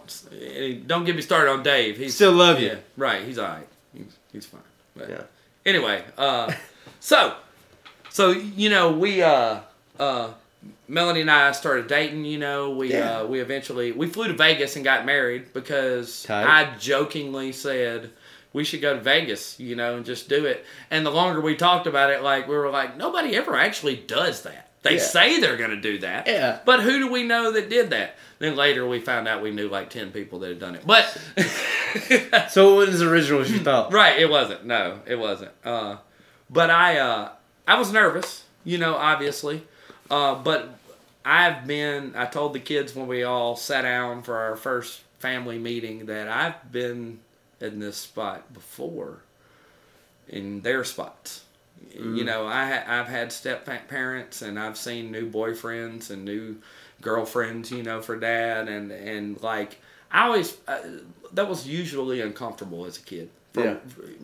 don't 0.86 1.04
get 1.04 1.16
me 1.16 1.22
started 1.22 1.50
on 1.50 1.62
Dave. 1.62 1.96
He 1.96 2.10
Still 2.10 2.32
love 2.32 2.60
you. 2.60 2.68
yeah, 2.68 2.74
right. 2.98 3.22
He's 3.24 3.38
all 3.38 3.48
right. 3.48 3.66
He's, 3.94 4.16
he's 4.32 4.44
fine. 4.46 4.60
But 4.94 5.08
Yeah. 5.08 5.22
Anyway, 5.64 6.02
uh, 6.18 6.52
so 7.00 7.34
so 8.10 8.32
you 8.32 8.68
know 8.68 8.92
we 8.92 9.22
uh 9.22 9.60
uh 9.98 10.28
Melanie 10.88 11.20
and 11.20 11.30
I 11.30 11.52
started 11.52 11.86
dating. 11.86 12.24
You 12.24 12.38
know 12.38 12.70
we 12.70 12.92
Yeah. 12.92 13.20
uh 13.20 13.26
we 13.26 13.40
eventually 13.40 13.92
we 13.92 14.06
flew 14.06 14.28
to 14.28 14.34
Vegas 14.34 14.74
and 14.76 14.84
got 14.84 15.04
married 15.06 15.52
because 15.52 16.22
Tight. 16.24 16.46
I 16.46 16.76
jokingly 16.78 17.52
said. 17.52 18.10
We 18.54 18.64
should 18.64 18.80
go 18.80 18.94
to 18.94 19.00
Vegas, 19.00 19.60
you 19.60 19.76
know, 19.76 19.96
and 19.96 20.06
just 20.06 20.26
do 20.30 20.46
it. 20.46 20.64
And 20.90 21.04
the 21.04 21.10
longer 21.10 21.38
we 21.42 21.54
talked 21.54 21.86
about 21.86 22.10
it, 22.10 22.22
like 22.22 22.48
we 22.48 22.56
were 22.56 22.70
like, 22.70 22.96
nobody 22.96 23.36
ever 23.36 23.54
actually 23.54 23.94
does 23.96 24.42
that. 24.42 24.70
They 24.82 24.94
Yeah. 24.94 25.00
say 25.00 25.38
they're 25.40 25.58
going 25.58 25.70
to 25.70 25.76
do 25.80 25.98
that, 25.98 26.26
Yeah. 26.26 26.60
But 26.64 26.80
who 26.80 26.98
do 26.98 27.12
we 27.12 27.24
know 27.24 27.52
that 27.52 27.68
did 27.68 27.90
that? 27.90 28.16
Then 28.38 28.56
later 28.56 28.88
we 28.88 29.00
found 29.00 29.28
out 29.28 29.42
we 29.42 29.50
knew 29.50 29.68
like 29.68 29.90
ten 29.90 30.12
people 30.12 30.38
that 30.38 30.48
had 30.48 30.58
done 30.60 30.76
it. 30.76 30.86
But 30.86 31.04
So 32.50 32.72
it 32.72 32.74
wasn't 32.76 32.94
as 32.94 33.02
original 33.02 33.42
as 33.42 33.50
you 33.52 33.58
thought. 33.58 33.92
Right, 33.92 34.18
it 34.18 34.30
wasn't. 34.30 34.64
No, 34.64 35.00
it 35.06 35.16
wasn't. 35.16 35.50
Uh, 35.62 35.96
but 36.48 36.70
I, 36.70 36.98
uh, 36.98 37.28
I 37.66 37.78
was 37.78 37.92
nervous, 37.92 38.44
you 38.64 38.78
know, 38.78 38.94
obviously. 38.94 39.62
Uh, 40.10 40.36
but 40.36 40.77
I've 41.30 41.66
been. 41.66 42.14
I 42.16 42.24
told 42.26 42.54
the 42.54 42.60
kids 42.60 42.94
when 42.94 43.06
we 43.06 43.22
all 43.22 43.54
sat 43.56 43.82
down 43.82 44.22
for 44.22 44.38
our 44.38 44.56
first 44.56 45.02
family 45.18 45.58
meeting 45.58 46.06
that 46.06 46.26
I've 46.28 46.72
been 46.72 47.20
in 47.60 47.80
this 47.80 47.96
spot 47.98 48.52
before, 48.54 49.18
in 50.28 50.62
their 50.62 50.84
spots. 50.84 51.44
You 51.94 52.24
know, 52.24 52.46
I, 52.46 52.82
I've 52.86 53.06
had 53.08 53.30
step 53.32 53.68
parents 53.88 54.42
and 54.42 54.58
I've 54.58 54.76
seen 54.76 55.12
new 55.12 55.30
boyfriends 55.30 56.10
and 56.10 56.24
new 56.24 56.56
girlfriends. 57.00 57.70
You 57.70 57.82
know, 57.82 58.00
for 58.02 58.16
dad 58.18 58.68
and 58.68 58.90
and 58.90 59.40
like 59.42 59.80
I 60.10 60.26
always 60.26 60.56
uh, 60.66 60.78
that 61.34 61.48
was 61.48 61.66
usually 61.68 62.20
uncomfortable 62.20 62.84
as 62.86 62.96
a 62.98 63.02
kid. 63.02 63.28
For, 63.52 63.80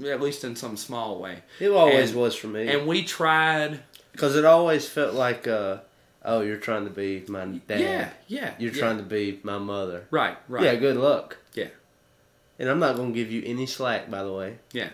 At 0.07 0.21
least 0.21 0.45
in 0.45 0.55
some 0.57 0.77
small 0.77 1.19
way. 1.19 1.43
It 1.61 1.71
always 1.71 2.11
And- 2.11 2.21
was 2.21 2.35
for 2.35 2.47
me. 2.49 2.69
And 2.69 2.87
we 2.87 3.03
tried. 3.05 3.81
Because 4.13 4.37
it 4.37 4.45
always 4.45 4.87
felt 4.89 5.15
like, 5.15 5.49
uh, 5.49 5.79
oh, 6.25 6.41
you're 6.41 6.57
trying 6.57 6.85
to 6.85 6.91
be 6.91 7.25
my 7.29 7.45
dad. 7.45 7.81
Yeah, 7.81 8.11
yeah. 8.27 8.55
You're 8.59 8.72
yeah. 8.72 8.81
trying 8.81 8.99
to 8.99 9.03
be 9.03 9.41
my 9.43 9.59
mother. 9.59 10.07
Right, 10.11 10.37
right. 10.49 10.64
Yeah, 10.64 10.75
good 10.77 10.97
luck. 10.97 11.39
Yeah. 11.55 11.68
And 12.59 12.68
I'm 12.68 12.79
not 12.79 12.97
going 12.97 13.12
to 13.12 13.14
give 13.14 13.31
you 13.31 13.43
any 13.45 13.66
slack, 13.66 14.11
by 14.11 14.22
the 14.22 14.33
way. 14.33 14.59
Yeah, 14.72 14.91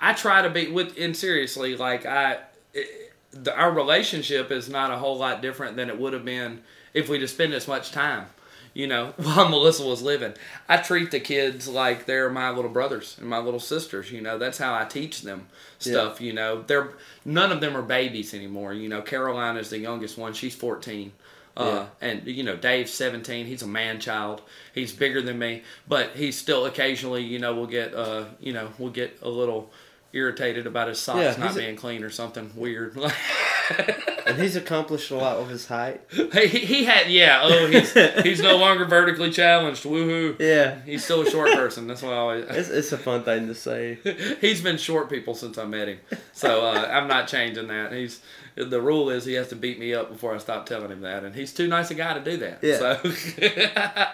I 0.00 0.12
try 0.12 0.42
to 0.42 0.50
be 0.50 0.70
with. 0.70 0.96
And 0.98 1.16
seriously, 1.16 1.76
like 1.76 2.06
I, 2.06 2.38
it, 2.72 3.12
the, 3.32 3.56
our 3.56 3.72
relationship 3.72 4.50
is 4.50 4.68
not 4.68 4.90
a 4.90 4.96
whole 4.96 5.18
lot 5.18 5.42
different 5.42 5.76
than 5.76 5.88
it 5.88 5.98
would 5.98 6.12
have 6.12 6.24
been 6.24 6.62
if 6.92 7.08
we'd 7.08 7.20
have 7.20 7.30
spent 7.30 7.52
as 7.52 7.66
much 7.66 7.90
time. 7.90 8.26
You 8.74 8.88
know, 8.88 9.14
while 9.16 9.48
Melissa 9.48 9.86
was 9.86 10.02
living, 10.02 10.34
I 10.68 10.76
treat 10.78 11.10
the 11.12 11.20
kids 11.20 11.68
like 11.68 12.06
they're 12.06 12.28
my 12.28 12.50
little 12.50 12.70
brothers 12.70 13.16
and 13.20 13.28
my 13.28 13.38
little 13.38 13.60
sisters. 13.60 14.10
You 14.10 14.20
know, 14.20 14.36
that's 14.36 14.58
how 14.58 14.74
I 14.74 14.84
teach 14.84 15.22
them 15.22 15.46
stuff. 15.78 16.20
You 16.20 16.32
know, 16.32 16.62
they're 16.62 16.90
none 17.24 17.52
of 17.52 17.60
them 17.60 17.76
are 17.76 17.82
babies 17.82 18.34
anymore. 18.34 18.74
You 18.74 18.88
know, 18.88 19.00
Caroline 19.00 19.56
is 19.56 19.70
the 19.70 19.78
youngest 19.78 20.18
one; 20.18 20.32
she's 20.34 20.54
fourteen. 20.54 21.12
Uh, 21.56 21.86
and 22.00 22.26
you 22.26 22.42
know 22.42 22.56
Dave's 22.56 22.92
17 22.92 23.46
he's 23.46 23.62
a 23.62 23.66
man 23.68 24.00
child 24.00 24.42
he's 24.74 24.92
bigger 24.92 25.22
than 25.22 25.38
me 25.38 25.62
but 25.86 26.10
he's 26.16 26.36
still 26.36 26.66
occasionally 26.66 27.22
you 27.22 27.38
know 27.38 27.54
we'll 27.54 27.68
get 27.68 27.94
uh 27.94 28.24
you 28.40 28.52
know 28.52 28.70
we'll 28.76 28.90
get 28.90 29.16
a 29.22 29.28
little 29.28 29.70
irritated 30.12 30.66
about 30.66 30.88
his 30.88 30.98
socks 30.98 31.20
Yeah, 31.20 31.36
not 31.36 31.54
being 31.54 31.76
clean 31.76 32.02
or 32.02 32.10
something 32.10 32.50
weird 32.56 32.96
And 34.26 34.40
he's 34.40 34.56
accomplished 34.56 35.10
a 35.10 35.16
lot 35.16 35.38
with 35.38 35.50
his 35.50 35.66
height. 35.66 36.00
he, 36.10 36.46
he 36.46 36.84
had 36.84 37.10
yeah 37.10 37.40
oh 37.42 37.66
he's 37.66 37.92
he's 38.22 38.40
no 38.40 38.56
longer 38.64 38.86
vertically 38.86 39.30
challenged 39.30 39.84
woohoo 39.84 40.36
Yeah. 40.40 40.80
he's 40.86 41.04
still 41.04 41.20
a 41.20 41.30
short 41.30 41.52
person 41.52 41.86
that's 41.86 42.00
why 42.02 42.12
I 42.12 42.16
always 42.16 42.44
It's, 42.48 42.68
it's 42.70 42.92
a 42.92 42.98
fun 42.98 43.22
thing 43.22 43.46
to 43.48 43.54
say. 43.54 43.98
he's 44.40 44.62
been 44.62 44.78
short 44.78 45.10
people 45.10 45.34
since 45.34 45.58
I 45.58 45.66
met 45.66 45.88
him, 45.88 45.98
so 46.32 46.64
uh, 46.64 46.88
I'm 46.90 47.06
not 47.06 47.28
changing 47.28 47.68
that. 47.68 47.92
He's 47.92 48.20
the 48.56 48.80
rule 48.80 49.10
is 49.10 49.24
he 49.26 49.34
has 49.34 49.48
to 49.48 49.56
beat 49.56 49.78
me 49.78 49.92
up 49.92 50.10
before 50.10 50.34
I 50.34 50.38
stop 50.38 50.64
telling 50.66 50.90
him 50.90 51.02
that, 51.02 51.22
and 51.24 51.34
he's 51.34 51.52
too 51.52 51.66
nice 51.68 51.90
a 51.90 51.94
guy 51.94 52.14
to 52.14 52.20
do 52.20 52.36
that. 52.38 52.58
Yeah. 52.62 52.78
So 52.78 53.00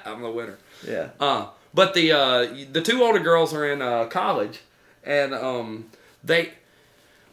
I'm 0.06 0.22
the 0.22 0.30
winner. 0.30 0.58
Yeah. 0.86 1.10
Uh, 1.20 1.46
but 1.72 1.94
the 1.94 2.12
uh, 2.12 2.46
the 2.72 2.82
two 2.82 3.02
older 3.02 3.20
girls 3.20 3.54
are 3.54 3.70
in 3.70 3.80
uh, 3.80 4.06
college, 4.06 4.60
and 5.04 5.32
um, 5.34 5.90
they. 6.24 6.54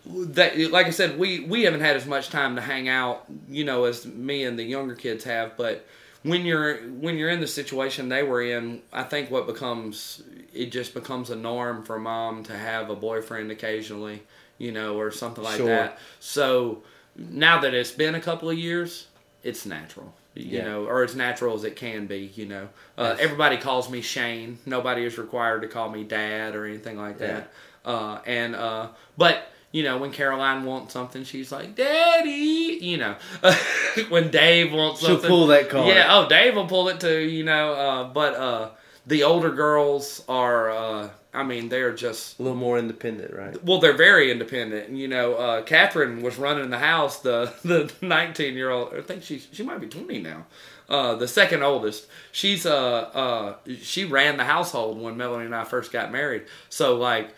That, 0.09 0.57
like 0.71 0.87
I 0.87 0.91
said, 0.91 1.19
we, 1.19 1.41
we 1.41 1.63
haven't 1.63 1.81
had 1.81 1.95
as 1.95 2.05
much 2.05 2.29
time 2.29 2.55
to 2.55 2.61
hang 2.61 2.87
out, 2.87 3.25
you 3.49 3.65
know, 3.65 3.83
as 3.85 4.05
me 4.05 4.43
and 4.43 4.57
the 4.57 4.63
younger 4.63 4.95
kids 4.95 5.23
have. 5.25 5.57
But 5.57 5.85
when 6.23 6.45
you're 6.45 6.77
when 6.77 7.17
you're 7.17 7.29
in 7.29 7.41
the 7.41 7.47
situation 7.47 8.09
they 8.09 8.23
were 8.23 8.41
in, 8.41 8.81
I 8.93 9.03
think 9.03 9.29
what 9.31 9.45
becomes 9.47 10.23
it 10.53 10.71
just 10.71 10.93
becomes 10.93 11.29
a 11.29 11.35
norm 11.35 11.83
for 11.83 11.99
mom 11.99 12.43
to 12.43 12.53
have 12.57 12.89
a 12.89 12.95
boyfriend 12.95 13.51
occasionally, 13.51 14.23
you 14.57 14.71
know, 14.71 14.97
or 14.97 15.11
something 15.11 15.43
like 15.43 15.57
Sure. 15.57 15.67
that. 15.67 15.99
So 16.19 16.83
now 17.15 17.59
that 17.61 17.73
it's 17.73 17.91
been 17.91 18.15
a 18.15 18.21
couple 18.21 18.49
of 18.49 18.57
years, 18.57 19.07
it's 19.43 19.65
natural, 19.65 20.13
you 20.35 20.57
Yeah. 20.59 20.63
know, 20.63 20.85
or 20.85 21.03
as 21.03 21.15
natural 21.15 21.53
as 21.55 21.63
it 21.63 21.75
can 21.75 22.07
be, 22.07 22.31
you 22.35 22.45
know. 22.45 22.69
Uh, 22.97 23.09
Yes. 23.15 23.19
Everybody 23.19 23.57
calls 23.57 23.89
me 23.89 24.01
Shane. 24.01 24.57
Nobody 24.65 25.03
is 25.05 25.17
required 25.17 25.61
to 25.63 25.67
call 25.67 25.89
me 25.89 26.03
Dad 26.03 26.55
or 26.55 26.65
anything 26.65 26.97
like 26.97 27.17
that. 27.19 27.51
Uh, 27.85 28.19
and 28.25 28.55
uh, 28.55 28.87
but 29.17 29.51
you 29.77 29.83
know, 29.83 29.99
when 29.99 30.11
Caroline 30.11 30.63
wants 30.65 30.91
something, 30.91 31.23
she's 31.23 31.51
like, 31.51 31.75
"Daddy," 31.75 32.79
you 32.81 32.97
know. 32.97 33.15
when 34.09 34.31
Dave 34.31 34.73
wants 34.73 35.01
something. 35.01 35.19
She'll 35.19 35.29
pull 35.29 35.47
that 35.47 35.69
card. 35.69 35.87
Yeah, 35.87 36.07
oh, 36.09 36.27
Dave 36.27 36.55
will 36.55 36.65
pull 36.65 36.87
it 36.89 36.99
too, 36.99 37.19
you 37.19 37.43
know. 37.43 37.73
Uh, 37.73 38.03
but 38.05 38.33
uh, 38.33 38.69
the 39.05 39.21
older 39.21 39.51
girls 39.51 40.23
are, 40.27 40.71
uh, 40.71 41.09
I 41.31 41.43
mean, 41.43 41.69
they're 41.69 41.93
just 41.93 42.39
A 42.39 42.41
little 42.41 42.57
more 42.57 42.79
independent, 42.79 43.35
right? 43.35 43.63
well, 43.63 43.79
they're 43.79 43.93
very 43.95 44.31
independent. 44.31 44.89
You 44.89 45.07
know, 45.09 45.35
uh, 45.35 45.61
Catherine 45.61 46.23
was 46.23 46.39
running 46.39 46.71
the 46.71 46.79
house. 46.79 47.19
The 47.19 47.53
the 47.63 47.93
nineteen 48.01 48.55
year 48.55 48.71
old, 48.71 48.95
I 48.95 49.01
think 49.01 49.21
she 49.21 49.37
she 49.51 49.61
might 49.61 49.79
be 49.79 49.85
twenty 49.87 50.19
now. 50.19 50.47
Uh, 50.89 51.13
the 51.13 51.27
second 51.27 51.61
oldest, 51.61 52.07
she's 52.31 52.65
uh 52.65 52.73
uh 53.13 53.55
she 53.79 54.05
ran 54.05 54.37
the 54.37 54.45
household 54.45 54.99
when 54.99 55.17
Melanie 55.17 55.45
and 55.45 55.53
I 55.53 55.65
first 55.65 55.91
got 55.91 56.11
married. 56.11 56.45
So 56.69 56.95
like, 56.95 57.35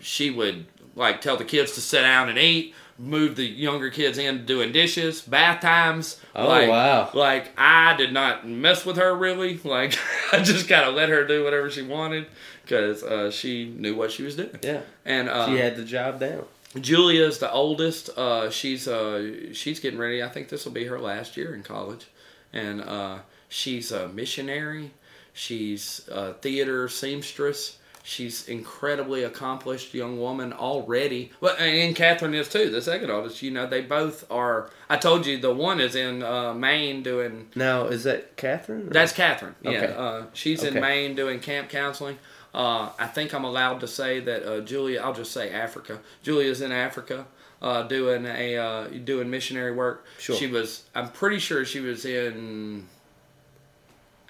she 0.00 0.30
would 0.30 0.66
like 0.94 1.20
tell 1.20 1.36
the 1.36 1.44
kids 1.44 1.72
to 1.72 1.80
sit 1.80 2.02
down 2.02 2.28
and 2.28 2.38
eat. 2.38 2.74
Move 2.98 3.36
the 3.36 3.46
younger 3.46 3.88
kids 3.88 4.18
in 4.18 4.44
doing 4.44 4.72
dishes, 4.72 5.22
bath 5.22 5.62
times. 5.62 6.20
Oh, 6.36 6.46
like, 6.46 6.68
wow. 6.68 7.10
Like 7.14 7.50
I 7.56 7.96
did 7.96 8.12
not 8.12 8.46
mess 8.46 8.84
with 8.84 8.96
her 8.98 9.14
really. 9.14 9.58
Like 9.64 9.98
I 10.32 10.42
just 10.42 10.68
kind 10.68 10.84
of 10.84 10.94
let 10.94 11.08
her 11.08 11.26
do 11.26 11.42
whatever 11.42 11.70
she 11.70 11.80
wanted 11.80 12.26
because 12.62 13.02
uh, 13.02 13.30
she 13.30 13.70
knew 13.70 13.96
what 13.96 14.12
she 14.12 14.22
was 14.22 14.36
doing. 14.36 14.58
Yeah. 14.62 14.82
And 15.06 15.30
uh, 15.30 15.46
She 15.46 15.56
had 15.56 15.76
the 15.76 15.84
job 15.84 16.20
down. 16.20 16.44
Julia's 16.78 17.38
the 17.38 17.50
oldest. 17.50 18.10
Uh, 18.10 18.50
she's 18.50 18.86
uh, 18.86 19.52
she's 19.52 19.80
getting 19.80 19.98
ready. 19.98 20.22
I 20.22 20.28
think 20.28 20.50
this 20.50 20.64
will 20.64 20.72
be 20.72 20.84
her 20.84 21.00
last 21.00 21.36
year 21.36 21.54
in 21.54 21.62
college, 21.62 22.06
and 22.52 22.80
uh, 22.80 23.18
she's 23.48 23.90
a 23.90 24.08
missionary. 24.08 24.92
She's 25.32 26.06
a 26.08 26.34
theater 26.34 26.88
seamstress. 26.88 27.78
She's 28.10 28.48
incredibly 28.48 29.22
accomplished 29.22 29.94
young 29.94 30.18
woman 30.18 30.52
already. 30.52 31.30
Well, 31.40 31.54
and 31.60 31.94
Catherine 31.94 32.34
is 32.34 32.48
too. 32.48 32.68
The 32.68 32.82
second 32.82 33.08
oldest. 33.08 33.40
You 33.40 33.52
know, 33.52 33.68
they 33.68 33.82
both 33.82 34.28
are. 34.32 34.68
I 34.88 34.96
told 34.96 35.26
you 35.26 35.38
the 35.38 35.54
one 35.54 35.80
is 35.80 35.94
in 35.94 36.20
uh, 36.24 36.52
Maine 36.52 37.04
doing 37.04 37.50
Now, 37.54 37.84
is 37.86 38.02
that 38.02 38.36
Catherine? 38.36 38.88
or- 38.88 38.90
that's 38.90 39.12
Catherine. 39.12 39.54
Yeah, 39.62 39.82
uh, 39.96 40.24
she's 40.32 40.64
in 40.64 40.74
Maine 40.80 41.14
doing 41.14 41.38
camp 41.38 41.68
counseling. 41.68 42.18
Uh, 42.52 42.88
I 42.98 43.06
think 43.06 43.32
I'm 43.32 43.44
allowed 43.44 43.78
to 43.78 43.86
say 43.86 44.18
that 44.18 44.42
uh, 44.44 44.60
Julia. 44.62 45.00
I'll 45.02 45.14
just 45.14 45.30
say 45.30 45.52
Africa. 45.52 46.00
Julia's 46.24 46.62
in 46.62 46.72
Africa 46.72 47.26
uh, 47.62 47.84
doing 47.84 48.26
a 48.26 48.56
uh, 48.56 48.88
doing 48.88 49.30
missionary 49.30 49.70
work. 49.72 50.04
Sure. 50.18 50.34
She 50.34 50.48
was. 50.48 50.82
I'm 50.96 51.10
pretty 51.10 51.38
sure 51.38 51.64
she 51.64 51.78
was 51.78 52.04
in 52.04 52.88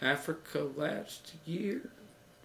Africa 0.02 0.68
last 0.76 1.32
year. 1.46 1.80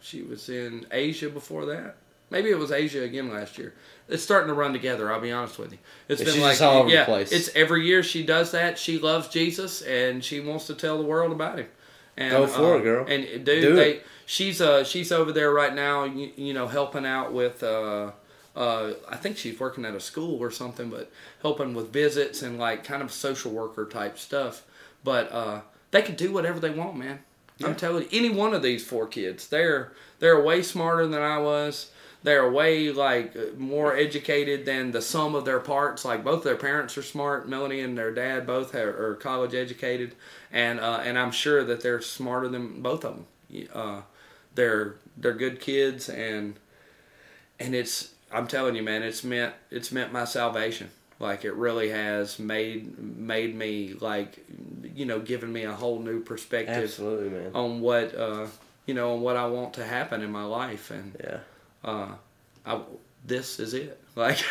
She 0.06 0.22
was 0.22 0.50
in 0.50 0.86
Asia 0.92 1.30
before 1.30 1.66
that. 1.66 1.96
Maybe 2.30 2.50
it 2.50 2.58
was 2.60 2.72
Asia 2.72 3.02
again 3.04 3.32
last 3.32 3.58
year. 3.58 3.74
It's 4.08 4.22
starting 4.24 4.48
to 4.50 4.54
run 4.54 4.72
together. 4.74 5.12
I'll 5.12 5.20
be 5.22 5.32
honest 5.32 5.58
with 5.58 5.72
you. 5.72 5.78
It's 6.08 6.22
Yeah, 6.22 6.32
been 6.32 6.42
like 6.42 6.52
just 6.54 6.62
all 6.62 6.80
over 6.80 6.90
the 6.90 6.96
yeah, 6.96 7.06
place. 7.06 7.32
it's 7.32 7.50
every 7.56 7.86
year 7.86 8.04
she 8.04 8.24
does 8.24 8.52
that. 8.52 8.78
She 8.78 9.00
loves 9.00 9.28
Jesus 9.30 9.82
and 9.82 10.24
she 10.24 10.40
wants 10.40 10.68
to 10.68 10.76
tell 10.76 10.98
the 10.98 11.04
world 11.04 11.32
about 11.32 11.60
him. 11.60 11.68
And, 12.18 12.32
Go 12.32 12.48
for 12.48 12.76
uh, 12.76 12.78
it, 12.78 12.84
girl. 12.84 13.06
And 13.08 13.24
dude, 13.46 13.46
Do 13.62 13.76
they 13.76 13.92
it. 13.96 14.06
she's 14.26 14.62
uh 14.62 14.84
she's 14.84 15.12
over 15.12 15.32
there 15.32 15.52
right 15.52 15.74
now. 15.74 16.04
You, 16.06 16.32
you 16.36 16.54
know, 16.54 16.68
helping 16.68 17.06
out 17.06 17.34
with 17.34 17.62
uh 17.64 18.12
uh 18.56 18.94
I 19.10 19.18
think 19.18 19.38
she's 19.38 19.60
working 19.60 19.86
at 19.86 19.94
a 19.96 20.00
school 20.00 20.40
or 20.40 20.50
something, 20.52 20.90
but 20.90 21.12
helping 21.42 21.74
with 21.74 21.92
visits 21.92 22.42
and 22.42 22.58
like 22.58 22.84
kind 22.84 23.02
of 23.04 23.12
social 23.12 23.52
worker 23.52 23.86
type 23.86 24.18
stuff. 24.18 24.64
But 25.04 25.32
uh 25.32 25.62
they 25.92 26.02
can 26.02 26.16
do 26.16 26.32
whatever 26.32 26.60
they 26.60 26.70
want, 26.72 26.96
man. 26.98 27.20
I'm 27.64 27.76
telling 27.76 28.04
you, 28.04 28.10
any 28.12 28.30
one 28.30 28.54
of 28.54 28.62
these 28.62 28.86
four 28.86 29.08
kids, 29.08 29.48
they're 29.48 29.92
they're 30.20 30.42
way 30.42 30.62
smarter 30.62 31.08
than 31.08 31.22
I 31.22 31.38
was. 31.38 31.92
They're 32.24 32.50
way 32.50 32.92
like 32.92 33.36
uh, 33.36 33.58
more 33.58 33.96
educated 33.96 34.66
than 34.66 34.92
the 34.92 35.02
sum 35.02 35.36
of 35.36 35.46
their 35.46 35.60
parts. 35.60 36.04
Like 36.04 36.24
both 36.24 36.44
their 36.44 36.56
parents 36.56 36.98
are 36.98 37.04
smart. 37.04 37.48
Melanie 37.48 37.82
and 37.82 37.98
their 37.98 38.14
dad 38.14 38.48
both 38.48 38.74
are, 38.74 39.12
are 39.12 39.16
college 39.16 39.54
educated, 39.54 40.16
and 40.52 40.80
uh, 40.80 41.02
and 41.04 41.18
I'm 41.20 41.32
sure 41.32 41.64
that 41.64 41.82
they're 41.82 42.02
smarter 42.02 42.48
than 42.50 42.82
both 42.82 43.06
of 43.06 43.16
them. 43.16 43.68
Uh, 43.74 44.02
they're 44.56 44.96
they're 45.16 45.34
good 45.34 45.60
kids, 45.62 46.10
and 46.10 46.56
and 47.60 47.76
it's 47.76 48.14
I'm 48.32 48.48
telling 48.48 48.76
you, 48.76 48.84
man, 48.84 49.04
it's 49.04 49.24
meant 49.24 49.54
it's 49.72 49.92
meant 49.92 50.12
my 50.12 50.26
salvation. 50.26 50.90
Like 51.20 51.46
it 51.46 51.54
really 51.54 51.90
has 51.90 52.40
made 52.40 52.98
made 53.00 53.56
me 53.56 53.94
like 53.94 54.46
you 54.96 55.06
know 55.06 55.20
given 55.20 55.52
me 55.52 55.64
a 55.64 55.74
whole 55.74 56.00
new 56.00 56.22
perspective 56.22 56.84
Absolutely, 56.84 57.30
man. 57.30 57.52
on 57.54 57.82
what 57.82 58.16
uh, 58.16 58.48
you 58.86 58.94
know 58.94 59.14
on 59.14 59.22
what 59.22 59.36
I 59.36 59.46
want 59.48 59.74
to 59.76 59.84
happen 59.86 60.22
in 60.22 60.32
my 60.32 60.44
life 60.46 60.90
and 60.92 61.16
Yeah. 61.22 61.40
uh, 61.84 62.12
I, 62.66 62.80
this 63.26 63.60
is 63.60 63.74
it. 63.74 64.00
Like, 64.16 64.42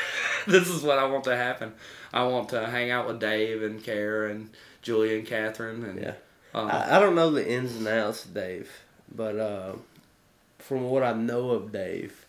this 0.47 0.69
is 0.69 0.83
what 0.83 0.99
I 0.99 1.07
want 1.07 1.25
to 1.25 1.35
happen. 1.35 1.73
I 2.13 2.25
want 2.25 2.51
to 2.51 2.67
hang 2.67 2.91
out 2.91 3.07
with 3.09 3.19
Dave 3.19 3.63
and 3.63 3.83
Kara 3.83 4.31
and 4.31 4.51
Julie 4.83 5.17
and 5.19 5.27
Catherine 5.27 5.83
and 5.85 5.99
Yeah. 6.03 6.15
uh, 6.55 6.65
I, 6.67 6.97
I 6.97 7.01
don't 7.01 7.15
know 7.15 7.31
the 7.31 7.49
ins 7.51 7.75
and 7.77 7.89
outs 7.89 8.27
of 8.27 8.35
Dave, 8.35 8.71
but 9.11 9.39
uh, 9.39 9.73
from 10.59 10.85
what 10.91 11.03
I 11.03 11.15
know 11.15 11.51
of 11.53 11.73
Dave, 11.73 12.27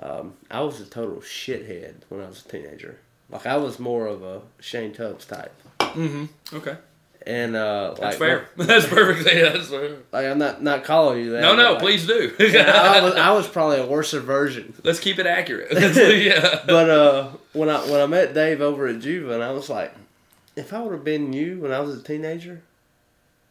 um, 0.00 0.32
I 0.50 0.60
was 0.62 0.80
a 0.80 0.86
total 0.86 1.16
shithead 1.18 1.96
when 2.08 2.22
I 2.22 2.28
was 2.28 2.42
a 2.46 2.48
teenager. 2.48 2.98
Like 3.28 3.44
I 3.44 3.58
was 3.58 3.78
more 3.78 4.06
of 4.06 4.22
a 4.22 4.40
Shane 4.60 4.94
Tubbs 4.94 5.26
type, 5.26 5.52
Mm-hmm. 5.80 6.56
okay, 6.56 6.76
and 7.26 7.56
uh, 7.56 7.90
like, 7.92 8.00
that's 8.00 8.16
fair. 8.16 8.48
that's 8.56 8.86
perfectly 8.86 9.40
that's 9.42 9.68
fair. 9.68 9.96
Like 10.12 10.26
I'm 10.26 10.38
not 10.38 10.62
not 10.62 10.84
calling 10.84 11.20
you 11.24 11.30
that. 11.32 11.40
No, 11.40 11.56
no, 11.56 11.72
like, 11.72 11.80
please 11.80 12.06
do. 12.06 12.34
I 12.40 13.00
was, 13.02 13.14
I 13.14 13.32
was 13.32 13.48
probably 13.48 13.78
a 13.78 13.86
worse 13.86 14.12
version. 14.12 14.74
Let's 14.84 15.00
keep 15.00 15.18
it 15.18 15.26
accurate. 15.26 15.72
yeah. 16.22 16.60
But 16.66 16.90
uh, 16.90 17.30
when 17.52 17.68
I 17.70 17.78
when 17.90 18.00
I 18.00 18.06
met 18.06 18.34
Dave 18.34 18.60
over 18.60 18.86
at 18.86 18.96
Juva, 18.96 19.34
and 19.34 19.42
I 19.42 19.52
was 19.52 19.68
like, 19.70 19.92
if 20.56 20.72
I 20.72 20.80
would 20.82 20.92
have 20.92 21.04
been 21.04 21.32
you 21.32 21.60
when 21.60 21.72
I 21.72 21.80
was 21.80 21.98
a 21.98 22.02
teenager, 22.02 22.62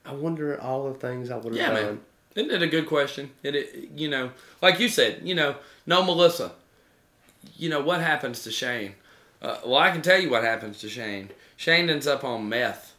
I 0.05 0.13
wonder 0.13 0.59
all 0.61 0.91
the 0.91 0.99
things 0.99 1.31
I 1.31 1.35
would 1.37 1.45
have 1.45 1.55
Yeah, 1.55 1.69
done. 1.73 1.83
man. 1.85 1.99
Isn't 2.35 2.51
it 2.51 2.61
a 2.63 2.67
good 2.67 2.87
question? 2.87 3.29
It, 3.43 3.53
it, 3.55 3.89
you 3.95 4.09
know, 4.09 4.31
like 4.61 4.79
you 4.79 4.89
said, 4.89 5.21
you 5.23 5.35
know, 5.35 5.55
no 5.85 6.03
Melissa. 6.03 6.51
You 7.57 7.69
know 7.69 7.81
what 7.81 8.01
happens 8.01 8.41
to 8.43 8.51
Shane? 8.51 8.93
Uh, 9.41 9.57
well, 9.65 9.75
I 9.77 9.91
can 9.91 10.01
tell 10.01 10.19
you 10.19 10.29
what 10.29 10.43
happens 10.43 10.79
to 10.79 10.89
Shane. 10.89 11.29
Shane 11.57 11.89
ends 11.89 12.07
up 12.07 12.23
on 12.23 12.49
meth, 12.49 12.92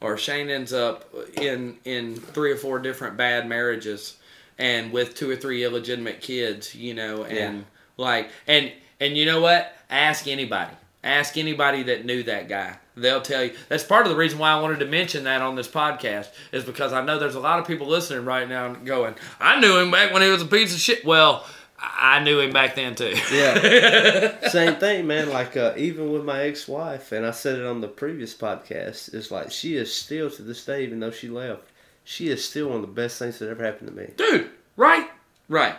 or 0.00 0.16
Shane 0.18 0.50
ends 0.50 0.72
up 0.72 1.04
in 1.34 1.76
in 1.84 2.16
three 2.16 2.52
or 2.52 2.56
four 2.56 2.78
different 2.78 3.16
bad 3.16 3.48
marriages, 3.48 4.16
and 4.58 4.92
with 4.92 5.14
two 5.14 5.30
or 5.30 5.36
three 5.36 5.64
illegitimate 5.64 6.20
kids. 6.20 6.74
You 6.74 6.94
know, 6.94 7.24
and 7.24 7.58
Yeah. 7.58 7.64
like 7.96 8.30
and 8.46 8.72
and 9.00 9.16
you 9.16 9.26
know 9.26 9.40
what? 9.40 9.74
Ask 9.90 10.26
anybody. 10.26 10.72
Ask 11.04 11.36
anybody 11.36 11.84
that 11.84 12.04
knew 12.04 12.22
that 12.24 12.48
guy. 12.48 12.78
They'll 12.96 13.20
tell 13.20 13.44
you. 13.44 13.52
That's 13.68 13.84
part 13.84 14.06
of 14.06 14.10
the 14.10 14.16
reason 14.16 14.38
why 14.38 14.50
I 14.52 14.60
wanted 14.60 14.80
to 14.80 14.86
mention 14.86 15.24
that 15.24 15.42
on 15.42 15.54
this 15.54 15.68
podcast 15.68 16.28
is 16.50 16.64
because 16.64 16.92
I 16.94 17.04
know 17.04 17.18
there's 17.18 17.34
a 17.34 17.40
lot 17.40 17.58
of 17.60 17.66
people 17.66 17.86
listening 17.86 18.24
right 18.24 18.48
now 18.48 18.72
going, 18.72 19.14
"I 19.38 19.60
knew 19.60 19.78
him 19.78 19.90
back 19.90 20.12
when 20.12 20.22
he 20.22 20.28
was 20.30 20.42
a 20.42 20.46
piece 20.46 20.74
of 20.74 20.80
shit." 20.80 21.04
Well, 21.04 21.46
I 21.78 22.16
I 22.18 22.22
knew 22.24 22.40
him 22.40 22.50
back 22.52 22.74
then 22.76 22.94
too. 22.94 23.14
Yeah. 23.32 24.48
Same 24.48 24.76
thing, 24.76 25.06
man. 25.06 25.28
Like 25.30 25.56
uh, 25.56 25.74
even 25.76 26.12
with 26.12 26.24
my 26.24 26.42
ex-wife, 26.42 27.12
and 27.12 27.26
I 27.26 27.30
said 27.32 27.58
it 27.58 27.66
on 27.66 27.80
the 27.80 27.88
previous 27.88 28.34
podcast, 28.34 29.12
it's 29.12 29.30
like 29.30 29.50
she 29.50 29.76
is 29.76 29.92
still 29.94 30.30
to 30.30 30.42
this 30.42 30.64
day, 30.64 30.82
even 30.84 31.00
though 31.00 31.10
she 31.10 31.28
left, 31.28 31.64
she 32.04 32.28
is 32.28 32.44
still 32.44 32.68
one 32.68 32.76
of 32.76 32.82
the 32.82 32.88
best 32.88 33.18
things 33.18 33.38
that 33.40 33.50
ever 33.50 33.64
happened 33.64 33.88
to 33.90 33.94
me. 33.94 34.10
Dude, 34.16 34.48
right? 34.76 35.08
Right. 35.48 35.74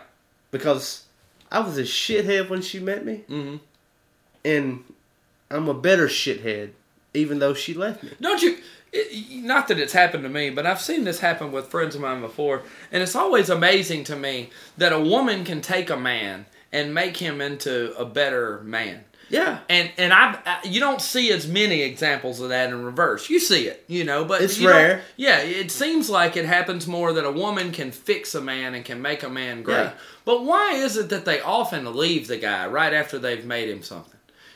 Because 0.52 1.06
I 1.52 1.60
was 1.60 1.78
a 1.78 1.84
shithead 1.84 2.50
when 2.50 2.62
she 2.62 2.80
met 2.80 3.06
me, 3.06 3.24
Mhm. 3.30 3.60
and 4.46 4.84
I'm 5.50 5.68
a 5.70 5.74
better 5.74 6.08
shithead, 6.08 6.72
even 7.14 7.40
though 7.40 7.54
she 7.54 7.74
left 7.74 8.04
me. 8.04 8.12
Don't 8.22 8.42
you? 8.42 8.58
It, 8.98 9.44
not 9.44 9.68
that 9.68 9.80
it's 9.80 9.94
happened 9.94 10.24
to 10.24 10.30
me, 10.30 10.50
but 10.50 10.66
I've 10.66 10.82
seen 10.82 11.04
this 11.04 11.20
happen 11.20 11.52
with 11.52 11.68
friends 11.68 11.96
of 11.96 12.02
mine 12.02 12.22
before, 12.22 12.64
and 12.92 13.04
it's 13.04 13.16
always 13.16 13.50
amazing 13.50 14.04
to 14.06 14.16
me 14.16 14.50
that 14.78 14.92
a 14.92 15.00
woman 15.00 15.44
can 15.44 15.62
take 15.62 15.90
a 15.90 15.98
man 15.98 16.46
and 16.72 16.94
make 16.94 17.18
him 17.18 17.42
into 17.42 17.96
a 17.98 18.06
better 18.06 18.62
man. 18.64 19.04
Yeah. 19.30 19.60
And 19.70 19.92
and 19.98 20.14
I, 20.14 20.40
I 20.46 20.60
you 20.64 20.80
don't 20.80 21.02
see 21.02 21.32
as 21.32 21.48
many 21.48 21.82
examples 21.82 22.40
of 22.40 22.50
that 22.50 22.70
in 22.70 22.84
reverse. 22.84 23.30
You 23.30 23.40
see 23.40 23.68
it, 23.68 23.84
you 23.88 24.04
know, 24.04 24.24
but 24.26 24.42
It's 24.42 24.60
rare. 24.60 25.02
Yeah, 25.18 25.40
it 25.40 25.72
seems 25.72 26.10
like 26.10 26.38
it 26.38 26.46
happens 26.46 26.88
more 26.88 27.14
that 27.14 27.26
a 27.26 27.32
woman 27.32 27.72
can 27.72 27.92
fix 27.92 28.36
a 28.36 28.42
man 28.42 28.74
and 28.74 28.86
can 28.86 29.02
make 29.02 29.24
a 29.24 29.30
man 29.30 29.64
great. 29.64 29.76
Yeah. 29.76 29.94
But 30.26 30.44
why 30.44 30.74
is 30.74 30.98
it 30.98 31.10
that 31.10 31.26
they 31.26 31.42
often 31.42 31.94
leave 31.96 32.28
the 32.28 32.38
guy 32.38 32.68
right 32.68 32.94
after 32.94 33.20
they've 33.20 33.46
made 33.46 33.70
him 33.70 33.84
something? 33.84 34.14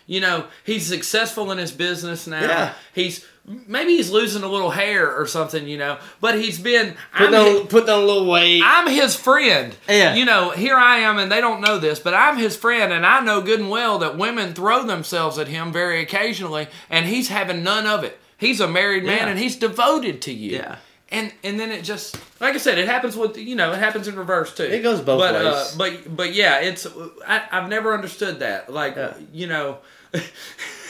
You 0.07 0.19
know, 0.19 0.47
he's 0.65 0.87
successful 0.87 1.51
in 1.51 1.57
his 1.57 1.71
business 1.71 2.27
now. 2.27 2.41
Yeah. 2.41 2.73
He's 2.93 3.25
maybe 3.45 3.95
he's 3.97 4.09
losing 4.11 4.43
a 4.43 4.47
little 4.47 4.69
hair 4.71 5.11
or 5.15 5.25
something, 5.27 5.67
you 5.67 5.77
know. 5.77 5.97
But 6.19 6.39
he's 6.39 6.59
been 6.59 6.95
Put 7.17 7.27
I'm 7.29 7.33
on, 7.33 7.61
hi- 7.61 7.65
put 7.67 7.89
on 7.89 8.01
a 8.03 8.05
little 8.05 8.25
weight. 8.27 8.61
I'm 8.63 8.87
his 8.89 9.15
friend. 9.15 9.75
Yeah. 9.89 10.13
You 10.15 10.25
know, 10.25 10.51
here 10.51 10.75
I 10.77 10.97
am, 10.99 11.17
and 11.19 11.31
they 11.31 11.41
don't 11.41 11.61
know 11.61 11.77
this, 11.79 11.99
but 11.99 12.13
I'm 12.13 12.37
his 12.37 12.55
friend, 12.55 12.93
and 12.93 13.05
I 13.05 13.19
know 13.21 13.41
good 13.41 13.59
and 13.59 13.69
well 13.69 13.99
that 13.99 14.17
women 14.17 14.53
throw 14.53 14.83
themselves 14.83 15.37
at 15.37 15.47
him 15.47 15.71
very 15.73 16.01
occasionally, 16.01 16.67
and 16.89 17.05
he's 17.05 17.27
having 17.29 17.63
none 17.63 17.85
of 17.87 18.03
it. 18.03 18.17
He's 18.37 18.59
a 18.59 18.67
married 18.67 19.03
man, 19.03 19.17
Yeah. 19.17 19.27
and 19.27 19.39
he's 19.39 19.55
devoted 19.55 20.21
to 20.23 20.33
you. 20.33 20.57
Yeah. 20.57 20.77
And 21.13 21.33
and 21.43 21.59
then 21.59 21.71
it 21.71 21.83
just 21.83 22.17
like 22.39 22.55
I 22.55 22.57
said, 22.57 22.77
it 22.77 22.87
happens 22.87 23.17
with 23.17 23.35
you 23.37 23.53
know 23.55 23.73
it 23.73 23.79
happens 23.79 24.07
in 24.07 24.15
reverse 24.15 24.55
too. 24.55 24.63
It 24.63 24.81
goes 24.81 25.01
both 25.01 25.19
but, 25.19 25.35
Uh, 25.35 25.51
ways. 25.57 25.75
but 25.75 26.15
but 26.15 26.33
yeah, 26.33 26.59
it's 26.59 26.87
I, 27.27 27.43
I've 27.51 27.67
never 27.67 27.93
understood 27.93 28.39
that. 28.39 28.71
Like 28.71 28.95
Yeah. 28.95 29.13
you 29.33 29.47
know. 29.47 29.79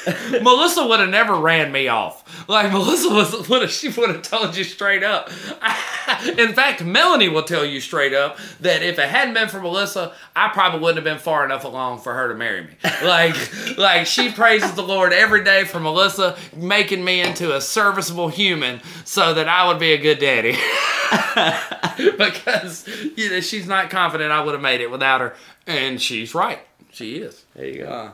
Melissa 0.42 0.86
would 0.86 1.00
have 1.00 1.10
never 1.10 1.36
ran 1.36 1.72
me 1.72 1.88
off. 1.88 2.48
Like 2.50 2.72
Melissa 2.72 3.10
was 3.10 3.48
would 3.50 3.62
have 3.62 3.72
she 3.72 3.90
would 3.90 4.10
have 4.10 4.22
told 4.22 4.56
you 4.58 4.64
straight 4.64 5.04
up. 5.04 5.30
in 6.38 6.54
fact, 6.54 6.84
Melanie 6.84 7.30
will 7.30 7.44
tell 7.44 7.64
you 7.66 7.80
straight 7.80 8.14
up 8.14 8.38
that 8.60 8.82
if 8.82 8.98
it 8.98 9.10
hadn't 9.10 9.34
been 9.34 9.48
for 9.48 9.62
Melissa, 9.62 10.14
I 10.36 10.50
probably 10.50 10.80
wouldn't 10.80 10.98
have 10.98 11.04
been 11.04 11.22
far 11.22 11.46
enough 11.46 11.64
along 11.66 12.00
for 12.00 12.14
her 12.14 12.30
to 12.30 12.36
marry 12.36 12.62
me. 12.64 12.70
Like 13.04 13.36
like 13.78 14.06
she 14.06 14.32
praises 14.32 14.74
the 14.74 14.84
Lord 14.84 15.12
every 15.12 15.44
day 15.44 15.64
for 15.64 15.80
Melissa 15.80 16.38
making 16.56 17.04
me 17.04 17.22
into 17.22 17.56
a 17.56 17.62
serviceable 17.62 18.28
human 18.30 18.80
so 19.06 19.34
that 19.34 19.48
I 19.48 19.68
would 19.68 19.80
be 19.80 19.94
a 19.94 19.98
good 19.98 20.20
daddy. 20.20 20.56
because 22.18 22.88
you 23.18 23.30
know 23.30 23.40
she's 23.42 23.68
not 23.68 23.90
confident 23.90 24.32
I 24.32 24.44
would 24.44 24.54
have 24.54 24.62
made 24.62 24.82
it 24.82 24.92
without 24.92 25.22
her, 25.22 25.36
and 25.68 26.02
she's 26.02 26.34
right. 26.36 26.60
She 26.92 27.18
is. 27.18 27.44
there 27.56 27.66
you 27.66 27.84
go. 27.84 27.90
Uh, 27.90 28.12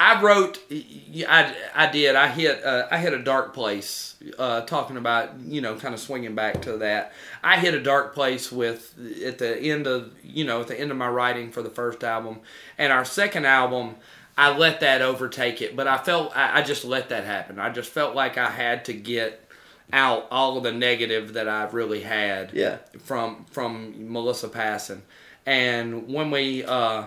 I 0.00 0.20
wrote, 0.22 0.58
I, 0.70 1.54
I 1.74 1.86
did. 1.90 2.16
I 2.16 2.28
hit, 2.28 2.64
uh, 2.64 2.88
I 2.90 2.96
hit 2.98 3.12
a 3.12 3.22
dark 3.22 3.52
place. 3.54 4.06
Uh, 4.38 4.60
talking 4.62 4.96
about, 4.98 5.38
you 5.40 5.60
know, 5.62 5.76
kind 5.76 5.94
of 5.94 6.00
swinging 6.00 6.34
back 6.34 6.60
to 6.62 6.76
that. 6.78 7.12
I 7.42 7.58
hit 7.58 7.72
a 7.74 7.82
dark 7.82 8.14
place 8.14 8.50
with 8.52 8.94
at 9.24 9.38
the 9.38 9.56
end 9.58 9.86
of, 9.86 10.12
you 10.22 10.44
know, 10.44 10.60
at 10.60 10.68
the 10.68 10.78
end 10.78 10.90
of 10.90 10.96
my 10.98 11.08
writing 11.08 11.50
for 11.52 11.62
the 11.62 11.70
first 11.70 12.04
album, 12.04 12.40
and 12.76 12.92
our 12.92 13.04
second 13.04 13.46
album. 13.46 13.96
I 14.38 14.56
let 14.56 14.80
that 14.80 15.02
overtake 15.02 15.60
it, 15.60 15.76
but 15.76 15.86
I 15.86 15.98
felt 15.98 16.34
I, 16.34 16.60
I 16.60 16.62
just 16.62 16.84
let 16.84 17.10
that 17.10 17.24
happen. 17.24 17.58
I 17.58 17.68
just 17.70 17.90
felt 17.90 18.14
like 18.14 18.38
I 18.38 18.48
had 18.48 18.86
to 18.86 18.94
get 18.94 19.46
out 19.92 20.28
all 20.30 20.56
of 20.56 20.62
the 20.62 20.72
negative 20.72 21.34
that 21.34 21.46
I've 21.48 21.74
really 21.74 22.00
had 22.00 22.52
Yeah. 22.54 22.78
from 23.00 23.44
from 23.50 24.10
Melissa 24.12 24.48
passing. 24.48 25.02
And 25.44 26.08
when 26.08 26.30
we 26.30 26.64
uh 26.64 27.04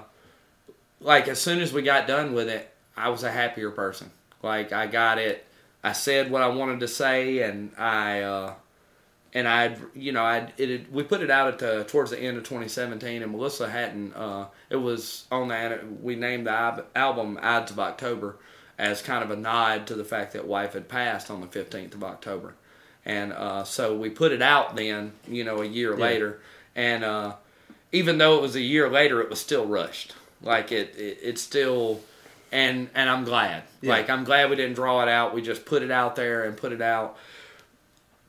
like 1.00 1.28
as 1.28 1.40
soon 1.42 1.60
as 1.60 1.74
we 1.74 1.82
got 1.82 2.08
done 2.08 2.34
with 2.34 2.50
it, 2.50 2.73
I 2.96 3.10
was 3.10 3.24
a 3.24 3.32
happier 3.32 3.72
person. 3.72 4.12
Like 4.42 4.72
I 4.72 4.88
got 4.88 5.18
it. 5.18 5.46
I 5.84 5.94
said 5.94 6.32
what 6.32 6.42
I 6.42 6.48
wanted 6.48 6.80
to 6.82 6.88
say, 6.88 7.40
and 7.40 7.72
I 7.78 8.22
uh, 8.22 8.54
and 9.34 9.48
I 9.48 9.76
you 9.94 10.12
know 10.12 10.24
I 10.24 10.52
it 10.58 10.92
we 10.92 11.04
put 11.04 11.22
it 11.22 11.30
out 11.30 11.48
at 11.48 11.60
the 11.60 11.84
towards 11.86 12.12
the 12.12 12.20
end 12.20 12.38
of 12.38 12.44
2017, 12.44 13.24
and 13.24 13.32
Melissa 13.32 13.70
hadn't. 13.70 14.14
Uh, 14.14 14.48
it 14.70 14.78
was 14.78 15.26
on 15.32 15.50
that 15.50 16.02
we 16.02 16.16
named 16.16 16.48
the 16.48 16.86
album 16.96 17.40
Ides 17.42 17.72
of 17.72 17.80
October 17.80 18.38
as 18.78 19.02
kind 19.02 19.24
of 19.24 19.32
a 19.32 19.36
nod 19.36 19.88
to 19.88 19.96
the 19.96 20.04
fact 20.04 20.34
that 20.34 20.48
wife 20.48 20.74
had 20.74 20.90
passed 20.90 21.30
on 21.30 21.42
the 21.42 21.48
15th 21.48 21.94
of 21.94 22.04
October, 22.04 22.56
and 23.06 23.34
uh, 23.34 23.64
so 23.64 23.96
we 23.96 24.10
put 24.10 24.32
it 24.32 24.42
out 24.42 24.76
then 24.76 25.14
you 25.28 25.44
know 25.44 25.62
a 25.62 25.66
year 25.66 25.96
later, 25.96 26.40
and 26.76 27.04
uh, 27.04 27.34
even 27.94 28.18
though 28.18 28.38
it 28.38 28.42
was 28.42 28.56
a 28.56 28.62
year 28.62 28.90
later, 28.90 29.22
it 29.22 29.30
was 29.30 29.40
still 29.40 29.66
rushed. 29.66 30.14
Like 30.42 30.72
it, 30.72 30.96
it 30.98 31.20
it's 31.22 31.42
still, 31.42 32.02
and 32.54 32.90
and 32.96 33.10
I'm 33.10 33.26
glad. 33.26 33.64
Like 33.82 34.10
I'm 34.10 34.24
glad 34.24 34.50
we 34.50 34.56
didn't 34.56 34.76
draw 34.76 35.02
it 35.04 35.10
out. 35.10 35.34
We 35.34 35.42
just 35.42 35.66
put 35.66 35.82
it 35.82 35.92
out 35.92 36.16
there 36.16 36.44
and 36.46 36.56
put 36.56 36.72
it 36.72 36.82
out. 36.82 37.18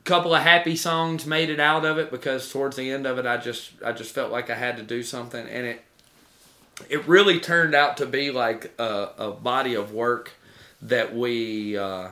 A 0.01 0.03
couple 0.03 0.35
of 0.35 0.41
happy 0.41 0.75
songs 0.75 1.25
made 1.25 1.49
it 1.49 1.59
out 1.59 1.85
of 1.85 1.97
it 1.97 2.11
because 2.11 2.51
towards 2.51 2.75
the 2.75 2.91
end 2.91 3.05
of 3.07 3.17
it, 3.17 3.25
I 3.25 3.37
just 3.37 3.71
I 3.85 3.91
just 3.93 4.13
felt 4.13 4.31
like 4.31 4.49
I 4.49 4.55
had 4.55 4.75
to 4.77 4.83
do 4.83 5.01
something, 5.03 5.47
and 5.47 5.65
it 5.65 5.81
it 6.89 7.07
really 7.07 7.39
turned 7.39 7.73
out 7.73 7.97
to 7.97 8.05
be 8.05 8.31
like 8.31 8.73
a, 8.77 9.09
a 9.17 9.31
body 9.31 9.75
of 9.75 9.93
work 9.93 10.33
that 10.81 11.15
we 11.15 11.77
uh, 11.77 12.09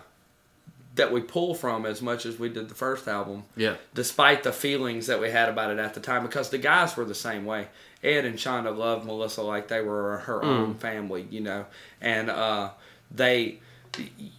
that 0.96 1.12
we 1.12 1.20
pull 1.22 1.54
from 1.54 1.86
as 1.86 2.02
much 2.02 2.26
as 2.26 2.40
we 2.40 2.48
did 2.50 2.70
the 2.70 2.76
first 2.76 3.08
album 3.08 3.44
Yeah. 3.58 3.76
despite 3.94 4.44
the 4.44 4.54
feelings 4.54 5.08
that 5.08 5.20
we 5.20 5.32
had 5.32 5.50
about 5.50 5.72
it 5.72 5.80
at 5.80 5.94
the 5.96 6.00
time, 6.00 6.24
because 6.24 6.50
the 6.50 6.58
guys 6.60 6.96
were 6.96 7.04
the 7.06 7.16
same 7.16 7.46
way. 7.46 7.68
Ed 8.04 8.26
and 8.26 8.38
Shonda 8.38 8.76
loved 8.76 9.06
Melissa 9.06 9.42
like 9.42 9.68
they 9.70 9.82
were 9.82 10.18
her 10.20 10.44
own 10.44 10.76
family, 10.76 11.26
you 11.30 11.42
know, 11.42 11.66
and 12.02 12.30
uh, 12.30 12.72
they 13.12 13.60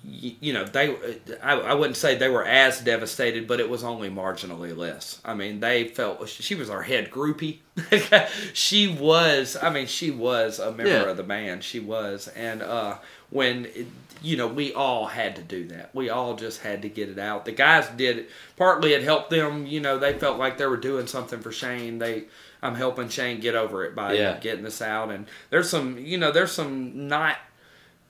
you 0.02 0.52
know 0.52 0.64
they 0.64 0.96
I, 1.40 1.52
I 1.54 1.74
wouldn't 1.74 1.96
say 1.96 2.16
they 2.16 2.28
were 2.28 2.44
as 2.44 2.80
devastated 2.80 3.46
but 3.46 3.60
it 3.60 3.68
was 3.70 3.84
only 3.84 4.10
marginally 4.10 4.76
less. 4.76 5.20
I 5.24 5.34
mean 5.34 5.60
they 5.60 5.86
felt 5.88 6.28
she 6.28 6.54
was 6.56 6.68
our 6.70 6.82
head 6.82 7.10
groupie. 7.10 7.58
She 8.52 8.88
was 8.88 9.56
i 9.60 9.70
mean 9.70 9.86
she 9.86 10.10
was 10.10 10.58
a 10.58 10.70
member 10.72 10.88
Yeah. 10.90 11.02
of 11.10 11.16
the 11.16 11.22
band. 11.22 11.62
She 11.62 11.78
was. 11.80 12.28
And 12.28 12.62
uh 12.62 12.96
when 13.30 13.66
it, 13.66 13.86
you 14.22 14.36
know 14.36 14.48
we 14.48 14.72
all 14.74 15.06
had 15.06 15.36
to 15.36 15.42
do 15.42 15.68
that. 15.68 15.94
We 15.94 16.10
all 16.10 16.34
just 16.34 16.60
had 16.62 16.82
to 16.82 16.88
get 16.88 17.08
it 17.08 17.18
out. 17.20 17.44
The 17.44 17.52
guys 17.52 17.86
did 17.96 18.18
it 18.18 18.30
partly 18.56 18.92
it 18.94 19.02
helped 19.04 19.30
them 19.30 19.66
you 19.68 19.78
know 19.80 19.98
they 19.98 20.18
felt 20.18 20.36
like 20.38 20.58
they 20.58 20.66
were 20.66 20.76
doing 20.76 21.06
something 21.06 21.40
for 21.40 21.52
shane. 21.52 21.98
They 22.00 22.24
i'm 22.64 22.74
helping 22.74 23.08
shane 23.08 23.38
get 23.38 23.54
over 23.54 23.84
it 23.84 23.94
by 23.94 24.14
Yeah. 24.14 24.38
getting 24.40 24.64
this 24.64 24.82
out 24.82 25.10
and 25.12 25.26
there's 25.50 25.70
some 25.70 25.98
you 25.98 26.18
know 26.18 26.32
there's 26.32 26.50
some 26.52 27.06
not 27.06 27.36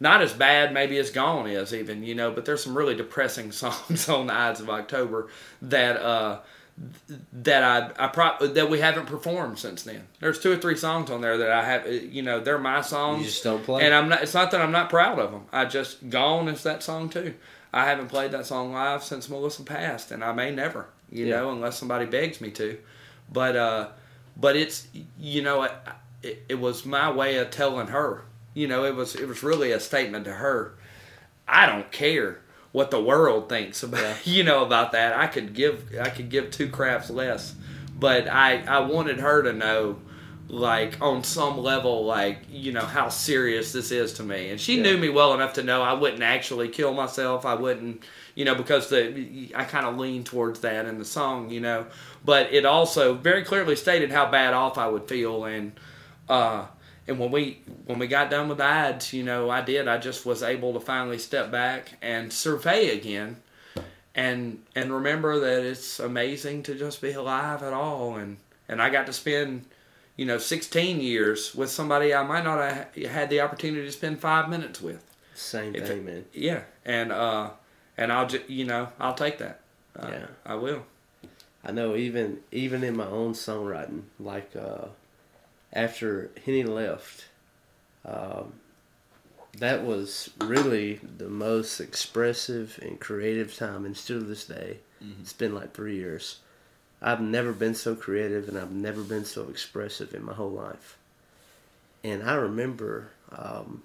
not 0.01 0.23
as 0.23 0.33
bad 0.33 0.73
maybe 0.75 0.99
as 0.99 1.11
Gone 1.13 1.47
is 1.49 1.73
even, 1.73 2.03
you 2.03 2.17
know, 2.17 2.33
but 2.33 2.45
there's 2.45 2.65
some 2.65 2.77
really 2.77 2.97
depressing 2.97 3.53
songs 3.63 4.09
on 4.09 4.27
the 4.27 4.35
Ides 4.35 4.59
of 4.61 4.69
October 4.69 5.29
that 5.63 5.97
uh 6.03 6.41
that 7.33 7.63
I 7.63 8.05
I 8.05 8.09
pro- 8.09 8.45
that 8.49 8.69
we 8.69 8.81
haven't 8.81 9.07
performed 9.07 9.59
since 9.61 9.85
then. 9.85 10.09
There's 10.19 10.41
two 10.41 10.51
or 10.53 10.57
three 10.57 10.77
songs 10.77 11.11
on 11.11 11.21
there 11.21 11.39
that 11.39 11.51
I 11.51 11.65
have, 11.65 11.87
you 11.87 12.23
know, 12.23 12.41
they're 12.41 12.59
my 12.59 12.81
songs. 12.81 13.21
You 13.21 13.27
just 13.27 13.45
don't 13.45 13.63
play? 13.65 13.85
and 13.85 13.95
I'm 13.95 14.09
not. 14.09 14.23
It's 14.23 14.35
not 14.35 14.51
that 14.51 14.61
I'm 14.61 14.73
not 14.73 14.91
proud 14.91 15.19
of 15.21 15.31
them. 15.31 15.43
I 15.53 15.65
just 15.65 16.11
Gone 16.11 16.49
is 16.49 16.65
that 16.65 16.83
song 16.83 17.09
too. 17.09 17.35
I 17.73 17.85
haven't 17.87 18.09
played 18.09 18.33
that 18.33 18.47
song 18.47 18.73
live 18.73 19.05
since 19.05 19.29
Melissa 19.29 19.63
passed, 19.63 20.11
and 20.11 20.25
I 20.25 20.33
may 20.33 20.51
never, 20.51 20.87
you 21.11 21.27
Yeah. 21.27 21.37
know, 21.37 21.51
unless 21.53 21.79
somebody 21.79 22.07
begs 22.07 22.41
me 22.41 22.51
to. 22.53 22.79
But 23.33 23.55
uh, 23.57 23.89
but 24.37 24.57
it's 24.57 24.89
you 25.18 25.43
know 25.43 25.62
it, 25.62 25.72
it, 26.22 26.45
it 26.51 26.55
was 26.61 26.85
my 26.85 27.11
way 27.11 27.37
of 27.37 27.51
telling 27.51 27.89
her. 27.89 28.24
You 28.55 28.68
know, 28.68 28.85
it 28.85 28.95
was 28.95 29.14
it 29.14 29.26
was 29.26 29.43
really 29.43 29.72
a 29.72 29.80
statement 29.80 30.24
to 30.26 30.35
her. 30.35 30.74
I 31.47 31.66
don't 31.66 31.91
care 31.91 32.41
what 32.72 32.91
the 32.91 33.03
world 33.03 33.49
thinks 33.49 33.82
about 33.82 34.26
you 34.26 34.43
know 34.43 34.64
about 34.64 34.93
that. 34.93 35.16
I 35.16 35.26
could 35.26 35.55
give 35.55 35.93
I 36.01 36.09
could 36.09 36.30
give 36.30 36.51
two 36.51 36.68
craps 36.68 37.11
less, 37.11 37.55
but 37.99 38.28
I 38.28 38.62
I 38.62 38.80
wanted 38.80 39.20
her 39.20 39.43
to 39.43 39.53
know 39.53 39.99
like 40.49 41.01
on 41.01 41.24
some 41.24 41.59
level 41.59 42.05
like 42.05 42.39
you 42.51 42.70
know 42.70 42.85
how 42.85 43.09
serious 43.09 43.72
this 43.72 43.91
is 43.91 44.12
to 44.12 44.22
me 44.22 44.51
and 44.51 44.61
she 44.61 44.78
knew 44.78 44.97
me 44.97 45.09
well 45.09 45.32
enough 45.32 45.55
to 45.55 45.62
know 45.62 45.80
I 45.80 45.95
wouldn't 45.95 46.22
actually 46.22 46.68
kill 46.68 46.93
myself 46.93 47.47
I 47.47 47.55
wouldn't 47.55 48.05
you 48.35 48.45
know 48.45 48.55
because 48.55 48.91
the 48.91 49.51
I 49.55 49.64
kind 49.64 49.87
of 49.87 49.97
lean 49.97 50.22
towards 50.22 50.61
that 50.61 50.85
in 50.85 50.99
the 50.99 51.05
song 51.05 51.49
you 51.51 51.61
know 51.61 51.87
but 52.25 52.53
it 52.53 52.64
also 52.64 53.14
very 53.14 53.45
clearly 53.45 53.77
stated 53.77 54.11
how 54.11 54.31
bad 54.31 54.55
off 54.55 54.79
I 54.79 54.89
would 54.89 55.09
feel 55.09 55.45
and 55.45 55.72
uh 56.29 56.66
and 57.07 57.18
when 57.18 57.31
we 57.31 57.61
when 57.87 57.99
we 57.99 58.07
got 58.07 58.31
done 58.31 58.49
with 58.49 58.59
the 58.59 58.64
Ides, 58.64 59.12
you 59.12 59.22
know, 59.22 59.51
I 59.51 59.61
did. 59.61 59.89
I 59.89 59.99
just 59.99 60.25
was 60.25 60.43
able 60.43 60.72
to 60.72 60.81
finally 60.81 61.18
step 61.18 61.51
back 61.51 61.99
and 62.01 62.33
survey 62.33 62.97
again, 62.97 63.37
and 64.14 64.62
and 64.75 64.93
remember 64.93 65.39
that 65.41 65.64
it's 65.64 66.01
amazing 66.01 66.62
to 66.64 66.75
just 66.75 67.03
be 67.03 67.12
alive 67.12 67.62
at 67.62 67.72
all. 67.75 68.16
And 68.16 68.39
and 68.68 68.81
I 68.81 68.89
got 68.89 69.07
to 69.07 69.12
spend, 69.12 69.66
you 70.16 70.25
know, 70.25 70.39
16 70.39 71.01
years 71.01 71.55
with 71.55 71.70
somebody 71.70 72.14
I 72.14 72.22
might 72.22 72.45
not 72.45 72.59
have 72.59 72.95
had 73.11 73.29
the 73.29 73.43
opportunity 73.43 73.85
to 73.85 73.93
spend 73.93 74.20
five 74.20 74.49
minutes 74.49 74.81
with. 74.81 75.05
Same 75.35 75.75
If 75.75 75.87
thing, 75.89 76.07
man. 76.07 76.25
Yeah, 76.33 76.62
and 76.87 77.12
uh, 77.12 77.51
and 77.99 78.11
I'll 78.12 78.27
just 78.27 78.49
you 78.49 78.64
know 78.64 78.89
I'll 78.99 79.14
take 79.14 79.39
that. 79.39 79.61
Uh, 79.99 80.09
Yeah. 80.11 80.27
I 80.47 80.55
will. 80.55 80.87
I 81.65 81.73
know 81.73 81.97
even 81.97 82.41
even 82.53 82.85
in 82.85 82.97
my 82.97 83.07
own 83.07 83.33
songwriting, 83.33 84.03
like 84.21 84.55
uh, 84.55 84.89
after 85.73 86.31
Henny 86.45 86.62
left, 86.62 87.27
um, 88.05 88.55
that 89.59 89.85
was 89.85 90.31
really 90.41 90.97
the 90.97 91.29
most 91.29 91.81
expressive 91.81 92.79
and 92.83 93.01
creative 93.01 93.57
time, 93.57 93.85
and 93.87 93.97
still 93.97 94.21
to 94.21 94.27
this 94.27 94.45
day, 94.45 94.79
it's 95.21 95.33
been 95.33 95.55
like 95.55 95.73
three 95.73 95.97
years. 95.97 96.41
I've 97.01 97.21
never 97.21 97.53
been 97.53 97.75
so 97.75 97.95
creative, 97.95 98.49
and 98.49 98.59
I've 98.59 98.73
never 98.73 99.03
been 99.03 99.25
so 99.25 99.49
expressive 99.49 100.15
in 100.15 100.25
my 100.25 100.35
whole 100.35 100.51
life. 100.51 100.97
And 102.03 102.23
I 102.23 102.35
remember 102.35 103.11
um, 103.33 103.83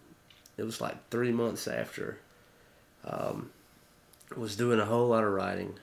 it 0.57 0.63
was 0.63 0.81
like 0.81 1.09
three 1.09 1.31
months 1.31 1.67
after 1.67 2.19
um, 3.05 3.51
I 4.35 4.39
was 4.39 4.55
doing 4.55 4.79
a 4.79 4.85
whole 4.85 5.07
lot 5.07 5.23
of 5.23 5.31
writing 5.31 5.75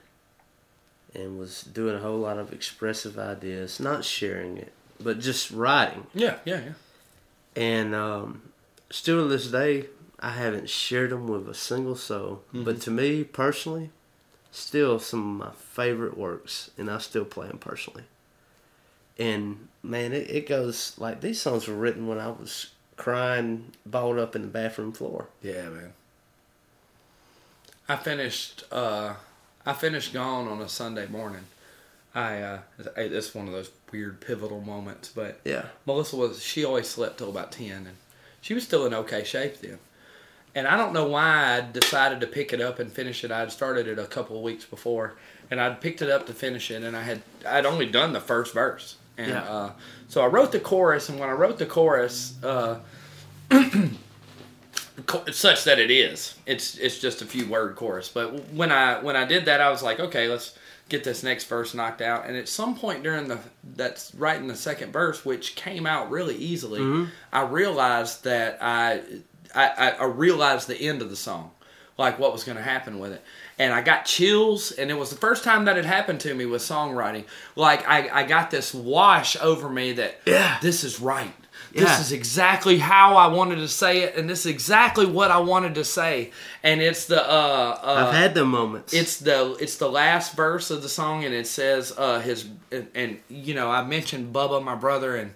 and 1.13 1.39
was 1.39 1.63
doing 1.63 1.95
a 1.95 1.99
whole 1.99 2.17
lot 2.19 2.37
of 2.37 2.53
expressive 2.53 3.17
ideas, 3.17 3.79
not 3.79 4.03
sharing 4.05 4.57
it, 4.57 4.71
but 4.99 5.19
just 5.19 5.51
writing. 5.51 6.07
Yeah, 6.13 6.37
yeah, 6.45 6.61
yeah. 6.65 6.73
And 7.55 7.95
um, 7.95 8.41
still 8.89 9.23
to 9.23 9.27
this 9.27 9.47
day, 9.47 9.87
I 10.19 10.31
haven't 10.31 10.69
shared 10.69 11.11
them 11.11 11.27
with 11.27 11.47
a 11.49 11.53
single 11.53 11.95
soul. 11.95 12.43
But 12.53 12.81
to 12.81 12.91
me 12.91 13.23
personally, 13.23 13.89
still 14.51 14.99
some 14.99 15.41
of 15.41 15.47
my 15.47 15.53
favorite 15.55 16.17
works, 16.17 16.71
and 16.77 16.89
I 16.89 16.97
still 16.99 17.25
play 17.25 17.47
them 17.47 17.57
personally. 17.59 18.03
And 19.19 19.67
man, 19.81 20.13
it, 20.13 20.29
it 20.29 20.47
goes 20.47 20.93
like 20.97 21.21
these 21.21 21.41
songs 21.41 21.67
were 21.67 21.75
written 21.75 22.07
when 22.07 22.19
I 22.19 22.27
was 22.27 22.71
crying, 22.95 23.71
balled 23.85 24.19
up 24.19 24.35
in 24.35 24.41
the 24.43 24.47
bathroom 24.47 24.91
floor. 24.91 25.27
Yeah, 25.41 25.69
man. 25.69 25.93
I 27.89 27.95
finished. 27.95 28.63
uh 28.71 29.15
I 29.67 29.73
finished 29.73 30.13
Gone 30.13 30.47
on 30.47 30.61
a 30.61 30.69
Sunday 30.69 31.07
morning. 31.07 31.43
I 32.15 32.41
uh 32.41 32.59
it's 32.95 33.35
one 33.35 33.47
of 33.47 33.53
those 33.53 33.69
weird 33.91 34.21
pivotal 34.21 34.61
moments, 34.61 35.09
but 35.13 35.39
Yeah. 35.43 35.65
Melissa 35.85 36.15
was 36.15 36.41
she 36.41 36.63
always 36.65 36.87
slept 36.87 37.17
till 37.19 37.29
about 37.29 37.51
ten, 37.51 37.85
and 37.85 37.97
she 38.41 38.53
was 38.53 38.63
still 38.63 38.85
in 38.85 38.93
okay 38.93 39.23
shape 39.23 39.59
then. 39.59 39.77
And 40.55 40.67
I 40.67 40.77
don't 40.77 40.93
know 40.93 41.05
why 41.05 41.57
I 41.57 41.61
decided 41.71 42.21
to 42.21 42.27
pick 42.27 42.53
it 42.53 42.61
up 42.61 42.79
and 42.79 42.91
finish 42.91 43.23
it. 43.23 43.29
I 43.31 43.39
had 43.39 43.51
started 43.51 43.87
it 43.87 43.99
a 43.99 44.05
couple 44.07 44.37
of 44.37 44.41
weeks 44.41 44.63
before, 44.65 45.13
and 45.51 45.59
I'd 45.61 45.81
picked 45.81 46.01
it 46.01 46.09
up 46.09 46.25
to 46.27 46.33
finish 46.33 46.71
it, 46.71 46.81
and 46.83 46.95
I 46.95 47.03
had 47.03 47.21
I'd 47.45 47.65
only 47.65 47.85
done 47.87 48.13
the 48.13 48.21
first 48.21 48.53
verse, 48.53 48.95
and 49.17 49.31
Yeah. 49.31 49.43
uh, 49.43 49.71
so 50.07 50.21
I 50.21 50.27
wrote 50.27 50.53
the 50.53 50.61
chorus. 50.61 51.09
And 51.09 51.19
when 51.19 51.27
I 51.29 51.33
wrote 51.33 51.59
the 51.59 51.65
chorus, 51.67 52.35
uh, 52.41 52.79
such 55.31 55.63
that 55.65 55.79
it 55.79 55.91
is, 55.91 56.35
it's 56.45 56.77
it's 56.77 56.99
just 56.99 57.21
a 57.21 57.25
few 57.25 57.47
word 57.47 57.75
chorus. 57.75 58.09
But 58.09 58.49
when 58.49 58.71
I 58.71 58.99
when 59.01 59.15
I 59.15 59.25
did 59.25 59.45
that, 59.45 59.61
I 59.61 59.69
was 59.69 59.83
like, 59.83 59.99
okay, 59.99 60.27
let's 60.27 60.57
get 60.89 61.03
this 61.03 61.21
next 61.21 61.45
verse 61.45 61.73
knocked 61.73 62.01
out. 62.01 62.25
And 62.25 62.35
at 62.35 62.47
some 62.49 62.75
point 62.75 63.03
during 63.03 63.27
the 63.27 63.39
that's 63.75 64.13
right 64.15 64.39
in 64.39 64.47
the 64.47 64.55
second 64.55 64.91
verse, 64.91 65.23
which 65.25 65.55
came 65.55 65.85
out 65.85 66.09
really 66.09 66.35
easily, 66.35 66.79
mm-hmm. 66.79 67.09
I 67.31 67.41
realized 67.41 68.23
that 68.23 68.57
I, 68.61 69.01
I 69.53 69.91
I 69.91 70.05
realized 70.05 70.67
the 70.67 70.79
end 70.81 71.01
of 71.01 71.09
the 71.09 71.15
song, 71.15 71.51
like 71.97 72.17
what 72.17 72.33
was 72.33 72.43
going 72.43 72.57
to 72.57 72.63
happen 72.63 72.99
with 72.99 73.11
it. 73.11 73.23
And 73.59 73.73
I 73.73 73.81
got 73.81 74.05
chills, 74.05 74.71
and 74.71 74.91
it 74.91 74.93
was 74.93 75.09
the 75.09 75.15
first 75.15 75.43
time 75.43 75.65
that 75.65 75.75
had 75.75 75.85
happened 75.85 76.19
to 76.21 76.33
me 76.33 76.45
with 76.45 76.61
songwriting. 76.61 77.25
Like 77.55 77.87
I, 77.87 78.21
I 78.21 78.23
got 78.23 78.51
this 78.51 78.73
wash 78.73 79.35
over 79.37 79.67
me 79.69 79.93
that 79.93 80.19
Yeah. 80.25 80.57
this 80.61 80.83
is 80.83 80.99
right. 80.99 81.33
Yeah. 81.77 81.85
This 81.85 82.07
is 82.07 82.11
exactly 82.11 82.79
how 82.79 83.15
I 83.15 83.27
wanted 83.27 83.57
to 83.57 83.67
say 83.67 84.01
it, 84.01 84.15
and 84.15 84.29
this 84.29 84.41
is 84.41 84.51
exactly 84.51 85.05
what 85.05 85.29
I 85.31 85.37
wanted 85.37 85.75
to 85.75 85.83
say. 85.83 86.31
And 86.63 86.81
it's 86.81 87.05
the 87.05 87.23
uh, 87.23 87.79
uh 87.83 88.07
I've 88.07 88.13
had 88.13 88.33
the 88.33 88.45
moments. 88.45 88.93
it's 88.93 89.17
the 89.17 89.55
it's 89.59 89.77
the 89.77 89.89
last 89.89 90.35
verse 90.35 90.71
of 90.71 90.81
the 90.81 90.89
song, 90.89 91.23
and 91.23 91.33
it 91.33 91.47
says 91.47 91.93
uh, 91.97 92.19
his 92.19 92.47
and, 92.71 92.87
and 92.95 93.19
you 93.29 93.53
know 93.53 93.69
I 93.69 93.83
mentioned 93.83 94.33
Bubba, 94.33 94.63
my 94.63 94.75
brother, 94.75 95.15
and 95.15 95.33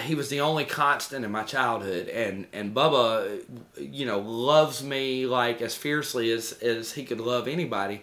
he 0.00 0.14
was 0.14 0.28
the 0.28 0.40
only 0.40 0.64
constant 0.64 1.24
in 1.24 1.30
my 1.30 1.42
childhood, 1.42 2.08
and 2.08 2.46
and 2.52 2.74
Bubba, 2.74 3.42
you 3.78 4.06
know, 4.06 4.18
loves 4.18 4.82
me 4.82 5.26
like 5.26 5.60
as 5.60 5.74
fiercely 5.74 6.30
as 6.32 6.52
as 6.52 6.92
he 6.92 7.04
could 7.04 7.20
love 7.20 7.48
anybody. 7.48 8.02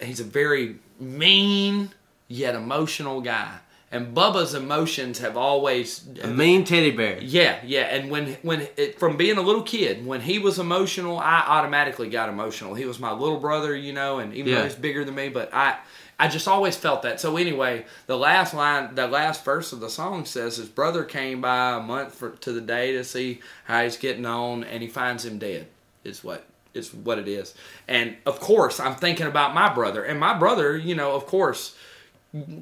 He's 0.00 0.20
a 0.20 0.24
very 0.24 0.76
mean 1.00 1.90
yet 2.28 2.54
emotional 2.54 3.20
guy, 3.20 3.58
and 3.96 4.14
Bubba's 4.16 4.54
emotions 4.54 5.18
have 5.20 5.36
always 5.36 6.06
a 6.22 6.28
mean 6.28 6.64
teddy 6.64 6.90
bear. 6.90 7.18
yeah, 7.22 7.58
yeah, 7.64 7.82
and 7.94 8.10
when 8.10 8.34
when 8.42 8.68
it, 8.76 8.98
from 8.98 9.16
being 9.16 9.38
a 9.38 9.42
little 9.42 9.62
kid, 9.62 10.04
when 10.06 10.20
he 10.20 10.38
was 10.38 10.58
emotional, 10.58 11.18
I 11.18 11.42
automatically 11.46 12.08
got 12.10 12.28
emotional. 12.28 12.74
He 12.74 12.84
was 12.84 12.98
my 12.98 13.12
little 13.12 13.40
brother, 13.40 13.74
you 13.74 13.92
know, 13.92 14.18
and 14.18 14.34
even 14.34 14.52
Yeah. 14.52 14.58
though 14.58 14.64
he's 14.64 14.74
bigger 14.74 15.04
than 15.04 15.14
me, 15.14 15.28
but 15.28 15.52
I 15.54 15.76
I 16.18 16.28
just 16.28 16.48
always 16.48 16.76
felt 16.76 17.02
that. 17.02 17.20
So 17.20 17.36
anyway, 17.36 17.84
the 18.06 18.16
last 18.16 18.54
line, 18.54 18.94
the 18.94 19.06
last 19.06 19.44
verse 19.44 19.72
of 19.72 19.80
the 19.80 19.90
song 19.90 20.24
says 20.24 20.56
his 20.56 20.68
brother 20.68 21.04
came 21.04 21.42
by 21.42 21.76
a 21.76 21.80
month 21.80 22.14
for, 22.14 22.30
to 22.30 22.52
the 22.52 22.62
day 22.62 22.92
to 22.92 23.04
see 23.04 23.40
how 23.64 23.82
he's 23.84 23.98
getting 23.98 24.24
on, 24.24 24.64
and 24.64 24.82
he 24.82 24.88
finds 24.88 25.24
him 25.26 25.38
dead. 25.38 25.66
Is 26.04 26.22
what 26.24 26.46
is 26.72 26.92
what 26.94 27.18
it 27.18 27.28
is. 27.28 27.54
And 27.88 28.16
of 28.26 28.38
course, 28.40 28.80
I'm 28.80 28.94
thinking 28.94 29.26
about 29.26 29.54
my 29.54 29.72
brother, 29.72 30.04
and 30.04 30.18
my 30.20 30.38
brother, 30.38 30.76
you 30.76 30.94
know, 30.94 31.12
of 31.14 31.26
course 31.26 31.74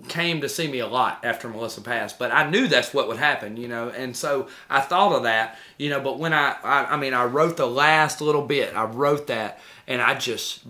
came 0.09 0.41
to 0.41 0.49
see 0.49 0.69
me 0.69 0.79
a 0.79 0.87
lot 0.87 1.25
after 1.25 1.49
Melissa 1.49 1.81
passed, 1.81 2.19
but 2.19 2.31
I 2.31 2.49
knew 2.49 2.69
that's 2.69 2.93
what 2.93 3.09
would 3.09 3.17
happen, 3.17 3.57
you 3.57 3.69
know, 3.69 3.89
and 3.89 4.17
so 4.17 4.49
I 4.69 4.81
thought 4.81 5.13
of 5.13 5.23
that, 5.25 5.59
you 5.79 5.91
know, 5.91 6.01
but 6.01 6.19
when 6.19 6.33
I, 6.33 6.57
I, 6.63 6.85
I 6.85 6.97
mean, 6.97 7.15
I 7.15 7.25
wrote 7.25 7.57
the 7.57 7.67
last 7.67 8.21
little 8.21 8.47
bit, 8.47 8.75
I 8.75 8.85
wrote 8.85 9.27
that, 9.29 9.61
and 9.87 10.01
I 10.03 10.15
just 10.15 10.65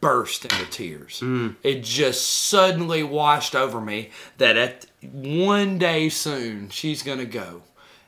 burst 0.00 0.44
into 0.44 0.64
tears. 0.66 1.20
Mm. 1.20 1.56
It 1.62 1.82
just 1.82 2.26
suddenly 2.26 3.02
washed 3.02 3.54
over 3.54 3.80
me 3.80 4.10
that 4.38 4.56
at 4.56 4.86
one 5.02 5.78
day 5.78 6.08
soon 6.08 6.70
she's 6.70 7.02
gonna 7.02 7.24
go, 7.24 7.62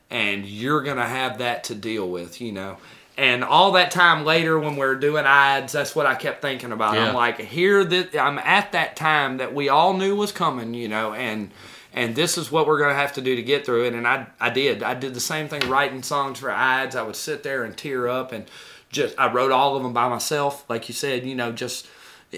and 0.09 0.47
you're 0.47 0.83
gonna 0.83 1.07
have 1.07 1.39
that 1.39 1.65
to 1.65 1.75
deal 1.75 2.09
with, 2.09 2.41
you 2.41 2.53
know, 2.53 2.79
and 3.21 3.45
all 3.45 3.73
that 3.73 3.91
time 3.91 4.25
later 4.25 4.59
when 4.59 4.77
we 4.77 4.83
are 4.83 4.95
doing 4.95 5.27
Ides, 5.27 5.75
that's 5.75 5.95
what 5.95 6.07
I 6.07 6.15
kept 6.15 6.41
thinking 6.41 6.73
about. 6.73 6.95
Yeah. 6.95 7.09
I'm 7.11 7.15
like, 7.15 7.39
here 7.39 7.85
that 7.85 8.17
I'm 8.17 8.39
at 8.39 8.73
that 8.73 8.97
time 8.97 9.37
that 9.37 9.55
we 9.55 9.69
all 9.69 9.93
knew 9.93 10.17
was 10.17 10.33
coming, 10.33 10.73
you 10.73 10.89
know, 10.89 11.13
and 11.13 11.51
and 11.93 12.17
this 12.17 12.39
is 12.39 12.51
what 12.51 12.67
we're 12.67 12.79
gonna 12.81 12.95
have 12.95 13.13
to 13.15 13.21
do 13.21 13.37
to 13.37 13.43
get 13.43 13.67
through 13.67 13.85
it. 13.85 13.93
And 13.93 14.09
I 14.09 14.27
I 14.41 14.49
did. 14.49 14.83
I 14.83 14.95
did 14.95 15.13
the 15.13 15.21
same 15.21 15.49
thing 15.49 15.69
writing 15.69 16.03
songs 16.03 16.39
for 16.39 16.51
Ides. 16.51 16.97
I 16.97 17.03
would 17.03 17.15
sit 17.15 17.43
there 17.43 17.63
and 17.63 17.77
tear 17.77 18.09
up 18.09 18.33
and 18.33 18.47
just 18.89 19.15
I 19.19 19.31
wrote 19.31 19.53
all 19.53 19.77
of 19.77 19.83
them 19.83 19.93
by 19.93 20.09
myself, 20.09 20.65
like 20.71 20.89
you 20.89 20.95
said, 20.95 21.27
you 21.27 21.35
know, 21.35 21.53
just 21.53 21.87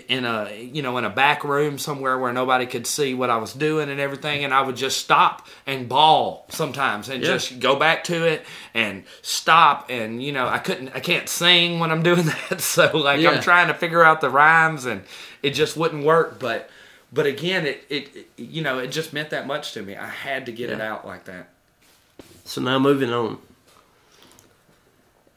in 0.08 0.24
a 0.24 0.50
you 0.72 0.80
know 0.80 0.96
in 0.96 1.04
a 1.04 1.10
back 1.10 1.44
room 1.44 1.76
somewhere 1.78 2.18
where 2.18 2.32
nobody 2.32 2.64
could 2.64 2.86
see 2.86 3.12
what 3.12 3.28
I 3.28 3.36
was 3.36 3.52
doing 3.52 3.90
and 3.90 4.00
everything 4.00 4.42
and 4.42 4.54
I 4.54 4.62
would 4.62 4.76
just 4.76 4.96
stop 4.98 5.46
and 5.66 5.86
bawl 5.88 6.46
sometimes 6.48 7.10
and 7.10 7.22
Yeah. 7.22 7.28
just 7.32 7.60
go 7.60 7.76
back 7.76 8.04
to 8.04 8.26
it 8.26 8.42
and 8.72 9.04
stop 9.20 9.86
and 9.90 10.22
you 10.22 10.32
know 10.32 10.48
I 10.48 10.58
couldn't 10.58 10.88
I 10.94 11.00
can't 11.00 11.28
sing 11.28 11.78
when 11.78 11.90
I'm 11.90 12.02
doing 12.10 12.24
that 12.48 12.60
so 12.62 12.90
like 12.96 13.20
Yeah. 13.20 13.32
I'm 13.32 13.42
trying 13.42 13.68
to 13.68 13.74
figure 13.74 14.02
out 14.02 14.22
the 14.22 14.30
rhymes 14.30 14.86
and 14.86 15.02
it 15.42 15.50
just 15.50 15.76
wouldn't 15.76 16.04
work 16.06 16.38
but 16.40 16.70
but 17.12 17.26
again 17.26 17.66
it, 17.66 17.84
it, 17.90 18.16
it 18.16 18.26
you 18.38 18.62
know 18.62 18.78
it 18.78 18.86
just 18.88 19.12
meant 19.12 19.28
that 19.28 19.46
much 19.46 19.72
to 19.72 19.82
me 19.82 19.94
I 19.94 20.08
had 20.08 20.46
to 20.46 20.52
get 20.52 20.70
it 20.70 20.80
out 20.80 21.06
like 21.06 21.24
that 21.24 21.50
So 22.46 22.62
now 22.62 22.78
moving 22.78 23.12
on. 23.12 23.38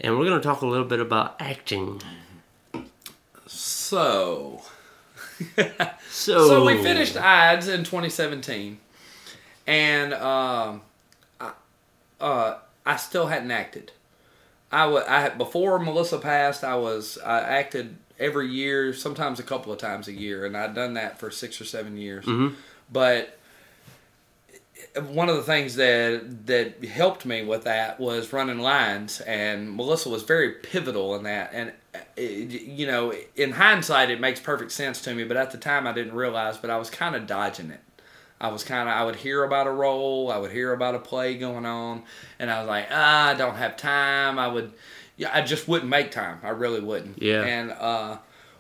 And 0.02 0.18
we're 0.18 0.26
going 0.26 0.40
to 0.40 0.46
talk 0.48 0.62
a 0.62 0.66
little 0.68 0.86
bit 0.86 1.00
about 1.00 1.36
acting. 1.40 2.02
So 3.90 4.62
So, 6.10 6.48
So 6.48 6.66
we 6.66 6.82
finished 6.82 7.18
Ides 7.18 7.68
in 7.68 7.84
2017, 7.84 8.78
and 9.68 10.14
um, 10.14 10.82
I, 11.40 11.52
uh, 12.22 12.58
I 12.86 12.96
still 12.96 13.28
hadn't 13.28 13.52
acted. 13.52 13.92
I 14.72 14.88
wa- 14.88 15.04
I 15.08 15.22
had- 15.22 15.38
before 15.38 15.78
Melissa 15.80 16.18
passed, 16.20 16.64
I 16.64 16.76
was 16.76 17.18
I 17.18 17.40
acted 17.42 17.98
every 18.20 18.48
year, 18.50 18.94
sometimes 18.94 19.40
a 19.40 19.44
couple 19.44 19.72
of 19.74 19.78
times 19.80 20.08
a 20.08 20.14
year, 20.14 20.46
and 20.46 20.56
I'd 20.56 20.74
done 20.74 20.94
that 20.94 21.20
for 21.20 21.30
six 21.32 21.60
or 21.60 21.66
seven 21.66 21.98
years. 21.98 22.26
But 22.92 23.38
one 25.08 25.30
of 25.30 25.36
the 25.36 25.44
things 25.44 25.76
that 25.76 26.48
that 26.48 26.84
helped 26.86 27.26
me 27.26 27.44
with 27.44 27.64
that 27.64 28.00
was 28.00 28.34
running 28.34 28.60
lines, 28.60 29.22
and 29.22 29.76
Melissa 29.76 30.10
was 30.10 30.24
very 30.24 30.52
pivotal 30.52 31.16
in 31.16 31.24
that. 31.24 31.52
And 31.54 31.74
it, 32.16 32.62
you 32.62 32.88
know, 32.88 33.14
in 33.36 33.52
hindsight, 33.52 34.10
it 34.10 34.20
makes 34.20 34.40
perfect 34.40 34.72
sense 34.72 35.02
to 35.04 35.14
me, 35.14 35.24
but 35.24 35.38
at 35.38 35.52
the 35.52 35.58
time, 35.58 35.88
I 35.88 35.94
didn't 35.94 36.14
realize. 36.14 36.58
But 36.58 36.70
I 36.70 36.78
was 36.78 36.90
kind 36.90 37.16
of 37.16 37.28
dodging 37.28 37.72
it. 37.72 37.82
I 38.40 38.50
was 38.50 38.64
kind 38.64 38.90
of 38.90 38.96
I 38.96 39.04
would 39.04 39.16
hear 39.16 39.44
about 39.44 39.68
a 39.68 39.72
role, 39.72 40.32
I 40.32 40.38
would 40.38 40.52
hear 40.52 40.74
about 40.74 40.96
a 40.96 41.00
play 41.00 41.38
going 41.38 41.66
on, 41.66 42.04
and 42.38 42.52
I 42.52 42.60
was 42.60 42.68
like, 42.68 42.88
ah, 42.92 43.30
I 43.30 43.34
don't 43.34 43.56
have 43.56 43.78
time. 43.78 44.38
I 44.38 44.48
would, 44.48 44.74
yeah, 45.16 45.32
I 45.34 45.42
just 45.42 45.68
wouldn't 45.68 45.90
make 45.90 46.12
time. 46.12 46.40
I 46.44 46.50
really 46.50 46.82
wouldn't. 46.82 47.22
Yeah. 47.22 47.44
And 47.44 47.72
uh, 47.72 48.18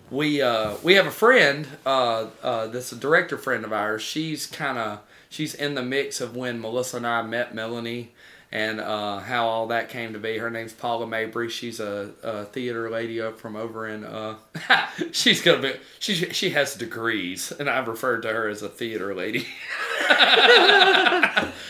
we 0.09 0.41
uh, 0.41 0.75
we 0.83 0.93
have 0.93 1.07
a 1.07 1.11
friend 1.11 1.67
uh, 1.85 2.27
uh, 2.41 2.67
that's 2.67 2.91
a 2.91 2.95
director 2.95 3.37
friend 3.37 3.65
of 3.65 3.73
ours. 3.73 4.01
She's 4.01 4.45
kind 4.45 4.77
of 4.77 4.99
she's 5.35 5.53
in 5.53 5.75
the 5.75 5.83
mix 5.83 6.21
of 6.21 6.35
when 6.35 6.61
Melissa 6.61 6.97
and 6.97 7.05
I 7.05 7.21
met 7.21 7.53
Melanie 7.53 8.13
and 8.51 8.79
uh, 8.79 9.19
how 9.19 9.47
all 9.47 9.67
that 9.67 9.89
came 9.89 10.13
to 10.13 10.19
be. 10.19 10.37
Her 10.37 10.49
name's 10.49 10.71
Paula 10.71 11.05
Mabry. 11.05 11.49
She's 11.49 11.81
a, 11.81 12.11
a 12.23 12.45
theater 12.45 12.89
lady 12.89 13.19
up 13.19 13.37
from 13.37 13.57
over 13.57 13.85
in. 13.87 14.05
Uh, 14.05 14.35
she's 15.11 15.41
gonna 15.41 15.61
be 15.61 15.73
she 15.99 16.13
she 16.13 16.51
has 16.51 16.75
degrees, 16.75 17.51
and 17.51 17.69
I've 17.69 17.89
referred 17.89 18.21
to 18.21 18.29
her 18.29 18.47
as 18.47 18.61
a 18.61 18.69
theater 18.69 19.13
lady. 19.13 19.39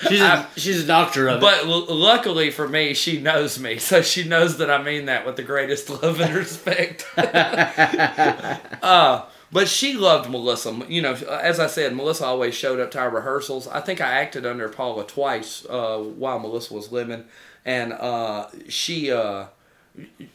she's 0.10 0.22
a, 0.22 0.48
she's 0.58 0.84
a 0.84 0.86
doctor 0.86 1.28
of 1.30 1.38
it. 1.38 1.42
But 1.42 1.66
l- 1.66 1.88
luckily 1.96 2.52
for 2.52 2.68
me, 2.68 2.94
she 2.94 3.20
knows 3.20 3.58
me, 3.58 3.80
so 3.80 4.04
she 4.04 4.24
knows 4.24 4.58
that 4.58 4.70
I 4.70 4.84
mean 4.84 5.06
that 5.06 5.26
with 5.26 5.38
the 5.38 5.44
greatest 5.44 5.90
love 5.90 6.20
and 6.20 6.36
respect. 6.36 7.06
uh, 7.18 9.26
but 9.52 9.68
she 9.68 9.94
loved 9.94 10.30
Melissa. 10.30 10.82
You 10.88 11.02
know, 11.02 11.14
as 11.14 11.60
I 11.60 11.68
said, 11.68 11.96
Melissa 11.96 12.26
always 12.26 12.56
showed 12.56 12.80
up 12.80 12.92
to 12.92 13.00
our 13.00 13.10
rehearsals. 13.10 13.68
I 13.68 13.82
think 13.82 14.02
I 14.02 14.12
acted 14.22 14.46
under 14.46 14.68
Paula 14.70 15.06
twice 15.06 15.66
uh, 15.70 15.98
while 16.00 16.40
Melissa 16.40 16.74
was 16.74 16.92
living, 16.92 17.26
and 17.66 17.94
uh, 17.94 18.48
she. 18.70 19.12
Uh, 19.12 19.46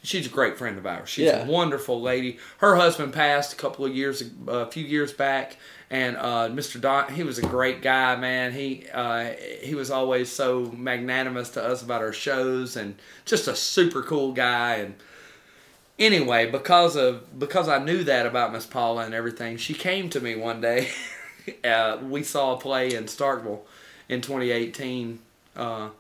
She's 0.03 0.25
a 0.25 0.31
great 0.31 0.57
friend 0.57 0.79
of 0.79 0.87
ours. 0.87 1.11
She's 1.11 1.27
Yeah. 1.27 1.45
a 1.45 1.47
wonderful 1.47 2.01
lady. 2.01 2.39
Her 2.59 2.77
husband 2.77 3.13
passed 3.13 3.53
a 3.53 3.57
couple 3.57 3.85
of 3.85 3.95
years, 3.95 4.25
a 4.49 4.65
few 4.71 4.83
years 4.83 5.13
back, 5.13 5.59
and 5.91 6.17
uh, 6.17 6.49
Mr. 6.49 6.81
Don, 6.81 7.13
he 7.13 7.23
was 7.25 7.37
a 7.39 7.43
great 7.43 7.83
guy, 7.83 8.17
man. 8.17 8.53
He 8.55 8.87
uh, 8.91 9.33
he 9.61 9.75
was 9.75 9.91
always 9.91 10.31
so 10.33 10.73
magnanimous 10.75 11.51
to 11.51 11.63
us 11.63 11.83
about 11.83 12.01
our 12.01 12.15
shows, 12.15 12.75
and 12.75 12.95
just 13.27 13.49
a 13.49 13.55
super 13.55 14.03
cool 14.03 14.33
guy. 14.33 14.77
And 14.77 14.95
anyway, 16.01 16.51
because 16.51 16.97
of 16.97 17.39
because 17.39 17.69
I 17.69 17.79
knew 17.79 18.03
that 18.05 18.27
about 18.27 18.53
Miss 18.53 18.67
Paula 18.67 19.05
and 19.05 19.15
everything, 19.15 19.57
she 19.57 19.75
came 19.75 20.11
to 20.11 20.21
me 20.21 20.35
one 20.35 20.61
day. 20.61 20.89
uh, 21.65 21.99
we 22.03 22.25
saw 22.25 22.55
a 22.55 22.59
play 22.59 22.95
in 22.95 23.05
Starkville 23.05 23.61
in 24.09 24.21
2018, 24.21 25.21
uh, 25.55 25.91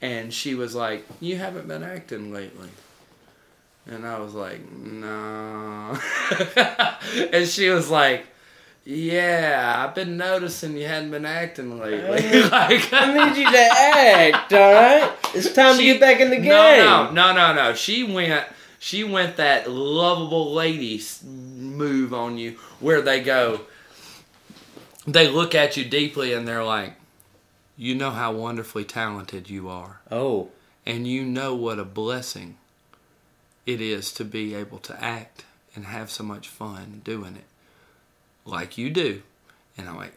and 0.00 0.34
she 0.34 0.56
was 0.56 0.74
like, 0.74 1.06
"You 1.20 1.36
haven't 1.36 1.68
been 1.68 1.84
acting 1.84 2.32
lately." 2.32 2.70
And 3.86 4.06
I 4.06 4.20
was 4.20 4.34
like, 4.34 4.60
no. 4.70 5.98
and 7.32 7.48
she 7.48 7.70
was 7.70 7.90
like, 7.90 8.26
yeah, 8.84 9.74
I've 9.78 9.94
been 9.94 10.16
noticing 10.16 10.76
you 10.76 10.86
hadn't 10.86 11.10
been 11.10 11.26
acting 11.26 11.78
lately. 11.78 12.42
like, 12.50 12.92
I 12.92 13.12
need 13.12 13.36
you 13.36 13.50
to 13.50 13.58
act, 13.58 14.52
all 14.52 14.72
right? 14.72 15.12
It's 15.34 15.52
time 15.52 15.76
to 15.76 15.82
get 15.82 16.00
back 16.00 16.20
in 16.20 16.30
the 16.30 16.36
game. 16.36 16.48
no, 16.48 17.10
no, 17.10 17.32
no, 17.32 17.34
no, 17.34 17.54
no. 17.54 17.74
She 17.74 18.04
went, 18.04 18.46
she 18.82 19.04
went 19.04 19.36
that 19.36 19.70
lovable 19.70 20.52
lady 20.52 21.00
move 21.24 22.12
on 22.14 22.36
you 22.38 22.56
where 22.80 23.00
they 23.02 23.20
go, 23.20 23.60
they 25.06 25.28
look 25.28 25.54
at 25.54 25.76
you 25.76 25.84
deeply 25.84 26.32
and 26.32 26.48
they're 26.48 26.64
like, 26.64 26.94
you 27.76 27.94
know 27.94 28.10
how 28.10 28.32
wonderfully 28.32 28.84
talented 28.84 29.48
you 29.48 29.68
are. 29.68 30.00
Oh, 30.10 30.48
and 30.86 31.06
you 31.06 31.22
know 31.24 31.54
what 31.54 31.78
a 31.78 31.84
blessing 31.84 32.56
it 33.66 33.80
is 33.80 34.10
to 34.14 34.24
be 34.24 34.54
able 34.54 34.78
to 34.78 35.02
act 35.04 35.44
and 35.76 35.84
have 35.84 36.10
so 36.10 36.24
much 36.24 36.48
fun 36.48 37.02
doing 37.04 37.36
it 37.36 37.44
like 38.46 38.76
you 38.78 38.88
do 38.90 39.22
and 39.76 39.86
i'm 39.88 39.96
like 39.96 40.14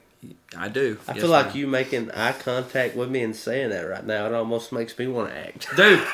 i 0.58 0.68
do 0.70 0.98
I 1.08 1.12
Yes, 1.12 1.22
feel 1.22 1.30
like 1.30 1.48
ma'am." 1.48 1.58
you 1.58 1.68
making 1.68 2.10
eye 2.12 2.32
contact 2.32 2.96
with 2.96 3.10
me 3.12 3.22
and 3.22 3.36
saying 3.36 3.70
that 3.72 3.82
right 3.82 4.06
now. 4.06 4.26
It 4.26 4.34
almost 4.34 4.72
makes 4.72 4.98
me 4.98 5.06
want 5.08 5.30
to 5.30 5.38
act. 5.38 5.68
dude 5.76 6.00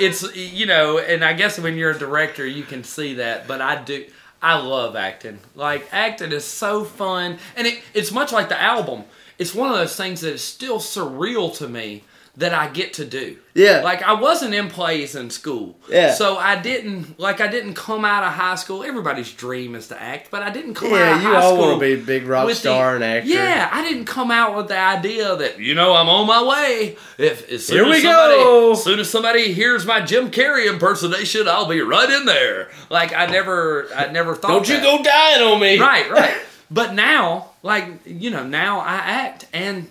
it's 0.00 0.34
you 0.34 0.66
know 0.66 0.98
and 0.98 1.24
i 1.24 1.32
guess 1.32 1.58
when 1.58 1.76
you're 1.76 1.90
a 1.90 1.98
director 1.98 2.46
you 2.46 2.62
can 2.62 2.82
see 2.84 3.14
that 3.14 3.46
but 3.46 3.60
i 3.60 3.82
do 3.82 4.04
i 4.42 4.58
love 4.58 4.96
acting. 4.96 5.38
Like 5.54 5.88
acting 5.92 6.32
is 6.32 6.44
so 6.44 6.84
fun 6.84 7.38
and 7.56 7.66
it, 7.66 7.80
it's 7.94 8.10
much 8.10 8.32
like 8.32 8.48
the 8.48 8.60
album. 8.60 9.04
It's 9.38 9.54
one 9.54 9.70
of 9.70 9.76
those 9.76 9.96
things 9.96 10.20
that 10.20 10.34
is 10.34 10.42
still 10.42 10.78
surreal 10.78 11.56
to 11.58 11.68
me 11.68 12.04
that 12.34 12.54
i 12.54 12.66
get 12.66 12.94
to 12.94 13.04
do 13.04 13.36
Yeah. 13.52 13.82
like 13.84 14.02
i 14.02 14.14
wasn't 14.14 14.54
in 14.54 14.68
plays 14.70 15.14
in 15.14 15.28
school 15.28 15.76
Yeah. 15.90 16.14
so 16.14 16.38
i 16.38 16.58
didn't 16.58 17.20
like 17.20 17.42
i 17.42 17.46
didn't 17.46 17.74
come 17.74 18.06
out 18.06 18.22
of 18.24 18.32
high 18.32 18.54
school 18.54 18.82
everybody's 18.82 19.30
dream 19.30 19.74
is 19.74 19.88
to 19.88 20.00
act 20.00 20.30
but 20.30 20.42
i 20.42 20.48
didn't 20.48 20.72
come 20.72 20.94
out 20.94 21.00
of 21.02 21.08
high 21.08 21.20
school. 21.20 21.30
Yeah, 21.32 21.38
you 21.40 21.44
all 21.44 21.58
want 21.58 21.80
to 21.80 21.86
be 21.86 22.00
a 22.00 22.04
big 22.04 22.26
rock 22.26 22.50
star 22.52 22.90
the- 22.90 22.94
and 22.96 23.04
actor. 23.04 23.28
Yeah, 23.28 23.68
I 23.70 23.82
didn't 23.86 24.06
come 24.06 24.30
out 24.30 24.56
with 24.56 24.68
the 24.68 24.78
idea 24.78 25.36
that 25.36 25.58
you 25.60 25.74
know 25.74 25.94
I'm 25.94 26.08
on 26.08 26.26
my 26.26 26.42
way. 26.42 26.96
If 27.18 27.50
as 27.50 27.66
soon 27.66 27.76
Here 27.76 27.84
as 27.84 27.90
we 27.90 28.02
somebody, 28.02 28.34
go. 28.36 28.72
as 28.72 28.82
soon 28.82 28.98
as 29.00 29.10
somebody 29.10 29.52
hears 29.52 29.84
my 29.84 30.00
Jim 30.00 30.30
Carrey 30.30 30.68
impersonation, 30.70 31.46
I'll 31.48 31.68
be 31.68 31.82
right 31.82 32.08
in 32.08 32.24
there. 32.24 32.70
Like 32.88 33.12
I 33.14 33.26
never, 33.26 33.88
I 33.94 34.10
never 34.10 34.34
thought. 34.34 34.48
Don't 34.48 34.68
you 34.70 34.80
go 34.80 35.02
dying 35.02 35.42
on 35.42 35.60
me. 35.60 35.78
Right, 35.78 36.10
right. 36.10 36.34
But 36.70 36.94
now, 36.94 37.50
like 37.62 37.84
you 38.06 38.30
know, 38.30 38.44
now 38.46 38.80
I 38.80 38.94
act 38.94 39.46
and 39.52 39.88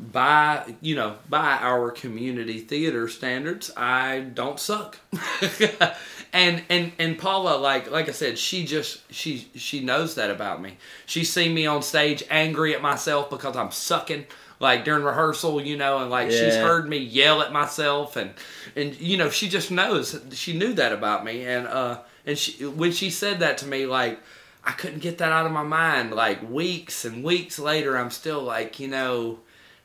by 0.00 0.74
you 0.80 0.96
know 0.96 1.16
by 1.28 1.58
our 1.60 1.90
community 1.90 2.58
theater 2.60 3.06
standards, 3.08 3.70
I 3.76 4.20
don't 4.20 4.58
suck. 4.58 4.98
and 6.32 6.62
and 6.70 6.92
and 6.98 7.18
Paula, 7.18 7.56
like 7.58 7.90
like 7.90 8.08
I 8.08 8.12
said, 8.12 8.38
she 8.38 8.64
just 8.64 9.12
she 9.12 9.48
she 9.54 9.80
knows 9.80 10.14
that 10.14 10.30
about 10.30 10.62
me. 10.62 10.78
She's 11.04 11.30
seen 11.30 11.52
me 11.52 11.66
on 11.66 11.82
stage 11.82 12.24
angry 12.30 12.74
at 12.74 12.82
myself 12.82 13.30
because 13.30 13.56
I'm 13.56 13.70
sucking. 13.70 14.26
Like 14.58 14.84
during 14.84 15.04
rehearsal, 15.04 15.62
you 15.62 15.78
know, 15.78 16.00
and 16.00 16.10
like 16.10 16.30
she's 16.30 16.54
heard 16.54 16.86
me 16.86 16.98
yell 16.98 17.40
at 17.40 17.50
myself, 17.50 18.16
and 18.16 18.32
and 18.76 18.94
you 19.00 19.16
know 19.16 19.30
she 19.30 19.48
just 19.48 19.70
knows. 19.70 20.20
She 20.32 20.52
knew 20.52 20.74
that 20.74 20.92
about 20.92 21.24
me, 21.24 21.46
and 21.46 21.66
uh, 21.66 22.00
and 22.26 22.36
she 22.36 22.66
when 22.66 22.92
she 22.92 23.08
said 23.08 23.40
that 23.40 23.56
to 23.58 23.66
me, 23.66 23.86
like 23.86 24.20
I 24.62 24.72
couldn't 24.72 24.98
get 24.98 25.16
that 25.18 25.32
out 25.32 25.46
of 25.46 25.52
my 25.52 25.62
mind. 25.62 26.12
Like 26.12 26.46
weeks 26.48 27.06
and 27.06 27.24
weeks 27.24 27.58
later, 27.58 27.96
I'm 27.96 28.10
still 28.10 28.42
like, 28.42 28.78
you 28.78 28.88
know, 28.88 29.38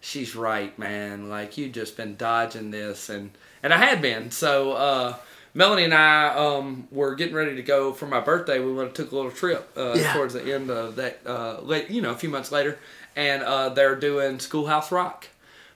she's 0.05 0.35
right, 0.35 0.77
man. 0.77 1.29
Like 1.29 1.57
you 1.57 1.69
just 1.69 1.97
been 1.97 2.15
dodging 2.15 2.69
this, 2.71 3.09
and 3.09 3.31
and 3.63 3.73
I 3.73 3.77
had 3.77 4.01
been. 4.01 4.29
So 4.31 4.73
uh, 4.73 5.15
Melanie 5.53 5.85
and 5.85 5.93
I 5.93 6.27
um, 6.35 6.87
were 6.91 7.15
getting 7.15 7.33
ready 7.35 7.55
to 7.55 7.63
go 7.63 7.91
for 7.93 8.05
my 8.05 8.19
birthday. 8.19 8.59
We 8.59 8.71
went 8.73 8.93
took 8.93 9.11
a 9.11 9.15
little 9.15 9.31
trip 9.31 9.69
uh, 9.75 9.93
Yeah. 9.97 10.13
towards 10.13 10.33
the 10.33 10.53
end 10.53 10.69
of 10.69 10.95
that, 10.97 11.19
uh, 11.25 11.61
late, 11.61 11.89
you 11.89 12.01
know, 12.01 12.11
a 12.11 12.15
few 12.15 12.29
months 12.29 12.51
later, 12.51 12.77
and 13.15 13.41
uh, 13.43 13.69
they're 13.69 13.95
doing 13.95 14.39
Schoolhouse 14.39 14.91
Rock 14.91 15.27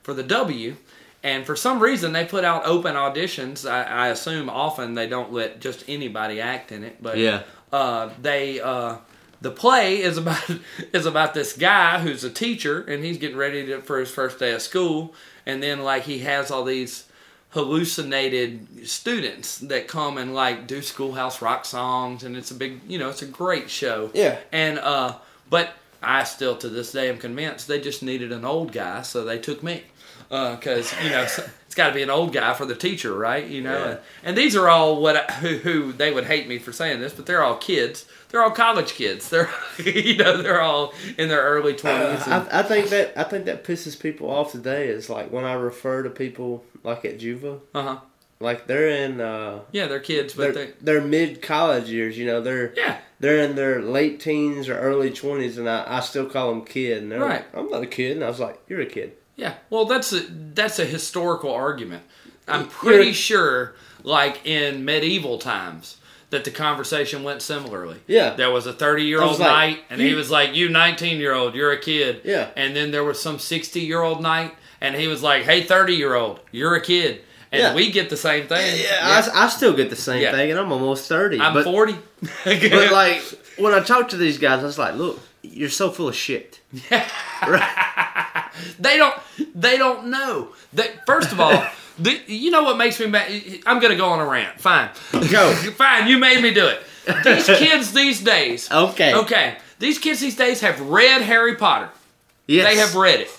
for 0.04 0.14
the 0.14 0.24
W. 0.24 0.76
And 1.22 1.46
for 1.46 1.58
some 1.58 1.80
reason, 1.82 2.14
they 2.14 2.24
put 2.24 2.46
out 2.46 2.66
open 2.66 2.96
auditions. 2.96 3.70
I, 3.70 3.84
I 3.84 4.08
assume 4.08 4.50
often 4.50 4.94
they 4.94 5.08
don't 5.08 5.34
let 5.34 5.60
just 5.60 5.84
anybody 5.90 6.40
act 6.40 6.72
in 6.72 6.84
it, 6.86 7.02
but 7.02 7.18
Yeah. 7.18 7.42
uh, 7.74 8.10
they 8.22 8.62
uh, 8.62 8.98
the 9.42 9.52
play 9.52 10.02
is 10.02 10.18
about 10.18 10.50
is 10.94 11.06
about 11.06 11.34
this 11.34 11.54
guy 11.54 12.00
who's 12.00 12.24
a 12.24 12.30
teacher 12.30 12.82
and 12.82 13.04
he's 13.04 13.18
getting 13.18 13.38
ready 13.38 13.66
to, 13.68 13.82
for 13.82 14.00
his 14.00 14.12
first 14.12 14.40
day 14.40 14.52
of 14.52 14.62
school, 14.62 15.14
and 15.46 15.62
then 15.64 15.84
like 15.84 16.04
he 16.04 16.20
has 16.20 16.52
all 16.52 16.64
these 16.64 17.06
hallucinated 17.52 18.88
students 18.88 19.58
that 19.58 19.88
come 19.88 20.18
and 20.18 20.36
like 20.36 20.68
do 20.68 20.82
schoolhouse 20.82 21.42
rock 21.42 21.66
songs. 21.66 22.24
And 22.24 22.38
it's 22.38 22.52
a 22.52 22.56
big 22.56 22.82
you 22.88 23.00
know 23.00 23.10
it's 23.10 23.22
a 23.22 23.28
great 23.28 23.70
show. 23.70 24.12
Yeah. 24.14 24.38
and 24.52 24.78
uh 24.80 25.16
but 25.50 25.72
i 26.02 26.24
still 26.24 26.56
to 26.56 26.70
this 26.70 26.92
day 26.92 27.10
am 27.10 27.18
convinced 27.18 27.68
they 27.68 27.82
just 27.82 28.02
needed 28.02 28.32
an 28.32 28.46
old 28.46 28.72
guy 28.72 29.02
so 29.02 29.24
they 29.24 29.40
took 29.40 29.64
me. 29.64 29.84
Because 30.30 30.94
you 31.04 31.10
know 31.10 31.24
it's 31.24 31.40
got 31.76 31.88
to 31.88 31.94
be 31.94 32.04
an 32.04 32.10
old 32.12 32.34
guy 32.34 32.54
for 32.54 32.66
the 32.66 32.76
teacher 32.76 33.16
right? 33.16 33.48
You 33.48 33.62
know? 33.62 33.78
Yeah. 33.78 33.90
and, 33.90 34.00
and 34.24 34.38
these 34.38 34.56
are 34.56 34.70
all 34.70 35.02
what 35.02 35.16
I, 35.16 35.34
who, 35.34 35.58
who 35.58 35.92
they 35.92 36.14
would 36.14 36.26
hate 36.26 36.48
me 36.48 36.60
for 36.60 36.72
saying 36.72 37.00
this 37.00 37.14
but 37.14 37.26
they're 37.26 37.44
all 37.44 37.58
kids 37.58 38.06
they're 38.30 38.42
all 38.44 38.52
college 38.52 38.94
kids 38.94 39.30
they're 39.30 39.50
you 39.84 40.16
know 40.18 40.42
they're 40.42 40.62
all 40.62 40.94
in 41.18 41.28
their 41.30 41.42
early 41.44 41.74
20s 41.74 42.26
and- 42.28 42.50
I, 42.50 42.60
I 42.60 42.64
think 42.64 42.90
that 42.90 43.14
I 43.18 43.24
think 43.24 43.46
that 43.46 43.64
pisses 43.64 44.00
people 44.00 44.30
off 44.30 44.52
today 44.52 44.88
is 44.88 45.10
like 45.10 45.32
when 45.32 45.46
I 45.46 45.54
refer 45.54 46.04
to 46.04 46.10
people 46.10 46.64
like 46.84 47.06
at 47.06 47.20
Juva, 47.20 47.60
uh-huh 47.74 48.00
like 48.42 48.68
they're 48.68 48.88
in 48.88 49.20
uh 49.20 49.60
yeah 49.74 49.88
they're 49.88 50.00
kids 50.00 50.34
but 50.34 50.54
they're, 50.54 50.66
they 50.68 50.72
they're 50.82 51.02
mid 51.02 51.42
college 51.42 51.90
years, 51.90 52.18
you 52.18 52.26
know, 52.26 52.40
they're 52.40 52.74
yeah 52.78 52.98
they're 53.20 53.40
in 53.44 53.56
their 53.58 53.82
late 53.82 54.22
teens 54.22 54.70
or 54.70 54.80
early 54.80 55.12
twenties, 55.12 55.58
and 55.58 55.70
I, 55.70 55.84
I 55.98 56.00
still 56.00 56.26
call 56.26 56.52
them 56.52 56.64
kid. 56.64 57.04
And 57.04 57.12
they're 57.12 57.20
Right. 57.20 57.44
like, 57.44 57.48
I'm 57.54 57.70
not 57.70 57.84
a 57.84 57.86
kid, 57.86 58.16
and 58.16 58.24
I 58.24 58.30
was 58.30 58.40
like, 58.40 58.58
you're 58.70 58.80
a 58.80 58.86
kid. 58.86 59.12
Yeah, 59.36 59.56
well, 59.70 59.84
that's 59.84 60.14
a 60.14 60.22
that's 60.22 60.80
a 60.80 60.86
historical 60.86 61.54
argument. 61.54 62.04
I'm 62.48 62.70
pretty 62.70 63.12
sure, 63.12 63.76
like 64.04 64.46
in 64.48 64.86
medieval 64.86 65.38
times, 65.38 65.98
that 66.32 66.44
the 66.44 66.52
conversation 66.52 67.24
went 67.24 67.42
similarly. 67.42 67.98
Yeah. 68.08 68.36
there 68.36 68.52
was 68.52 68.68
a 68.68 68.74
30 68.74 69.04
year 69.04 69.22
old 69.22 69.40
like, 69.40 69.48
knight, 69.50 69.80
and 69.90 70.00
he 70.00 70.14
was 70.14 70.30
like, 70.30 70.56
"You 70.56 70.70
19 70.70 71.18
year 71.20 71.34
old, 71.34 71.56
you're 71.56 71.72
a 71.72 71.80
kid." 71.80 72.22
Yeah. 72.24 72.50
and 72.56 72.76
then 72.76 72.92
there 72.92 73.04
was 73.04 73.22
some 73.22 73.40
60 73.40 73.80
year 73.80 74.02
old 74.02 74.22
knight, 74.22 74.54
and 74.82 74.96
he 74.96 75.08
was 75.08 75.24
like, 75.24 75.44
"Hey, 75.44 75.64
30 75.64 75.96
year 75.96 76.14
old, 76.16 76.40
you're 76.52 76.76
a 76.76 76.82
kid." 76.82 77.22
And 77.52 77.62
Yeah. 77.62 77.74
we 77.74 77.92
get 77.92 78.10
the 78.12 78.18
same 78.18 78.46
thing. 78.48 78.80
Yeah, 78.84 79.00
I, 79.34 79.46
I 79.46 79.50
still 79.50 79.74
get 79.74 79.90
the 79.90 79.96
same 79.96 80.22
Yeah. 80.22 80.32
thing, 80.32 80.52
and 80.52 80.60
I'm 80.60 80.72
almost 80.72 81.08
thirty. 81.10 81.40
I'm 81.40 81.54
but, 81.54 81.64
40. 81.64 81.96
but 82.46 82.92
like 82.92 83.22
when 83.58 83.74
I 83.74 83.80
talk 83.80 84.10
to 84.10 84.18
these 84.18 84.38
guys, 84.38 84.60
I 84.62 84.66
was 84.68 84.78
like, 84.78 84.94
look, 84.96 85.20
you're 85.42 85.70
so 85.70 85.90
full 85.90 86.10
of 86.10 86.16
shit. 86.16 86.60
Yeah. 86.92 87.10
They 88.80 88.98
don't. 88.98 89.16
They 89.56 89.78
don't 89.78 90.08
know. 90.08 90.50
They, 90.74 90.90
first 91.06 91.32
of 91.32 91.40
all, 91.40 91.64
the, 92.00 92.20
you 92.28 92.52
know 92.52 92.64
what 92.64 92.78
makes 92.78 93.00
me 93.00 93.08
mad? 93.08 93.32
I'm 93.66 93.80
gonna 93.80 93.96
go 93.96 94.08
on 94.08 94.20
a 94.20 94.26
rant. 94.26 94.60
Fine. 94.60 94.90
Go. 95.12 95.54
Fine. 95.76 96.08
You 96.08 96.18
made 96.18 96.42
me 96.42 96.54
do 96.54 96.68
it. 96.68 96.82
These 97.24 97.46
kids 97.60 97.94
these 97.94 98.22
days. 98.22 98.72
Okay. 98.72 99.14
Okay. 99.14 99.58
These 99.80 100.00
kids 100.00 100.20
these 100.20 100.36
days 100.36 100.62
have 100.62 100.80
read 100.82 101.22
Harry 101.22 101.56
Potter. 101.56 101.90
Yes. 102.48 102.68
They 102.68 102.80
have 102.80 102.96
read 102.96 103.20
it, 103.22 103.30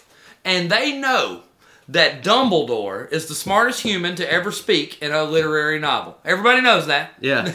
and 0.44 0.70
they 0.70 0.96
know 0.98 1.42
that 1.88 2.22
Dumbledore 2.22 3.10
is 3.10 3.26
the 3.26 3.34
smartest 3.34 3.82
human 3.82 4.14
to 4.14 4.32
ever 4.32 4.52
speak 4.52 5.02
in 5.02 5.10
a 5.12 5.24
literary 5.24 5.80
novel. 5.80 6.16
Everybody 6.24 6.60
knows 6.60 6.86
that. 6.86 7.12
Yeah. 7.20 7.40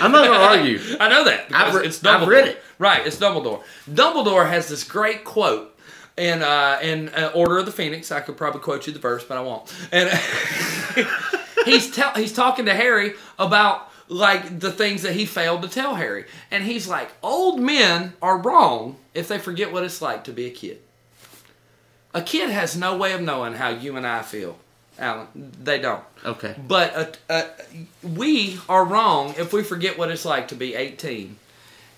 I'm 0.00 0.12
not 0.12 0.26
gonna 0.26 0.44
argue. 0.44 0.78
I 1.00 1.08
know 1.08 1.24
that. 1.24 1.46
I've 1.50 1.74
re- 1.74 1.86
it's 1.86 1.98
Dumbledore. 1.98 2.22
I've 2.22 2.28
read 2.28 2.48
it. 2.48 2.62
Right, 2.78 3.06
it's 3.06 3.16
Dumbledore. 3.16 3.62
Dumbledore 3.90 4.48
has 4.48 4.68
this 4.68 4.84
great 4.84 5.24
quote 5.24 5.69
in 6.20 6.42
uh, 6.42 6.78
in 6.82 7.08
uh, 7.08 7.32
Order 7.34 7.58
of 7.58 7.66
the 7.66 7.72
Phoenix. 7.72 8.12
I 8.12 8.20
could 8.20 8.36
probably 8.36 8.60
quote 8.60 8.86
you 8.86 8.92
the 8.92 8.98
verse, 8.98 9.24
but 9.24 9.38
I 9.38 9.40
won't. 9.40 9.74
And 9.90 10.08
he's 11.64 11.90
tell 11.90 12.12
he's 12.12 12.32
talking 12.32 12.66
to 12.66 12.74
Harry 12.74 13.14
about 13.38 13.90
like 14.08 14.60
the 14.60 14.70
things 14.70 15.02
that 15.02 15.14
he 15.14 15.24
failed 15.24 15.62
to 15.62 15.68
tell 15.68 15.94
Harry, 15.94 16.26
and 16.50 16.62
he's 16.62 16.86
like, 16.86 17.10
"Old 17.22 17.58
men 17.58 18.12
are 18.20 18.38
wrong 18.38 18.96
if 19.14 19.28
they 19.28 19.38
forget 19.38 19.72
what 19.72 19.82
it's 19.82 20.02
like 20.02 20.24
to 20.24 20.32
be 20.32 20.46
a 20.46 20.50
kid." 20.50 20.80
A 22.12 22.20
kid 22.20 22.50
has 22.50 22.76
no 22.76 22.96
way 22.96 23.12
of 23.12 23.22
knowing 23.22 23.54
how 23.54 23.68
you 23.68 23.96
and 23.96 24.06
I 24.06 24.22
feel, 24.22 24.58
Alan. 24.98 25.28
They 25.34 25.78
don't. 25.78 26.04
Okay. 26.24 26.54
But 26.66 26.96
uh, 26.96 27.32
uh, 27.32 27.44
we 28.02 28.58
are 28.68 28.84
wrong 28.84 29.34
if 29.38 29.52
we 29.52 29.62
forget 29.62 29.96
what 29.96 30.10
it's 30.10 30.24
like 30.24 30.48
to 30.48 30.56
be 30.56 30.74
18 30.74 31.36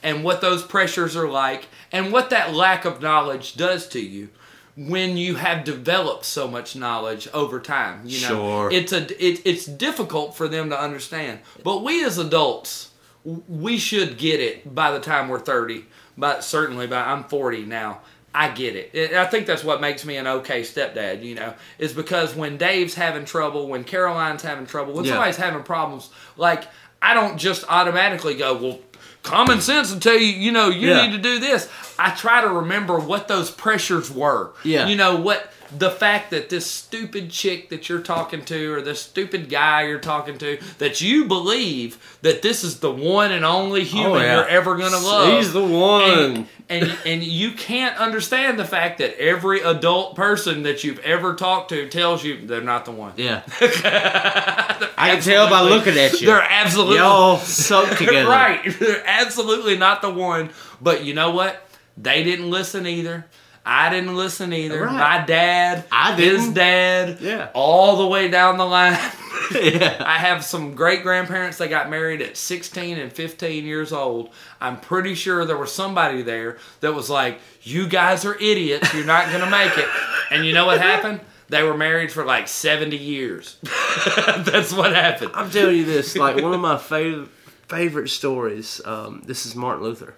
and 0.03 0.25
what 0.25 0.41
those 0.41 0.63
pressures 0.63 1.17
are 1.17 1.29
like 1.29 1.67
and 1.91 2.13
what 2.13 2.31
that 2.31 2.55
lack 2.55 2.85
of 2.85 3.01
knowledge 3.01 3.55
does 3.57 3.87
to 3.89 4.01
you 4.01 4.29
when 4.77 5.17
you 5.19 5.35
have 5.35 5.65
developed 5.65 6.25
so 6.25 6.49
much 6.49 6.75
knowledge 6.75 7.29
over 7.35 7.61
time 7.61 8.01
you 8.07 8.21
know 8.23 8.29
Sure. 8.29 8.71
it's 8.73 8.93
a 8.93 9.03
it, 9.25 9.43
it's 9.45 9.67
difficult 9.67 10.35
for 10.37 10.49
them 10.49 10.71
to 10.71 10.81
understand 10.81 11.41
but 11.63 11.83
we 11.85 12.03
as 12.05 12.17
adults 12.19 12.91
we 13.25 13.77
should 13.79 14.17
get 14.19 14.41
it 14.41 14.75
by 14.75 14.91
the 14.91 14.99
time 15.01 15.29
we're 15.29 15.39
30 15.39 15.85
but 16.17 16.43
certainly 16.43 16.87
by 16.87 17.01
I'm 17.03 17.25
40 17.25 17.65
now 17.67 18.01
I 18.35 18.49
get 18.49 18.77
it. 18.77 18.89
it. 18.95 19.13
I 19.13 19.27
think 19.27 19.47
that's 19.47 19.63
what 19.63 19.83
makes 19.83 20.07
me 20.07 20.17
an 20.17 20.27
okay 20.27 20.63
stepdad, 20.63 21.23
you 21.23 21.35
know, 21.35 21.53
is 21.79 21.93
because 21.93 22.35
when 22.35 22.57
Dave's 22.57 22.95
having 22.95 23.27
trouble, 23.27 23.69
when 23.69 23.85
Caroline's 23.85 24.41
having 24.41 24.65
trouble, 24.65 24.95
when 24.95 25.05
Yeah. 25.05 25.11
somebody's 25.11 25.37
having 25.37 25.63
problems, 25.65 26.09
like 26.39 26.65
I 27.03 27.13
don't 27.13 27.37
just 27.37 27.63
automatically 27.69 28.33
go, 28.35 28.55
well, 28.55 28.79
common 29.23 29.61
sense 29.61 29.93
and 29.93 30.03
tell 30.03 30.15
you, 30.19 30.27
you 30.27 30.53
know, 30.53 30.69
you 30.69 30.89
Yeah. 30.91 31.07
need 31.07 31.13
to 31.13 31.19
do 31.23 31.39
this. 31.39 31.69
I 31.99 32.11
try 32.11 32.41
to 32.41 32.49
remember 32.49 32.99
what 32.99 33.29
those 33.29 33.51
pressures 33.51 34.11
were. 34.11 34.51
Yeah. 34.65 34.87
You 34.89 34.97
know, 34.97 35.17
what 35.17 35.53
the 35.79 35.91
fact 35.91 36.31
that 36.31 36.51
this 36.51 36.67
stupid 36.71 37.31
chick 37.31 37.71
that 37.71 37.89
you're 37.89 38.01
talking 38.03 38.45
to 38.45 38.73
or 38.75 38.83
this 38.83 39.01
stupid 39.01 39.49
guy 39.49 39.83
you're 39.85 39.99
talking 39.99 40.37
to 40.39 40.59
that 40.79 41.01
you 41.01 41.25
believe 41.25 42.19
that 42.23 42.43
this 42.43 42.63
is 42.63 42.81
the 42.81 42.91
one 42.91 43.33
and 43.33 43.45
only 43.45 43.81
oh, 43.83 43.85
human 43.85 44.13
Oh, 44.13 44.17
yeah. 44.19 44.35
you're 44.37 44.49
ever 44.49 44.77
going 44.77 44.91
to 44.93 44.99
love. 44.99 45.37
He's 45.39 45.53
the 45.53 45.65
one. 45.65 46.11
And, 46.11 46.47
and 46.69 46.99
and 47.07 47.23
you 47.23 47.53
can't 47.53 47.97
understand 47.99 48.59
the 48.59 48.65
fact 48.65 48.99
that 48.99 49.19
every 49.19 49.61
adult 49.61 50.15
person 50.17 50.63
that 50.65 50.85
you've 50.85 50.99
ever 51.01 51.35
talked 51.35 51.71
to 51.71 51.89
tells 51.89 52.23
you 52.25 52.47
they're 52.47 52.61
not 52.61 52.85
the 52.85 52.93
one. 52.93 53.13
Yeah. 53.17 53.43
I 53.61 55.13
can 55.15 55.23
tell 55.23 55.49
by 55.49 55.63
looking 55.63 55.97
at 55.99 56.21
you. 56.21 56.27
They're 56.27 56.43
absolutely 56.43 56.97
Y'all 56.97 57.39
suck 57.39 57.97
together. 57.99 58.29
right. 58.29 58.61
They're 58.79 59.03
absolutely 59.07 59.77
not 59.77 60.03
the 60.03 60.11
one. 60.11 60.51
But 60.81 61.05
you 61.05 61.15
know 61.15 61.31
what? 61.31 61.67
They 61.97 62.23
didn't 62.25 62.51
listen 62.51 62.87
either. 62.87 63.27
I 63.65 63.91
didn't 63.91 64.17
listen 64.17 64.53
either. 64.53 64.83
Right. 64.85 64.93
My 65.21 65.25
dad, 65.25 65.85
I 65.93 66.15
his 66.15 66.41
didn't. 66.41 66.55
dad, 66.55 67.19
Yeah. 67.21 67.51
all 67.55 67.97
the 67.97 68.07
way 68.07 68.29
down 68.29 68.59
the 68.59 68.65
line. 68.67 68.93
yeah. 69.55 70.03
I 70.05 70.19
have 70.19 70.45
some 70.45 70.75
great 70.75 71.03
grandparents 71.03 71.59
that 71.59 71.69
got 71.71 71.89
married 71.89 72.21
at 72.23 72.37
16 72.37 72.99
and 72.99 73.13
15 73.13 73.65
years 73.65 73.93
old. 73.93 74.31
I'm 74.61 74.81
pretty 74.81 75.15
sure 75.15 75.45
there 75.45 75.57
was 75.57 75.73
somebody 75.73 76.23
there 76.23 76.59
that 76.81 76.93
was 76.95 77.09
like, 77.09 77.39
You 77.63 77.87
guys 77.87 78.25
are 78.25 78.35
idiots. 78.35 78.93
You're 78.95 79.05
not 79.07 79.29
going 79.31 79.45
to 79.45 79.51
make 79.51 79.77
it. 79.79 79.89
And 80.31 80.45
you 80.45 80.53
know 80.53 80.67
what 80.67 80.81
happened? 80.81 81.21
They 81.49 81.63
were 81.63 81.77
married 81.77 82.11
for 82.11 82.25
like 82.25 82.49
70 82.49 82.97
years. 82.97 83.59
That's 84.39 84.73
what 84.73 84.93
happened. 84.95 85.33
I'm 85.35 85.51
telling 85.51 85.77
you 85.77 85.85
this, 85.85 86.17
like 86.17 86.37
one 86.43 86.55
of 86.55 86.61
my 86.61 86.79
favorite 86.79 87.29
favorite 87.69 88.09
stories. 88.09 88.81
Um, 88.85 89.23
this 89.27 89.47
is 89.47 89.55
Martin 89.55 89.83
Luther. 89.85 90.15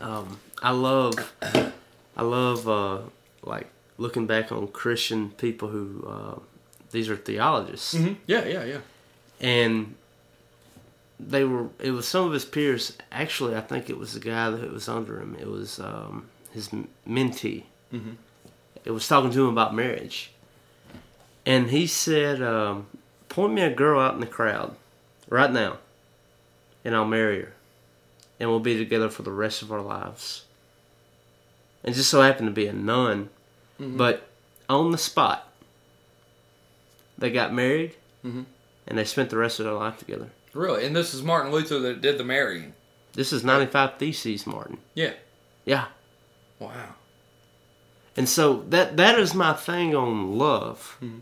Um, 0.00 0.38
I 0.62 0.70
love, 0.72 1.14
I 2.16 2.22
love, 2.22 2.68
uh, 2.68 2.98
like 3.42 3.68
looking 3.98 4.26
back 4.26 4.50
on 4.52 4.68
Christian 4.68 5.30
people 5.30 5.68
who, 5.68 6.06
uh, 6.08 6.38
these 6.90 7.08
are 7.10 7.16
theologists, 7.16 7.94
Yeah, 8.26 8.44
yeah, 8.44 8.64
yeah. 8.64 8.78
and 9.40 9.94
they 11.18 11.44
were. 11.44 11.68
It 11.78 11.90
was 11.92 12.06
some 12.06 12.26
of 12.26 12.32
his 12.32 12.44
peers. 12.44 12.96
Actually, 13.10 13.56
I 13.56 13.60
think 13.60 13.88
it 13.90 13.98
was 13.98 14.12
the 14.14 14.20
guy 14.20 14.50
that 14.50 14.72
was 14.72 14.88
under 14.88 15.18
him. 15.20 15.36
It 15.40 15.48
was 15.48 15.78
um, 15.80 16.28
his 16.52 16.68
mentee. 17.08 17.64
It 18.84 18.90
was 18.92 19.08
talking 19.08 19.30
to 19.30 19.40
him 19.44 19.48
about 19.50 19.74
marriage, 19.74 20.30
and 21.44 21.70
he 21.70 21.86
said, 21.86 22.40
um, 22.42 22.86
"Point 23.28 23.54
me 23.54 23.62
a 23.62 23.74
girl 23.74 23.98
out 24.00 24.14
in 24.14 24.20
the 24.20 24.26
crowd, 24.26 24.76
right 25.28 25.50
now, 25.50 25.78
and 26.84 26.94
I'll 26.94 27.04
marry 27.06 27.40
her, 27.42 27.52
and 28.38 28.48
we'll 28.50 28.60
be 28.60 28.76
together 28.78 29.08
for 29.08 29.22
the 29.22 29.32
rest 29.32 29.60
of 29.62 29.72
our 29.72 29.82
lives." 29.82 30.44
And 31.86 31.94
just 31.94 32.10
so 32.10 32.20
happened 32.20 32.48
to 32.48 32.52
be 32.52 32.66
a 32.66 32.72
nun, 32.72 33.30
mm-hmm. 33.80 33.96
but 33.96 34.28
on 34.68 34.90
the 34.90 34.98
spot, 34.98 35.48
they 37.16 37.30
got 37.30 37.54
married, 37.54 37.94
mm-hmm. 38.24 38.42
and 38.86 38.98
they 38.98 39.04
spent 39.04 39.30
the 39.30 39.38
rest 39.38 39.60
of 39.60 39.66
their 39.66 39.74
life 39.74 39.96
together. 39.96 40.30
Really? 40.52 40.84
And 40.84 40.96
this 40.96 41.14
is 41.14 41.22
Martin 41.22 41.52
Luther 41.52 41.78
that 41.78 42.00
did 42.00 42.18
the 42.18 42.24
marrying. 42.24 42.74
This 43.12 43.32
is 43.32 43.44
95 43.44 43.98
Theses, 43.98 44.46
Martin. 44.46 44.78
Yeah. 44.94 45.12
Yeah. 45.64 45.86
Wow. 46.58 46.94
And 48.16 48.28
so 48.28 48.64
that 48.70 48.96
that 48.96 49.18
is 49.18 49.34
my 49.34 49.52
thing 49.52 49.94
on 49.94 50.38
love. 50.38 50.96
Mm-hmm. 51.02 51.18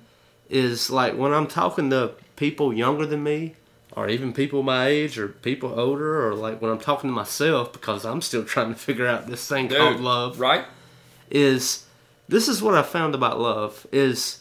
Is 0.51 0.91
like 0.91 1.17
when 1.17 1.33
I'm 1.33 1.47
talking 1.47 1.91
to 1.91 2.13
people 2.37 2.73
younger 2.73 3.07
than 3.07 3.23
me, 3.23 3.55
or 3.97 4.09
even 4.09 4.33
people 4.33 4.63
my 4.63 4.87
age, 4.87 5.19
or 5.19 5.29
people 5.29 5.79
older, 5.79 6.27
or 6.27 6.35
like 6.35 6.61
when 6.61 6.71
I'm 6.71 6.79
talking 6.81 7.09
to 7.11 7.15
myself 7.15 7.73
because 7.73 8.05
I'm 8.05 8.21
still 8.23 8.45
trying 8.55 8.73
to 8.73 8.79
figure 8.79 9.07
out 9.07 9.27
this 9.27 9.47
thing 9.49 9.69
called 9.69 10.01
love. 10.01 10.41
Right? 10.41 10.65
Is 11.31 11.87
this 12.29 12.49
is 12.49 12.63
what 12.63 12.75
I 12.75 12.83
found 12.83 13.15
about 13.15 13.41
love 13.41 13.87
is 13.93 14.41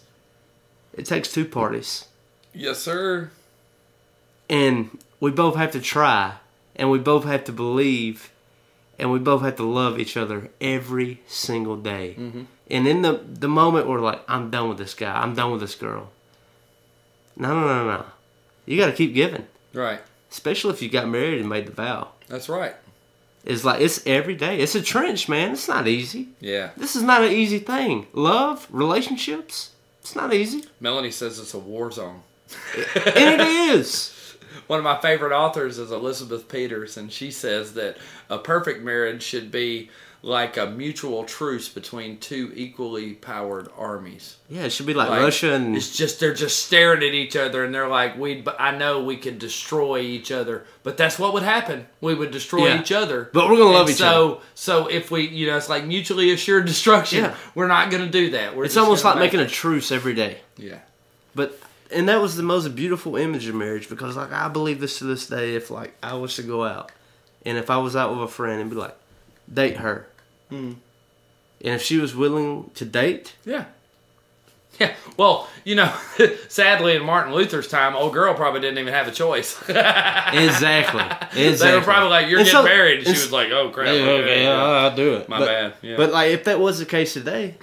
It 0.93 1.05
takes 1.05 1.31
two 1.31 1.45
parties. 1.45 2.07
Yes, 2.53 2.80
sir. 2.80 3.31
and 4.49 4.99
we 5.19 5.31
both 5.31 5.55
have 5.55 5.71
to 5.71 5.80
try 5.81 6.35
and 6.75 6.91
we 6.91 6.99
both 6.99 7.23
have 7.25 7.43
to 7.45 7.51
believe 7.51 8.31
and 8.99 9.11
we 9.11 9.17
both 9.19 9.41
have 9.41 9.55
to 9.55 9.63
love 9.63 9.99
each 9.99 10.15
other 10.17 10.49
every 10.61 11.21
single 11.27 11.77
day 11.77 12.15
mm-hmm. 12.19 12.43
and 12.69 12.88
in 12.88 13.01
the 13.01 13.13
the 13.25 13.47
moment 13.47 13.88
we're 13.88 13.99
like 13.99 14.21
i'm 14.27 14.51
done 14.51 14.69
with 14.69 14.77
this 14.77 14.93
guy 14.93 15.21
i'm 15.21 15.34
done 15.34 15.51
with 15.51 15.61
this 15.61 15.75
girl 15.75 16.11
no 17.38 17.47
no 17.59 17.65
no 17.67 17.85
no 17.85 18.05
you 18.65 18.77
got 18.77 18.88
to 18.88 18.94
keep 18.94 19.14
giving 19.14 19.45
Right. 19.73 20.02
especially 20.31 20.72
if 20.73 20.81
you 20.81 20.90
got 20.90 21.07
married 21.07 21.40
and 21.40 21.49
made 21.49 21.65
the 21.68 21.72
vow 21.72 22.10
That's 22.27 22.49
right. 22.49 22.76
it's 23.45 23.64
like 23.64 23.81
it's 23.81 24.06
every 24.06 24.35
day 24.35 24.60
it's 24.60 24.76
a 24.76 24.81
trench 24.81 25.27
man 25.30 25.52
it's 25.52 25.68
not 25.68 25.88
easy 25.88 26.30
Yeah. 26.40 26.72
this 26.77 26.95
is 26.95 27.03
not 27.03 27.23
an 27.23 27.31
easy 27.31 27.60
thing 27.60 28.07
love 28.14 28.68
relationships 28.69 29.72
it's 30.02 30.15
not 30.15 30.34
easy 30.34 30.64
Melanie 30.80 31.11
says 31.11 31.40
it's 31.40 31.53
a 31.53 31.60
war 31.60 31.91
zone. 31.91 32.22
and 32.95 33.41
it 33.41 33.41
is 33.41 34.19
One 34.68 34.77
of 34.80 34.85
my 34.85 34.98
favorite 35.02 35.35
authors 35.35 35.77
is 35.77 35.91
Elizabeth 35.91 36.48
Peters, 36.48 36.95
and 36.95 37.11
she 37.11 37.31
says 37.31 37.73
that 37.73 37.98
a 38.30 38.38
perfect 38.38 38.81
marriage 38.84 39.22
should 39.23 39.52
be 39.52 39.90
like 40.25 40.55
a 40.55 40.65
mutual 40.65 41.25
truce 41.25 41.67
between 41.67 42.17
two 42.17 42.49
equally 42.55 43.11
powered 43.13 43.67
armies. 43.77 44.37
yeah 44.49 44.61
it 44.63 44.69
should 44.71 44.85
be 44.85 44.93
like, 44.93 45.09
Like, 45.09 45.19
russia 45.19 45.51
and 45.53 45.75
it's 45.75 45.95
just 45.97 46.21
they're 46.21 46.33
just 46.33 46.65
staring 46.65 46.99
at 47.03 47.13
each 47.13 47.35
other, 47.35 47.65
and 47.65 47.75
they're 47.75 47.89
like, 47.89 48.17
"We, 48.17 48.41
I 48.57 48.71
know 48.77 49.03
we 49.03 49.17
could 49.17 49.37
destroy 49.37 49.99
each 49.99 50.31
other, 50.31 50.65
but 50.81 50.95
that's 50.95 51.19
what 51.19 51.33
would 51.33 51.43
happen. 51.43 51.87
We 51.99 52.13
would 52.15 52.31
destroy 52.31 52.67
Yeah. 52.67 52.79
each 52.79 52.93
other, 52.93 53.29
But 53.33 53.49
we're 53.49 53.57
gonna 53.57 53.71
love 53.71 53.81
And 53.87 53.89
each 53.91 53.97
so, 53.97 54.05
other. 54.07 54.41
So 54.55 54.83
so 54.85 54.87
if 54.87 55.11
we, 55.11 55.27
you 55.27 55.47
know, 55.47 55.57
it's 55.57 55.67
like 55.67 55.83
mutually 55.85 56.31
assured 56.31 56.65
destruction. 56.67 57.25
Yeah. 57.25 57.35
We're 57.53 57.67
not 57.67 57.91
going 57.91 58.05
to 58.05 58.09
do 58.09 58.29
that. 58.31 58.55
We're 58.55 58.63
it's 58.65 58.77
almost 58.77 59.03
like 59.03 59.17
making 59.17 59.41
make- 59.41 59.49
a 59.49 59.51
truce 59.51 59.91
every 59.91 60.13
day 60.13 60.37
yeah, 60.57 60.79
But 61.35 61.59
and 61.91 62.07
that 62.07 62.21
was 62.21 62.37
the 62.37 62.43
most 62.43 62.73
beautiful 62.75 63.17
image 63.17 63.45
of 63.47 63.55
marriage 63.55 63.89
because 63.89 64.15
like 64.15 64.31
I 64.31 64.47
believe 64.47 64.79
this 64.79 64.99
to 64.99 65.03
this 65.03 65.27
day. 65.27 65.55
If 65.55 65.69
like 65.69 65.95
I 66.01 66.13
was 66.13 66.35
to 66.37 66.43
go 66.43 66.63
out, 66.63 66.93
and 67.45 67.57
if 67.57 67.69
I 67.69 67.77
was 67.77 67.93
out 67.97 68.11
with 68.11 68.21
a 68.23 68.27
friend 68.31 68.61
and 68.61 68.69
be 68.69 68.77
like, 68.77 68.95
date 69.53 69.77
her, 69.77 70.07
Hmm. 70.53 70.73
and 71.61 71.75
if 71.75 71.81
she 71.81 71.97
was 71.97 72.15
willing 72.15 72.69
to 72.75 72.85
date, 72.85 73.34
yeah. 73.45 73.65
Yeah, 74.80 74.93
well, 75.17 75.47
you 75.63 75.75
know, 75.75 75.93
sadly 76.47 76.95
in 76.95 77.03
Martin 77.05 77.31
Luther's 77.34 77.67
time, 77.67 77.95
old 77.95 78.11
girl 78.13 78.34
probably 78.34 78.59
didn't 78.59 78.80
even 78.80 78.91
have 78.93 79.07
a 79.07 79.11
choice. 79.11 79.55
exactly, 79.69 79.80
exactly. 81.43 81.55
They 81.71 81.75
were 81.75 81.81
probably 81.84 82.09
like, 82.09 82.27
"You're 82.27 82.39
And 82.39 82.47
getting 82.47 82.61
so- 82.61 82.63
married," 82.63 82.97
and 82.99 83.05
she 83.07 83.11
was 83.13 83.31
like, 83.31 83.51
"Oh 83.51 83.69
crap!" 83.69 83.88
Yeah, 83.88 83.93
okay, 84.01 84.23
okay, 84.23 84.43
yeah. 84.43 84.53
I'll 84.63 84.95
do 84.95 85.15
it. 85.15 85.30
My 85.30 85.39
but, 85.39 85.45
bad, 85.45 85.73
yeah. 85.84 85.95
But 85.97 86.11
like, 86.11 86.31
if 86.31 86.43
that 86.45 86.59
was 86.59 86.80
the 86.80 86.85
case 86.85 87.13
today, 87.13 87.55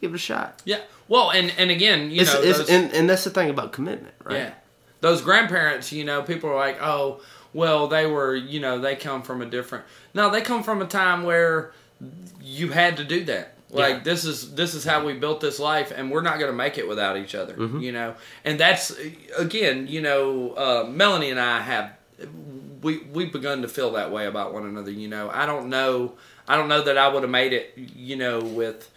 give 0.00 0.12
it 0.12 0.16
a 0.16 0.18
shot. 0.18 0.60
Yeah. 0.64 0.80
Well, 1.08 1.30
and 1.30 1.52
and 1.58 1.70
again, 1.70 2.10
you 2.10 2.22
It's, 2.22 2.32
know, 2.34 2.40
it's, 2.42 2.58
those, 2.58 2.70
and, 2.70 2.92
and 2.92 3.08
that's 3.08 3.22
the 3.24 3.30
thing 3.30 3.48
about 3.50 3.72
commitment, 3.72 4.14
right? 4.24 4.36
yeah, 4.36 4.54
those 5.00 5.20
grandparents, 5.22 5.92
you 5.92 6.04
know, 6.04 6.22
people 6.22 6.50
are 6.50 6.56
like, 6.56 6.78
"Oh, 6.82 7.20
well, 7.52 7.86
they 7.86 8.06
were, 8.06 8.34
you 8.34 8.58
know, 8.60 8.80
they 8.80 8.96
come 8.96 9.22
from 9.22 9.42
a 9.42 9.46
different." 9.46 9.84
No, 10.12 10.28
they 10.30 10.40
come 10.40 10.62
from 10.64 10.82
a 10.82 10.86
time 10.86 11.22
where 11.22 11.72
you 12.42 12.68
had 12.68 12.96
to 12.98 13.04
do 13.04 13.24
that. 13.24 13.54
Like 13.70 13.94
Yeah. 13.96 14.00
this 14.02 14.24
is 14.26 14.54
this 14.54 14.74
is 14.74 14.84
how 14.84 15.04
we 15.04 15.14
built 15.14 15.40
this 15.40 15.58
life, 15.58 15.92
and 15.96 16.10
we're 16.10 16.20
not 16.22 16.38
going 16.38 16.50
to 16.50 16.56
make 16.56 16.76
it 16.76 16.86
without 16.86 17.16
each 17.16 17.34
other. 17.34 17.54
You 17.56 17.92
know, 17.92 18.14
and 18.44 18.60
that's 18.60 18.94
again, 19.38 19.86
you 19.86 20.02
know, 20.02 20.52
uh, 20.54 20.84
Melanie 20.90 21.30
and 21.30 21.40
I 21.40 21.60
have 21.60 21.92
we 22.82 22.98
we've 23.12 23.32
begun 23.32 23.62
to 23.62 23.68
feel 23.68 23.92
that 23.92 24.10
way 24.10 24.26
about 24.26 24.52
one 24.52 24.66
another. 24.66 24.90
You 24.90 25.08
know, 25.08 25.30
I 25.30 25.46
don't 25.46 25.70
know, 25.70 26.12
I 26.46 26.56
don't 26.56 26.68
know 26.68 26.82
that 26.82 26.98
I 26.98 27.08
would 27.08 27.22
have 27.22 27.30
made 27.30 27.54
it. 27.54 27.72
You 27.76 28.16
know, 28.16 28.40
with 28.40 28.90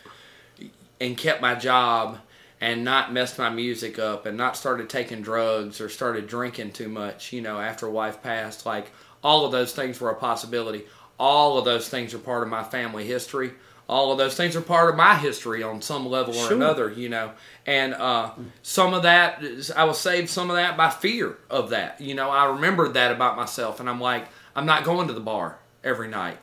and 0.99 1.18
kept 1.18 1.41
my 1.41 1.56
job 1.56 2.19
and 2.61 2.84
not 2.84 3.14
messed 3.14 3.38
my 3.38 3.49
music 3.49 3.99
up 3.99 4.26
and 4.26 4.38
not 4.38 4.57
started 4.57 4.90
taking 4.90 5.22
drugs 5.22 5.80
or 5.82 5.90
started 5.90 6.26
drinking 6.27 6.72
too 6.72 6.88
much, 6.90 7.32
you 7.34 7.41
know, 7.41 7.60
after 7.60 7.90
wife 7.90 8.22
passed. 8.23 8.65
Like 8.65 8.91
all 9.23 9.45
of 9.45 9.52
those 9.52 9.73
things 9.73 9.99
were 10.02 10.10
a 10.10 10.15
possibility. 10.15 10.86
All 11.19 11.57
of 11.57 11.65
those 11.65 11.87
things 11.89 12.13
are 12.13 12.19
part 12.19 12.43
of 12.43 12.49
my 12.49 12.63
family 12.63 13.05
history. 13.05 13.53
All 13.87 14.11
of 14.11 14.17
those 14.17 14.35
things 14.35 14.55
are 14.55 14.61
part 14.61 14.89
of 14.89 14.95
my 14.95 15.15
history 15.15 15.61
on 15.61 15.81
some 15.81 16.07
level 16.09 16.33
or 16.35 16.47
Sure. 16.47 16.53
another, 16.57 16.91
you 16.91 17.07
know. 17.07 17.31
And 17.67 17.93
uh, 17.93 18.31
some 18.63 18.93
of 18.95 19.03
that, 19.03 19.43
is- 19.43 19.69
I 19.71 19.83
was 19.83 19.99
saved 19.99 20.29
some 20.29 20.49
of 20.49 20.55
that 20.55 20.75
by 20.75 20.89
fear 20.89 21.37
of 21.49 21.69
that. 21.69 22.01
You 22.01 22.15
know, 22.15 22.29
I 22.31 22.45
remembered 22.45 22.95
that 22.95 23.11
about 23.11 23.35
myself, 23.37 23.79
and 23.79 23.87
I'm 23.89 24.01
like, 24.01 24.25
I'm 24.55 24.65
not 24.65 24.83
going 24.85 25.07
to 25.07 25.13
the 25.13 25.19
bar 25.19 25.59
every 25.83 26.07
night 26.07 26.39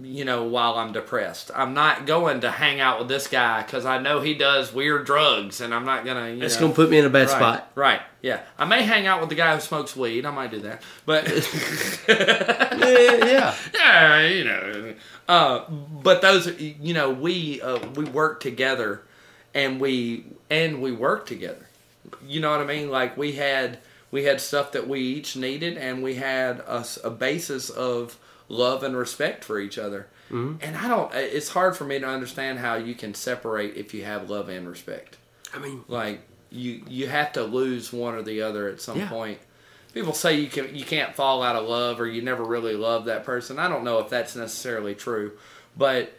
you 0.00 0.24
know, 0.24 0.44
while 0.44 0.74
I'm 0.74 0.92
depressed. 0.92 1.50
I'm 1.54 1.72
not 1.72 2.04
going 2.06 2.40
to 2.40 2.50
hang 2.50 2.80
out 2.80 2.98
with 2.98 3.08
this 3.08 3.28
guy 3.28 3.62
because 3.62 3.86
I 3.86 3.98
know 3.98 4.20
he 4.20 4.34
does 4.34 4.72
weird 4.72 5.06
drugs, 5.06 5.60
and 5.60 5.72
I'm 5.72 5.84
not 5.84 6.04
gonna. 6.04 6.30
You 6.30 6.42
It's 6.42 6.56
know, 6.56 6.62
gonna 6.62 6.74
put 6.74 6.90
me 6.90 6.98
in 6.98 7.04
a 7.04 7.10
bad 7.10 7.28
right, 7.28 7.36
spot. 7.36 7.70
Right. 7.74 8.00
Yeah. 8.20 8.40
I 8.58 8.64
may 8.64 8.82
hang 8.82 9.06
out 9.06 9.20
with 9.20 9.28
the 9.28 9.36
guy 9.36 9.54
who 9.54 9.60
smokes 9.60 9.94
weed. 9.94 10.26
I 10.26 10.30
might 10.30 10.50
do 10.50 10.60
that, 10.60 10.82
but 11.06 11.28
yeah, 12.08 13.24
yeah. 13.24 13.54
yeah, 13.74 14.26
you 14.26 14.44
know. 14.44 14.94
Uh, 15.28 15.68
but 15.70 16.22
those, 16.22 16.60
you 16.60 16.94
know, 16.94 17.10
we 17.10 17.62
uh, 17.62 17.78
we 17.94 18.04
work 18.04 18.40
together, 18.40 19.02
and 19.54 19.80
we 19.80 20.24
and 20.50 20.82
we 20.82 20.90
work 20.90 21.26
together. 21.26 21.68
You 22.26 22.40
know 22.40 22.50
what 22.50 22.60
I 22.60 22.64
mean? 22.64 22.90
Like 22.90 23.16
we 23.16 23.32
had 23.32 23.78
we 24.10 24.24
had 24.24 24.40
stuff 24.40 24.72
that 24.72 24.88
we 24.88 25.00
each 25.00 25.36
needed, 25.36 25.78
and 25.78 26.02
we 26.02 26.16
had 26.16 26.62
a 26.66 27.10
basis 27.10 27.70
of 27.70 28.18
love 28.48 28.82
and 28.82 28.96
respect 28.96 29.44
for 29.44 29.58
each 29.58 29.78
other. 29.78 30.06
Mm-hmm. 30.30 30.56
And 30.62 30.76
I 30.76 30.88
don't. 30.88 31.12
It's 31.14 31.50
hard 31.50 31.76
for 31.76 31.84
me 31.84 31.98
to 31.98 32.06
understand 32.06 32.58
how 32.58 32.74
you 32.76 32.94
can 32.94 33.14
separate 33.14 33.76
if 33.76 33.92
you 33.94 34.04
have 34.04 34.30
love 34.30 34.48
and 34.48 34.68
respect. 34.68 35.16
I 35.52 35.58
mean, 35.58 35.84
Like 35.88 36.20
you 36.50 36.82
you 36.88 37.08
have 37.08 37.32
to 37.34 37.42
lose 37.44 37.92
one 37.92 38.14
or 38.14 38.22
the 38.22 38.42
other 38.42 38.68
at 38.68 38.80
some 38.80 38.98
Yeah. 38.98 39.08
point. 39.08 39.38
People 39.92 40.12
say 40.14 40.40
you 40.40 40.48
can 40.48 40.74
you 40.74 40.84
can't 40.84 41.14
fall 41.14 41.42
out 41.42 41.56
of 41.56 41.68
love 41.68 42.00
or 42.00 42.06
you 42.06 42.22
never 42.22 42.42
really 42.44 42.74
love 42.74 43.04
that 43.04 43.24
person. 43.24 43.58
I 43.58 43.68
don't 43.68 43.84
know 43.84 43.98
if 43.98 44.08
that's 44.08 44.34
necessarily 44.34 44.94
true, 44.94 45.32
but 45.76 46.12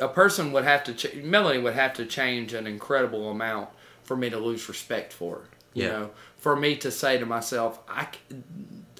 a 0.00 0.08
person 0.08 0.52
would 0.52 0.64
have 0.64 0.84
to 0.84 0.94
ch- 0.94 1.14
Melanie 1.16 1.58
would 1.60 1.74
have 1.74 1.92
to 1.94 2.06
change 2.06 2.54
an 2.54 2.66
incredible 2.66 3.30
amount 3.30 3.68
for 4.04 4.16
me 4.16 4.30
to 4.30 4.38
lose 4.38 4.68
respect 4.68 5.12
for 5.12 5.34
her. 5.36 5.44
You 5.74 5.82
Yeah. 5.84 5.88
know, 5.90 6.10
for 6.38 6.54
me 6.56 6.76
to 6.76 6.90
say 6.90 7.18
to 7.18 7.26
myself, 7.26 7.80
I 7.88 8.06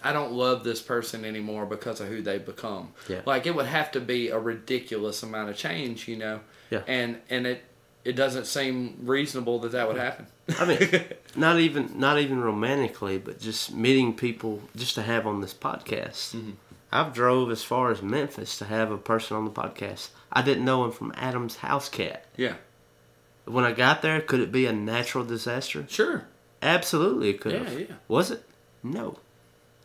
I 0.05 0.13
don't 0.13 0.33
love 0.33 0.65
this 0.65 0.81
person 0.83 1.25
anymore 1.25 1.67
because 1.67 2.01
of 2.01 2.09
who 2.09 2.23
they 2.23 2.39
become. 2.39 2.93
Yeah. 3.09 3.21
Like 3.27 3.47
it 3.47 3.55
would 3.55 3.67
have 3.67 3.91
to 3.93 4.01
be 4.01 4.29
a 4.29 4.39
ridiculous 4.39 5.23
amount 5.23 5.51
of 5.51 5.57
change, 5.57 6.09
you 6.09 6.17
know. 6.17 6.41
Yeah. 6.71 6.83
And 6.87 7.21
and 7.31 7.47
it 7.47 7.65
it 8.05 8.13
doesn't 8.17 8.47
seem 8.47 8.97
reasonable 9.03 9.59
that 9.61 9.73
that 9.73 9.89
would 9.89 9.97
happen. 9.99 10.27
I 10.59 10.65
mean, 10.65 11.05
not 11.37 11.59
even 11.59 11.99
not 11.99 12.19
even 12.19 12.41
romantically, 12.41 13.19
but 13.19 13.41
just 13.41 13.73
meeting 13.75 14.15
people 14.15 14.63
just 14.77 14.95
to 14.95 15.03
have 15.03 15.27
on 15.27 15.41
this 15.41 15.55
podcast. 15.55 16.35
Mm-hmm. 16.37 16.51
I've 16.91 17.13
drove 17.13 17.51
as 17.51 17.63
far 17.63 17.91
as 17.91 18.01
Memphis 18.01 18.57
to 18.59 18.65
have 18.65 18.91
a 18.91 18.97
person 18.97 19.37
on 19.37 19.45
the 19.45 19.51
podcast. 19.51 20.09
I 20.33 20.41
didn't 20.43 20.65
know 20.65 20.85
him 20.85 20.93
from 20.93 21.13
Adam's 21.17 21.57
house 21.57 21.89
cat. 21.89 22.25
yeah. 22.37 22.55
When 23.45 23.65
I 23.65 23.73
got 23.73 24.03
there, 24.03 24.21
could 24.21 24.41
it 24.41 24.53
be 24.53 24.67
a 24.67 24.73
natural 24.75 25.25
disaster? 25.25 25.87
Sure. 25.89 26.25
Absolutely, 26.63 27.31
it 27.31 27.41
could 27.41 27.53
Yeah, 27.53 27.65
have. 27.65 27.81
yeah. 27.81 27.87
Was 28.07 28.31
it? 28.31 28.43
No. 28.83 29.19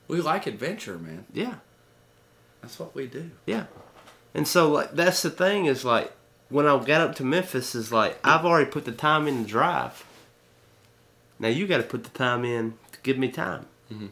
We 0.08 0.22
like 0.22 0.46
adventure, 0.48 0.98
man. 0.98 1.26
Yeah, 1.34 1.56
That's 2.62 2.80
what 2.80 2.94
we 2.96 3.08
do. 3.08 3.32
yeah. 3.46 3.66
And 4.36 4.48
so, 4.48 4.70
like, 4.72 4.94
that's 4.94 5.22
the 5.22 5.30
thing 5.30 5.66
is 5.66 5.86
like 5.86 6.12
when 6.50 6.66
I 6.66 6.78
got 6.84 7.02
up 7.02 7.16
to 7.16 7.24
Memphis, 7.24 7.76
is 7.76 7.92
like 7.92 8.18
I've 8.24 8.46
already 8.46 8.70
put 8.70 8.86
the 8.86 8.92
time 8.92 9.28
in 9.28 9.44
to 9.44 9.50
drive. 9.50 10.06
Now 11.40 11.50
you 11.50 11.68
got 11.68 11.78
to 11.78 11.84
put 11.84 12.04
the 12.04 12.10
time 12.12 12.44
in 12.46 12.74
to 12.92 13.00
give 13.04 13.18
me 13.18 13.30
time. 13.30 13.66
Mm-hmm. 13.92 14.08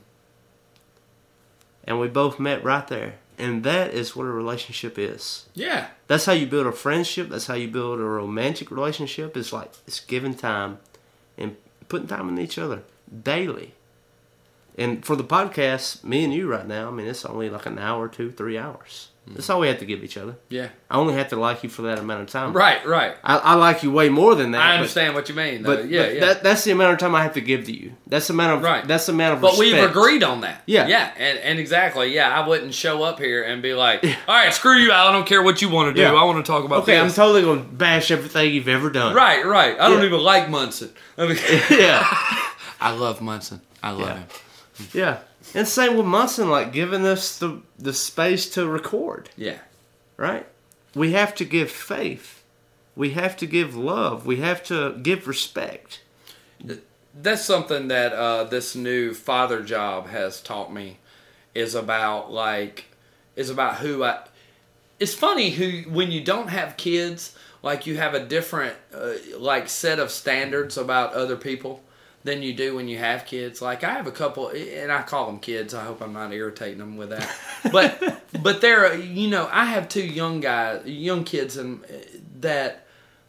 And 1.84 2.00
we 2.00 2.08
both 2.08 2.40
met 2.40 2.64
right 2.64 2.88
there, 2.88 3.16
and 3.38 3.64
that 3.64 3.94
is 3.94 4.16
what 4.16 4.26
a 4.28 4.32
relationship 4.32 5.00
is. 5.00 5.48
Yeah. 5.56 5.88
That's 6.08 6.26
how 6.26 6.34
you 6.34 6.46
build 6.46 6.68
a 6.68 6.72
friendship. 6.72 7.30
That's 7.30 7.48
how 7.48 7.56
you 7.56 7.68
build 7.68 8.00
a 8.00 8.04
romantic 8.04 8.70
relationship. 8.70 9.36
It's 9.36 9.52
like 9.52 9.72
it's 9.88 10.00
giving 10.00 10.36
time 10.36 10.80
and 11.38 11.56
putting 11.90 12.08
time 12.08 12.30
in 12.30 12.38
each 12.40 12.58
other 12.60 12.84
daily. 13.24 13.74
And 14.77 15.06
for 15.06 15.15
the 15.15 15.23
podcast, 15.23 16.03
me 16.03 16.23
and 16.23 16.34
you 16.34 16.48
right 16.48 16.68
now, 16.68 16.88
I 16.88 16.91
mean, 16.91 17.07
it's 17.07 17.26
only 17.26 17.49
like 17.49 17.65
an 17.65 17.77
hour, 17.80 18.07
two, 18.07 18.31
three 18.31 18.57
hours. 18.57 19.10
Mm-hmm. 19.26 19.35
That's 19.35 19.49
all 19.52 19.60
we 19.60 19.68
have 19.68 19.77
to 19.77 19.85
give 19.85 20.03
each 20.03 20.18
other. 20.18 20.35
Yeah. 20.49 20.69
I 20.89 20.98
only 20.98 21.14
have 21.14 21.27
to 21.27 21.35
like 21.35 21.61
you 21.61 21.69
for 21.69 21.84
that 21.84 21.99
amount 21.99 22.22
of 22.22 22.30
time. 22.30 22.53
Right, 22.53 22.84
right. 22.88 23.15
I, 23.23 23.38
I 23.38 23.53
like 23.53 23.84
you 23.84 23.91
way 23.91 24.10
more 24.10 24.34
than 24.34 24.52
that. 24.52 24.61
I 24.61 24.69
but- 24.72 24.76
understand 24.77 25.14
what 25.14 25.30
you 25.30 25.35
mean. 25.35 25.61
Though. 25.61 25.76
But, 25.76 25.89
yeah, 25.89 26.02
but 26.03 26.14
yeah. 26.15 26.19
That, 26.22 26.43
that's 26.43 26.64
the 26.64 26.72
amount 26.72 26.93
of 26.93 26.98
time 26.99 27.14
I 27.14 27.22
have 27.22 27.34
to 27.34 27.41
give 27.41 27.65
to 27.65 27.72
you. 27.72 27.93
That's 28.07 28.26
the 28.27 28.34
amount 28.34 28.57
of 28.57 28.64
Right. 28.64 28.88
That's 28.88 29.06
the 29.06 29.11
amount 29.11 29.35
of. 29.35 29.41
but 29.41 29.60
we've 29.60 29.77
agreed 29.77 30.23
on 30.23 30.41
that. 30.41 30.64
Yeah. 30.65 30.88
Yeah. 30.88 31.11
And, 31.18 31.38
and 31.38 31.60
exactly. 31.60 32.15
Yeah. 32.15 32.30
I 32.35 32.48
wouldn't 32.48 32.73
show 32.73 33.03
up 33.03 33.19
here 33.19 33.43
and 33.43 33.61
be 33.61 33.76
like, 33.76 34.03
all 34.03 34.11
right, 34.35 34.52
screw 34.52 34.77
you. 34.77 34.91
I 34.91 35.11
don't 35.11 35.27
care 35.27 35.43
what 35.43 35.61
you 35.61 35.69
want 35.69 35.89
to 35.89 35.93
do. 35.93 36.02
Yeah. 36.02 36.14
I 36.15 36.23
want 36.23 36.43
to 36.43 36.49
talk 36.52 36.65
about 36.65 36.84
Okay, 36.84 36.98
I'm 36.99 37.11
totally 37.11 37.43
gonna 37.43 37.61
bash 37.61 38.10
everything 38.10 38.52
you've 38.56 38.68
ever 38.69 38.89
done. 38.89 39.14
right, 39.14 39.45
right. 39.45 39.80
I 39.80 39.88
don't 39.89 39.99
Yeah. 39.99 40.06
even 40.07 40.22
like 40.22 40.49
Munson. 40.49 40.89
I 41.19 41.27
mean, 41.27 41.38
Yeah. 41.69 42.03
I 42.81 42.91
love 42.95 43.22
Munson. 43.22 43.61
I 43.84 43.91
love 43.91 44.18
him. 44.18 44.27
Yeah. 44.94 45.20
And 45.56 45.68
same 45.68 45.98
with 45.98 46.06
Munson, 46.06 46.49
like 46.49 46.72
giving 46.72 47.06
us 47.06 47.38
the 47.40 47.62
the 47.80 47.94
space 47.94 48.49
to 48.52 48.68
record, 48.68 49.30
Yeah. 49.36 49.58
right? 50.18 50.45
We 50.94 51.14
have 51.14 51.34
to 51.36 51.45
give 51.45 51.72
faith. 51.72 52.44
We 52.95 53.12
have 53.12 53.36
to 53.38 53.45
give 53.48 53.76
love. 53.76 54.26
We 54.26 54.38
have 54.38 54.64
to 54.66 54.94
give 55.02 55.28
respect. 55.28 56.02
that's 57.14 57.44
something 57.44 57.88
that 57.90 58.14
uh, 58.14 58.44
this 58.45 58.76
new 58.76 59.14
father 59.14 59.62
job 59.64 60.08
has 60.08 60.41
taught 60.41 60.72
me 60.74 60.98
is 61.56 61.76
about 61.76 62.32
like 62.32 62.86
is 63.36 63.49
about 63.49 63.76
who 63.78 64.03
I. 64.03 64.20
It's 64.99 65.14
funny 65.16 65.49
who 65.52 65.90
when 65.90 66.12
you 66.12 66.24
don't 66.24 66.49
have 66.49 66.78
kids, 66.78 67.36
like 67.64 67.88
you 67.88 67.98
have 67.98 68.14
a 68.14 68.24
different 68.26 68.76
uh, 68.94 69.14
like 69.38 69.68
set 69.70 69.98
of 69.99 70.12
standards 70.12 70.78
about 70.78 71.14
other 71.14 71.36
people 71.36 71.82
than 72.23 72.43
you 72.43 72.53
do 72.53 72.76
when 72.76 72.88
you 72.88 72.98
have 72.98 73.26
kids. 73.26 73.61
Like 73.61 73.84
I 73.84 73.93
have 73.93 74.07
a 74.07 74.11
couple, 74.11 74.49
and 74.49 74.91
I 74.91 75.02
call 75.02 75.27
them 75.27 75.39
kids. 75.39 75.73
I 75.73 75.84
hope 75.84 76.02
I'm 76.02 76.14
not 76.14 76.31
irritating 76.34 76.80
them 76.80 76.98
with 76.98 77.10
that. 77.10 77.30
But 77.72 78.22
but 78.41 78.61
they're 78.61 78.95
you 78.95 79.30
know 79.30 79.49
I 79.52 79.65
have 79.65 79.89
two 79.89 80.06
young 80.06 80.39
guys, 80.39 80.85
young 80.85 81.23
kids, 81.23 81.57
and 81.57 81.84
that 82.39 82.85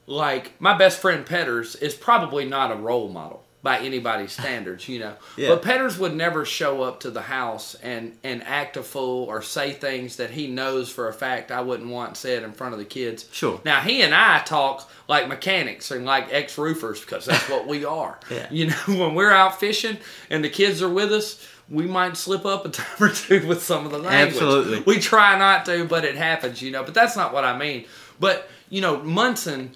like 0.07 0.61
my 0.61 0.77
best 0.77 1.01
friend 1.01 1.25
Petters 1.25 1.77
is 1.77 1.95
probably 1.95 2.45
not 2.45 2.73
a 2.73 2.77
role 2.77 3.09
model 3.09 3.42
by 3.63 3.79
anybody's 3.79 4.33
standards, 4.33 4.89
you 4.89 4.99
know. 4.99 5.15
Yeah. 5.37 5.51
But 5.51 5.63
Petters 5.63 5.97
would 5.99 6.17
never 6.17 6.45
show 6.45 6.83
up 6.83 7.01
to 7.01 7.11
the 7.11 7.23
house 7.23 7.77
and 7.77 8.17
and 8.25 8.43
act 8.43 8.77
a 8.77 8.83
fool 8.83 9.25
or 9.27 9.41
say 9.41 9.73
things 9.73 10.17
that 10.17 10.31
he 10.31 10.49
knows 10.49 10.91
for 10.91 11.09
a 11.09 11.13
fact 11.13 11.53
I 11.53 11.61
wouldn't 11.61 11.89
want 11.89 12.17
said 12.17 12.43
in 12.43 12.53
front 12.53 12.73
of 12.73 12.81
the 12.81 12.85
kids. 12.85 13.29
Sure. 13.31 13.61
Now 13.65 13.81
he 13.81 14.03
and 14.03 14.15
I 14.15 14.41
talk 14.41 14.91
like 15.09 15.29
mechanics 15.29 15.91
and 15.93 16.05
like 16.05 16.33
ex 16.33 16.59
roofers 16.59 17.01
because 17.01 17.25
that's 17.25 17.49
what 17.49 17.67
we 17.67 17.85
are. 17.85 18.19
Yeah. 18.33 18.47
You 18.51 18.69
know, 18.69 18.77
when 18.87 19.15
we're 19.15 19.31
out 19.33 19.61
fishing 19.61 19.99
and 20.31 20.43
the 20.43 20.49
kids 20.49 20.83
are 20.83 20.89
with 20.89 21.13
us. 21.13 21.47
We 21.69 21.87
might 21.87 22.17
slip 22.17 22.45
up 22.45 22.67
a 22.67 22.69
time 22.71 22.87
or 23.01 23.11
two 23.11 23.47
with 23.47 23.63
some 23.63 23.87
of 23.87 23.93
the 23.93 23.99
language. 23.99 24.35
Absolutely. 24.35 24.81
We 24.81 24.99
try 24.99 25.39
not 25.39 25.65
to, 25.67 25.85
but 25.87 26.05
it 26.05 26.17
happens, 26.17 26.61
you 26.61 26.71
know. 26.71 26.83
But 26.83 26.93
that's 26.93 27.17
not 27.17 27.33
what 27.33 27.45
I 27.45 27.57
mean. 27.57 27.87
But 28.19 28.49
you 28.69 28.81
know, 28.81 29.03
Munson, 29.03 29.73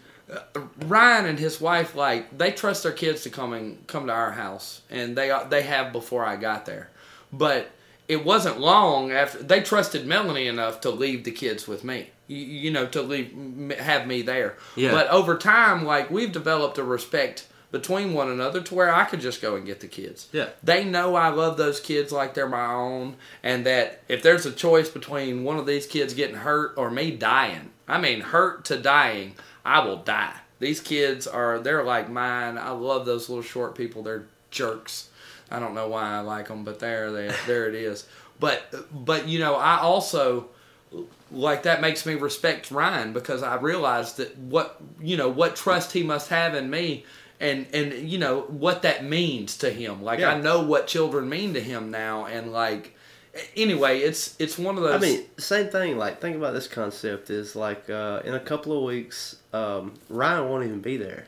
Ryan 0.87 1.27
and 1.27 1.39
his 1.39 1.61
wife, 1.61 1.95
like 1.95 2.37
they 2.37 2.51
trust 2.51 2.83
their 2.83 2.93
kids 2.93 3.23
to 3.23 3.31
come 3.31 3.53
and 3.53 3.87
come 3.87 4.07
to 4.07 4.13
our 4.13 4.33
house, 4.33 4.83
and 4.91 5.17
they 5.17 5.37
they 5.49 5.63
have 5.63 5.93
before 5.93 6.25
I 6.25 6.37
got 6.37 6.67
there. 6.67 6.91
But 7.33 7.71
it 8.09 8.25
wasn't 8.25 8.61
long 8.61 9.13
after 9.13 9.43
they 9.43 9.61
trusted 9.61 10.07
Melanie 10.07 10.49
enough 10.49 10.81
to 10.83 10.91
leave 10.91 11.25
the 11.25 11.31
kids 11.31 11.69
with 11.69 11.85
me. 11.85 12.11
You, 12.27 12.39
you 12.39 12.71
know, 12.71 12.87
to 12.87 13.03
leave 13.03 13.79
have 13.79 14.07
me 14.07 14.23
there. 14.23 14.57
Yeah. 14.75 14.91
But 14.91 15.09
over 15.09 15.37
time, 15.39 15.85
like 15.85 16.11
we've 16.11 16.33
developed 16.33 16.79
a 16.79 16.85
respect 16.85 17.47
between 17.73 18.13
one 18.13 18.31
another 18.31 18.63
to 18.63 18.75
where 18.75 18.95
I 18.95 19.05
could 19.05 19.21
just 19.21 19.43
go 19.43 19.57
and 19.57 19.67
get 19.67 19.81
the 19.81 19.89
kids. 19.89 20.29
Yeah. 20.33 20.49
They 20.63 20.85
know 20.85 21.15
I 21.15 21.29
love 21.29 21.57
those 21.57 21.81
kids 21.81 22.13
like 22.13 22.35
they're 22.35 22.49
my 22.49 22.73
own, 22.73 23.17
and 23.43 23.67
that 23.67 24.03
if 24.09 24.23
there's 24.23 24.47
a 24.47 24.53
choice 24.53 24.89
between 24.89 25.45
one 25.45 25.59
of 25.59 25.67
these 25.67 25.87
kids 25.87 26.15
getting 26.15 26.37
hurt 26.37 26.75
or 26.77 26.91
me 26.91 27.11
dying, 27.11 27.71
I 27.89 28.01
mean 28.01 28.21
hurt 28.21 28.65
to 28.67 28.79
dying, 28.79 29.35
I 29.67 29.85
will 29.85 29.97
die. 29.99 30.35
These 30.59 30.81
kids 30.81 31.27
are 31.27 31.59
they're 31.59 31.83
like 31.85 32.09
mine. 32.09 32.57
I 32.57 32.71
love 32.71 33.05
those 33.05 33.29
little 33.29 33.43
short 33.43 33.75
people. 33.75 34.03
They're 34.03 34.27
jerks. 34.51 35.09
I 35.51 35.59
don't 35.59 35.75
know 35.75 35.89
why 35.89 36.15
I 36.15 36.21
like 36.21 36.49
them, 36.49 36.65
but 36.65 36.79
there 36.79 37.13
they 37.13 37.31
there 37.47 37.69
it 37.69 37.75
is. 37.75 38.07
But 38.41 38.73
but 38.93 39.29
you 39.29 39.39
know 39.39 39.55
I 39.57 39.79
also 39.79 40.47
like 41.33 41.65
that 41.65 41.81
makes 41.81 42.07
me 42.07 42.15
respect 42.15 42.71
Ryan 42.71 43.13
because 43.13 43.43
I 43.43 43.57
realized 43.57 44.19
that 44.19 44.39
what 44.39 44.81
you 45.01 45.17
know 45.17 45.29
what 45.29 45.57
trust 45.57 45.93
he 45.93 46.03
must 46.03 46.31
have 46.31 46.55
in 46.55 46.71
me 46.71 47.05
and 47.41 47.67
and 47.75 47.93
you 48.09 48.19
know 48.19 48.43
what 48.43 48.83
that 48.83 49.05
means 49.05 49.59
to 49.59 49.71
him 49.71 50.03
like 50.03 50.21
Yeah. 50.21 50.33
I 50.35 50.41
know 50.41 50.63
what 50.63 50.87
children 50.87 51.29
mean 51.29 51.55
to 51.55 51.61
him 51.61 51.91
now 51.91 52.25
and 52.27 52.53
like 52.53 52.96
anyway 53.57 54.01
it's 54.01 54.35
it's 54.39 54.59
one 54.59 54.77
of 54.77 54.83
those 54.83 54.95
I 54.95 54.99
mean, 55.07 55.25
same 55.39 55.69
thing. 55.69 55.99
Like, 55.99 56.21
think 56.21 56.37
about 56.37 56.53
this 56.55 56.69
concept 56.69 57.31
is 57.31 57.55
like 57.57 57.89
uh, 57.91 58.21
in 58.25 58.35
a 58.35 58.41
couple 58.41 58.77
of 58.77 58.83
weeks, 58.85 59.37
um, 59.53 59.95
Ryan 60.09 60.49
won't 60.49 60.65
even 60.65 60.81
be 60.81 60.97
there. 60.97 61.27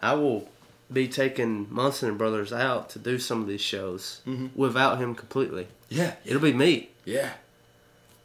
I 0.00 0.14
will 0.14 0.48
be 0.92 1.06
taking 1.08 1.66
Munson 1.70 2.08
and 2.08 2.18
Brothers 2.18 2.52
out 2.52 2.90
to 2.90 2.98
do 2.98 3.18
some 3.18 3.40
of 3.42 3.46
these 3.48 3.60
shows 3.60 4.22
without 4.54 4.98
him 4.98 5.14
completely. 5.14 5.68
yeah 5.88 6.14
It'll 6.24 6.40
be 6.40 6.52
me, 6.52 6.90
yeah 7.04 7.32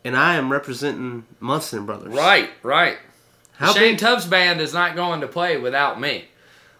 and 0.03 0.15
I 0.15 0.35
am 0.35 0.51
representing 0.51 1.25
Munson 1.39 1.79
and 1.79 1.87
Brothers. 1.87 2.13
right 2.13 2.49
right 2.63 2.97
How 3.53 3.73
Shane 3.73 3.93
big? 3.93 3.99
Tubbs 3.99 4.25
band 4.25 4.61
is 4.61 4.73
not 4.73 4.95
going 4.95 5.21
to 5.21 5.27
play 5.27 5.57
without 5.57 5.99
me 5.99 6.25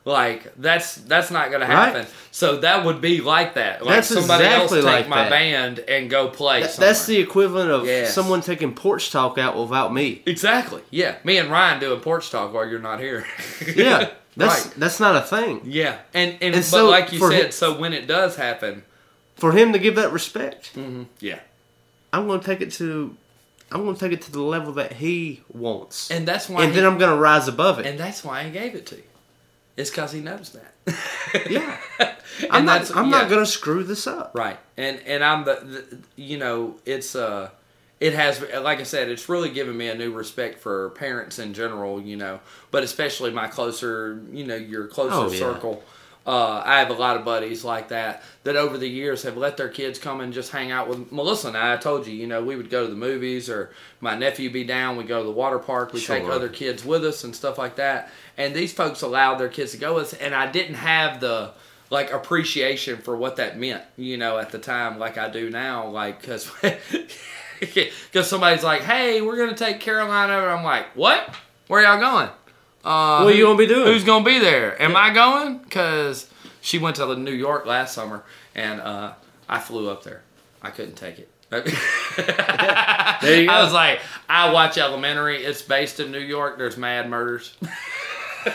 like 0.05 0.53
that's 0.55 0.95
that's 0.95 1.31
not 1.31 1.49
going 1.49 1.61
to 1.61 1.67
Right. 1.67 1.87
happen 1.95 2.05
so 2.31 2.57
that 2.57 2.85
would 2.85 3.01
be 3.01 3.21
like 3.21 3.55
that 3.55 3.83
like 3.83 3.95
That's 3.95 4.07
somebody 4.09 4.43
exactly 4.45 4.77
else 4.79 4.85
take 4.85 4.93
like 4.93 5.09
my 5.09 5.23
that. 5.23 5.29
band 5.31 5.79
and 5.79 6.09
go 6.09 6.27
play 6.27 6.61
somewhere. 6.67 6.87
that's 6.89 7.05
the 7.07 7.17
equivalent 7.17 7.71
of 7.71 7.85
Yes. 7.87 8.13
someone 8.13 8.41
taking 8.41 8.73
porch 8.75 9.09
talk 9.11 9.37
out 9.39 9.57
without 9.57 9.91
me. 9.93 10.21
Exactly. 10.27 10.81
Yeah. 10.91 11.15
Me 11.23 11.37
and 11.37 11.49
Ryan 11.51 11.79
doing 11.79 11.99
porch 12.01 12.29
talk 12.29 12.53
while 12.53 12.67
you're 12.69 12.79
not 12.79 12.99
here. 12.99 13.25
Yeah, 13.75 14.11
that's 14.37 14.65
right. 14.65 14.73
that's 14.77 14.99
not 14.99 15.15
a 15.15 15.21
thing. 15.21 15.61
Yeah. 15.65 15.97
And 16.13 16.33
and, 16.33 16.43
And 16.43 16.55
but 16.55 16.63
so 16.65 16.87
like 16.89 17.11
you 17.11 17.19
said, 17.19 17.45
him- 17.45 17.51
so 17.51 17.77
when 17.79 17.93
it 17.93 18.05
does 18.05 18.35
happen, 18.35 18.83
For 19.37 19.51
him 19.53 19.73
to 19.73 19.79
give 19.79 19.95
that 19.95 20.11
respect, 20.11 20.75
mm-hmm. 20.75 21.03
yeah. 21.19 21.39
I'm 22.13 22.27
going 22.27 22.39
to 22.41 22.45
take 22.45 22.61
it 22.61 22.71
to, 22.73 23.15
I'm 23.71 23.83
going 23.83 23.95
to 23.95 23.99
take 23.99 24.13
it 24.13 24.21
to 24.23 24.31
the 24.31 24.41
level 24.41 24.71
that 24.73 24.93
he 24.93 25.41
wants, 25.51 26.09
And 26.11 26.25
that's 26.27 26.47
why 26.47 26.61
and 26.63 26.71
he, 26.73 26.75
then 26.79 26.85
I'm 26.89 26.97
going 26.97 27.11
to 27.11 27.17
rise 27.19 27.47
above 27.47 27.79
it. 27.79 27.85
and 27.87 27.99
that's 27.99 28.23
why 28.23 28.43
he 28.43 28.51
gave 28.51 28.75
it 28.75 28.85
to 28.87 28.95
you. 28.97 29.03
It's 29.77 29.89
because 29.89 30.11
he 30.13 30.21
knows 30.21 30.51
that. 30.51 31.47
yeah, 31.49 31.77
I'm 32.49 32.65
not. 32.65 32.95
I'm 32.95 33.05
yeah. 33.05 33.11
not 33.11 33.29
going 33.29 33.41
to 33.41 33.45
screw 33.49 33.83
this 33.83 34.07
up. 34.07 34.31
Right. 34.33 34.57
And 34.77 34.99
and 35.05 35.23
I'm 35.23 35.43
the, 35.45 35.55
the 35.55 35.97
you 36.15 36.37
know, 36.37 36.75
it's 36.85 37.15
uh 37.15 37.49
it 37.99 38.13
has 38.13 38.41
like 38.61 38.79
I 38.79 38.83
said, 38.83 39.09
it's 39.09 39.27
really 39.27 39.49
given 39.49 39.75
me 39.75 39.87
a 39.89 39.95
new 39.95 40.11
respect 40.13 40.59
for 40.59 40.91
parents 40.91 41.39
in 41.39 41.53
general, 41.53 42.01
you 42.01 42.15
know, 42.15 42.39
but 42.71 42.83
especially 42.83 43.31
my 43.31 43.47
closer, 43.47 44.21
you 44.31 44.45
know, 44.45 44.55
your 44.55 44.87
closer 44.87 45.13
Oh, 45.13 45.31
yeah. 45.31 45.39
circle. 45.39 45.83
Uh, 46.27 46.59
I 46.65 46.79
have 46.79 46.89
a 46.89 46.93
lot 46.93 47.17
of 47.17 47.23
buddies 47.23 47.63
like 47.63 47.89
that 47.89 48.23
that 48.45 48.55
over 48.55 48.79
the 48.79 48.87
years 48.89 49.21
have 49.23 49.37
let 49.37 49.57
their 49.57 49.69
kids 49.69 49.99
come 49.99 50.21
and 50.21 50.33
just 50.33 50.51
hang 50.51 50.71
out 50.71 50.87
with 50.87 51.11
Melissa 51.11 51.49
and 51.49 51.57
I. 51.57 51.73
I 51.73 51.77
told 51.77 52.07
you, 52.07 52.13
you 52.15 52.25
know, 52.25 52.43
we 52.43 52.55
would 52.55 52.71
go 52.71 52.83
to 52.85 52.89
the 52.89 52.95
movies 52.97 53.47
or 53.47 53.69
my 53.99 54.15
nephew 54.17 54.49
be 54.51 54.63
down. 54.63 54.97
We 54.97 55.03
go 55.03 55.19
to 55.19 55.23
the 55.25 55.31
water 55.31 55.59
park. 55.59 55.93
We 55.93 55.99
take 56.01 56.23
Sure. 56.23 56.31
other 56.31 56.49
kids 56.49 56.83
with 56.83 57.05
us 57.05 57.23
and 57.23 57.35
stuff 57.35 57.59
like 57.59 57.75
that. 57.75 58.09
And 58.37 58.55
these 58.55 58.73
folks 58.73 59.03
allowed 59.03 59.35
their 59.35 59.49
kids 59.49 59.71
to 59.73 59.77
go 59.77 59.93
with 59.95 60.13
us, 60.13 60.13
and 60.13 60.33
I 60.33 60.51
didn't 60.51 60.75
have 60.75 61.19
the 61.19 61.51
like 61.91 62.11
appreciation 62.11 62.97
for 62.97 63.15
what 63.15 63.35
that 63.35 63.59
meant, 63.59 63.83
you 63.95 64.17
know, 64.17 64.39
at 64.39 64.49
the 64.49 64.57
time, 64.57 64.97
like 64.97 65.19
I 65.19 65.29
do 65.29 65.51
now, 65.51 65.87
like 65.87 66.19
because 66.21 66.51
because 67.59 68.27
somebody's 68.27 68.63
like, 68.63 68.81
"Hey, 68.81 69.21
we're 69.21 69.37
gonna 69.37 69.55
take 69.55 69.79
Caroline 69.79 70.31
over," 70.31 70.49
I'm 70.49 70.63
like, 70.63 70.87
"What? 70.95 71.35
Where 71.67 71.83
y'all 71.83 71.99
going? 71.99 72.29
Uh, 72.85 73.23
What 73.23 73.35
you 73.35 73.43
gonna 73.45 73.57
be 73.57 73.65
doing? 73.67 73.87
Who's 73.87 74.03
gonna 74.03 74.23
be 74.23 74.39
there? 74.39 74.79
Am 74.81 74.95
I 74.95 75.11
going? 75.13 75.57
Because 75.57 76.29
she 76.61 76.77
went 76.77 76.95
to 76.97 77.15
New 77.15 77.31
York 77.31 77.65
last 77.65 77.93
summer, 77.95 78.23
and 78.53 78.79
uh, 78.79 79.13
I 79.49 79.59
flew 79.59 79.89
up 79.89 80.03
there. 80.03 80.21
I 80.61 80.69
couldn't 80.69 80.95
take 80.95 81.19
it. 81.19 81.29
There 83.21 83.39
you 83.41 83.47
go. 83.47 83.53
I 83.53 83.63
was 83.63 83.73
like, 83.73 84.01
I 84.29 84.51
watch 84.51 84.77
Elementary. 84.77 85.43
It's 85.43 85.61
based 85.61 85.99
in 85.99 86.11
New 86.11 86.19
York. 86.19 86.57
There's 86.57 86.77
mad 86.77 87.09
murders. 87.09 87.55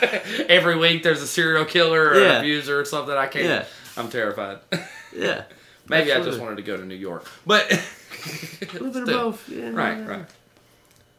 Every 0.48 0.76
week 0.76 1.02
there's 1.02 1.22
a 1.22 1.26
serial 1.26 1.64
killer 1.64 2.10
or 2.10 2.20
Yeah. 2.20 2.38
abuser 2.38 2.78
or 2.78 2.84
something. 2.84 3.14
I 3.16 3.26
can't. 3.26 3.46
Yeah. 3.46 3.64
I'm 3.96 4.08
terrified. 4.10 4.58
yeah, 5.16 5.44
Maybe 5.88 6.12
I 6.12 6.20
just 6.22 6.38
wanted 6.40 6.56
to 6.56 6.62
go 6.62 6.76
to 6.76 6.84
New 6.84 6.94
York, 6.94 7.26
but 7.46 7.72
a 7.72 8.64
little 8.74 8.92
bit 8.92 9.02
of 9.02 9.08
both. 9.08 9.48
Yeah, 9.48 9.70
right, 9.70 10.06
right. 10.06 10.24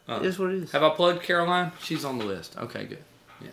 It 0.08 0.26
is 0.26 0.38
what 0.38 0.50
it 0.50 0.62
is. 0.62 0.72
Have 0.72 0.82
I 0.82 0.90
plugged 0.90 1.22
Caroline? 1.22 1.72
She's 1.82 2.04
on 2.04 2.18
the 2.18 2.24
list. 2.24 2.56
Okay, 2.58 2.84
good. 2.84 3.02
Yeah. 3.40 3.50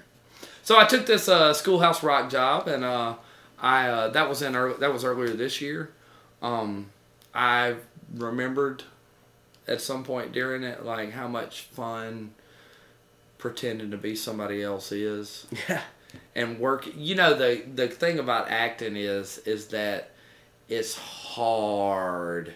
So 0.64 0.80
I 0.80 0.86
took 0.86 1.06
this 1.06 1.30
uh, 1.30 1.54
Schoolhouse 1.54 2.04
Rock 2.04 2.30
job, 2.30 2.68
and 2.68 2.84
uh, 2.84 3.16
I 3.62 3.88
uh, 3.88 4.08
that 4.10 4.28
was 4.28 4.42
in 4.42 4.56
early, 4.56 4.78
that 4.80 4.92
was 4.92 5.04
earlier 5.04 5.30
this 5.30 5.62
year. 5.62 5.92
Um, 6.42 6.88
I 7.34 7.76
remembered 8.16 8.84
at 9.68 9.82
some 9.82 10.04
point 10.04 10.32
during 10.32 10.64
it 10.64 10.84
like 10.84 11.12
how 11.12 11.28
much 11.28 11.62
fun 11.62 12.32
pretending 13.38 13.92
to 13.92 13.98
be 13.98 14.16
somebody 14.16 14.64
else 14.64 14.92
is 14.92 15.46
Yeah, 15.70 15.82
and 16.36 16.60
work 16.60 16.90
you 16.96 17.16
know 17.16 17.36
the 17.36 17.64
the 17.76 17.88
thing 17.88 18.20
about 18.20 18.50
acting 18.50 18.96
is 18.96 19.38
is 19.40 19.68
that 19.68 20.12
it's 20.68 20.98
hard 20.98 22.54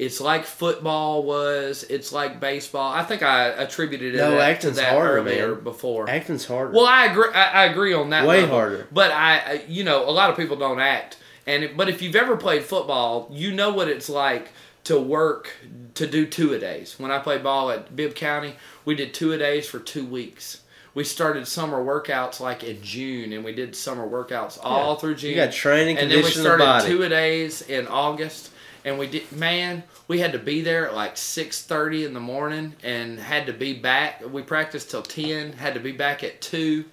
it's 0.00 0.18
like 0.20 0.44
football 0.46 1.22
was 1.24 1.84
it's 1.90 2.10
like 2.12 2.40
baseball 2.40 2.90
i 2.92 3.02
think 3.02 3.22
i 3.22 3.48
attributed 3.48 4.14
it 4.14 4.18
No, 4.18 4.30
that- 4.30 4.36
to 4.38 4.42
acting's 4.44 4.76
that 4.76 4.92
harder, 4.92 5.18
earlier 5.18 5.54
man. 5.54 5.64
before 5.64 6.08
acting's 6.08 6.46
harder. 6.46 6.72
well 6.72 6.86
i 6.86 7.04
agree 7.06 7.28
i, 7.34 7.62
I 7.62 7.64
agree 7.66 7.92
on 7.92 8.10
that 8.10 8.26
Way 8.26 8.40
level. 8.40 8.56
harder. 8.56 8.86
but 8.90 9.10
I, 9.10 9.62
you 9.68 9.84
know 9.84 10.08
a 10.08 10.10
lot 10.10 10.30
of 10.30 10.36
people 10.36 10.56
don't 10.56 10.80
act 10.80 11.18
and 11.46 11.64
it, 11.64 11.76
but 11.76 11.88
if 11.88 12.00
you've 12.02 12.16
ever 12.16 12.36
played 12.36 12.62
football 12.64 13.28
you 13.30 13.52
know 13.52 13.72
what 13.74 13.88
it's 13.88 14.08
like 14.08 14.48
to 14.84 14.98
work 14.98 15.52
to 15.94 16.06
do 16.06 16.26
two 16.26 16.54
a 16.54 16.58
days 16.58 16.98
when 16.98 17.10
i 17.10 17.18
played 17.18 17.42
ball 17.42 17.70
at 17.70 17.94
bibb 17.94 18.14
county 18.14 18.54
we 18.86 18.94
did 18.94 19.12
two 19.12 19.32
a 19.32 19.38
days 19.38 19.68
for 19.68 19.78
two 19.78 20.06
weeks 20.06 20.62
we 20.94 21.04
started 21.04 21.46
summer 21.46 21.84
workouts 21.84 22.40
like 22.40 22.64
in 22.64 22.82
June, 22.82 23.32
and 23.32 23.44
we 23.44 23.52
did 23.52 23.76
summer 23.76 24.04
workouts 24.08 24.58
all 24.60 24.94
Yeah. 24.94 24.98
through 24.98 25.14
June. 25.14 25.30
You 25.30 25.36
got 25.36 25.52
training, 25.52 25.98
and 25.98 26.10
then 26.10 26.16
we 26.16 26.22
condition 26.24 26.42
the 26.42 26.48
started 26.56 26.88
two 26.88 27.02
a 27.04 27.08
days 27.08 27.62
in 27.62 27.86
August, 27.86 28.50
and 28.84 28.98
we 28.98 29.06
did. 29.06 29.30
Man, 29.30 29.84
we 30.10 30.18
had 30.18 30.32
to 30.32 30.40
be 30.40 30.60
there 30.60 30.88
at 30.88 30.94
like 30.96 31.16
six 31.16 31.62
thirty 31.62 32.04
in 32.04 32.14
the 32.14 32.20
morning, 32.20 32.74
and 32.82 33.16
had 33.20 33.46
to 33.46 33.52
be 33.52 33.74
back. 33.74 34.20
We 34.28 34.42
practiced 34.42 34.90
till 34.90 35.02
ten. 35.02 35.52
Had 35.52 35.74
to 35.74 35.80
be 35.80 35.92
back 35.92 36.24
at 36.24 36.40
two. 36.40 36.84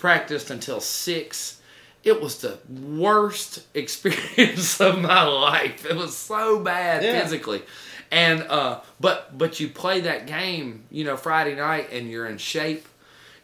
Practiced 0.00 0.50
until 0.50 0.80
six, 0.80 1.60
it 2.02 2.20
was 2.20 2.38
the 2.40 2.58
worst 2.68 3.62
experience 3.74 4.80
of 4.80 5.00
my 5.00 5.22
life. 5.22 5.86
It 5.86 5.94
was 5.94 6.16
so 6.16 6.58
bad 6.58 7.04
Yeah. 7.04 7.20
physically. 7.22 7.62
And 8.10 8.42
uh 8.42 8.80
but 8.98 9.38
but 9.38 9.60
you 9.60 9.68
play 9.68 10.00
that 10.00 10.26
game, 10.26 10.82
you 10.90 11.04
know, 11.04 11.16
Friday 11.16 11.54
night 11.54 11.92
and 11.92 12.10
you're 12.10 12.26
in 12.26 12.38
shape. 12.38 12.88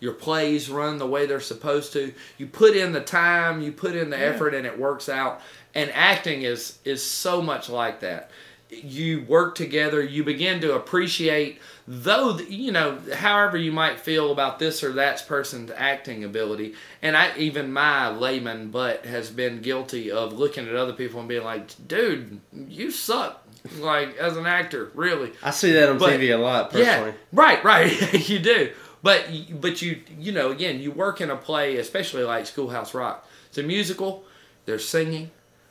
Your 0.01 0.13
plays 0.15 0.69
run 0.69 0.99
the 0.99 1.07
way 1.07 1.27
they're 1.27 1.39
supposed 1.41 1.93
to. 1.93 2.13
You 2.37 2.49
put 2.49 2.75
in 2.75 2.93
the 2.93 3.01
time, 3.01 3.63
you 3.63 3.71
put 3.71 3.95
in 3.95 4.11
the 4.11 4.19
effort 4.19 4.55
and 4.55 4.67
it 4.67 4.77
works 4.77 5.09
out. 5.09 5.41
And 5.73 5.89
acting 5.95 6.43
is 6.43 6.81
is 6.85 7.01
so 7.01 7.41
much 7.41 7.69
like 7.69 8.01
that. 8.01 8.33
You 8.71 9.23
work 9.23 9.55
together, 9.57 10.03
you 10.03 10.23
begin 10.25 10.61
to 10.61 10.75
appreciate 10.75 11.61
though 11.93 12.39
you 12.39 12.71
know 12.71 12.99
however 13.15 13.57
you 13.57 13.73
might 13.73 13.99
feel 13.99 14.31
about 14.31 14.61
this 14.61 14.85
or 14.85 14.93
that 14.93 15.25
person's 15.27 15.73
acting 15.75 16.23
ability 16.23 16.73
and 17.03 17.17
i 17.17 17.37
even 17.37 17.73
my 17.73 18.09
layman 18.09 18.71
butt 18.71 19.05
has 19.05 19.29
been 19.29 19.61
guilty 19.61 20.09
of 20.09 20.33
looking 20.35 20.69
at 20.69 20.77
other 20.77 20.93
people 20.93 21.19
and 21.19 21.29
being 21.29 21.43
like 21.43 21.69
dude 21.89 22.39
you 22.69 22.93
suck 22.93 23.43
like 23.79 24.17
as 24.19 24.37
an 24.37 24.47
actor 24.47 24.93
really 24.95 25.33
I 25.43 25.51
see 25.51 25.73
that 25.73 25.89
on 25.89 25.99
But- 25.99 26.11
TV 26.21 26.33
a 26.33 26.39
lot 26.39 26.71
personally. 26.71 27.11
yeah, 27.11 27.13
right, 27.33 27.65
right. 27.65 28.29
you 28.29 28.39
do, 28.39 28.71
but 29.03 29.27
but 29.61 29.83
you 29.83 30.01
you 30.17 30.31
know 30.31 30.51
again 30.53 30.79
you 30.79 30.93
work 30.93 31.21
in 31.21 31.31
a 31.31 31.37
play, 31.37 31.77
especially 31.79 32.23
like 32.23 32.47
Schoolhouse 32.47 32.95
Rock. 32.95 33.27
It's 33.49 33.59
a 33.59 33.63
musical. 33.65 34.25
There's 34.65 34.87
singing. 34.87 35.31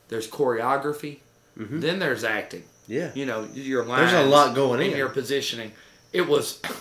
There's 0.09 0.29
choreography. 0.29 1.19
Mm-hmm. 1.57 1.79
Then 1.79 1.99
there's 1.99 2.23
acting. 2.25 2.63
Yeah. 2.89 3.11
You 3.13 3.25
know 3.25 3.47
your 3.53 3.85
lines. 3.85 4.11
There's 4.11 4.25
a 4.25 4.29
lot 4.29 4.55
going 4.55 4.81
in. 4.81 4.97
Your 4.97 5.09
positioning. 5.09 5.71
It 6.11 6.27
was. 6.27 6.59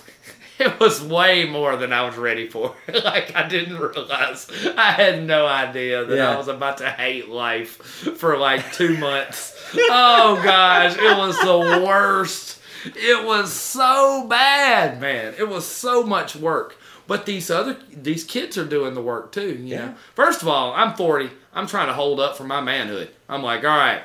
It 0.60 0.80
was 0.80 1.01
way 1.01 1.44
more 1.44 1.76
than 1.76 1.93
I 1.93 2.05
was 2.05 2.16
ready 2.16 2.48
for. 2.48 2.74
like 3.05 3.32
I 3.36 3.47
didn't 3.47 3.78
realize. 3.78 4.51
I 4.76 4.90
had 4.90 5.24
no 5.24 5.47
idea 5.47 6.05
that 6.05 6.16
Yeah. 6.16 6.35
I 6.35 6.36
was 6.36 6.48
about 6.48 6.78
to 6.78 6.90
hate 6.90 7.28
life 7.28 7.76
for 8.18 8.36
like 8.36 8.72
two 8.72 8.97
months. 8.97 9.55
oh 9.76 10.40
gosh, 10.43 10.97
it 10.98 11.16
was 11.16 11.39
the 11.39 11.85
worst. 11.86 12.60
It 12.86 13.24
was 13.24 13.52
so 13.52 14.26
bad, 14.28 15.01
man. 15.01 15.36
It 15.39 15.48
was 15.48 15.64
so 15.64 16.02
much 16.02 16.35
work. 16.35 16.76
But 17.06 17.24
these 17.24 17.52
other 17.52 17.76
these 17.93 18.24
kids 18.24 18.59
are 18.59 18.66
doing 18.66 18.94
the 18.94 19.02
work 19.02 19.30
too. 19.30 19.55
You 19.62 19.76
know. 19.76 19.94
First 20.16 20.43
of 20.43 20.48
all, 20.48 20.72
I'm 20.72 20.97
40. 20.97 21.30
I'm 21.55 21.68
trying 21.68 21.86
to 21.86 21.94
hold 21.94 22.18
up 22.18 22.36
for 22.36 22.43
my 22.43 22.60
manhood. 22.60 23.10
I'm 23.28 23.44
like, 23.44 23.62
all 23.62 23.78
right, 23.78 24.02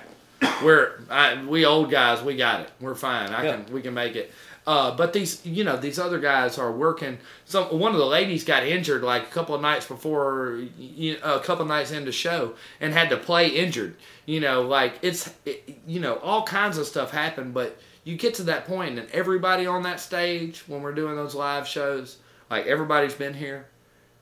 we're 0.63 0.99
I, 1.09 1.43
we 1.43 1.65
old 1.65 1.91
guys. 1.91 2.21
We 2.21 2.35
got 2.35 2.61
it. 2.61 2.71
We're 2.79 2.95
fine. 2.95 3.29
I 3.31 3.43
Yeah. 3.45 3.57
can 3.63 3.73
we 3.73 3.81
can 3.81 3.93
make 3.93 4.15
it. 4.15 4.31
Uh, 4.65 4.95
but 4.95 5.11
these, 5.11 5.45
you 5.45 5.65
know, 5.65 5.75
these 5.75 5.99
other 5.99 6.19
guys 6.19 6.57
are 6.57 6.71
working. 6.71 7.17
Some 7.45 7.65
one 7.77 7.91
of 7.91 7.97
the 7.97 8.05
ladies 8.05 8.45
got 8.45 8.63
injured 8.63 9.03
like 9.03 9.23
a 9.23 9.31
couple 9.31 9.53
of 9.55 9.61
nights 9.61 9.85
before, 9.85 10.61
you 10.79 11.17
a 11.21 11.39
couple 11.41 11.63
of 11.63 11.67
nights 11.67 11.91
into 11.91 12.13
show, 12.13 12.53
and 12.79 12.93
had 12.93 13.09
to 13.09 13.17
play 13.17 13.49
injured. 13.49 13.97
You 14.25 14.39
know, 14.39 14.61
like 14.61 14.99
it's, 15.01 15.33
it, 15.45 15.79
you 15.85 15.99
know, 15.99 16.15
all 16.15 16.43
kinds 16.43 16.77
of 16.77 16.85
stuff 16.85 17.11
happen. 17.11 17.51
But 17.51 17.77
you 18.05 18.15
get 18.15 18.35
to 18.35 18.43
that 18.43 18.65
point, 18.65 18.97
and 18.97 19.09
everybody 19.11 19.67
on 19.67 19.83
that 19.83 19.99
stage 19.99 20.63
when 20.67 20.81
we're 20.81 20.93
doing 20.93 21.17
those 21.17 21.35
live 21.35 21.67
shows, 21.67 22.17
like 22.49 22.65
everybody's 22.65 23.15
been 23.15 23.33
here. 23.33 23.67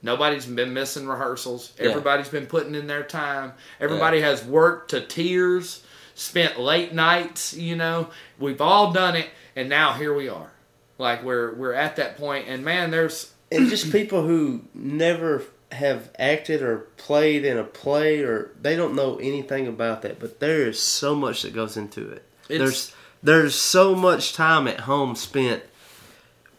Nobody's 0.04 0.46
been 0.46 0.74
missing 0.74 1.06
rehearsals. 1.06 1.72
Yeah. 1.78 1.90
Everybody's 1.90 2.28
been 2.28 2.46
putting 2.46 2.74
in 2.74 2.88
their 2.88 3.04
time. 3.04 3.52
Everybody 3.80 4.20
has 4.22 4.44
worked 4.44 4.90
to 4.90 5.00
tears, 5.00 5.84
spent 6.14 6.58
late 6.58 6.92
nights, 6.92 7.54
you 7.54 7.76
know. 7.76 8.10
We've 8.38 8.60
all 8.60 8.92
done 8.92 9.16
it 9.16 9.28
and 9.56 9.68
now 9.68 9.92
here 9.92 10.14
we 10.14 10.28
are. 10.28 10.50
Like 10.98 11.22
we're 11.22 11.54
we're 11.54 11.74
at 11.74 11.96
that 11.96 12.16
point 12.16 12.48
and 12.48 12.64
man 12.64 12.90
there's 12.90 13.32
and 13.52 13.68
just 13.68 13.90
people 13.90 14.22
who 14.26 14.62
never 14.74 15.42
have 15.72 16.10
acted 16.18 16.62
or 16.62 16.78
played 16.96 17.44
in 17.44 17.56
a 17.56 17.64
play 17.64 18.20
or 18.20 18.50
they 18.60 18.76
don't 18.76 18.94
know 18.94 19.16
anything 19.16 19.66
about 19.66 20.02
that 20.02 20.20
but 20.20 20.38
there 20.38 20.68
is 20.68 20.78
so 20.78 21.14
much 21.14 21.42
that 21.42 21.54
goes 21.54 21.76
into 21.78 22.10
it 22.10 22.22
It's- 22.48 22.58
there's 22.58 22.94
there's 23.22 23.54
so 23.54 23.94
much 23.94 24.34
time 24.34 24.68
at 24.68 24.80
home 24.80 25.16
spent 25.16 25.62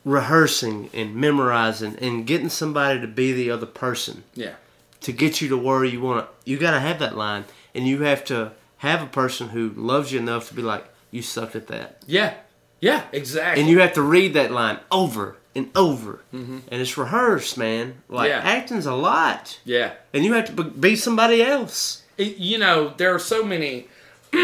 rehearsing 0.06 0.90
and 0.94 1.16
memorizing 1.16 1.96
and 2.02 2.26
getting 2.26 2.50
somebody 2.50 3.00
to 3.00 3.08
be 3.08 3.32
the 3.32 3.50
other 3.52 3.66
person 3.66 4.24
yeah. 4.34 4.56
to 5.02 5.12
get 5.14 5.42
you 5.42 5.48
to 5.50 5.58
where 5.58 5.86
you 5.86 6.02
want 6.02 6.26
to 6.26 6.50
you 6.50 6.58
got 6.58 6.72
to 6.72 6.80
have 6.80 7.00
that 7.00 7.16
line 7.16 7.46
and 7.74 7.88
you 7.88 8.02
have 8.02 8.26
to 8.26 8.52
have 8.84 9.02
a 9.02 9.08
person 9.08 9.50
who 9.50 9.70
loves 9.76 10.12
you 10.12 10.20
enough 10.20 10.48
to 10.50 10.54
be 10.54 10.62
like 10.62 10.86
you 11.12 11.22
sucked 11.22 11.56
at 11.56 11.68
that 11.68 12.02
Yeah. 12.06 12.34
Yeah, 12.80 13.04
exactly. 13.14 13.62
and 13.62 13.70
you 13.70 13.80
have 13.80 13.94
to 13.94 14.02
read 14.02 14.34
that 14.34 14.52
line 14.52 14.78
over 14.92 15.38
and 15.56 15.70
over 15.76 16.22
and 16.34 16.64
it's 16.70 16.98
rehearsed 16.98 17.58
man 17.58 17.96
like 18.10 18.30
Yeah. 18.30 18.40
acting's 18.44 18.86
a 18.86 18.94
lot 18.96 19.60
yeah. 19.64 19.94
and 20.14 20.26
you 20.26 20.34
have 20.34 20.54
to 20.56 20.64
be- 20.64 20.96
somebody 20.96 21.42
else 21.42 22.02
It- 22.18 22.38
you 22.38 22.58
know, 22.58 22.94
there 22.98 23.14
are 23.16 23.20
so 23.20 23.44
many 23.44 23.88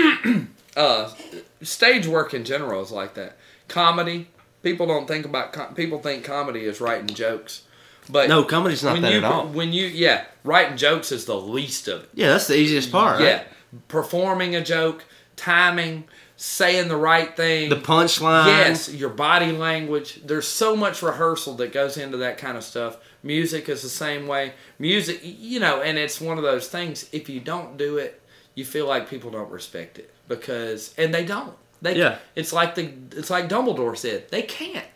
uh 0.78 1.12
stage 1.62 2.08
work 2.08 2.34
in 2.34 2.44
general 2.46 2.82
is 2.82 2.92
like 2.92 3.14
that. 3.16 3.38
Comedy, 3.68 4.28
people 4.64 4.86
don't 4.88 5.08
think 5.08 5.26
about 5.26 5.52
com- 5.54 5.74
people 5.74 6.00
think 6.00 6.24
comedy 6.24 6.62
is 6.66 6.80
writing 6.80 7.08
jokes. 7.08 7.64
But 8.10 8.30
no 8.30 8.44
comedy's 8.44 8.84
not 8.84 9.00
that 9.02 9.12
you 9.12 9.18
at 9.20 9.24
all 9.24 9.48
when 9.48 9.72
you 9.74 9.86
yeah, 9.86 10.26
writing 10.44 10.78
jokes 10.78 11.12
is 11.12 11.26
the 11.26 11.36
least 11.36 11.88
of 11.88 12.04
it. 12.04 12.10
yeah 12.14 12.30
that's 12.30 12.48
the 12.48 12.56
easiest 12.58 12.92
part 12.92 13.20
Yeah, 13.22 13.28
right? 13.38 13.48
Performing 13.88 14.56
a 14.56 14.64
joke, 14.64 15.06
timing, 15.36 16.06
saying 16.36 16.88
the 16.88 16.96
right 16.96 17.36
thing. 17.36 17.70
the 17.70 17.76
punchline 17.76 18.46
Yes, 18.46 18.94
your 18.94 19.10
body 19.10 19.52
language. 19.52 20.22
There's 20.24 20.48
so 20.48 20.76
much 20.76 21.02
rehearsal 21.02 21.56
that 21.56 21.74
goes 21.74 21.98
into 21.98 22.18
that 22.18 22.38
kind 22.38 22.58
of 22.58 22.64
stuff. 22.64 22.98
Music 23.24 23.68
is 23.68 23.82
the 23.82 23.90
same 23.90 24.28
way. 24.28 24.54
Music, 24.78 25.20
you 25.24 25.60
know, 25.60 25.82
and 25.82 25.98
it's 25.98 26.22
one 26.22 26.38
of 26.38 26.44
those 26.44 26.70
things. 26.70 27.10
If 27.12 27.30
you 27.30 27.40
don't 27.40 27.78
do 27.78 27.98
it, 27.98 28.22
you 28.56 28.64
feel 28.64 28.88
like 28.88 29.10
people 29.10 29.32
don't 29.32 29.52
respect 29.52 30.00
it 30.00 30.14
because, 30.28 30.94
and 30.98 31.14
they 31.14 31.26
don't. 31.26 31.56
They, 31.82 31.98
Yeah. 31.98 32.18
It's 32.36 32.54
like 32.54 32.76
the, 32.76 32.94
it's 33.12 33.30
like 33.30 33.50
Dumbledore 33.50 33.98
said. 33.98 34.30
They 34.30 34.42
can't. 34.42 34.88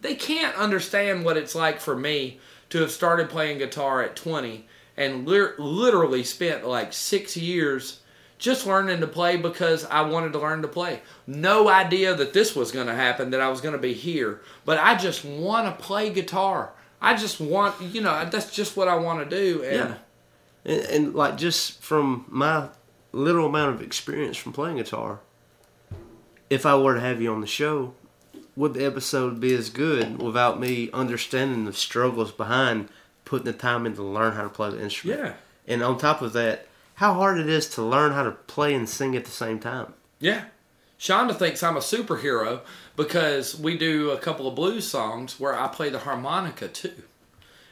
They 0.00 0.14
can't 0.14 0.54
understand 0.56 1.24
what 1.24 1.36
it's 1.36 1.54
like 1.54 1.80
for 1.80 1.96
me 1.96 2.38
to 2.70 2.80
have 2.80 2.90
started 2.90 3.30
playing 3.30 3.58
guitar 3.58 4.02
at 4.02 4.16
20 4.16 4.66
and 4.96 5.26
lit- 5.26 5.58
literally 5.58 6.22
spent 6.24 6.66
like 6.66 6.92
six 6.92 7.36
years 7.36 8.00
just 8.38 8.66
learning 8.66 9.00
to 9.00 9.06
play 9.06 9.36
because 9.36 9.84
I 9.86 10.02
wanted 10.02 10.32
to 10.32 10.38
learn 10.38 10.62
to 10.62 10.68
play. 10.68 11.00
No 11.26 11.68
idea 11.68 12.14
that 12.14 12.32
this 12.32 12.54
was 12.54 12.72
going 12.72 12.86
to 12.88 12.94
happen, 12.94 13.30
that 13.30 13.40
I 13.40 13.48
was 13.48 13.60
going 13.60 13.74
to 13.74 13.80
be 13.80 13.94
here. 13.94 14.40
But 14.64 14.78
I 14.78 14.96
just 14.96 15.24
want 15.24 15.66
to 15.66 15.84
play 15.84 16.10
guitar. 16.10 16.72
I 17.00 17.14
just 17.16 17.40
want, 17.40 17.80
you 17.80 18.00
know, 18.00 18.26
that's 18.30 18.54
just 18.54 18.76
what 18.76 18.88
I 18.88 18.96
want 18.96 19.28
to 19.28 19.36
do. 19.36 19.62
And 19.62 19.76
yeah 19.76 19.94
and, 20.64 20.80
and 20.86 21.14
like 21.14 21.36
just 21.36 21.82
from 21.82 22.24
my 22.28 22.68
little 23.12 23.46
amount 23.46 23.74
of 23.74 23.82
experience 23.82 24.36
from 24.38 24.52
playing 24.54 24.76
guitar 24.78 25.20
if 26.50 26.64
i 26.66 26.74
were 26.76 26.94
to 26.94 27.00
have 27.00 27.20
you 27.20 27.32
on 27.32 27.40
the 27.40 27.46
show 27.46 27.94
would 28.56 28.74
the 28.74 28.84
episode 28.84 29.40
be 29.40 29.54
as 29.54 29.68
good 29.70 30.22
without 30.22 30.58
me 30.60 30.90
understanding 30.92 31.64
the 31.64 31.72
struggles 31.72 32.32
behind 32.32 32.88
putting 33.24 33.44
the 33.46 33.52
time 33.52 33.84
in 33.86 33.94
to 33.94 34.02
learn 34.02 34.32
how 34.32 34.42
to 34.42 34.48
play 34.48 34.70
the 34.70 34.82
instrument 34.82 35.20
Yeah. 35.20 35.32
and 35.66 35.82
on 35.82 35.98
top 35.98 36.22
of 36.22 36.32
that 36.32 36.66
how 36.94 37.14
hard 37.14 37.38
it 37.38 37.48
is 37.48 37.68
to 37.70 37.82
learn 37.82 38.12
how 38.12 38.22
to 38.22 38.30
play 38.32 38.74
and 38.74 38.88
sing 38.88 39.16
at 39.16 39.24
the 39.24 39.30
same 39.30 39.58
time 39.58 39.92
Yeah. 40.20 40.44
Shonda 40.98 41.36
thinks 41.36 41.62
I'm 41.62 41.76
a 41.76 41.80
superhero 41.80 42.60
because 42.96 43.58
we 43.58 43.76
do 43.76 44.10
a 44.10 44.16
couple 44.18 44.46
of 44.46 44.54
blues 44.54 44.86
songs 44.88 45.38
where 45.38 45.58
I 45.58 45.66
play 45.68 45.90
the 45.90 45.98
harmonica 45.98 46.68
too. 46.68 46.94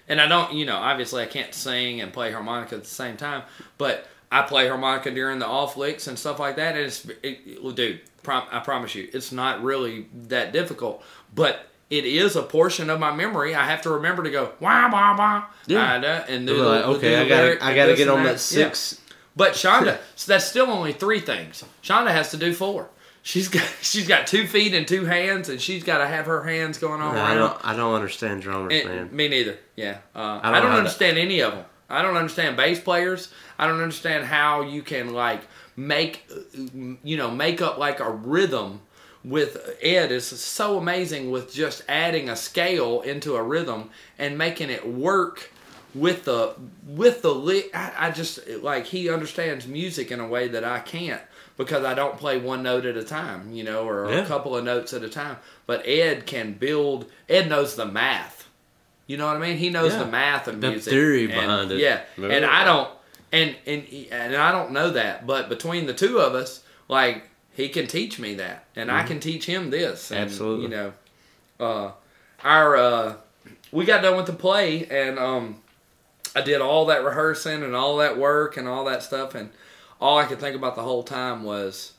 And 0.08 0.20
I 0.20 0.26
don't, 0.26 0.52
you 0.52 0.66
know, 0.66 0.76
obviously 0.76 1.22
I 1.22 1.26
can't 1.26 1.54
sing 1.54 2.00
and 2.00 2.12
play 2.12 2.32
harmonica 2.32 2.74
at 2.74 2.82
the 2.82 2.90
same 2.90 3.16
time, 3.16 3.44
but 3.78 4.06
I 4.30 4.42
play 4.42 4.68
harmonica 4.68 5.10
during 5.12 5.38
the 5.38 5.46
off 5.46 5.76
licks 5.76 6.08
and 6.08 6.18
stuff 6.18 6.38
like 6.40 6.56
that. 6.56 6.74
And 6.76 6.84
it's, 6.84 7.06
it, 7.22 7.74
dude, 7.76 8.00
prom, 8.22 8.44
I 8.50 8.58
promise 8.58 8.94
you, 8.94 9.08
it's 9.14 9.32
not 9.32 9.62
really 9.62 10.08
that 10.28 10.52
difficult, 10.52 11.02
but 11.34 11.66
it 11.88 12.04
is 12.04 12.36
a 12.36 12.42
portion 12.42 12.90
of 12.90 12.98
my 12.98 13.14
memory. 13.14 13.54
I 13.54 13.64
have 13.66 13.82
to 13.82 13.90
remember 13.90 14.24
to 14.24 14.30
go 14.30 14.52
wah 14.60 14.90
wah 14.90 15.16
wah, 15.16 15.44
Yeah. 15.66 16.24
and 16.28 16.46
do 16.46 16.56
You're 16.56 16.66
like, 16.66 16.84
okay 16.96 17.16
i 17.16 17.28
gotta 17.28 17.64
i 17.64 17.74
gotta 17.74 17.94
get 17.94 18.08
on 18.08 18.24
that 18.24 18.30
Yeah. 18.32 18.36
six 18.36 18.98
But 19.34 19.52
Shonda, 19.54 19.98
so 20.16 20.32
that's 20.32 20.44
still 20.44 20.66
only 20.70 20.92
three 20.92 21.20
things. 21.20 21.64
Shonda 21.82 22.10
has 22.10 22.30
to 22.32 22.36
do 22.36 22.52
four. 22.52 22.88
She's 23.22 23.48
got 23.48 23.66
she's 23.82 24.06
got 24.08 24.26
two 24.26 24.46
feet 24.46 24.74
and 24.74 24.86
two 24.86 25.04
hands, 25.04 25.48
and 25.48 25.60
she's 25.60 25.84
got 25.84 25.98
to 25.98 26.06
have 26.06 26.26
her 26.26 26.42
hands 26.42 26.78
going 26.78 27.00
on 27.00 27.16
I 27.16 27.34
don't, 27.34 27.64
I 27.64 27.74
don't 27.76 27.94
understand 27.94 28.42
drummers, 28.42 28.72
And- 28.74 28.88
man. 28.88 29.16
me 29.16 29.28
neither. 29.28 29.58
Yeah, 29.76 29.98
uh, 30.14 30.40
I 30.42 30.50
I 30.50 30.52
don't 30.52 30.52
don't, 30.52 30.62
how 30.62 30.68
to- 30.72 30.78
understand 30.78 31.18
any 31.18 31.40
of 31.40 31.52
them. 31.54 31.64
I 31.88 32.02
don't 32.02 32.16
understand 32.16 32.56
bass 32.56 32.80
players. 32.80 33.32
I 33.58 33.66
don't 33.66 33.80
understand 33.80 34.24
how 34.24 34.62
you 34.62 34.82
can 34.82 35.12
like 35.12 35.42
make 35.76 36.28
you 37.04 37.16
know 37.16 37.30
make 37.30 37.62
up 37.62 37.78
like 37.78 38.00
a 38.00 38.10
rhythm 38.10 38.80
with 39.24 39.76
Ed 39.80 40.10
is 40.10 40.26
so 40.26 40.78
amazing 40.78 41.30
with 41.30 41.52
just 41.54 41.84
adding 41.88 42.28
a 42.28 42.34
scale 42.34 43.02
into 43.02 43.36
a 43.36 43.42
rhythm 43.42 43.88
and 44.18 44.36
making 44.36 44.68
it 44.68 44.86
work 44.88 45.51
with 45.94 46.24
the 46.24 46.54
with 46.86 47.22
the 47.22 47.34
li- 47.34 47.70
I, 47.74 47.92
I 48.08 48.10
just 48.10 48.46
like 48.62 48.86
he 48.86 49.10
understands 49.10 49.66
music 49.66 50.10
in 50.10 50.20
a 50.20 50.26
way 50.26 50.48
that 50.48 50.64
I 50.64 50.78
can't 50.80 51.20
because 51.56 51.84
I 51.84 51.94
don't 51.94 52.16
play 52.18 52.38
one 52.38 52.62
note 52.62 52.86
at 52.86 52.96
a 52.96 53.04
time, 53.04 53.52
you 53.52 53.62
know, 53.64 53.86
or 53.88 54.10
Yeah. 54.10 54.20
a 54.20 54.26
couple 54.26 54.56
of 54.56 54.64
notes 54.64 54.92
at 54.94 55.02
a 55.02 55.08
time. 55.08 55.36
But 55.66 55.86
Ed 55.86 56.26
can 56.26 56.54
build. 56.54 57.10
Ed 57.28 57.48
knows 57.48 57.76
the 57.76 57.84
math. 57.86 58.48
You 59.06 59.16
know 59.18 59.26
what 59.26 59.36
I 59.36 59.40
mean? 59.40 59.58
He 59.58 59.68
knows 59.68 59.92
Yeah. 59.92 59.98
the 60.04 60.10
math 60.10 60.48
of 60.48 60.60
The 60.60 60.70
music, 60.70 60.90
theory 60.92 61.24
And- 61.24 61.32
behind 61.34 61.72
it. 61.72 61.78
Yeah, 61.78 62.00
Yeah. 62.16 62.28
and 62.28 62.44
I 62.46 62.64
don't. 62.64 62.88
and 63.32 63.54
and 63.66 63.86
and 64.10 64.36
I 64.36 64.50
don't 64.52 64.72
know 64.72 64.90
that, 64.90 65.26
but 65.26 65.48
between 65.48 65.86
the 65.86 65.94
two 65.94 66.18
of 66.20 66.34
us, 66.34 66.60
like 66.88 67.28
he 67.54 67.68
can 67.68 67.86
teach 67.86 68.18
me 68.18 68.34
that, 68.36 68.64
and 68.76 68.90
I 68.90 69.02
can 69.02 69.20
teach 69.20 69.44
him 69.44 69.68
this. 69.70 70.10
And, 70.10 70.20
Absolutely. 70.20 70.62
you 70.64 70.68
know, 70.70 70.92
uh, 71.60 71.90
our 72.44 72.76
uh, 72.76 73.14
we 73.70 73.84
got 73.84 74.02
done 74.02 74.16
with 74.16 74.26
the 74.26 74.32
play, 74.32 74.86
and 74.90 75.18
um, 75.18 75.56
I 76.34 76.40
did 76.40 76.60
all 76.60 76.86
that 76.86 77.04
rehearsing 77.04 77.62
and 77.62 77.74
all 77.74 77.98
that 77.98 78.16
work 78.16 78.56
and 78.56 78.66
all 78.66 78.84
that 78.86 79.02
stuff, 79.02 79.34
and 79.34 79.50
all 80.00 80.18
I 80.18 80.24
could 80.24 80.40
think 80.40 80.56
about 80.56 80.76
the 80.76 80.82
whole 80.82 81.02
time 81.02 81.42
was, 81.42 81.92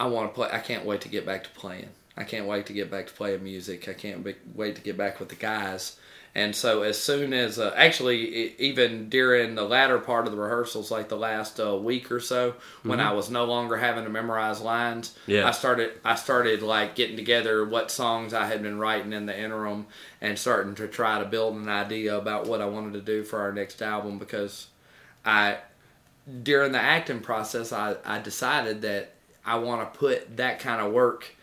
I 0.00 0.06
want 0.06 0.30
to 0.30 0.34
play. 0.34 0.48
I 0.50 0.58
can't 0.58 0.84
wait 0.84 1.02
to 1.02 1.08
get 1.08 1.26
back 1.26 1.44
to 1.44 1.50
playing. 1.50 1.90
I 2.16 2.24
can't 2.24 2.46
wait 2.46 2.66
to 2.66 2.72
get 2.72 2.90
back 2.90 3.06
to 3.08 3.12
playing 3.12 3.42
music. 3.42 3.88
I 3.88 3.92
can't 3.92 4.24
be, 4.24 4.34
wait 4.54 4.76
to 4.76 4.82
get 4.82 4.96
back 4.96 5.20
with 5.20 5.28
the 5.28 5.34
guys. 5.34 5.96
And 6.36 6.56
so 6.56 6.82
as 6.82 6.98
soon 7.00 7.32
as 7.32 7.60
uh, 7.60 7.72
actually 7.76 8.54
even 8.58 9.08
during 9.08 9.54
the 9.54 9.62
latter 9.62 9.98
part 10.00 10.26
of 10.26 10.32
the 10.32 10.38
rehearsals, 10.38 10.90
like 10.90 11.08
the 11.08 11.16
last 11.16 11.60
uh, 11.60 11.76
week 11.76 12.10
or 12.10 12.18
so, 12.18 12.54
when 12.82 12.98
I 12.98 13.12
was 13.12 13.30
no 13.30 13.44
longer 13.44 13.76
having 13.76 14.02
to 14.02 14.10
memorize 14.10 14.60
lines, 14.60 15.16
Yeah. 15.26 15.46
I 15.46 15.52
started 15.52 15.92
I 16.04 16.16
started 16.16 16.60
like 16.60 16.96
getting 16.96 17.14
together 17.16 17.64
what 17.64 17.92
songs 17.92 18.34
I 18.34 18.46
had 18.46 18.62
been 18.64 18.78
writing 18.80 19.12
in 19.12 19.26
the 19.26 19.38
interim 19.38 19.86
and 20.20 20.36
starting 20.36 20.74
to 20.74 20.88
try 20.88 21.20
to 21.20 21.24
build 21.24 21.54
an 21.54 21.68
idea 21.68 22.18
about 22.18 22.46
what 22.48 22.60
I 22.60 22.66
wanted 22.66 22.94
to 22.94 23.00
do 23.00 23.22
for 23.22 23.38
our 23.38 23.52
next 23.52 23.80
album 23.80 24.18
because 24.18 24.66
I 25.24 25.58
during 26.42 26.72
the 26.72 26.80
acting 26.80 27.20
process 27.20 27.72
I, 27.72 27.96
I 28.04 28.18
decided 28.18 28.82
that 28.82 29.12
I 29.46 29.56
want 29.56 29.92
to 29.92 29.98
put 29.98 30.36
that 30.38 30.58
kind 30.58 30.80
of 30.84 30.92
work 30.92 31.36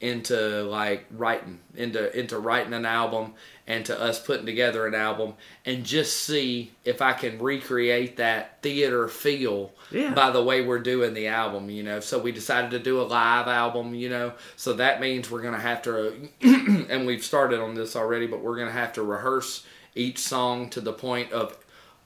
into 0.00 0.62
like 0.62 1.04
writing 1.10 1.58
into 1.74 2.16
into 2.16 2.38
writing 2.38 2.72
an 2.72 2.86
album 2.86 3.34
and 3.66 3.84
to 3.84 4.00
us 4.00 4.20
putting 4.24 4.46
together 4.46 4.86
an 4.86 4.94
album 4.94 5.34
and 5.66 5.84
just 5.84 6.18
see 6.24 6.70
if 6.84 7.02
I 7.02 7.12
can 7.14 7.38
recreate 7.40 8.16
that 8.18 8.62
theater 8.62 9.08
feel 9.08 9.72
Yeah. 9.90 10.14
by 10.14 10.30
the 10.30 10.42
way 10.42 10.62
we're 10.64 10.78
doing 10.78 11.14
the 11.14 11.26
album, 11.26 11.68
you 11.68 11.82
know. 11.82 11.98
So 12.00 12.18
we 12.18 12.30
decided 12.32 12.70
to 12.70 12.78
do 12.78 13.00
a 13.00 13.02
live 13.02 13.48
album, 13.48 13.92
you 13.94 14.08
know. 14.08 14.34
So 14.56 14.72
that 14.74 15.00
means 15.00 15.30
we're 15.30 15.42
gonna 15.42 15.58
have 15.58 15.82
to, 15.82 16.28
and 16.40 17.04
we've 17.06 17.24
started 17.24 17.60
on 17.60 17.74
this 17.74 17.96
already, 17.96 18.26
but 18.28 18.40
we're 18.40 18.56
gonna 18.56 18.70
have 18.70 18.92
to 18.94 19.02
rehearse 19.02 19.66
each 19.96 20.18
song 20.18 20.70
to 20.70 20.80
the 20.80 20.92
point 20.92 21.32
of 21.32 21.58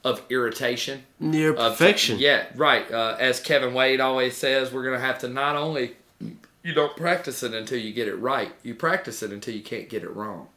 of 0.05 0.20
irritation 0.31 1.05
Near 1.20 1.51
of- 1.55 1.78
perfection. 1.78 2.19
Yeah, 2.19 2.47
right. 2.56 2.90
Uh, 2.90 3.16
as 3.20 3.39
Kevin 3.39 3.73
Wade 3.73 4.01
always 4.01 4.36
says, 4.36 4.73
we're 4.73 4.82
gonna 4.85 4.98
have 4.98 5.19
to 5.20 5.28
not 5.28 5.55
only 5.55 5.94
you 6.63 6.73
don't 6.73 6.97
practice 6.97 7.43
it 7.43 7.55
until 7.55 7.79
you 7.79 7.93
get 7.93 8.09
it 8.09 8.15
right, 8.17 8.53
you 8.63 8.75
practice 8.75 9.23
it 9.23 9.33
until 9.33 9.55
you 9.55 9.63
can't 9.63 9.89
get 9.89 10.03
it 10.03 10.15
wrong. 10.15 10.49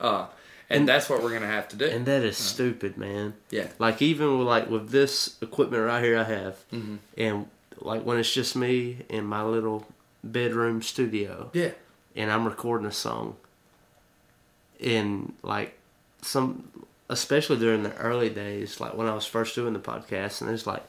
Uh, 0.00 0.26
and, 0.70 0.86
that's 0.88 1.08
what 1.08 1.22
we're 1.22 1.32
gonna 1.32 1.46
have 1.46 1.68
to 1.68 1.76
do. 1.76 1.86
And 1.86 2.04
that 2.06 2.22
is 2.22 2.36
stupid, 2.36 2.96
man. 2.98 3.34
yeah, 3.50 3.68
Like 3.78 4.02
even 4.02 4.38
with 4.38 4.46
like 4.46 4.68
with 4.68 4.90
this 4.90 5.36
equipment 5.40 5.82
right 5.84 6.02
here 6.04 6.18
I 6.18 6.24
have, 6.24 6.56
Mm-hmm. 6.72 6.96
and 7.16 7.46
like 7.80 8.02
when 8.04 8.18
it's 8.18 8.32
just 8.32 8.54
me 8.56 8.98
in 9.08 9.24
my 9.24 9.42
little 9.42 9.86
bedroom 10.22 10.82
studio, 10.82 11.50
yeah, 11.54 11.70
and 12.16 12.30
I'm 12.30 12.44
recording 12.44 12.86
a 12.86 12.92
song, 12.92 13.36
and 14.80 15.34
like 15.42 15.78
some, 16.22 16.68
especially 17.08 17.58
during 17.58 17.82
the 17.82 17.94
early 17.96 18.28
days, 18.30 18.80
like 18.80 18.94
when 18.94 19.06
I 19.06 19.14
was 19.14 19.26
first 19.26 19.54
doing 19.54 19.72
the 19.72 19.78
podcast, 19.78 20.40
and 20.42 20.50
it's 20.50 20.66
like, 20.66 20.82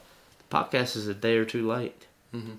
the 0.48 0.56
podcast 0.56 0.96
is 0.96 1.08
a 1.08 1.14
day 1.14 1.36
or 1.36 1.44
two 1.44 1.66
late. 1.66 2.06
Mm-hmm. 2.34 2.52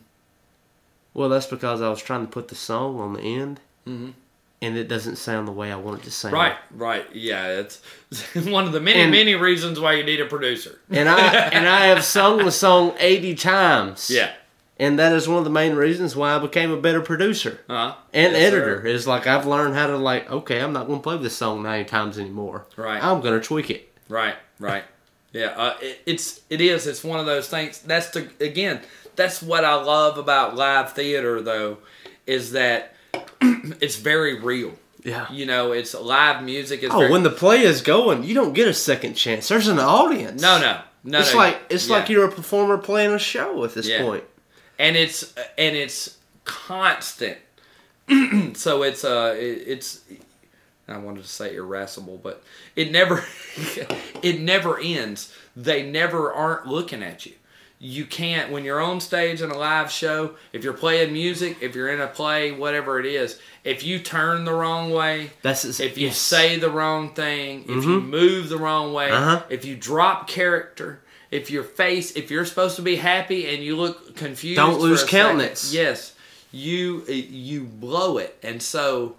Well, 1.13 1.29
that's 1.29 1.45
because 1.47 1.81
I 1.81 1.89
was 1.89 2.01
trying 2.01 2.25
to 2.25 2.31
put 2.31 2.47
the 2.47 2.55
song 2.55 2.99
on 2.99 3.13
the 3.13 3.21
end, 3.21 3.59
Mhm. 3.87 4.13
and 4.61 4.77
it 4.77 4.87
doesn't 4.87 5.17
sound 5.17 5.47
the 5.47 5.51
way 5.51 5.71
I 5.71 5.75
want 5.75 6.01
it 6.01 6.03
to 6.05 6.11
sound. 6.11 6.33
right, 6.33 6.55
right. 6.71 7.05
Yeah, 7.13 7.47
it's 7.59 7.81
one 8.45 8.65
of 8.65 8.71
the 8.71 8.79
many, 8.79 9.01
And- 9.01 9.11
many 9.11 9.35
reasons 9.35 9.79
why 9.79 9.93
you 9.93 10.03
need 10.03 10.21
a 10.21 10.25
producer. 10.25 10.79
And 10.89 11.09
I 11.09 11.17
and 11.53 11.67
I 11.67 11.85
have 11.87 12.03
sung 12.03 12.37
the 12.45 12.51
song 12.51 12.93
eighty 12.99 13.35
times. 13.35 14.09
Yeah. 14.09 14.31
And 14.79 14.97
that 14.97 15.13
is 15.13 15.27
one 15.27 15.37
of 15.37 15.43
the 15.43 15.51
main 15.51 15.75
reasons 15.75 16.15
why 16.15 16.33
I 16.33 16.39
became 16.39 16.71
a 16.71 16.77
better 16.77 17.01
producer 17.01 17.59
Uh-huh. 17.69 17.93
and 18.13 18.33
Yes, 18.33 18.41
sir. 18.41 18.47
editor. 18.47 18.87
Is 18.87 19.05
like 19.05 19.27
I've 19.27 19.45
learned 19.45 19.75
how 19.75 19.85
to 19.87 19.97
like, 19.97 20.31
okay, 20.31 20.59
I'm 20.59 20.73
not 20.73 20.87
going 20.87 20.99
to 20.99 21.03
play 21.03 21.17
this 21.17 21.35
song 21.37 21.61
90 21.61 21.85
times 21.87 22.17
anymore. 22.17 22.65
Right. 22.77 23.03
I'm 23.03 23.21
going 23.21 23.39
to 23.39 23.45
tweak 23.45 23.69
it. 23.69 23.91
Right, 24.09 24.35
right. 24.59 24.83
Yeah, 25.33 25.53
uh, 25.55 25.77
it, 25.81 26.01
it's 26.05 26.41
it 26.49 26.59
is. 26.59 26.85
It's 26.87 27.05
one 27.05 27.17
of 27.17 27.25
those 27.25 27.47
things. 27.47 27.79
That's 27.79 28.09
the 28.09 28.27
again. 28.41 28.81
That's 29.15 29.41
what 29.41 29.63
I 29.65 29.75
love 29.75 30.17
about 30.17 30.55
live 30.55 30.93
theater, 30.93 31.41
though, 31.41 31.77
is 32.25 32.51
that 32.53 32.93
it's 33.41 33.97
very 33.97 34.39
real. 34.39 34.73
Yeah. 35.03 35.31
You 35.31 35.45
know, 35.45 35.71
it's 35.71 35.93
live 35.93 36.43
music. 36.43 36.83
Is 36.83 36.91
Oh, 36.91 36.99
very, 36.99 37.11
when 37.11 37.23
the 37.23 37.29
play 37.31 37.61
is 37.61 37.81
going, 37.81 38.23
you 38.23 38.33
don't 38.35 38.53
get 38.53 38.67
a 38.67 38.73
second 38.73 39.15
chance. 39.15 39.47
There's 39.47 39.67
an 39.67 39.79
audience. 39.79 40.41
no, 40.41 40.59
no, 40.59 40.79
no. 41.03 41.19
It's 41.19 41.31
no, 41.33 41.39
like 41.39 41.59
it's 41.69 41.87
yeah. 41.89 41.95
like 41.95 42.09
you're 42.09 42.25
a 42.27 42.31
performer 42.31 42.77
playing 42.77 43.11
a 43.11 43.19
show 43.19 43.63
at 43.63 43.73
this 43.73 43.87
Yeah. 43.87 44.03
point. 44.03 44.23
and 44.77 44.95
it's 44.95 45.33
and 45.57 45.75
it's 45.75 46.17
constant. 46.45 47.37
so 48.55 48.83
it's 48.83 49.03
uh 49.03 49.35
it, 49.37 49.63
it's 49.67 50.01
I 50.87 50.97
wanted 50.97 51.23
to 51.23 51.29
say 51.29 51.55
irascible, 51.55 52.19
but 52.21 52.43
it 52.75 52.91
never 52.91 53.23
it 54.21 54.39
never 54.41 54.77
ends. 54.79 55.33
They 55.55 55.83
never 55.89 56.31
aren't 56.31 56.67
looking 56.67 57.01
at 57.01 57.25
you. 57.25 57.33
You 57.83 58.05
can't 58.05 58.51
when 58.51 58.63
you're 58.63 58.79
on 58.79 58.99
stage 59.01 59.41
in 59.41 59.49
a 59.49 59.57
live 59.57 59.89
show, 59.91 60.35
if 60.53 60.63
you're 60.63 60.71
playing 60.73 61.13
music, 61.13 61.57
if 61.61 61.73
you're 61.75 61.89
in 61.89 61.99
a 61.99 62.05
play, 62.05 62.51
whatever 62.51 62.99
it 62.99 63.07
is, 63.07 63.39
if 63.63 63.83
you 63.83 63.97
turn 63.97 64.45
the 64.45 64.53
wrong 64.53 64.91
way, 64.91 65.31
That's 65.41 65.65
if 65.79 65.97
you 65.97 66.07
yes. 66.09 66.17
say 66.19 66.57
the 66.59 66.69
wrong 66.69 67.15
thing, 67.15 67.63
if 67.67 67.83
you 67.83 67.99
move 67.99 68.49
the 68.49 68.57
wrong 68.59 68.93
way, 68.93 69.09
Uh-huh. 69.09 69.41
if 69.49 69.65
you 69.65 69.75
drop 69.75 70.27
character, 70.27 71.01
if 71.31 71.49
your 71.49 71.63
face, 71.63 72.11
if 72.11 72.29
you're 72.29 72.45
supposed 72.45 72.75
to 72.75 72.83
be 72.83 72.97
happy 72.97 73.51
and 73.51 73.63
you 73.63 73.75
look 73.75 74.15
confused, 74.15 74.57
Don't 74.57 74.79
lose 74.79 75.01
a 75.01 75.07
second, 75.07 75.19
countenance. 75.39 75.73
yes, 75.73 76.13
you 76.51 77.03
you 77.07 77.63
blow 77.63 78.19
it, 78.19 78.37
and 78.43 78.61
so 78.61 79.15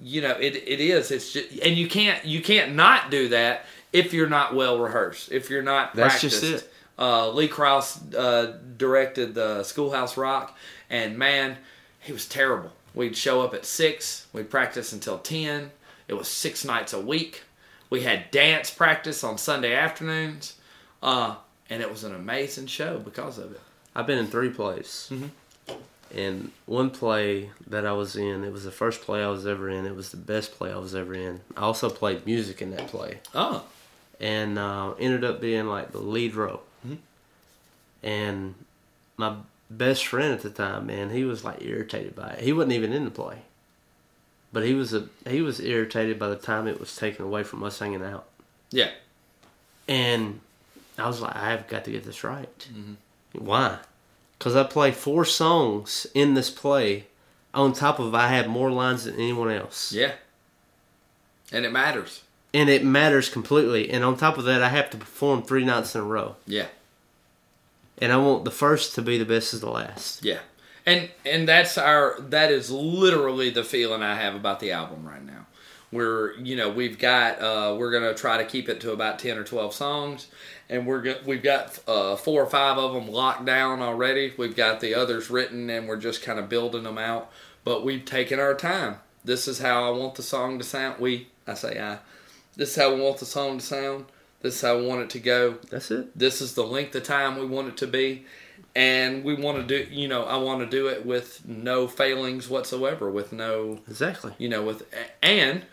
you 0.00 0.20
know 0.20 0.32
it 0.32 0.56
it 0.56 0.80
is. 0.80 1.12
It's 1.12 1.32
just, 1.32 1.48
and 1.62 1.76
you 1.76 1.86
can't 1.86 2.24
you 2.24 2.42
can't 2.42 2.74
not 2.74 3.12
do 3.12 3.28
that 3.28 3.66
if 3.92 4.12
you're 4.12 4.28
not 4.28 4.52
well 4.56 4.80
rehearsed, 4.80 5.30
if 5.30 5.48
you're 5.48 5.62
not 5.62 5.94
That's 5.94 6.14
practiced. 6.14 6.42
just 6.42 6.64
it. 6.64 6.70
Uh, 6.98 7.30
Lee 7.30 7.48
Krause 7.48 8.14
uh, 8.14 8.58
directed 8.76 9.34
the 9.34 9.62
Schoolhouse 9.64 10.16
Rock, 10.16 10.56
and 10.88 11.18
man, 11.18 11.56
he 12.00 12.12
was 12.12 12.26
terrible. 12.26 12.72
We'd 12.94 13.16
show 13.16 13.42
up 13.42 13.54
at 13.54 13.64
six. 13.64 14.26
We'd 14.32 14.50
practice 14.50 14.92
until 14.92 15.18
ten. 15.18 15.72
It 16.06 16.14
was 16.14 16.28
six 16.28 16.64
nights 16.64 16.92
a 16.92 17.00
week. 17.00 17.42
We 17.90 18.02
had 18.02 18.30
dance 18.30 18.70
practice 18.70 19.24
on 19.24 19.38
Sunday 19.38 19.74
afternoons, 19.74 20.54
uh, 21.02 21.36
and 21.68 21.82
it 21.82 21.90
was 21.90 22.04
an 22.04 22.14
amazing 22.14 22.66
show 22.66 22.98
because 22.98 23.38
of 23.38 23.52
it. 23.52 23.60
I've 23.94 24.06
been 24.06 24.18
in 24.18 24.26
three 24.26 24.50
plays. 24.50 25.08
Mm-hmm. 25.12 25.26
And 26.16 26.52
one 26.66 26.90
play 26.90 27.50
that 27.66 27.84
I 27.84 27.92
was 27.92 28.14
in, 28.14 28.44
it 28.44 28.52
was 28.52 28.62
the 28.62 28.70
first 28.70 29.02
play 29.02 29.24
I 29.24 29.28
was 29.28 29.46
ever 29.46 29.68
in. 29.68 29.84
It 29.84 29.96
was 29.96 30.10
the 30.10 30.16
best 30.16 30.52
play 30.52 30.72
I 30.72 30.76
was 30.76 30.94
ever 30.94 31.12
in. 31.12 31.40
I 31.56 31.62
also 31.62 31.90
played 31.90 32.24
music 32.24 32.62
in 32.62 32.70
that 32.70 32.86
play. 32.86 33.18
Oh, 33.34 33.64
and 34.20 34.58
uh, 34.58 34.92
ended 35.00 35.24
up 35.24 35.40
being 35.40 35.66
like 35.66 35.90
the 35.90 35.98
lead 35.98 36.34
role. 36.34 36.62
Mm-hmm. 36.84 36.94
And 38.02 38.54
my 39.16 39.36
best 39.70 40.06
friend 40.06 40.32
at 40.32 40.42
the 40.42 40.50
time, 40.50 40.86
man, 40.86 41.10
he 41.10 41.24
was 41.24 41.44
like 41.44 41.62
irritated 41.62 42.14
by 42.14 42.30
it. 42.30 42.44
He 42.44 42.52
wasn't 42.52 42.72
even 42.72 42.92
in 42.92 43.04
the 43.04 43.10
play, 43.10 43.38
but 44.52 44.64
he 44.64 44.74
was 44.74 44.92
a 44.92 45.08
he 45.28 45.40
was 45.42 45.60
irritated 45.60 46.18
by 46.18 46.28
the 46.28 46.36
time 46.36 46.66
it 46.66 46.80
was 46.80 46.94
taken 46.94 47.24
away 47.24 47.42
from 47.42 47.62
us 47.64 47.78
hanging 47.78 48.04
out. 48.04 48.26
yeah. 48.70 48.90
And 49.86 50.40
I 50.96 51.06
was 51.06 51.20
like, 51.20 51.36
I've 51.36 51.68
got 51.68 51.84
to 51.84 51.90
get 51.90 52.04
this 52.04 52.24
right. 52.24 52.58
Mm-hmm. 52.72 53.44
Why? 53.44 53.78
Because 54.38 54.56
I 54.56 54.64
play 54.64 54.92
four 54.92 55.24
songs 55.24 56.06
in 56.14 56.34
this 56.34 56.50
play. 56.50 57.06
On 57.52 57.72
top 57.72 57.98
of 57.98 58.14
I 58.14 58.28
have 58.28 58.48
more 58.48 58.70
lines 58.70 59.04
than 59.04 59.14
anyone 59.14 59.50
else. 59.50 59.92
Yeah. 59.92 60.12
And 61.52 61.64
it 61.64 61.70
matters. 61.70 62.22
And 62.54 62.70
it 62.70 62.84
matters 62.84 63.28
completely. 63.28 63.90
And 63.90 64.04
on 64.04 64.16
top 64.16 64.38
of 64.38 64.44
that, 64.44 64.62
I 64.62 64.68
have 64.68 64.88
to 64.90 64.96
perform 64.96 65.42
three 65.42 65.64
nights 65.64 65.94
in 65.96 66.00
a 66.00 66.04
row. 66.04 66.36
Yeah. 66.46 66.68
And 67.98 68.12
I 68.12 68.16
want 68.16 68.44
the 68.44 68.50
first 68.52 68.94
to 68.94 69.02
be 69.02 69.18
the 69.18 69.24
best 69.24 69.52
as 69.52 69.60
the 69.60 69.70
last. 69.70 70.24
Yeah. 70.24 70.38
And 70.86 71.10
and 71.26 71.48
that's 71.48 71.76
our 71.76 72.20
that 72.20 72.50
is 72.52 72.70
literally 72.70 73.50
the 73.50 73.64
feeling 73.64 74.02
I 74.02 74.14
have 74.16 74.34
about 74.34 74.60
the 74.60 74.72
album 74.72 75.06
right 75.06 75.24
now. 75.24 75.46
We're 75.90 76.34
you 76.34 76.56
know, 76.56 76.70
we've 76.70 76.98
got 76.98 77.40
uh 77.40 77.74
we're 77.78 77.90
going 77.90 78.02
to 78.04 78.14
try 78.14 78.36
to 78.38 78.44
keep 78.44 78.68
it 78.68 78.80
to 78.82 78.92
about 78.92 79.18
10 79.18 79.38
or 79.38 79.44
12 79.44 79.72
songs 79.74 80.26
and 80.68 80.86
we're 80.86 81.00
go- 81.02 81.20
we've 81.24 81.42
got 81.42 81.78
uh 81.88 82.16
four 82.16 82.42
or 82.42 82.50
five 82.50 82.78
of 82.78 82.92
them 82.92 83.10
locked 83.10 83.46
down 83.46 83.80
already. 83.80 84.32
We've 84.36 84.56
got 84.56 84.80
the 84.80 84.94
others 84.94 85.30
written 85.30 85.70
and 85.70 85.88
we're 85.88 85.96
just 85.96 86.22
kind 86.22 86.38
of 86.38 86.48
building 86.48 86.82
them 86.84 86.98
out, 86.98 87.32
but 87.64 87.84
we've 87.84 88.04
taken 88.04 88.38
our 88.38 88.54
time. 88.54 88.96
This 89.24 89.48
is 89.48 89.60
how 89.60 89.88
I 89.88 89.96
want 89.96 90.16
the 90.16 90.22
song 90.22 90.58
to 90.58 90.64
sound. 90.64 91.00
We 91.00 91.28
I 91.46 91.54
say 91.54 91.80
I. 91.80 91.98
This 92.56 92.70
is 92.70 92.76
how 92.76 92.94
we 92.94 93.00
want 93.00 93.18
the 93.18 93.26
song 93.26 93.58
to 93.58 93.64
sound. 93.64 94.06
This 94.42 94.56
is 94.56 94.60
how 94.60 94.78
we 94.78 94.86
want 94.86 95.00
it 95.02 95.10
to 95.10 95.20
go 95.20 95.58
That's 95.70 95.90
it. 95.90 96.16
this 96.18 96.40
is 96.42 96.52
the 96.54 96.64
length 96.64 96.94
of 96.94 97.02
time 97.02 97.38
we 97.38 97.46
want 97.46 97.68
it 97.68 97.76
to 97.78 97.86
be 97.86 98.26
and 98.76 99.24
we 99.24 99.34
want 99.34 99.56
to 99.56 99.64
do 99.64 99.90
you 99.90 100.06
know 100.06 100.24
i 100.24 100.36
want 100.36 100.60
to 100.60 100.66
do 100.66 100.88
it 100.88 101.06
with 101.06 101.46
no 101.46 101.86
failings 101.88 102.50
whatsoever 102.50 103.10
with 103.10 103.32
no 103.32 103.78
Exactly. 103.88 104.32
you 104.36 104.48
know 104.50 104.62
with 104.62 104.82
and 105.22 105.64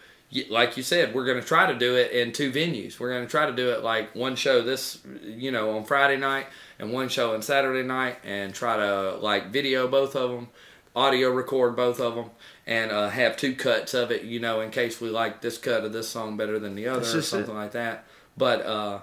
like 0.50 0.78
you 0.78 0.84
said, 0.84 1.14
we're 1.14 1.26
going 1.26 1.42
to 1.42 1.46
try 1.46 1.70
to 1.70 1.78
do 1.78 1.98
it 1.98 2.12
in 2.14 2.32
two 2.32 2.54
venues. 2.54 2.98
We're 3.02 3.12
going 3.12 3.26
to 3.26 3.30
try 3.30 3.48
to 3.48 3.52
do 3.52 3.72
it 3.72 3.84
like 3.84 4.16
one 4.16 4.38
show 4.38 4.62
this, 4.62 5.00
you 5.26 5.52
know, 5.52 5.76
on 5.76 5.84
Friday 5.84 6.16
night 6.16 6.48
and 6.80 6.94
one 6.94 7.10
show 7.10 7.34
on 7.34 7.42
Saturday 7.42 7.86
night, 7.86 8.16
and 8.24 8.54
try 8.56 8.78
to 8.78 9.18
like 9.18 9.48
video 9.52 9.90
both 9.90 10.16
of 10.16 10.32
them, 10.32 10.48
audio 10.96 11.32
record 11.32 11.76
both 11.76 12.00
of 12.00 12.16
them, 12.16 12.30
and 12.68 12.92
uh, 12.92 13.10
have 13.10 13.38
two 13.38 13.56
cuts 13.56 13.94
of 13.94 14.12
it, 14.12 14.24
you 14.24 14.40
know, 14.40 14.62
in 14.62 14.72
case 14.72 15.02
we 15.02 15.10
like 15.10 15.42
this 15.42 15.58
cut 15.58 15.84
of 15.84 15.94
this 15.94 16.08
song 16.10 16.38
better 16.38 16.60
than 16.60 16.76
the 16.76 16.88
other 16.88 17.02
or 17.02 17.22
something 17.22 17.56
it. 17.56 17.58
like 17.58 17.72
that. 17.72 18.06
But 18.38 18.66
uh, 18.66 19.00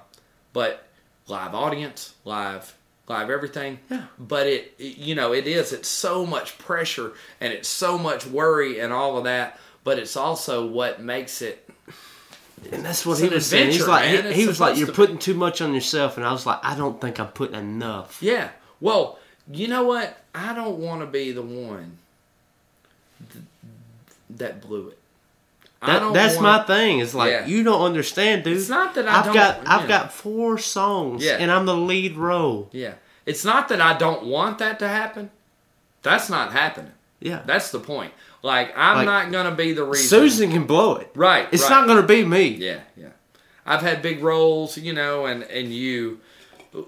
but 0.53 0.85
live 1.27 1.55
audience, 1.55 2.15
live 2.25 2.75
live 3.09 3.31
everything. 3.31 3.79
Yeah. 3.91 4.05
But 4.19 4.47
it, 4.47 4.75
it- 4.79 4.99
you 4.99 5.15
know, 5.15 5.33
it 5.33 5.47
is. 5.47 5.73
It's 5.73 5.89
so 5.89 6.25
much 6.27 6.59
pressure 6.59 7.13
and 7.41 7.53
it's 7.53 7.69
so 7.69 7.99
much 7.99 8.27
worry 8.27 8.81
and 8.81 8.93
all 8.93 9.17
of 9.19 9.25
that. 9.25 9.59
But 9.85 9.99
it's 9.99 10.17
also 10.17 10.67
what 10.67 11.01
makes 11.01 11.41
it. 11.43 11.69
And 12.73 12.85
that's 12.85 13.07
what 13.07 13.19
he 13.19 13.29
was 13.29 13.47
saying. 13.47 13.71
He's 13.71 13.87
like, 13.87 14.05
man. 14.25 14.33
he, 14.33 14.43
he 14.43 14.47
was 14.49 14.61
like, 14.61 14.77
you're 14.77 14.89
to- 14.89 14.93
putting 14.93 15.19
too 15.19 15.35
much 15.35 15.61
on 15.63 15.73
yourself, 15.75 16.17
and 16.17 16.27
I 16.27 16.33
was 16.33 16.45
like, 16.45 16.59
I 16.63 16.75
don't 16.77 17.01
think 17.01 17.19
I'm 17.21 17.29
putting 17.29 17.55
enough. 17.55 18.21
Yeah. 18.23 18.51
Well, 18.81 19.19
you 19.51 19.69
know 19.69 19.85
what? 19.85 20.19
I 20.35 20.53
don't 20.55 20.79
want 20.79 21.01
to 21.01 21.07
be 21.07 21.31
the 21.33 21.41
one 21.43 21.99
that 24.39 24.61
blew 24.61 24.89
it. 24.89 24.99
That, 25.87 26.13
that's 26.13 26.37
wanna- 26.37 26.59
my 26.59 26.63
thing. 26.65 26.99
Is 26.99 27.15
like 27.15 27.31
Yeah. 27.31 27.47
you 27.47 27.63
don't 27.63 27.83
understand, 27.83 28.43
dude. 28.45 28.57
It's 28.57 28.69
not 28.69 28.95
that 28.97 29.07
I 29.07 29.13
have 29.13 29.25
don't- 29.27 29.35
got 29.35 29.61
I've 29.67 29.83
yeah. 29.83 29.87
got 29.89 30.13
four 30.13 30.59
songs, 30.59 31.25
Yeah. 31.25 31.37
and 31.39 31.51
I'm 31.53 31.67
the 31.67 31.77
lead 31.77 32.17
role. 32.17 32.69
Yeah. 32.73 32.95
It's 33.27 33.45
not 33.45 33.69
that 33.69 33.81
I 33.81 33.97
don't 33.97 34.25
want 34.25 34.59
that 34.59 34.79
to 34.81 34.89
happen. 34.89 35.31
That's 36.03 36.29
not 36.31 36.53
happening. 36.53 36.93
Yeah, 37.21 37.41
That's 37.45 37.71
the 37.73 37.81
point. 37.81 38.13
Like 38.43 38.73
I'm 38.77 38.99
Like, 38.99 39.07
not 39.07 39.33
gonna 39.33 39.55
be 39.55 39.73
the 39.73 39.85
reason. 39.85 40.07
Susan 40.09 40.51
can 40.53 40.65
blow 40.65 40.97
it. 40.97 41.11
Right. 41.15 41.49
It's 41.53 41.65
right. 41.65 41.71
not 41.71 41.87
going 41.89 42.01
to 42.01 42.07
be 42.07 42.25
me. 42.25 42.47
Yeah, 42.51 42.79
yeah. 42.97 43.09
I've 43.67 43.83
had 43.83 44.01
big 44.03 44.23
roles, 44.23 44.79
you 44.79 44.93
know, 44.93 45.27
and 45.27 45.43
and 45.43 45.73
you, 45.75 46.21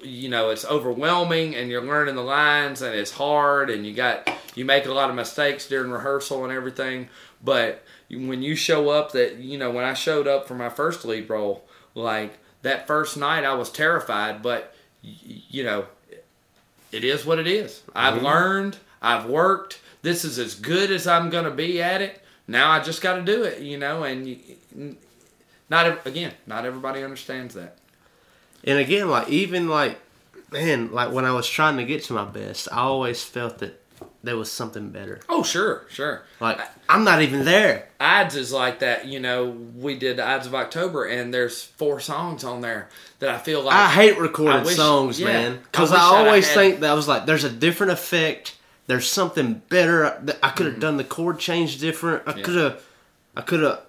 you 0.02 0.28
know, 0.28 0.51
it's 0.51 0.64
overwhelming, 0.64 1.56
and 1.56 1.68
you're 1.68 1.82
learning 1.82 2.14
the 2.14 2.22
lines, 2.22 2.81
and 2.82 2.94
it's 2.94 3.10
hard, 3.10 3.70
and 3.70 3.85
you 3.85 3.93
got 3.93 4.28
you 4.55 4.64
make 4.64 4.86
a 4.86 4.93
lot 4.93 5.10
of 5.10 5.16
mistakes 5.16 5.66
during 5.66 5.90
rehearsal 5.90 6.44
and 6.44 6.52
everything. 6.52 7.09
But 7.43 7.83
when 8.11 8.43
you 8.43 8.55
show 8.55 8.91
up, 8.91 9.12
that 9.12 9.37
you 9.37 9.59
know, 9.59 9.71
when 9.71 9.85
I 9.85 9.95
showed 9.95 10.27
up 10.27 10.47
for 10.47 10.55
my 10.55 10.69
first 10.69 11.05
lead 11.05 11.29
role, 11.29 11.65
like 11.95 12.39
that 12.62 12.87
first 12.87 13.17
night, 13.17 13.45
I 13.45 13.55
was 13.55 13.71
terrified, 13.71 14.43
but 14.43 14.75
you 15.03 15.65
know, 15.65 15.87
it 16.93 17.05
is 17.05 17.25
what 17.25 17.39
it 17.39 17.47
is. 17.47 17.83
I've 17.95 18.15
mm-hmm. 18.15 18.27
learned, 18.27 18.79
I've 19.01 19.27
worked. 19.27 19.81
This 20.03 20.25
is 20.25 20.39
as 20.39 20.55
good 20.55 20.91
as 20.91 21.07
I'm 21.07 21.31
gonna 21.31 21.51
be 21.51 21.83
at 21.83 22.03
it. 22.03 22.23
Now 22.47 22.71
I 22.71 22.81
just 22.81 23.01
got 23.01 23.15
to 23.15 23.23
do 23.23 23.45
it, 23.45 23.61
you 23.61 23.79
know, 23.79 24.03
and 24.03 24.27
you, 24.27 24.97
not 25.69 26.05
again, 26.07 26.33
not 26.47 26.65
everybody 26.65 27.05
understands 27.05 27.55
that. 27.55 27.79
And 28.65 28.79
again, 28.79 29.09
like 29.09 29.29
even 29.29 29.69
like 29.69 30.01
man, 30.51 30.91
like 30.93 31.12
when 31.12 31.25
I 31.25 31.33
was 31.33 31.49
trying 31.49 31.77
to 31.77 31.85
get 31.85 32.03
to 32.05 32.12
my 32.12 32.25
best, 32.25 32.69
I 32.73 32.79
always 32.79 33.23
felt 33.23 33.59
that 33.59 33.80
there 34.22 34.36
was 34.36 34.51
something 34.52 34.90
better. 34.90 35.20
Oh, 35.28 35.42
sure, 35.42 35.86
sure. 35.88 36.22
Like 36.40 36.60
I'm 36.88 37.05
not 37.05 37.22
even 37.22 37.44
there. 37.44 37.88
Ides 37.98 38.36
is 38.36 38.52
like 38.52 38.80
that, 38.80 39.06
you 39.06 39.20
know. 39.20 39.47
We 39.76 39.98
did 39.98 40.16
the 40.18 40.26
Ides 40.26 40.47
of 40.47 40.55
October, 40.55 41.05
and 41.06 41.32
there's 41.32 41.62
four 41.62 42.01
songs 42.01 42.44
on 42.44 42.60
there 42.60 42.88
that 43.20 43.28
I 43.30 43.38
feel 43.38 43.62
like 43.62 43.74
I 43.74 43.88
hate 43.88 44.18
recording 44.18 44.60
I 44.60 44.64
wish- 44.64 44.76
songs, 44.76 45.18
yeah. 45.20 45.26
man, 45.26 45.60
because 45.70 45.92
I, 45.92 45.97
I'd 45.97 46.26
always 46.26 46.47
had- 46.48 46.55
think 46.55 46.80
that 46.80 46.90
I 46.90 46.94
was 46.94 47.09
like, 47.09 47.26
there's 47.26 47.44
a 47.44 47.51
different 47.51 47.92
effect. 47.92 48.56
There's 48.86 49.06
something 49.06 49.62
better. 49.68 50.06
I 50.42 50.51
could 50.51 50.66
have 50.66 50.74
Mm-hmm. 50.74 50.80
done 50.80 50.97
the 50.97 51.05
chord 51.05 51.38
change 51.38 51.78
different. 51.78 52.24
I 52.26 52.32
could 52.32 52.56
have, 52.56 52.82
I 53.36 53.42
could 53.42 53.60
have 53.62 53.82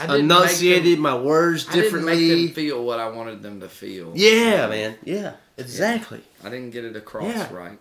I 0.00 0.16
enunciated 0.16 0.94
them- 0.94 1.00
my 1.00 1.14
words 1.16 1.68
I 1.68 1.72
didn't 1.72 1.84
differently. 1.84 2.28
make 2.28 2.46
them 2.46 2.54
feel 2.54 2.82
what 2.84 2.98
I 2.98 3.08
wanted 3.08 3.42
them 3.42 3.60
to 3.60 3.68
feel. 3.68 4.12
yeah, 4.16 4.66
man. 4.66 4.96
Yeah, 5.04 5.34
exactly. 5.58 6.22
I 6.42 6.48
didn't 6.48 6.70
get 6.70 6.84
it 6.86 6.96
across 6.96 7.26
Yeah. 7.34 7.52
right. 7.52 7.78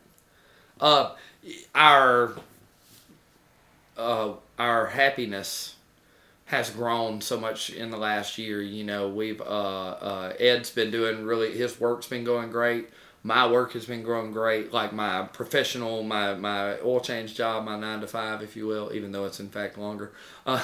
Uh, 0.82 1.12
our 1.74 2.34
uh, 3.98 4.34
our 4.60 4.88
happiness 4.88 5.76
has 6.46 6.70
grown 6.70 7.22
so 7.22 7.40
much 7.40 7.70
in 7.70 7.90
the 7.90 7.98
last 7.98 8.38
year. 8.38 8.62
You 8.62 8.84
know, 8.84 9.08
we've 9.10 9.42
uh, 9.42 9.44
uh, 9.44 10.34
Ed's 10.40 10.70
been 10.70 10.92
doing 10.92 11.26
really 11.26 11.58
his 11.58 11.80
work's 11.80 12.08
been 12.08 12.24
going 12.24 12.52
great. 12.52 12.90
My 13.26 13.48
work 13.52 13.74
has 13.74 13.86
been 13.88 14.04
growing 14.04 14.32
great. 14.32 14.72
Like 14.72 14.94
my 14.94 15.24
professional, 15.24 16.04
my 16.04 16.36
my 16.36 16.78
oil 16.82 17.00
change 17.00 17.34
job, 17.34 17.66
my 17.66 17.76
nine 17.76 18.02
to 18.02 18.08
five, 18.08 18.44
if 18.44 18.56
you 18.56 18.68
will, 18.68 18.92
even 18.94 19.12
though 19.12 19.26
it's 19.26 19.40
in 19.40 19.50
fact 19.50 19.80
longer. 19.80 20.12
Uh, 20.46 20.62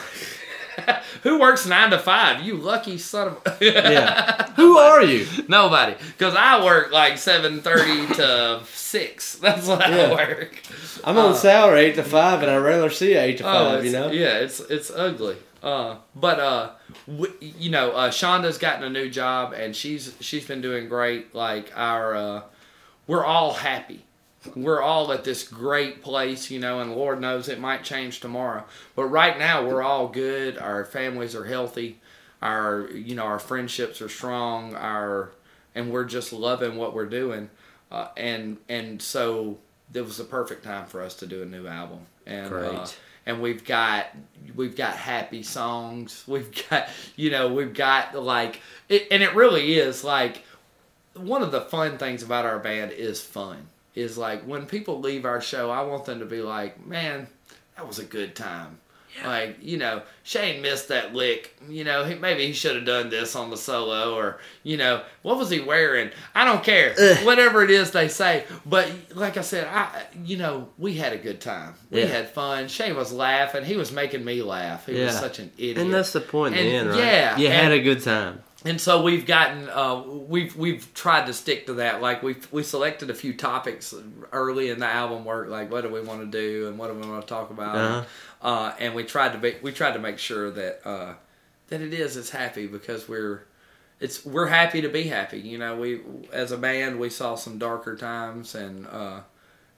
who 1.24 1.40
works 1.40 1.66
nine 1.66 1.90
to 1.90 1.98
five? 1.98 2.44
You 2.44 2.58
lucky 2.58 3.00
son 3.00 3.30
of. 3.30 3.62
Yeah. 3.62 4.52
Who 4.58 4.78
are 4.78 5.02
you? 5.02 5.26
Nobody, 5.48 5.96
because 6.16 6.36
I 6.38 6.64
work 6.64 6.92
like 6.92 7.18
seven 7.18 7.62
thirty 7.62 8.06
to 8.16 8.62
six. 8.72 9.38
That's 9.38 9.66
what 9.68 9.80
Yeah. 9.90 9.96
I 10.04 10.12
work. 10.14 10.62
I'm 11.04 11.18
on 11.18 11.34
salary 11.34 11.80
eight 11.86 11.96
to 11.96 12.04
five, 12.04 12.44
and 12.44 12.52
I 12.52 12.58
rarely 12.58 12.90
see 12.92 13.14
eight 13.16 13.40
to 13.40 13.44
Oh, 13.44 13.72
five. 13.76 13.86
You 13.86 13.92
know. 13.92 14.12
yeah, 14.12 14.38
it's 14.38 14.60
it's 14.60 14.92
ugly. 14.92 15.38
Uh, 15.64 15.98
but 16.16 16.40
uh, 16.40 16.70
w- 17.08 17.34
you 17.40 17.70
know, 17.70 17.92
uh, 17.92 18.10
Shonda's 18.10 18.58
gotten 18.58 18.84
a 18.84 18.90
new 18.90 19.10
job, 19.10 19.54
and 19.54 19.76
she's 19.76 20.16
she's 20.20 20.46
been 20.48 20.62
doing 20.62 20.90
great. 20.90 21.36
Like 21.36 21.72
our, 21.76 22.16
uh, 22.16 22.42
we're 23.08 23.24
all 23.26 23.54
happy. 23.54 24.06
We're 24.56 24.82
all 24.82 25.12
at 25.14 25.24
this 25.24 25.48
great 25.48 26.02
place, 26.02 26.50
you 26.50 26.60
know, 26.60 26.80
and 26.80 26.96
Lord 26.96 27.22
knows 27.22 27.48
it 27.48 27.60
might 27.60 27.84
change 27.84 28.20
tomorrow. 28.22 28.64
But 28.96 29.06
right 29.06 29.38
now, 29.38 29.64
we're 29.68 29.84
all 29.84 30.08
good. 30.08 30.58
Our 30.58 30.84
families 30.84 31.36
are 31.36 31.46
healthy. 31.46 32.00
Our, 32.42 32.90
you 32.90 33.14
know, 33.14 33.26
our 33.26 33.38
friendships 33.38 34.02
are 34.02 34.10
strong. 34.10 34.74
Our, 34.74 35.30
and 35.76 35.92
we're 35.92 36.06
just 36.06 36.34
loving 36.34 36.76
what 36.76 36.96
we're 36.96 37.06
doing. 37.06 37.52
Uh, 37.92 38.08
and 38.18 38.58
and 38.68 39.00
so 39.00 39.60
it 39.94 40.02
was 40.02 40.18
the 40.18 40.24
perfect 40.24 40.64
time 40.64 40.88
for 40.88 41.02
us 41.04 41.14
to 41.16 41.28
do 41.28 41.44
a 41.44 41.46
new 41.46 41.68
album. 41.68 42.00
And 42.26 42.48
Uh, 42.48 42.50
Great. 42.50 42.98
And 43.26 43.41
we've 43.41 43.64
got 43.64 44.07
we've 44.56 44.76
got 44.76 44.95
happy 44.95 45.43
songs. 45.43 46.23
We've 46.27 46.52
got 46.69 46.89
you 47.15 47.31
know 47.31 47.53
we've 47.53 47.73
got 47.73 48.15
like 48.15 48.61
it, 48.89 49.07
and 49.11 49.23
it 49.23 49.35
really 49.35 49.77
is 49.77 50.03
like 50.03 50.43
one 51.14 51.43
of 51.43 51.52
the 51.52 51.61
fun 51.61 51.98
things 51.98 52.23
about 52.23 52.45
our 52.45 52.60
band 52.60 52.91
is 52.91 53.22
fun. 53.22 53.68
Is 53.93 54.18
like 54.18 54.43
when 54.43 54.65
people 54.65 54.99
leave 54.99 55.26
our 55.26 55.41
show, 55.41 55.69
I 55.69 55.81
want 55.81 56.06
them 56.06 56.19
to 56.19 56.26
be 56.26 56.41
like, 56.41 56.85
man, 56.85 57.27
that 57.76 57.88
was 57.88 57.99
a 57.99 58.06
good 58.06 58.35
time. 58.35 58.77
Like 59.26 59.58
you 59.62 59.78
know, 59.78 60.02
Shane 60.24 60.62
missed 60.62 60.88
that 60.88 61.14
lick. 61.14 61.56
You 61.70 61.84
know, 61.84 62.06
he, 62.06 62.16
maybe 62.16 62.48
he 62.48 62.54
should 62.54 62.76
have 62.76 62.86
done 62.86 63.10
this 63.10 63.36
on 63.36 63.50
the 63.50 63.58
solo, 63.58 64.16
or 64.16 64.40
you 64.64 64.78
know, 64.78 65.04
what 65.22 65.38
was 65.38 65.50
he 65.50 65.60
wearing? 65.60 66.10
I 66.34 66.46
don't 66.46 66.64
care. 66.64 66.94
Whatever 67.24 67.64
it 67.64 67.70
is 67.72 67.92
they 67.92 68.08
say. 68.08 68.46
But 68.66 68.92
like 69.14 69.38
I 69.38 69.42
said, 69.42 69.68
I 69.68 70.06
you 70.24 70.38
know, 70.38 70.70
we 70.78 70.94
had 70.96 71.14
a 71.14 71.18
good 71.18 71.40
time. 71.42 71.76
We 71.90 72.00
Yeah. 72.00 72.08
had 72.08 72.30
fun. 72.30 72.68
Shane 72.68 72.96
was 72.96 73.12
laughing. 73.12 73.64
He 73.66 73.76
was 73.78 73.92
making 73.92 74.24
me 74.26 74.42
laugh. 74.42 74.86
He 74.88 75.00
was 75.00 75.18
such 75.18 75.40
an 75.40 75.52
idiot. 75.58 75.78
And 75.78 75.94
that's 75.94 76.14
the 76.14 76.22
point 76.22 76.56
in 76.56 76.66
And- 76.66 76.68
the 76.70 76.76
end, 76.78 76.90
right? 76.90 76.98
yeah, 77.00 77.38
You 77.38 77.48
and- 77.48 77.54
had 77.56 77.72
a 77.74 77.80
good 77.82 78.02
time. 78.02 78.42
and 78.64 78.80
so 78.80 79.02
we've 79.02 79.26
gotten 79.26 79.68
uh, 79.70 80.04
we've 80.06 80.56
we've 80.56 80.94
tried 80.94 81.26
to 81.26 81.34
stick 81.34 81.66
to 81.66 81.74
that 81.74 82.00
like 82.00 82.22
we 82.22 82.36
we 82.52 82.62
selected 82.62 83.10
a 83.10 83.14
few 83.16 83.34
topics 83.34 83.92
early 84.32 84.70
in 84.70 84.78
the 84.80 84.86
album 84.86 85.26
work 85.26 85.50
like 85.50 85.72
what 85.72 85.82
do 85.82 85.90
we 85.90 86.00
want 86.00 86.20
to 86.22 86.28
do 86.28 86.68
and 86.68 86.78
what 86.78 86.88
do 86.88 86.94
we 86.94 87.10
want 87.10 87.22
to 87.22 87.28
talk 87.28 87.50
about 87.50 87.76
Uh-huh. 87.76 88.04
Uh, 88.41 88.73
and 88.80 88.95
we 88.95 89.03
tried 89.03 89.34
to 89.34 89.38
be, 89.38 89.55
we 89.61 89.72
tried 89.72 89.93
to 89.93 89.99
make 89.99 90.18
sure 90.18 90.49
that 90.51 90.81
uh, 90.85 91.13
that 91.68 91.81
it 91.81 91.93
is 91.93 92.18
it's 92.18 92.31
happy 92.31 92.68
because 92.68 93.07
we're 93.07 93.43
it's 93.99 94.26
we're 94.26 94.47
happy 94.47 94.81
to 94.81 94.89
be 94.89 95.03
happy 95.03 95.39
you 95.39 95.57
know 95.57 95.76
we 95.77 96.01
as 96.34 96.51
a 96.51 96.57
band 96.57 96.99
we 96.99 97.09
saw 97.09 97.35
some 97.35 97.57
darker 97.57 97.95
times 97.95 98.55
and 98.55 98.88
uh, 98.88 99.19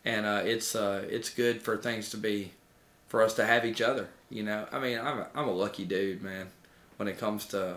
and 0.05 0.25
uh, 0.25 0.41
it's 0.43 0.75
uh, 0.75 1.05
it's 1.09 1.29
good 1.29 1.61
for 1.61 1.77
things 1.77 2.09
to 2.09 2.17
be 2.17 2.51
for 3.07 3.21
us 3.21 3.33
to 3.35 3.45
have 3.45 3.65
each 3.65 3.81
other 3.81 4.07
you 4.29 4.43
know. 4.43 4.65
I 4.71 4.79
mean 4.79 4.97
I'm 4.99 5.19
a, 5.19 5.27
I'm 5.35 5.47
a 5.47 5.53
lucky 5.53 5.85
dude 5.85 6.21
man 6.21 6.47
when 6.97 7.07
it 7.07 7.19
comes 7.19 7.45
to 7.47 7.75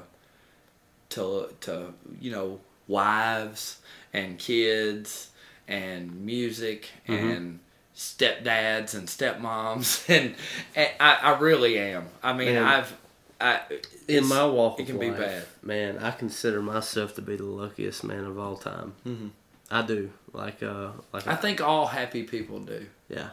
to 1.11 1.49
to 1.63 1.93
you 2.21 2.31
know 2.31 2.61
wives 2.89 3.81
and 4.13 4.39
kids 4.39 5.31
and 5.69 6.25
music 6.25 6.89
and 7.09 7.59
stepdads 7.97 8.95
and 8.95 9.09
stepmoms 9.09 10.07
and, 10.15 10.35
and 10.75 10.91
I, 11.01 11.19
I 11.23 11.39
really 11.39 11.79
am. 11.79 12.07
I 12.23 12.33
mean 12.35 12.55
Man. 12.55 12.63
I've 12.65 12.97
I 13.41 13.61
In 14.09 14.27
my 14.29 14.47
walk 14.47 14.81
it 14.81 14.87
can 14.87 14.99
be 14.99 15.11
bad. 15.11 15.45
man, 15.63 15.99
I 15.99 16.11
consider 16.11 16.63
myself 16.63 17.15
to 17.17 17.23
be 17.23 17.37
the 17.37 17.45
luckiest 17.45 18.05
man 18.05 18.25
of 18.25 18.39
all 18.39 18.57
time. 18.57 18.95
Mm-hmm. 19.07 19.29
I 19.71 19.83
do. 19.83 20.11
Like, 20.33 20.63
uh, 20.63 20.91
like 21.13 21.27
I 21.27 21.35
think 21.35 21.61
all 21.61 21.87
happy 21.87 22.23
people 22.23 22.61
do. 22.61 22.87
yeah, 23.09 23.31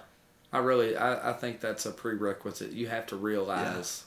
I 0.52 0.60
really 0.60 0.96
I, 0.98 1.30
I 1.32 1.34
think 1.34 1.60
that's 1.60 1.86
a 1.86 1.92
prerequisite. 1.92 2.72
You 2.72 2.88
have 2.88 3.06
to 3.08 3.16
realize 3.16 4.04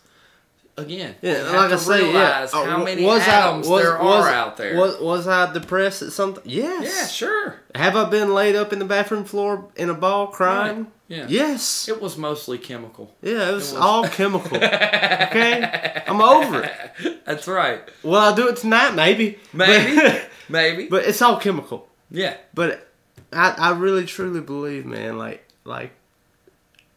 again, 0.78 1.14
Yeah, 1.22 1.42
like 1.52 1.72
I 1.72 1.76
say, 1.76 2.12
yeah. 2.12 2.46
Uh, 2.52 2.64
how 2.64 2.84
many 2.84 3.04
was 3.04 3.22
atoms 3.22 3.66
I, 3.66 3.70
was, 3.70 3.82
there 3.82 3.98
was, 3.98 4.24
are 4.24 4.30
out 4.30 4.56
there. 4.56 4.76
Was, 4.76 5.00
was 5.00 5.28
I 5.28 5.52
depressed 5.52 6.02
at 6.02 6.12
something? 6.12 6.42
Yes. 6.46 6.84
yeah, 6.84 7.06
sure. 7.06 7.60
Have 7.74 7.96
I 7.96 8.08
been 8.08 8.34
laid 8.34 8.56
up 8.56 8.72
in 8.72 8.78
the 8.78 8.84
bathroom 8.84 9.24
floor 9.24 9.68
in 9.76 9.88
a 9.90 9.94
ball 9.94 10.28
crying? 10.28 10.76
Right. 10.84 10.86
Yeah. 11.08 11.26
Yes. 11.28 11.88
It 11.88 12.00
was 12.02 12.16
mostly 12.18 12.58
chemical. 12.58 13.14
Yeah, 13.22 13.50
it 13.50 13.52
was, 13.52 13.72
was- 13.72 13.80
all 13.80 14.08
chemical. 14.08 14.56
okay? 14.56 16.02
I'm 16.06 16.20
over 16.20 16.64
it. 16.64 17.24
That's 17.24 17.46
right. 17.46 17.80
Will 18.02 18.16
I'll 18.16 18.34
do 18.34 18.48
it 18.48 18.56
tonight? 18.56 18.94
Maybe. 18.94 19.38
Maybe. 19.52 19.96
But, 19.96 20.30
Maybe. 20.48 20.88
but 20.88 21.04
it's 21.04 21.22
all 21.22 21.38
chemical. 21.38 21.88
yeah. 22.10 22.36
But 22.54 22.88
I, 23.32 23.54
I 23.58 23.70
really 23.72 24.04
truly 24.06 24.40
believe, 24.40 24.84
man, 24.86 25.16
like 25.18 25.46
like 25.64 25.92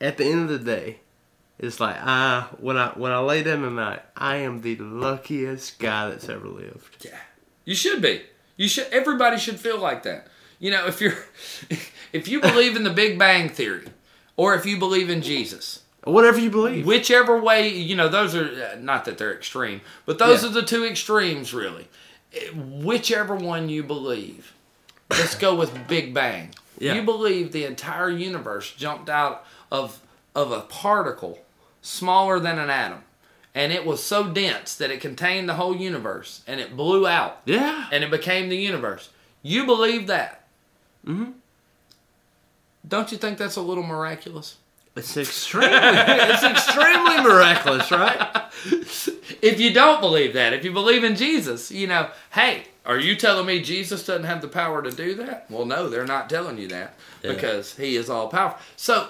at 0.01 0.17
the 0.17 0.25
end 0.25 0.49
of 0.49 0.59
the 0.63 0.65
day, 0.65 0.99
it's 1.59 1.79
like 1.79 1.95
I 1.99 2.47
when 2.59 2.77
I 2.77 2.89
when 2.89 3.11
I 3.11 3.19
lay 3.19 3.43
down 3.43 3.61
tonight, 3.61 4.01
I 4.15 4.37
am 4.37 4.61
the 4.61 4.75
luckiest 4.77 5.79
guy 5.79 6.09
that's 6.09 6.29
ever 6.29 6.47
lived. 6.47 7.05
Yeah. 7.05 7.17
You 7.65 7.75
should 7.75 8.01
be. 8.01 8.21
You 8.57 8.67
should 8.67 8.87
everybody 8.91 9.37
should 9.37 9.59
feel 9.59 9.79
like 9.79 10.03
that. 10.03 10.27
You 10.59 10.71
know, 10.71 10.87
if 10.87 10.99
you're 11.01 11.17
if 12.13 12.27
you 12.27 12.41
believe 12.41 12.75
in 12.75 12.83
the 12.83 12.89
Big 12.89 13.17
Bang 13.19 13.49
theory 13.49 13.87
or 14.37 14.55
if 14.55 14.65
you 14.65 14.77
believe 14.77 15.09
in 15.09 15.21
Jesus, 15.21 15.83
Whatever 16.05 16.39
you 16.39 16.49
believe. 16.49 16.85
whichever 16.85 17.39
way, 17.41 17.67
you 17.69 17.95
know, 17.95 18.07
those 18.07 18.33
are 18.35 18.45
uh, 18.73 18.77
not 18.79 19.05
that 19.05 19.17
they're 19.17 19.33
extreme, 19.35 19.81
but 20.05 20.17
those 20.17 20.41
Yeah. 20.43 20.49
are 20.49 20.53
the 20.53 20.61
two 20.63 20.85
extremes 20.85 21.53
really. 21.53 21.87
Eh, 22.33 22.47
Whichever 22.53 23.35
one 23.35 23.69
you 23.69 23.83
believe. 23.83 24.53
Let's 25.09 25.35
go 25.35 25.55
with 25.55 25.87
Big 25.87 26.13
Bang. 26.13 26.51
Yeah. 26.77 26.93
You 26.95 27.01
believe 27.03 27.51
the 27.51 27.65
entire 27.65 28.09
universe 28.09 28.71
jumped 28.73 29.09
out 29.09 29.45
of 29.71 29.99
of 30.35 30.51
a 30.51 30.61
particle 30.61 31.39
smaller 31.81 32.39
than 32.39 32.59
an 32.59 32.69
atom. 32.69 32.99
And 33.55 33.71
it 33.71 33.85
was 33.85 34.01
so 34.03 34.27
dense 34.27 34.75
that 34.75 34.91
it 34.91 35.01
contained 35.01 35.49
the 35.49 35.55
whole 35.55 35.75
universe 35.75 36.43
and 36.47 36.59
it 36.59 36.77
blew 36.77 37.07
out 37.07 37.41
Yeah. 37.45 37.87
and 37.91 38.03
it 38.03 38.11
became 38.11 38.49
the 38.49 38.57
universe. 38.57 39.09
You 39.41 39.65
believe 39.65 40.07
that? 40.07 40.43
Mm-hmm. 41.05 41.31
Don't 42.87 43.11
you 43.11 43.17
think 43.17 43.37
that's 43.37 43.55
a 43.55 43.61
little 43.61 43.83
miraculous? 43.83 44.57
It's 44.95 45.15
extremely 45.15 45.69
it's 45.77 46.43
extremely 46.43 47.21
miraculous, 47.21 47.91
right? 47.91 48.43
If 49.41 49.57
you 49.61 49.73
don't 49.73 50.01
believe 50.01 50.33
that, 50.33 50.51
if 50.51 50.65
you 50.65 50.73
believe 50.73 51.05
in 51.05 51.15
Jesus, 51.15 51.71
you 51.71 51.87
know, 51.87 52.09
hey, 52.31 52.65
are 52.85 52.99
you 52.99 53.15
telling 53.15 53.45
me 53.45 53.61
Jesus 53.61 54.05
doesn't 54.05 54.25
have 54.25 54.41
the 54.41 54.49
power 54.49 54.81
to 54.81 54.91
do 54.91 55.15
that? 55.15 55.45
Well, 55.49 55.65
no, 55.65 55.87
they're 55.87 56.05
not 56.05 56.29
telling 56.29 56.57
you 56.57 56.67
that 56.69 56.95
because 57.21 57.77
he 57.77 57.95
is 57.95 58.09
all 58.09 58.27
powerful. 58.27 58.59
So, 58.75 59.07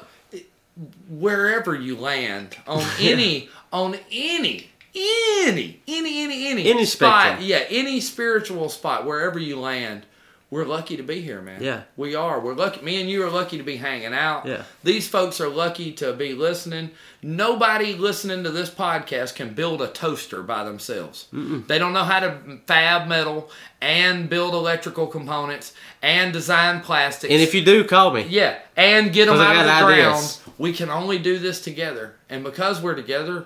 wherever 1.09 1.75
you 1.75 1.95
land 1.97 2.55
on 2.67 2.83
any 2.99 3.49
on 3.71 3.95
any 4.11 4.69
any 4.95 5.81
any 5.87 6.23
any 6.23 6.47
any 6.47 6.69
Any 6.69 6.85
spot, 6.85 7.25
spectrum. 7.25 7.47
yeah, 7.47 7.63
any 7.69 7.99
spiritual 8.01 8.69
spot, 8.69 9.05
wherever 9.05 9.37
you 9.37 9.59
land, 9.59 10.05
we're 10.51 10.65
lucky 10.65 10.97
to 10.97 11.03
be 11.03 11.21
here, 11.21 11.43
man. 11.43 11.61
Yeah. 11.61 11.81
we 11.95 12.15
are. 12.15 12.39
We're 12.39 12.55
lucky. 12.55 12.81
Me 12.81 12.99
and 12.99 13.07
you 13.07 13.23
are 13.23 13.29
lucky 13.29 13.57
to 13.57 13.63
be 13.63 13.75
hanging 13.77 14.15
out. 14.15 14.47
Yeah. 14.47 14.63
These 14.83 15.07
folks 15.07 15.39
are 15.39 15.47
lucky 15.47 15.91
to 15.93 16.11
be 16.13 16.33
listening. 16.33 16.89
Nobody 17.21 17.93
listening 17.93 18.43
to 18.45 18.49
this 18.49 18.71
podcast 18.71 19.35
can 19.35 19.53
build 19.53 19.79
a 19.83 19.87
toaster 19.87 20.41
by 20.41 20.63
themselves. 20.63 21.27
They 21.31 21.77
don't 21.77 21.93
know 21.93 22.03
how 22.03 22.21
to 22.21 22.59
fab 22.65 23.07
metal 23.07 23.51
and 23.79 24.27
build 24.27 24.55
electrical 24.55 25.05
components 25.05 25.73
and 26.01 26.33
design 26.33 26.81
plastics. 26.81 27.31
And 27.31 27.41
if 27.43 27.53
you 27.53 27.63
do, 27.63 27.83
call 27.83 28.11
me. 28.11 28.25
yeah, 28.27 28.57
and 28.75 29.13
get 29.13 29.27
them 29.27 29.35
out 29.37 29.55
of 29.55 29.61
the 29.63 29.67
got 29.67 29.85
ground. 29.85 30.38
We 30.59 30.73
can 30.73 30.89
only 30.91 31.17
do 31.17 31.39
this 31.39 31.61
together, 31.61 32.15
and 32.29 32.43
because 32.43 32.81
we're 32.81 32.93
together, 32.95 33.45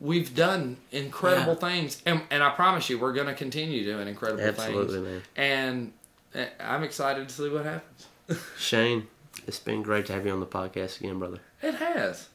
we've 0.00 0.34
done 0.34 0.76
incredible 0.92 1.54
Yeah. 1.54 1.58
things. 1.68 2.02
And, 2.04 2.22
and 2.30 2.42
I 2.42 2.50
promise 2.50 2.90
you, 2.90 2.98
we're 2.98 3.12
going 3.14 3.28
to 3.28 3.34
continue 3.34 3.84
doing 3.84 4.08
incredible 4.08 4.42
things. 4.42 4.58
Absolutely, 4.58 5.00
things. 5.00 5.22
man. 5.36 5.36
And 5.36 5.92
uh, 6.34 6.46
I'm 6.62 6.82
excited 6.82 7.28
to 7.28 7.34
see 7.34 7.48
what 7.48 7.64
happens. 7.64 8.06
Shane, 8.58 9.06
it's 9.46 9.58
been 9.60 9.82
great 9.82 10.04
to 10.06 10.12
have 10.12 10.26
you 10.26 10.32
on 10.32 10.40
the 10.40 10.46
podcast 10.46 11.00
again, 11.00 11.18
brother. 11.18 11.38
It 11.62 11.74
has. 11.76 12.28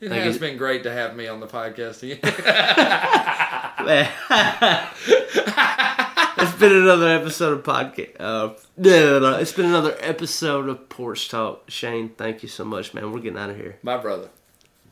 It 0.00 0.10
Thank 0.10 0.22
has 0.24 0.34
you. 0.34 0.40
been 0.40 0.56
great 0.56 0.82
to 0.84 0.92
have 0.92 1.16
me 1.16 1.26
on 1.26 1.40
the 1.40 1.46
podcast 1.46 2.02
again. 2.04 2.20
it's 6.40 6.54
been 6.54 6.72
another 6.72 7.08
episode 7.08 7.58
of 7.58 7.64
podcast. 7.64 8.16
Uh, 8.20 8.54
no, 8.76 9.18
no, 9.18 9.18
no. 9.18 9.38
It's 9.38 9.52
been 9.52 9.66
another 9.66 9.96
episode 10.00 10.68
of 10.68 10.88
Porch 10.88 11.28
Talk. 11.28 11.70
Shane, 11.70 12.10
thank 12.10 12.42
you 12.42 12.48
so 12.48 12.64
much, 12.64 12.94
man. 12.94 13.10
We're 13.12 13.20
getting 13.20 13.38
out 13.38 13.50
of 13.50 13.56
here. 13.56 13.78
My 13.82 13.96
brother. 13.96 14.28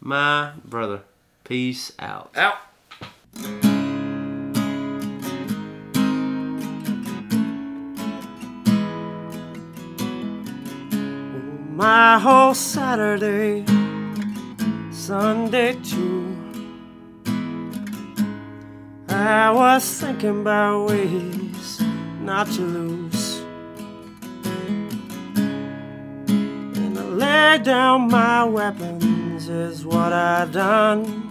My 0.00 0.52
brother. 0.64 1.02
Peace 1.44 1.92
out. 1.98 2.34
Out. 2.36 2.58
My 11.76 12.18
whole 12.18 12.54
Saturday, 12.54 13.64
Sunday 14.90 15.74
too. 15.82 16.45
I 19.16 19.50
was 19.50 20.00
thinking 20.00 20.42
about 20.42 20.88
ways 20.88 21.80
not 22.20 22.46
to 22.48 22.60
lose. 22.60 23.40
And 26.76 26.98
I 26.98 27.02
laid 27.02 27.62
down 27.62 28.08
my 28.10 28.44
weapons, 28.44 29.48
is 29.48 29.86
what 29.86 30.12
I've 30.12 30.52
done. 30.52 31.22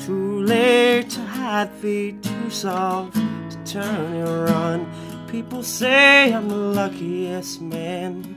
Too 0.00 0.40
late 0.40 1.10
to 1.10 1.20
hide 1.20 1.70
feet, 1.74 2.20
too 2.24 2.50
soft 2.50 3.14
to 3.14 3.56
turn 3.64 4.14
and 4.14 4.50
run. 4.50 4.86
People 5.28 5.62
say 5.62 6.34
I'm 6.34 6.48
the 6.48 6.56
luckiest 6.56 7.60
man. 7.60 8.36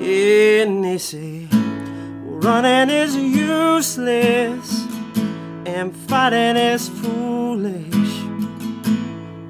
And 0.00 0.84
they 0.84 0.98
say 0.98 1.31
running 2.42 2.90
is 2.90 3.14
useless 3.14 4.84
and 5.64 5.94
fighting 6.08 6.56
is 6.56 6.88
foolish. 6.88 8.14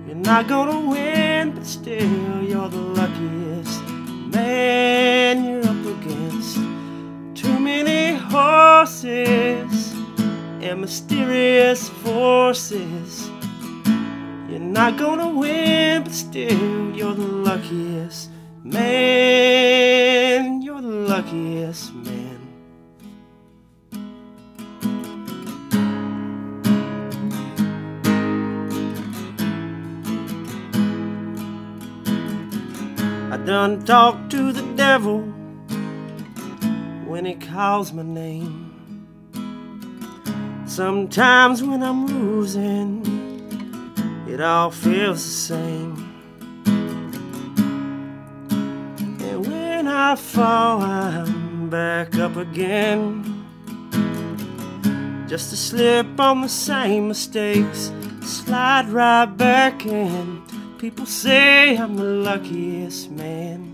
You're 0.06 0.22
not 0.30 0.46
gonna 0.46 0.78
win, 0.78 1.52
but 1.52 1.64
still 1.64 2.42
you're 2.42 2.68
the 2.68 2.76
luckiest 2.76 3.82
man 4.36 5.44
you're 5.46 5.66
up 5.66 5.86
against. 5.86 6.56
Too 7.34 7.58
many 7.58 8.18
horses 8.18 9.94
and 10.60 10.80
mysterious 10.82 11.88
forces. 11.88 13.30
You're 14.50 14.68
not 14.78 14.98
gonna 14.98 15.30
win, 15.30 16.02
but 16.02 16.12
still 16.12 16.94
you're 16.94 17.14
the 17.14 17.22
luckiest 17.48 18.28
man. 18.62 20.60
You're 20.60 20.82
the 20.82 20.88
luckiest 20.88 21.94
man. 21.94 22.31
Done 33.44 33.84
talked 33.84 34.30
to 34.30 34.52
the 34.52 34.62
devil 34.76 35.20
when 37.06 37.24
he 37.24 37.34
calls 37.34 37.92
my 37.92 38.02
name. 38.02 38.68
Sometimes 40.66 41.62
when 41.62 41.82
I'm 41.82 42.06
losing, 42.06 43.02
it 44.28 44.40
all 44.40 44.70
feels 44.70 45.24
the 45.24 45.30
same. 45.30 46.08
And 49.20 49.46
when 49.46 49.88
I 49.88 50.14
fall, 50.14 50.80
I'm 50.80 51.68
back 51.68 52.14
up 52.16 52.36
again. 52.36 53.28
Just 55.26 55.50
to 55.50 55.56
slip 55.56 56.20
on 56.20 56.42
the 56.42 56.48
same 56.48 57.08
mistakes, 57.08 57.90
slide 58.22 58.88
right 58.88 59.26
back 59.26 59.84
in. 59.84 60.51
People 60.82 61.06
say 61.06 61.76
I'm 61.76 61.94
the 61.94 62.02
luckiest 62.02 63.08
man. 63.12 63.72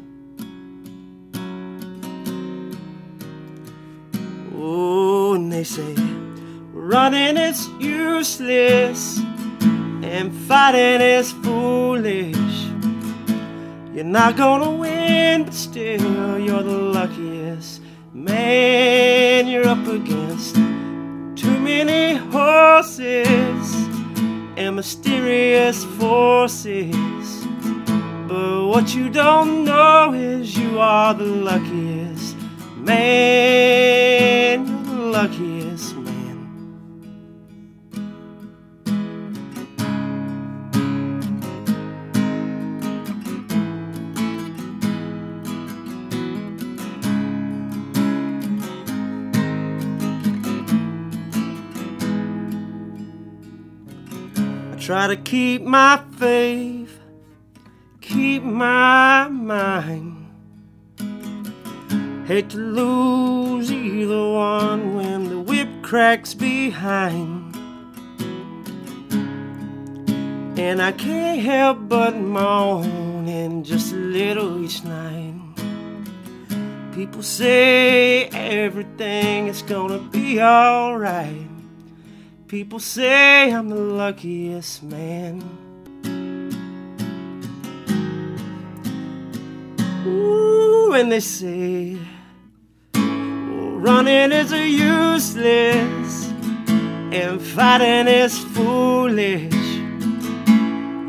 Oh, 4.55 5.33
and 5.33 5.51
they 5.51 5.65
say 5.65 5.95
running 6.71 7.39
is 7.39 7.67
useless 7.81 9.21
and 10.03 10.35
fighting 10.47 11.01
is 11.01 11.33
foolish. 11.33 12.37
You're 13.95 14.05
not 14.05 14.37
gonna 14.37 14.73
win, 14.73 15.45
but 15.45 15.55
still 15.55 16.39
you're 16.39 16.63
the 16.63 16.79
luckiest 16.93 17.81
man 18.13 19.47
you're 19.47 19.67
up 19.67 19.87
against. 19.87 20.57
Too 21.37 21.59
many 21.59 22.17
horses 22.17 23.98
and 24.59 24.75
mysterious 24.75 25.85
forces. 25.85 27.47
But 28.27 28.67
what 28.67 28.93
you 28.95 29.09
don't 29.09 29.65
know 29.65 30.13
is 30.13 30.59
you 30.59 30.81
are 30.81 31.15
the 31.15 31.25
luckiest 31.25 32.37
Man, 32.77 34.67
you're 34.67 34.83
the 34.85 35.03
luckiest 35.13 35.58
try 54.89 55.06
to 55.06 55.16
keep 55.16 55.60
my 55.60 56.02
faith, 56.16 56.98
keep 58.01 58.43
my 58.43 59.28
mind. 59.28 60.27
Hate 62.27 62.48
to 62.48 62.56
lose 62.56 63.70
either 63.70 64.32
one 64.32 64.94
when 64.94 65.28
the 65.28 65.39
whip 65.40 65.69
cracks 65.82 66.32
behind. 66.32 67.55
And 70.59 70.81
I 70.81 70.93
can't 70.93 71.43
help 71.43 71.86
but 71.86 72.16
moan 72.16 73.28
and 73.28 73.66
just 73.66 73.93
a 73.93 73.97
little 73.97 74.65
each 74.65 74.85
night. 74.85 75.35
People 76.94 77.23
say 77.23 78.24
everything 78.28 79.48
is 79.48 79.60
gonna 79.60 79.98
be 79.98 80.40
alright. 80.40 81.48
People 82.49 82.81
say 82.81 83.53
I'm 83.53 83.69
the 83.69 83.75
luckiest 83.77 84.83
man. 84.83 85.43
Ooh, 90.07 90.95
and 90.95 91.12
they 91.12 91.20
say 91.20 91.99
running 92.95 94.33
is 94.33 94.51
useless 94.51 96.31
and 97.12 97.39
fighting 97.39 98.09
is 98.09 98.39
foolish. 98.39 99.53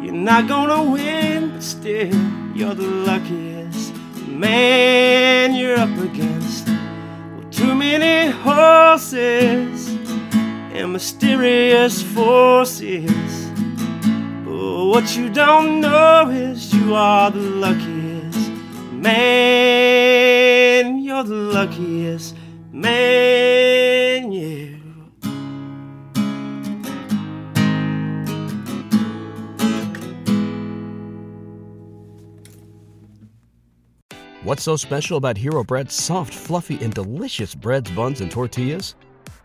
You're 0.03 0.11
not 0.11 0.45
gonna 0.49 0.91
win, 0.91 1.51
but 1.51 1.63
still, 1.63 2.13
you're 2.53 2.75
the 2.75 2.83
luckiest 2.83 3.95
man 4.27 5.55
you're 5.55 5.79
up 5.79 5.97
against. 5.99 6.67
With 7.37 7.49
too 7.49 7.75
many 7.75 8.29
horses 8.29 9.98
and 10.73 10.93
mysterious 10.93 12.01
forces. 12.01 13.49
But 14.45 14.85
what 14.85 15.17
you 15.17 15.29
don't 15.29 15.81
know 15.81 16.29
is 16.29 16.73
you 16.73 16.95
are 16.95 17.31
the 17.31 17.39
luckiest 17.39 18.51
man. 18.91 20.99
You're 20.99 21.23
the 21.23 21.33
luckiest 21.33 22.35
man, 22.71 24.31
yeah. 24.31 24.67
What's 34.43 34.63
so 34.63 34.77
special 34.77 35.17
about 35.17 35.37
Hero 35.37 35.63
Bread's 35.63 35.93
soft, 35.93 36.33
fluffy, 36.33 36.83
and 36.83 36.93
delicious 36.93 37.53
breads, 37.53 37.91
buns, 37.91 38.21
and 38.21 38.31
tortillas? 38.31 38.95